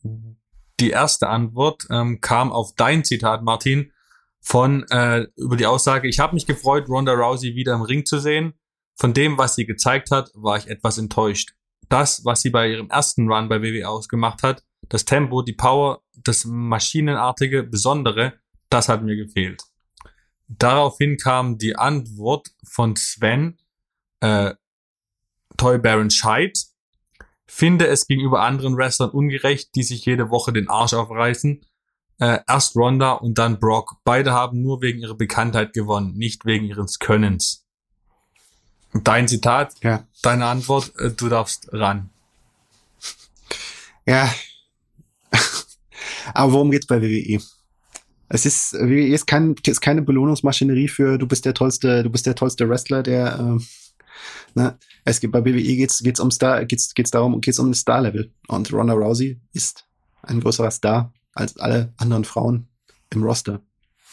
Die 0.81 0.91
erste 0.91 1.29
Antwort 1.29 1.87
ähm, 1.91 2.21
kam 2.21 2.53
auf 2.53 2.75
dein 2.75 3.05
Zitat, 3.05 3.43
Martin, 3.43 3.93
von 4.41 4.85
äh, 4.89 5.27
über 5.37 5.57
die 5.57 5.67
Aussage, 5.67 6.09
ich 6.09 6.19
habe 6.19 6.35
mich 6.35 6.47
gefreut, 6.47 6.89
Ronda 6.89 7.13
Rousey 7.13 7.55
wieder 7.55 7.75
im 7.75 7.83
Ring 7.83 8.07
zu 8.07 8.19
sehen. 8.19 8.55
Von 8.97 9.13
dem, 9.15 9.39
was 9.39 9.55
sie 9.55 9.67
gezeigt 9.67 10.11
hat, 10.11 10.31
war 10.35 10.57
ich 10.57 10.69
etwas 10.69 10.99
enttäuscht. 10.99 11.55
das, 11.89 12.25
was 12.25 12.43
sie 12.43 12.51
bei 12.51 12.71
ihrem 12.71 12.89
ersten 12.89 13.31
Run 13.31 13.49
bei 13.49 13.61
WWE 13.63 13.89
ausgemacht 13.89 14.43
hat, 14.43 14.63
das 14.89 15.05
Tempo, 15.05 15.43
die 15.43 15.53
Power, 15.53 16.03
das 16.23 16.45
maschinenartige, 16.45 17.65
besondere, 17.65 18.35
das 18.69 18.89
hat 18.89 19.03
mir 19.03 19.17
gefehlt. 19.17 19.63
Daraufhin 20.59 21.17
kam 21.17 21.59
die 21.59 21.77
Antwort 21.77 22.49
von 22.65 22.97
Sven, 22.97 23.59
äh, 24.21 24.55
Toy 25.57 25.79
Baron 25.79 26.11
Scheid, 26.11 26.59
finde 27.47 27.87
es 27.87 28.07
gegenüber 28.07 28.43
anderen 28.43 28.77
Wrestlern 28.77 29.11
ungerecht, 29.11 29.75
die 29.75 29.83
sich 29.85 30.05
jede 30.05 30.31
Woche 30.31 30.53
den 30.53 30.69
Arsch 30.69 30.93
aufreißen. 30.95 31.65
Äh, 32.19 32.41
erst 32.47 32.77
Ronda 32.77 33.13
und 33.13 33.39
dann 33.39 33.61
Brock. 33.61 33.97
Beide 34.05 34.33
haben 34.33 34.61
nur 34.61 34.83
wegen 34.83 34.99
ihrer 35.01 35.15
Bekanntheit 35.15 35.73
gewonnen, 35.73 36.15
nicht 36.17 36.45
wegen 36.45 36.67
ihres 36.67 36.99
Könnens. 36.99 37.65
Dein 38.93 39.29
Zitat, 39.29 39.75
Ja. 39.83 40.07
deine 40.23 40.47
Antwort, 40.47 40.93
äh, 40.99 41.11
du 41.13 41.29
darfst 41.29 41.73
ran. 41.73 42.11
Ja. 44.05 44.35
Aber 46.35 46.53
worum 46.53 46.71
geht's 46.73 46.87
bei 46.87 47.01
WWE? 47.01 47.41
Es 48.31 48.47
ist, 48.47 48.75
WWE 48.75 49.09
ist, 49.09 49.27
kein, 49.27 49.57
ist 49.67 49.81
keine 49.81 50.03
Belohnungsmaschinerie 50.03 50.89
für, 50.89 51.19
du 51.19 51.27
bist 51.27 51.45
der 51.45 51.53
tollste, 51.53 52.05
du 52.05 52.11
bist 52.11 52.27
der 52.27 52.37
tollste 52.37 52.69
Wrestler, 52.69 53.03
der, 53.03 53.37
ähm, 53.41 53.67
ne? 54.55 54.79
Es 55.05 55.19
geht, 55.19 55.33
bei 55.33 55.45
WWE 55.45 55.63
geht's, 55.63 55.99
geht's 56.01 56.21
um 56.21 56.31
Star, 56.31 56.65
geht's, 56.65 56.95
geht's 56.95 57.11
darum, 57.11 57.41
geht's 57.41 57.59
um 57.59 57.71
ein 57.71 57.75
Star-Level. 57.75 58.33
Und 58.49 58.73
Ronda 58.73 58.95
Rousey 58.95 59.41
ist 59.53 59.87
ein 60.23 60.41
größerer 60.41 60.71
Star 60.71 61.13
als 61.35 61.57
alle 61.57 61.93
anderen 61.97 62.25
Frauen 62.25 62.69
im 63.11 63.25
Roster. 63.25 63.63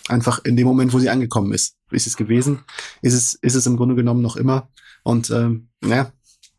Einfach 0.08 0.44
in 0.46 0.56
dem 0.56 0.66
Moment, 0.66 0.94
wo 0.94 1.00
sie 1.00 1.10
angekommen 1.10 1.54
ist. 1.54 1.76
Ist 1.92 2.08
es 2.08 2.18
gewesen? 2.18 2.64
Ist 3.02 3.14
es, 3.14 3.36
ist 3.36 3.56
es 3.56 3.68
im 3.68 3.78
Grunde 3.78 3.96
genommen 3.96 4.22
noch 4.22 4.36
immer? 4.36 4.70
Und, 5.04 5.30
ähm, 5.30 5.70
ja, 5.86 6.12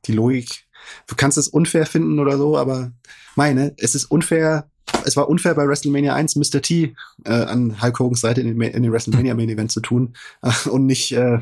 die 0.04 0.12
Logik, 0.12 0.66
du 1.06 1.16
kannst 1.16 1.38
es 1.38 1.48
unfair 1.48 1.86
finden 1.86 2.20
oder 2.20 2.36
so, 2.36 2.56
aber 2.56 2.92
meine, 3.34 3.74
es 3.78 3.94
ist 3.94 4.04
unfair. 4.04 4.70
Es 5.04 5.16
war 5.16 5.28
unfair 5.28 5.54
bei 5.54 5.66
WrestleMania 5.66 6.14
1 6.14 6.36
Mr. 6.36 6.60
T 6.62 6.94
äh, 7.24 7.30
an 7.30 7.80
Hulk 7.82 7.98
Hogans 7.98 8.20
Seite 8.20 8.40
in 8.40 8.46
den, 8.46 8.60
in 8.60 8.82
den 8.82 8.92
WrestleMania 8.92 9.34
Main 9.34 9.48
Event 9.48 9.72
zu 9.72 9.80
tun 9.80 10.14
äh, 10.42 10.68
und 10.68 10.86
nicht, 10.86 11.12
äh, 11.12 11.34
äh, 11.34 11.40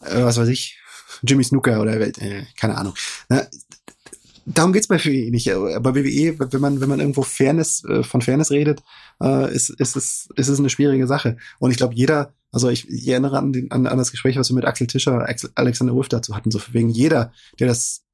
was 0.00 0.38
weiß 0.38 0.48
ich, 0.48 0.78
Jimmy 1.22 1.44
Snooker 1.44 1.80
oder 1.80 2.00
äh, 2.00 2.44
keine 2.56 2.76
Ahnung. 2.76 2.94
Ne? 3.28 3.48
Darum 4.50 4.72
geht's 4.72 4.86
bei 4.86 4.98
WWE 5.04 5.30
nicht. 5.30 5.46
Bei 5.46 5.94
WWE, 5.94 6.38
wenn 6.38 6.60
man, 6.60 6.80
wenn 6.80 6.88
man 6.88 7.00
irgendwo 7.00 7.22
Fairness, 7.22 7.84
äh, 7.84 8.02
von 8.02 8.22
Fairness 8.22 8.50
redet, 8.50 8.82
äh, 9.22 9.54
ist, 9.54 9.68
ist, 9.68 9.94
es, 9.94 10.28
ist 10.36 10.48
es 10.48 10.58
eine 10.58 10.70
schwierige 10.70 11.06
Sache. 11.06 11.36
Und 11.58 11.70
ich 11.70 11.76
glaube, 11.76 11.94
jeder, 11.94 12.32
also 12.50 12.70
ich, 12.70 12.88
ich 12.88 13.08
erinnere 13.08 13.38
an, 13.38 13.52
den, 13.52 13.70
an, 13.70 13.86
an 13.86 13.98
das 13.98 14.10
Gespräch, 14.10 14.38
was 14.38 14.48
wir 14.48 14.54
mit 14.54 14.64
Axel 14.64 14.86
Tischer, 14.86 15.26
Alexander 15.54 15.94
Wolf 15.94 16.08
dazu 16.08 16.34
hatten, 16.34 16.50
so 16.50 16.60
wegen 16.72 16.88
jeder, 16.88 17.32
der 17.60 17.68
das, 17.68 18.04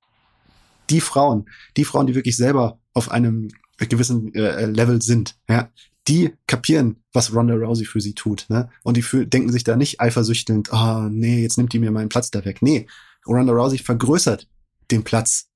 die 0.91 1.01
Frauen, 1.01 1.49
die 1.77 1.85
Frauen, 1.85 2.09
die 2.09 2.17
wirklich 2.17 2.37
selber 2.37 2.81
auf 2.95 3.13
einem 3.13 3.51
gewissen 3.79 4.35
äh, 4.35 4.67
Level 4.67 5.01
sind, 5.03 5.37
ja, 5.49 5.71
die 6.09 6.35
kapieren, 6.47 7.03
was 7.13 7.35
Ronda 7.35 7.55
Rousey 7.55 7.87
für 7.87 8.01
sie 8.01 8.15
tut, 8.15 8.47
ne? 8.49 8.69
Und 8.83 8.97
die 8.97 9.03
fühl, 9.03 9.27
denken 9.27 9.51
sich 9.53 9.65
da 9.65 9.75
nicht 9.77 10.01
eifersüchtelnd, 10.01 10.73
ah, 10.73 11.09
nee, 11.11 11.43
jetzt 11.43 11.57
nimmt 11.57 11.73
die 11.73 11.79
mir 11.79 11.91
meinen 11.91 12.09
Platz 12.11 12.31
da 12.31 12.45
weg. 12.45 12.59
Nee, 12.61 12.87
Ronda 13.27 13.53
Rousey 13.55 13.79
vergrößert 13.79 14.47
den 14.91 15.03
Platz, 15.03 15.49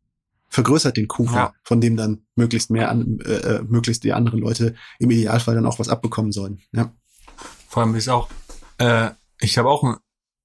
vergrößert 0.48 0.96
den 0.96 1.06
Kuchen, 1.06 1.34
Ja. 1.34 1.52
von 1.62 1.80
dem 1.82 1.96
dann 1.96 2.22
möglichst 2.34 2.70
mehr 2.70 2.90
an, 2.90 3.18
äh, 3.26 3.32
äh, 3.56 3.62
möglichst 3.62 4.04
die 4.04 4.14
anderen 4.14 4.40
Leute 4.40 4.74
im 4.98 5.10
Idealfall 5.10 5.54
dann 5.54 5.66
auch 5.66 5.78
was 5.78 5.90
abbekommen 5.90 6.32
sollen. 6.32 6.60
Ja. 6.72 6.92
Vor 7.68 7.82
allem 7.82 7.94
ist 7.94 8.08
auch, 8.08 8.30
äh, 8.78 9.10
ich 9.40 9.58
habe 9.58 9.68
auch 9.68 9.84
ein, 9.84 9.96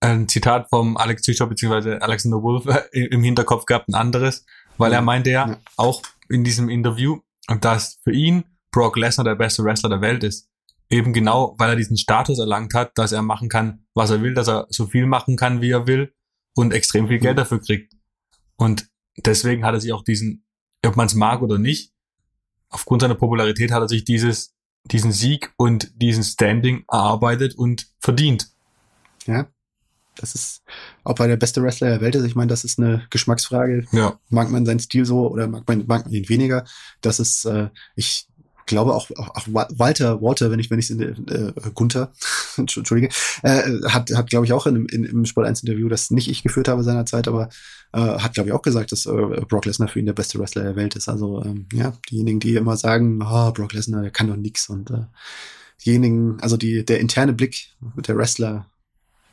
ein 0.01 0.27
Zitat 0.27 0.67
vom 0.69 0.97
Alex 0.97 1.21
Tischer 1.21 1.47
bzw. 1.47 1.99
Alexander 1.99 2.43
Wolf 2.43 2.65
äh, 2.91 3.05
im 3.05 3.23
Hinterkopf 3.23 3.65
gehabt, 3.65 3.87
ein 3.87 3.93
anderes, 3.95 4.45
weil 4.77 4.91
er 4.91 4.97
Ja. 4.99 5.01
meinte 5.01 5.29
ja, 5.29 5.47
Ja. 5.47 5.57
auch 5.77 6.01
in 6.27 6.43
diesem 6.43 6.67
Interview, 6.67 7.19
dass 7.59 7.99
für 8.03 8.11
ihn 8.13 8.43
Brock 8.71 8.97
Lesnar 8.97 9.25
der 9.25 9.35
beste 9.35 9.63
Wrestler 9.63 9.89
der 9.89 10.01
Welt 10.01 10.23
ist. 10.23 10.49
Eben 10.89 11.13
genau, 11.13 11.55
weil 11.57 11.69
er 11.71 11.75
diesen 11.75 11.97
Status 11.97 12.39
erlangt 12.39 12.73
hat, 12.73 12.97
dass 12.97 13.11
er 13.11 13.21
machen 13.21 13.49
kann, 13.49 13.85
was 13.93 14.09
er 14.11 14.21
will, 14.21 14.33
dass 14.33 14.47
er 14.47 14.67
so 14.69 14.85
viel 14.87 15.05
machen 15.05 15.35
kann, 15.37 15.61
wie 15.61 15.71
er 15.71 15.87
will 15.87 16.13
und 16.55 16.73
extrem 16.73 17.07
viel 17.07 17.19
Geld 17.19 17.35
Mhm. 17.35 17.39
dafür 17.39 17.61
kriegt. 17.61 17.93
Und 18.57 18.87
deswegen 19.17 19.65
hat 19.65 19.73
er 19.73 19.79
sich 19.79 19.91
auch 19.93 20.03
diesen, 20.03 20.45
ob 20.85 20.95
man 20.95 21.07
es 21.07 21.15
mag 21.15 21.41
oder 21.41 21.57
nicht, 21.57 21.93
aufgrund 22.69 23.01
seiner 23.01 23.15
Popularität 23.15 23.71
hat 23.71 23.81
er 23.81 23.89
sich 23.89 24.03
dieses, 24.03 24.55
diesen 24.85 25.11
Sieg 25.11 25.53
und 25.57 25.91
diesen 26.01 26.23
Standing 26.23 26.83
erarbeitet 26.89 27.55
und 27.55 27.87
verdient. 27.99 28.49
ja. 29.25 29.47
Das 30.15 30.35
ist, 30.35 30.61
ob 31.03 31.19
er 31.19 31.27
der 31.27 31.37
beste 31.37 31.61
Wrestler 31.63 31.89
der 31.89 32.01
Welt 32.01 32.15
ist, 32.15 32.23
ich 32.25 32.35
meine, 32.35 32.49
das 32.49 32.63
ist 32.63 32.79
eine 32.79 33.05
Geschmacksfrage. 33.09 33.85
Ja. 33.91 34.19
mag 34.29 34.49
man 34.51 34.65
seinen 34.65 34.79
Stil 34.79 35.05
so 35.05 35.29
oder 35.29 35.47
mag 35.47 35.67
man, 35.67 35.85
mag 35.87 36.05
man 36.05 36.13
ihn 36.13 36.29
weniger. 36.29 36.65
Das 37.01 37.19
ist, 37.19 37.45
äh, 37.45 37.69
ich 37.95 38.27
glaube 38.65 38.93
auch, 38.93 39.09
auch, 39.17 39.35
auch 39.35 39.47
Wa- 39.47 39.67
Walter, 39.75 40.21
Walter, 40.21 40.49
wenn 40.51 40.59
ich, 40.59 40.69
wenn 40.71 40.79
ich 40.79 40.89
äh, 40.91 41.51
Gunther, 41.73 42.13
entschuldige, 42.57 43.09
äh, 43.41 43.63
hat, 43.89 44.11
hat 44.15 44.29
glaube 44.29 44.45
ich 44.45 44.53
auch 44.53 44.67
in, 44.67 44.85
in, 44.85 45.03
im 45.03 45.25
Sport 45.25 45.47
1 45.47 45.63
Interview, 45.63 45.89
das 45.89 46.11
nicht 46.11 46.29
ich 46.29 46.43
geführt 46.43 46.67
habe 46.67 46.83
seinerzeit, 46.83 47.27
aber 47.27 47.49
äh, 47.91 47.99
hat 47.99 48.33
glaube 48.35 48.49
ich 48.49 48.53
auch 48.53 48.61
gesagt, 48.61 48.91
dass 48.91 49.05
äh, 49.05 49.11
Brock 49.49 49.65
Lesnar 49.65 49.89
für 49.89 49.99
ihn 49.99 50.05
der 50.05 50.13
beste 50.13 50.39
Wrestler 50.39 50.63
der 50.63 50.75
Welt 50.75 50.95
ist. 50.95 51.09
Also 51.09 51.43
ähm, 51.43 51.67
ja, 51.73 51.93
diejenigen, 52.09 52.39
die 52.39 52.55
immer 52.55 52.77
sagen, 52.77 53.21
oh, 53.21 53.51
Brock 53.51 53.73
Lesnar, 53.73 54.01
der 54.03 54.11
kann 54.11 54.27
doch 54.27 54.37
nix 54.37 54.69
und 54.69 54.91
äh, 54.91 55.05
diejenigen, 55.85 56.39
also 56.39 56.55
die, 56.55 56.85
der 56.85 56.99
interne 56.99 57.33
Blick 57.33 57.67
der 58.07 58.15
Wrestler 58.15 58.67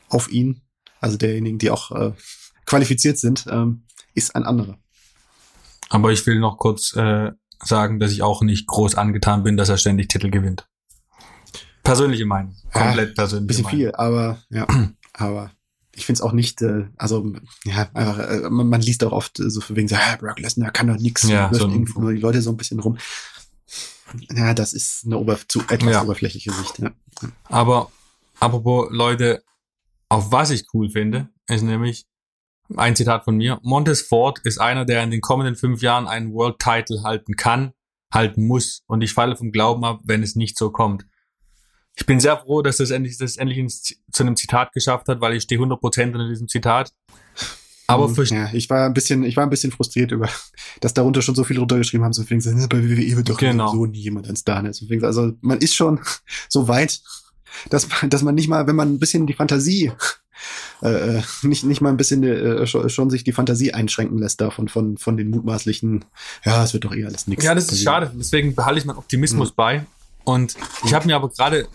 auf 0.09 0.29
ihn, 0.29 0.61
also 1.01 1.17
derjenigen, 1.17 1.57
die 1.57 1.69
auch 1.71 1.91
äh, 1.91 2.13
qualifiziert 2.65 3.17
sind, 3.19 3.45
ähm, 3.49 3.83
ist 4.13 4.35
ein 4.35 4.43
anderer. 4.43 4.77
Aber 5.89 6.11
ich 6.11 6.25
will 6.25 6.39
noch 6.39 6.57
kurz 6.57 6.95
äh, 6.95 7.31
sagen, 7.63 7.99
dass 7.99 8.11
ich 8.13 8.21
auch 8.23 8.41
nicht 8.41 8.65
groß 8.67 8.95
angetan 8.95 9.43
bin, 9.43 9.57
dass 9.57 9.67
er 9.69 9.77
ständig 9.77 10.07
Titel 10.07 10.29
gewinnt. 10.29 10.67
Persönliche 11.83 12.25
Meinung. 12.25 12.55
Komplett 12.71 13.15
persönliche 13.15 13.47
bisschen 13.47 13.63
Meinung. 13.63 13.79
viel, 13.79 13.91
aber 13.95 14.37
ja, 14.49 14.67
aber 15.13 15.51
ich 15.93 16.05
finde 16.05 16.19
es 16.19 16.21
auch 16.21 16.31
nicht, 16.31 16.61
äh, 16.61 16.85
also 16.95 17.33
ja, 17.65 17.89
einfach, 17.93 18.19
äh, 18.19 18.49
man, 18.49 18.69
man 18.69 18.81
liest 18.81 19.03
auch 19.03 19.11
oft 19.11 19.39
äh, 19.39 19.49
so 19.49 19.59
von 19.59 19.75
wegen 19.75 19.87
so, 19.89 19.95
ah, 19.95 20.15
Brock 20.17 20.39
Lesnar 20.39 20.71
kann 20.71 20.87
doch 20.87 20.97
nix, 20.97 21.27
Ja, 21.27 21.49
so 21.53 21.67
irgendwo 21.67 21.99
nur 21.99 22.13
die 22.13 22.19
Leute 22.21 22.41
so 22.41 22.51
ein 22.51 22.57
bisschen 22.57 22.79
rum. 22.79 22.97
Ja, 24.33 24.53
das 24.53 24.73
ist 24.73 25.05
eine 25.05 25.17
Ober 25.17 25.37
zu 25.47 25.61
etwas 25.69 25.91
Ja. 25.93 26.01
oberflächliche 26.03 26.51
Sicht. 26.51 26.79
Ja. 26.79 26.91
Aber 27.45 27.91
apropos 28.39 28.87
Leute, 28.91 29.43
auf 30.11 30.29
was 30.29 30.49
ich 30.49 30.65
cool 30.73 30.89
finde, 30.89 31.29
ist 31.47 31.61
nämlich 31.61 32.05
ein 32.75 32.97
Zitat 32.97 33.23
von 33.23 33.37
mir. 33.37 33.59
Montez 33.63 34.01
Ford 34.01 34.39
ist 34.43 34.59
einer, 34.59 34.83
der 34.83 35.03
in 35.03 35.09
den 35.09 35.21
kommenden 35.21 35.55
fünf 35.55 35.81
Jahren 35.81 36.05
einen 36.05 36.33
World 36.33 36.59
Title 36.59 37.03
halten 37.03 37.37
kann, 37.37 37.71
halten 38.13 38.45
muss. 38.45 38.83
Und 38.87 39.01
ich 39.03 39.13
falle 39.13 39.37
vom 39.37 39.53
Glauben 39.53 39.85
ab, 39.85 40.01
wenn 40.03 40.21
es 40.21 40.35
nicht 40.35 40.57
so 40.57 40.69
kommt. 40.69 41.05
Ich 41.95 42.05
bin 42.05 42.19
sehr 42.19 42.37
froh, 42.37 42.61
dass 42.61 42.75
das 42.77 42.91
endlich, 42.91 43.17
das 43.17 43.37
endlich 43.37 43.57
ins, 43.57 43.83
zu 44.11 44.23
einem 44.23 44.35
Zitat 44.35 44.73
geschafft 44.73 45.07
hat, 45.07 45.21
weil 45.21 45.33
ich 45.33 45.43
stehe 45.43 45.61
100% 45.61 46.01
hinter 46.01 46.27
diesem 46.27 46.49
Zitat. 46.49 46.91
Aber 47.87 48.09
für, 48.09 48.25
ja, 48.25 48.49
ich 48.51 48.69
war 48.69 48.85
ein 48.85 48.93
bisschen, 48.93 49.23
ich 49.23 49.37
war 49.37 49.45
ein 49.45 49.49
bisschen 49.49 49.71
frustriert 49.71 50.11
über, 50.11 50.27
dass 50.81 50.93
darunter 50.93 51.21
schon 51.21 51.35
so 51.35 51.45
viele 51.45 51.61
runtergeschrieben 51.61 52.03
haben, 52.03 52.13
so 52.13 52.23
ne, 52.23 52.67
bei 52.67 52.83
WWE 52.83 53.15
wird 53.15 53.29
doch 53.29 53.37
Genau. 53.37 53.71
so 53.71 53.85
nie 53.85 53.99
jemand 53.99 54.27
ein 54.27 54.35
Star. 54.35 54.61
Ne? 54.61 54.73
So 54.73 54.89
wegen, 54.89 55.05
also 55.05 55.31
man 55.39 55.59
ist 55.59 55.73
schon 55.73 56.01
so 56.49 56.67
weit, 56.67 57.01
dass 57.69 57.87
man, 57.89 58.09
dass 58.09 58.21
man 58.21 58.35
nicht 58.35 58.47
mal, 58.47 58.67
wenn 58.67 58.75
man 58.75 58.93
ein 58.93 58.99
bisschen 58.99 59.27
die 59.27 59.33
Fantasie 59.33 59.91
äh, 60.81 61.17
äh, 61.17 61.21
nicht, 61.43 61.63
nicht 61.63 61.81
mal 61.81 61.89
ein 61.89 61.97
bisschen 61.97 62.23
äh, 62.23 62.65
schon, 62.65 62.89
schon 62.89 63.09
sich 63.09 63.23
die 63.23 63.31
Fantasie 63.31 63.73
einschränken 63.73 64.17
lässt 64.17 64.41
davon, 64.41 64.67
von, 64.67 64.97
von 64.97 65.17
den 65.17 65.29
mutmaßlichen, 65.29 66.05
ja, 66.43 66.63
es 66.63 66.73
wird 66.73 66.85
doch 66.85 66.95
eh 66.95 67.05
alles 67.05 67.27
nichts. 67.27 67.45
Ja, 67.45 67.53
das 67.53 67.71
ist 67.71 67.83
schade. 67.83 68.11
Deswegen 68.15 68.55
behalte 68.55 68.79
ich 68.79 68.85
meinen 68.85 68.97
Optimismus 68.97 69.51
bei. 69.51 69.85
Und 70.23 70.55
ich 70.83 70.93
habe 70.93 71.05
mir 71.05 71.15
aber 71.15 71.29
gerade 71.29 71.67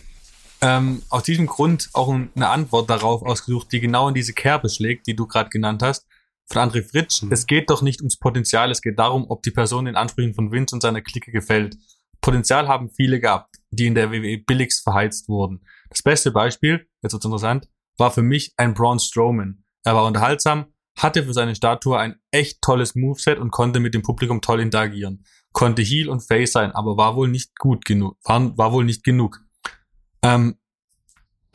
ähm, 0.61 1.01
aus 1.09 1.23
diesem 1.23 1.47
Grund 1.47 1.89
auch 1.93 2.09
eine 2.09 2.49
Antwort 2.49 2.89
darauf 2.89 3.21
ausgesucht, 3.23 3.71
die 3.71 3.79
genau 3.79 4.07
in 4.09 4.13
diese 4.13 4.33
Kerbe 4.33 4.69
schlägt, 4.69 5.07
die 5.07 5.15
du 5.15 5.27
gerade 5.27 5.49
genannt 5.49 5.83
hast, 5.83 6.05
von 6.47 6.61
André 6.61 6.83
Fritsch. 6.83 7.23
Mhm. 7.23 7.31
Es 7.31 7.45
geht 7.45 7.69
doch 7.69 7.81
nicht 7.81 8.01
ums 8.01 8.17
Potenzial, 8.17 8.71
es 8.71 8.81
geht 8.81 8.97
darum, 8.99 9.25
ob 9.29 9.43
die 9.43 9.51
Person 9.51 9.85
den 9.85 9.95
Ansprüchen 9.95 10.33
von 10.33 10.51
Vince 10.51 10.75
und 10.75 10.81
seiner 10.81 11.01
Clique 11.01 11.31
gefällt. 11.31 11.77
Potenzial 12.21 12.67
haben 12.67 12.89
viele 12.89 13.19
gehabt, 13.19 13.56
die 13.69 13.87
in 13.87 13.95
der 13.95 14.11
WWE 14.11 14.37
billigst 14.39 14.83
verheizt 14.83 15.29
wurden. 15.29 15.65
Das 15.89 16.01
beste 16.01 16.31
Beispiel, 16.31 16.87
jetzt 17.01 17.13
wird's 17.13 17.25
interessant, 17.25 17.69
war 17.97 18.11
für 18.11 18.21
mich 18.21 18.53
ein 18.57 18.73
Braun 18.73 18.99
Strowman. 18.99 19.63
Er 19.83 19.95
war 19.95 20.05
unterhaltsam, 20.05 20.67
hatte 20.97 21.23
für 21.23 21.33
seine 21.33 21.55
Statur 21.55 21.99
ein 21.99 22.19
echt 22.31 22.61
tolles 22.61 22.95
Moveset 22.95 23.39
und 23.39 23.51
konnte 23.51 23.79
mit 23.79 23.93
dem 23.93 24.01
Publikum 24.01 24.41
toll 24.41 24.59
interagieren. 24.59 25.25
Konnte 25.53 25.81
Heel 25.81 26.09
und 26.09 26.21
Face 26.21 26.51
sein, 26.51 26.71
aber 26.71 26.97
war 26.97 27.15
wohl 27.15 27.27
nicht 27.27 27.57
gut 27.57 27.85
genug, 27.85 28.17
war, 28.23 28.57
war 28.57 28.71
wohl 28.71 28.83
nicht 28.83 29.03
genug. 29.03 29.41
Ähm, 30.21 30.57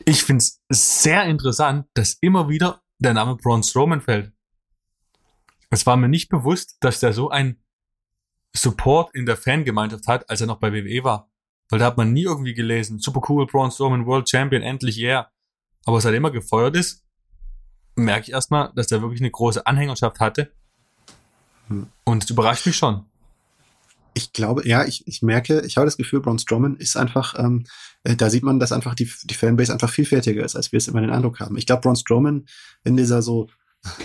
ich 0.05 0.23
find's 0.23 0.61
sehr 0.69 1.25
interessant, 1.25 1.87
dass 1.93 2.17
immer 2.21 2.49
wieder 2.49 2.81
der 2.99 3.13
Name 3.13 3.35
Braun 3.35 3.63
Strowman 3.63 4.01
fällt. 4.01 4.31
Es 5.69 5.85
war 5.85 5.97
mir 5.97 6.09
nicht 6.09 6.29
bewusst, 6.29 6.77
dass 6.81 6.99
der 6.99 7.13
so 7.13 7.29
ein 7.29 7.61
Support 8.55 9.15
in 9.15 9.25
der 9.25 9.37
Fangemeinschaft 9.37 10.07
hat, 10.07 10.29
als 10.29 10.41
er 10.41 10.47
noch 10.47 10.59
bei 10.59 10.71
WWE 10.71 11.03
war. 11.03 11.31
Weil 11.73 11.79
da 11.79 11.87
hat 11.87 11.97
man 11.97 12.13
nie 12.13 12.21
irgendwie 12.21 12.53
gelesen, 12.53 12.99
super 12.99 13.23
cool, 13.29 13.47
Braun 13.47 13.71
Strowman, 13.71 14.05
World 14.05 14.29
Champion, 14.29 14.61
endlich 14.61 14.95
yeah. 14.99 15.31
Aber 15.85 15.99
seitdem 15.99 16.23
er 16.23 16.29
gefeuert 16.29 16.75
ist, 16.75 17.03
merke 17.95 18.27
ich 18.27 18.31
erstmal, 18.31 18.71
dass 18.75 18.85
der 18.85 19.01
wirklich 19.01 19.21
eine 19.21 19.31
große 19.31 19.65
Anhängerschaft 19.65 20.19
hatte. 20.19 20.51
Und 22.03 22.23
es 22.23 22.29
überrascht 22.29 22.67
mich 22.67 22.75
schon. 22.75 23.05
Ich 24.13 24.33
glaube, 24.33 24.67
ja, 24.67 24.85
ich, 24.85 25.07
ich 25.07 25.23
merke, 25.23 25.61
ich 25.61 25.77
habe 25.77 25.87
das 25.87 25.97
Gefühl, 25.97 26.21
Braun 26.21 26.37
Strowman 26.37 26.75
ist 26.75 26.95
einfach, 26.95 27.39
ähm, 27.39 27.65
äh, 28.03 28.15
da 28.15 28.29
sieht 28.29 28.43
man, 28.43 28.59
dass 28.59 28.71
einfach 28.71 28.93
die, 28.93 29.11
die 29.23 29.33
Fanbase 29.33 29.73
einfach 29.73 29.89
vielfältiger 29.89 30.45
ist, 30.45 30.55
als 30.55 30.71
wir 30.71 30.77
es 30.77 30.87
immer 30.87 31.01
den 31.01 31.09
Eindruck 31.09 31.39
haben. 31.39 31.57
Ich 31.57 31.65
glaube, 31.65 31.81
Braun 31.81 31.95
Strowman 31.95 32.45
in 32.83 32.97
dieser 32.97 33.23
so 33.23 33.49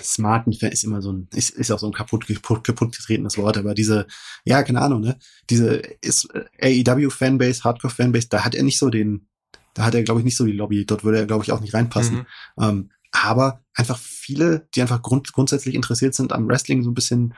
smarten 0.03 0.53
Fan 0.53 0.73
ist 0.73 0.85
immer 0.85 1.03
so 1.03 1.13
ein, 1.13 1.29
ist, 1.35 1.51
ist 1.51 1.71
auch 1.71 1.79
so 1.79 1.87
ein 1.87 1.93
kaputt, 1.93 2.27
kaputt, 2.27 2.65
kaputt 2.65 2.97
getretenes 2.97 3.39
Wort, 3.39 3.57
aber 3.57 3.75
diese, 3.75 4.07
ja, 4.45 4.63
keine 4.63 4.81
Ahnung, 4.81 5.01
ne, 5.01 5.19
diese 5.51 5.77
ist 6.01 6.29
äh, 6.59 6.83
AEW 6.85 7.11
Fanbase, 7.11 7.65
Hardcore 7.65 7.93
Fanbase, 7.93 8.29
da 8.29 8.45
hat 8.45 8.55
er 8.55 8.65
nicht 8.65 8.79
so 8.79 8.91
den, 8.91 9.29
da 9.75 9.85
hat 9.85 9.95
er, 9.95 10.03
glaube 10.03 10.21
ich, 10.21 10.25
nicht 10.25 10.37
so 10.37 10.45
die 10.45 10.53
Lobby. 10.53 10.85
Dort 10.85 11.05
würde 11.05 11.19
er, 11.19 11.27
glaube 11.27 11.45
ich, 11.45 11.53
auch 11.53 11.61
nicht 11.61 11.75
reinpassen. 11.75 12.27
Mhm. 12.57 12.65
Ähm, 12.65 12.91
aber 13.13 13.63
einfach 13.75 13.97
viele, 13.97 14.67
die 14.75 14.83
einfach 14.83 15.03
grund 15.03 15.33
grundsätzlich 15.33 15.75
interessiert 15.75 16.15
sind 16.15 16.33
am 16.33 16.49
Wrestling, 16.49 16.83
so 16.83 16.91
ein 16.91 16.95
bisschen 16.95 17.35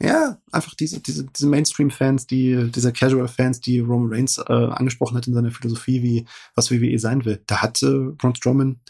ja, 0.00 0.38
einfach 0.50 0.74
diese, 0.74 1.00
diese, 1.00 1.26
diese 1.26 1.46
Mainstream-Fans, 1.46 2.26
die, 2.26 2.70
diese 2.74 2.92
Casual-Fans, 2.92 3.60
die 3.60 3.78
Roman 3.78 4.12
Reigns 4.12 4.38
äh, 4.38 4.52
angesprochen 4.52 5.16
hat 5.16 5.28
in 5.28 5.34
seiner 5.34 5.52
Philosophie, 5.52 6.02
wie 6.02 6.26
was 6.56 6.72
WWE 6.72 6.98
sein 6.98 7.24
will. 7.24 7.40
Da 7.46 7.62
hat 7.62 7.82
äh, 7.82 8.10
Braun 8.16 8.34
Strowman 8.34 8.80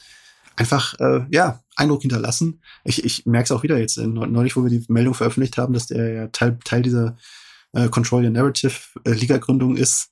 einfach, 0.56 0.98
äh, 1.00 1.24
ja, 1.30 1.62
Eindruck 1.76 2.02
hinterlassen. 2.02 2.60
Ich, 2.84 3.04
ich 3.04 3.26
merke 3.26 3.44
es 3.44 3.52
auch 3.52 3.62
wieder 3.62 3.78
jetzt, 3.78 3.96
neulich, 3.96 4.56
wo 4.56 4.62
wir 4.62 4.70
die 4.70 4.84
Meldung 4.88 5.14
veröffentlicht 5.14 5.56
haben, 5.56 5.72
dass 5.72 5.86
der 5.86 6.12
ja 6.12 6.26
Teil, 6.28 6.58
Teil 6.64 6.82
dieser 6.82 7.16
äh, 7.72 7.88
Control 7.88 8.24
Your 8.24 8.30
Narrative 8.30 8.74
äh, 9.04 9.12
Liga-Gründung 9.12 9.76
ist. 9.76 10.10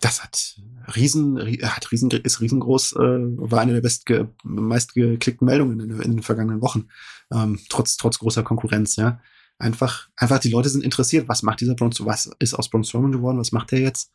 Das 0.00 0.22
hat 0.22 0.60
riesen, 0.94 1.38
hat 1.62 1.90
riesen, 1.90 2.10
ist 2.10 2.40
riesengroß, 2.40 2.92
äh, 2.92 2.98
war 2.98 3.60
eine 3.60 3.72
der 3.72 3.80
best 3.80 4.04
meistgeklickten 4.44 5.46
Meldungen 5.46 5.80
in, 5.80 6.00
in, 6.00 6.10
den 6.16 6.22
vergangenen 6.22 6.60
Wochen, 6.60 6.88
ähm, 7.32 7.58
trotz, 7.68 7.96
trotz 7.96 8.18
großer 8.18 8.42
Konkurrenz, 8.42 8.96
ja 8.96 9.20
einfach, 9.58 10.08
einfach 10.16 10.38
die 10.38 10.50
Leute 10.50 10.68
sind 10.68 10.84
interessiert. 10.84 11.28
Was 11.28 11.42
macht 11.42 11.60
dieser 11.60 11.74
Braun 11.74 11.92
Was 12.00 12.30
ist 12.38 12.54
aus 12.54 12.68
Braun 12.68 12.84
Strowman 12.84 13.12
geworden? 13.12 13.38
Was 13.38 13.52
macht 13.52 13.72
er 13.72 13.80
jetzt? 13.80 14.10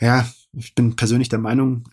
Ja, 0.00 0.28
ich 0.52 0.74
bin 0.74 0.96
persönlich 0.96 1.28
der 1.28 1.38
Meinung, 1.38 1.84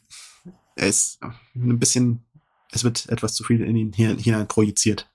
er 0.76 0.88
ist 0.88 1.20
ein 1.22 1.80
bisschen, 1.80 2.24
es 2.72 2.84
wird 2.84 3.10
etwas 3.10 3.34
zu 3.34 3.44
viel 3.44 3.62
in 3.62 3.76
ihn 3.76 3.94
hinein 3.94 4.48
projiziert. 4.48 5.10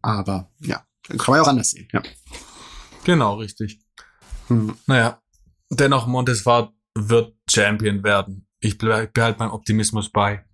Aber 0.00 0.50
ja, 0.60 0.84
kann 1.06 1.18
man 1.28 1.36
ja 1.36 1.42
auch 1.42 1.48
anders 1.48 1.70
sehen, 1.70 1.88
ja. 1.92 2.02
Genau, 3.04 3.36
richtig. 3.36 3.80
Hm. 4.48 4.76
Naja, 4.86 5.20
dennoch 5.70 6.06
Montesfort 6.06 6.72
wird 6.94 7.34
Champion 7.50 8.02
werden. 8.04 8.46
Ich 8.60 8.78
behalte 8.78 9.38
meinen 9.38 9.50
Optimismus 9.50 10.10
bei. 10.10 10.44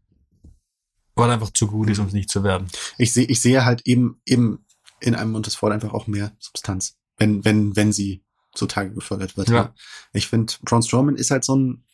Weil 1.14 1.30
einfach 1.30 1.50
zu 1.50 1.66
gut 1.66 1.90
ist, 1.90 1.98
um 1.98 2.06
es 2.06 2.12
nicht 2.12 2.30
zu 2.30 2.44
werden. 2.44 2.68
Ich 2.96 3.12
sehe, 3.12 3.26
ich 3.26 3.40
sehe 3.40 3.64
halt 3.64 3.82
eben, 3.86 4.22
eben 4.24 4.64
in 5.00 5.14
einem 5.14 5.32
Montesfort 5.32 5.72
einfach 5.72 5.92
auch 5.92 6.06
mehr 6.06 6.32
Substanz, 6.38 6.96
wenn, 7.16 7.44
wenn, 7.44 7.76
wenn 7.76 7.92
sie 7.92 8.24
zutage 8.54 8.92
gefördert 8.92 9.36
wird. 9.36 9.48
Ja. 9.48 9.74
Ich 10.12 10.28
finde, 10.28 10.52
Braun 10.62 10.82
Strowman 10.82 11.16
ist 11.16 11.30
halt 11.30 11.44
so 11.44 11.56
ein, 11.56 11.84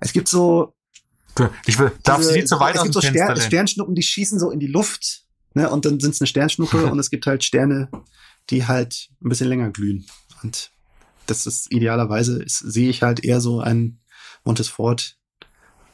es 0.00 0.12
gibt 0.12 0.28
so, 0.28 0.74
ich 1.66 1.78
will, 1.78 1.92
darf 2.02 2.18
diese, 2.18 2.30
sie 2.30 2.38
nicht 2.38 2.48
so 2.48 2.60
weit 2.60 2.76
Es 2.76 2.82
gibt 2.82 2.94
so 2.94 3.00
Stern, 3.00 3.40
Sternschnuppen, 3.40 3.94
die 3.94 4.02
schießen 4.02 4.38
so 4.38 4.50
in 4.50 4.60
die 4.60 4.66
Luft, 4.66 5.24
ne, 5.54 5.70
und 5.70 5.84
dann 5.84 6.00
sind 6.00 6.14
es 6.14 6.20
eine 6.20 6.28
Sternschnuppe 6.28 6.86
und 6.90 6.98
es 6.98 7.10
gibt 7.10 7.26
halt 7.26 7.44
Sterne, 7.44 7.88
die 8.50 8.66
halt 8.66 9.08
ein 9.22 9.28
bisschen 9.28 9.48
länger 9.48 9.70
glühen. 9.70 10.06
Und 10.42 10.70
das 11.26 11.46
ist 11.46 11.72
idealerweise, 11.72 12.42
ist, 12.42 12.58
sehe 12.58 12.90
ich 12.90 13.02
halt 13.02 13.24
eher 13.24 13.40
so 13.40 13.60
ein 13.60 14.00
Montesfort 14.44 15.16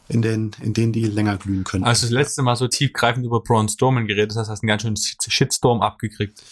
in, 0.08 0.22
den, 0.22 0.50
in 0.60 0.74
denen 0.74 0.92
die 0.92 1.04
länger 1.04 1.36
glühen 1.36 1.64
können. 1.64 1.84
Also 1.84 2.06
das 2.06 2.10
letzte 2.10 2.42
Mal 2.42 2.56
so 2.56 2.66
tiefgreifend 2.66 3.24
über 3.24 3.40
Braun 3.40 3.68
Strowman 3.68 4.06
geredet, 4.06 4.30
das 4.30 4.38
heißt, 4.38 4.50
hast 4.50 4.62
einen 4.62 4.68
ganz 4.68 4.82
schönen 4.82 4.96
Shitstorm 4.96 5.80
abgekriegt. 5.82 6.42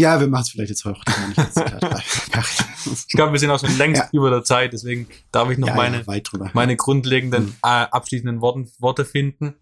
Ja, 0.00 0.18
wir 0.18 0.28
machen 0.28 0.42
es 0.42 0.48
vielleicht 0.50 0.70
jetzt 0.70 0.84
heute 0.86 1.00
nicht 1.28 1.38
Ich 3.06 3.14
glaube, 3.14 3.32
wir 3.32 3.38
sind 3.38 3.50
auch 3.50 3.60
schon 3.60 3.76
längst 3.76 4.02
ja. 4.02 4.08
über 4.12 4.30
der 4.30 4.42
Zeit, 4.42 4.72
deswegen 4.72 5.06
darf 5.30 5.50
ich 5.50 5.58
noch 5.58 5.68
ja, 5.68 5.74
meine, 5.74 6.02
ja, 6.06 6.50
meine 6.54 6.76
grundlegenden 6.76 7.44
mhm. 7.44 7.54
äh, 7.62 7.66
abschließenden 7.90 8.40
Worten, 8.40 8.70
Worte 8.78 9.04
finden. 9.04 9.54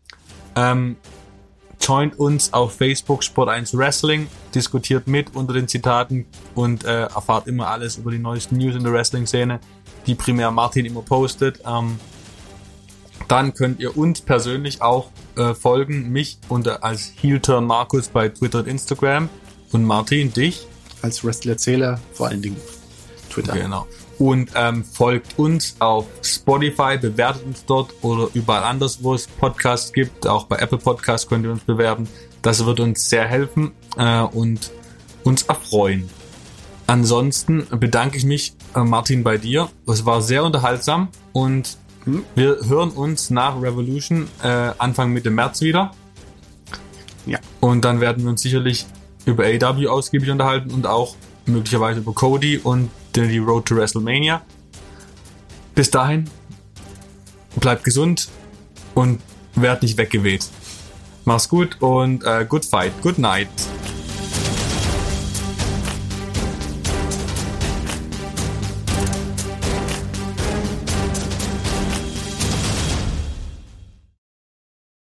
Ähm, 0.54 0.96
joint 1.80 2.16
uns 2.20 2.52
auf 2.52 2.76
Facebook 2.76 3.24
Sport 3.24 3.48
1 3.48 3.76
Wrestling, 3.76 4.28
diskutiert 4.54 5.08
mit 5.08 5.34
unter 5.34 5.54
den 5.54 5.66
Zitaten 5.66 6.26
und 6.54 6.84
äh, 6.84 7.02
erfahrt 7.02 7.48
immer 7.48 7.66
alles 7.66 7.96
über 7.96 8.12
die 8.12 8.18
neuesten 8.18 8.58
News 8.58 8.76
in 8.76 8.84
der 8.84 8.92
Wrestling-Szene, 8.92 9.58
die 10.06 10.14
primär 10.14 10.52
Martin 10.52 10.86
immer 10.86 11.02
postet. 11.02 11.60
Ähm, 11.66 11.98
dann 13.26 13.54
könnt 13.54 13.80
ihr 13.80 13.96
uns 13.96 14.20
persönlich 14.20 14.82
auch 14.82 15.10
äh, 15.36 15.54
folgen, 15.54 16.10
mich 16.10 16.38
unter 16.48 16.84
als 16.84 17.12
Heelturn 17.20 17.66
Markus 17.66 18.08
bei 18.08 18.28
Twitter 18.28 18.60
und 18.60 18.68
Instagram 18.68 19.28
und 19.72 19.84
Martin 19.84 20.32
dich 20.32 20.66
als 21.02 21.24
Wrestler-Erzähler 21.24 22.00
vor 22.12 22.28
allen 22.28 22.42
Dingen 22.42 22.56
Twitter. 23.30 23.54
Genau. 23.54 23.86
Und 24.18 24.50
ähm, 24.56 24.84
folgt 24.84 25.38
uns 25.38 25.76
auf 25.78 26.06
Spotify, 26.22 26.98
bewertet 26.98 27.44
uns 27.44 27.64
dort 27.64 27.94
oder 28.02 28.28
überall 28.34 28.64
anders, 28.64 29.02
wo 29.02 29.14
es 29.14 29.28
Podcasts 29.28 29.92
gibt. 29.92 30.26
Auch 30.26 30.44
bei 30.44 30.56
Apple 30.56 30.78
Podcasts 30.78 31.28
könnt 31.28 31.44
ihr 31.44 31.52
uns 31.52 31.62
bewerben. 31.62 32.08
Das 32.42 32.64
wird 32.64 32.80
uns 32.80 33.08
sehr 33.08 33.26
helfen 33.26 33.72
äh, 33.96 34.22
und 34.22 34.72
uns 35.22 35.42
erfreuen. 35.42 36.08
Ansonsten 36.88 37.66
bedanke 37.70 38.16
ich 38.16 38.24
mich, 38.24 38.54
äh, 38.74 38.80
Martin, 38.80 39.22
bei 39.22 39.38
dir. 39.38 39.68
Es 39.86 40.04
war 40.04 40.20
sehr 40.20 40.42
unterhaltsam 40.42 41.08
und 41.32 41.78
hm? 42.08 42.24
Wir 42.34 42.58
hören 42.66 42.90
uns 42.90 43.28
nach 43.28 43.60
Revolution 43.60 44.28
äh, 44.42 44.48
Anfang 44.78 45.12
Mitte 45.12 45.30
März 45.30 45.60
wieder. 45.60 45.90
Ja. 47.26 47.38
Und 47.60 47.84
dann 47.84 48.00
werden 48.00 48.22
wir 48.22 48.30
uns 48.30 48.40
sicherlich 48.40 48.86
über 49.28 49.44
AW 49.44 49.86
ausgiebig 49.88 50.30
unterhalten 50.30 50.70
und 50.70 50.86
auch 50.86 51.14
möglicherweise 51.46 52.00
über 52.00 52.12
Cody 52.12 52.58
und 52.58 52.90
die 53.14 53.38
Road 53.38 53.66
to 53.66 53.76
WrestleMania. 53.76 54.42
Bis 55.74 55.90
dahin, 55.90 56.28
bleibt 57.56 57.84
gesund 57.84 58.28
und 58.94 59.20
werd 59.54 59.82
nicht 59.82 59.96
weggeweht. 59.98 60.46
Mach's 61.24 61.48
gut 61.48 61.76
und 61.80 62.24
äh, 62.24 62.46
good 62.48 62.64
fight, 62.64 62.92
good 63.02 63.18
night. 63.18 63.48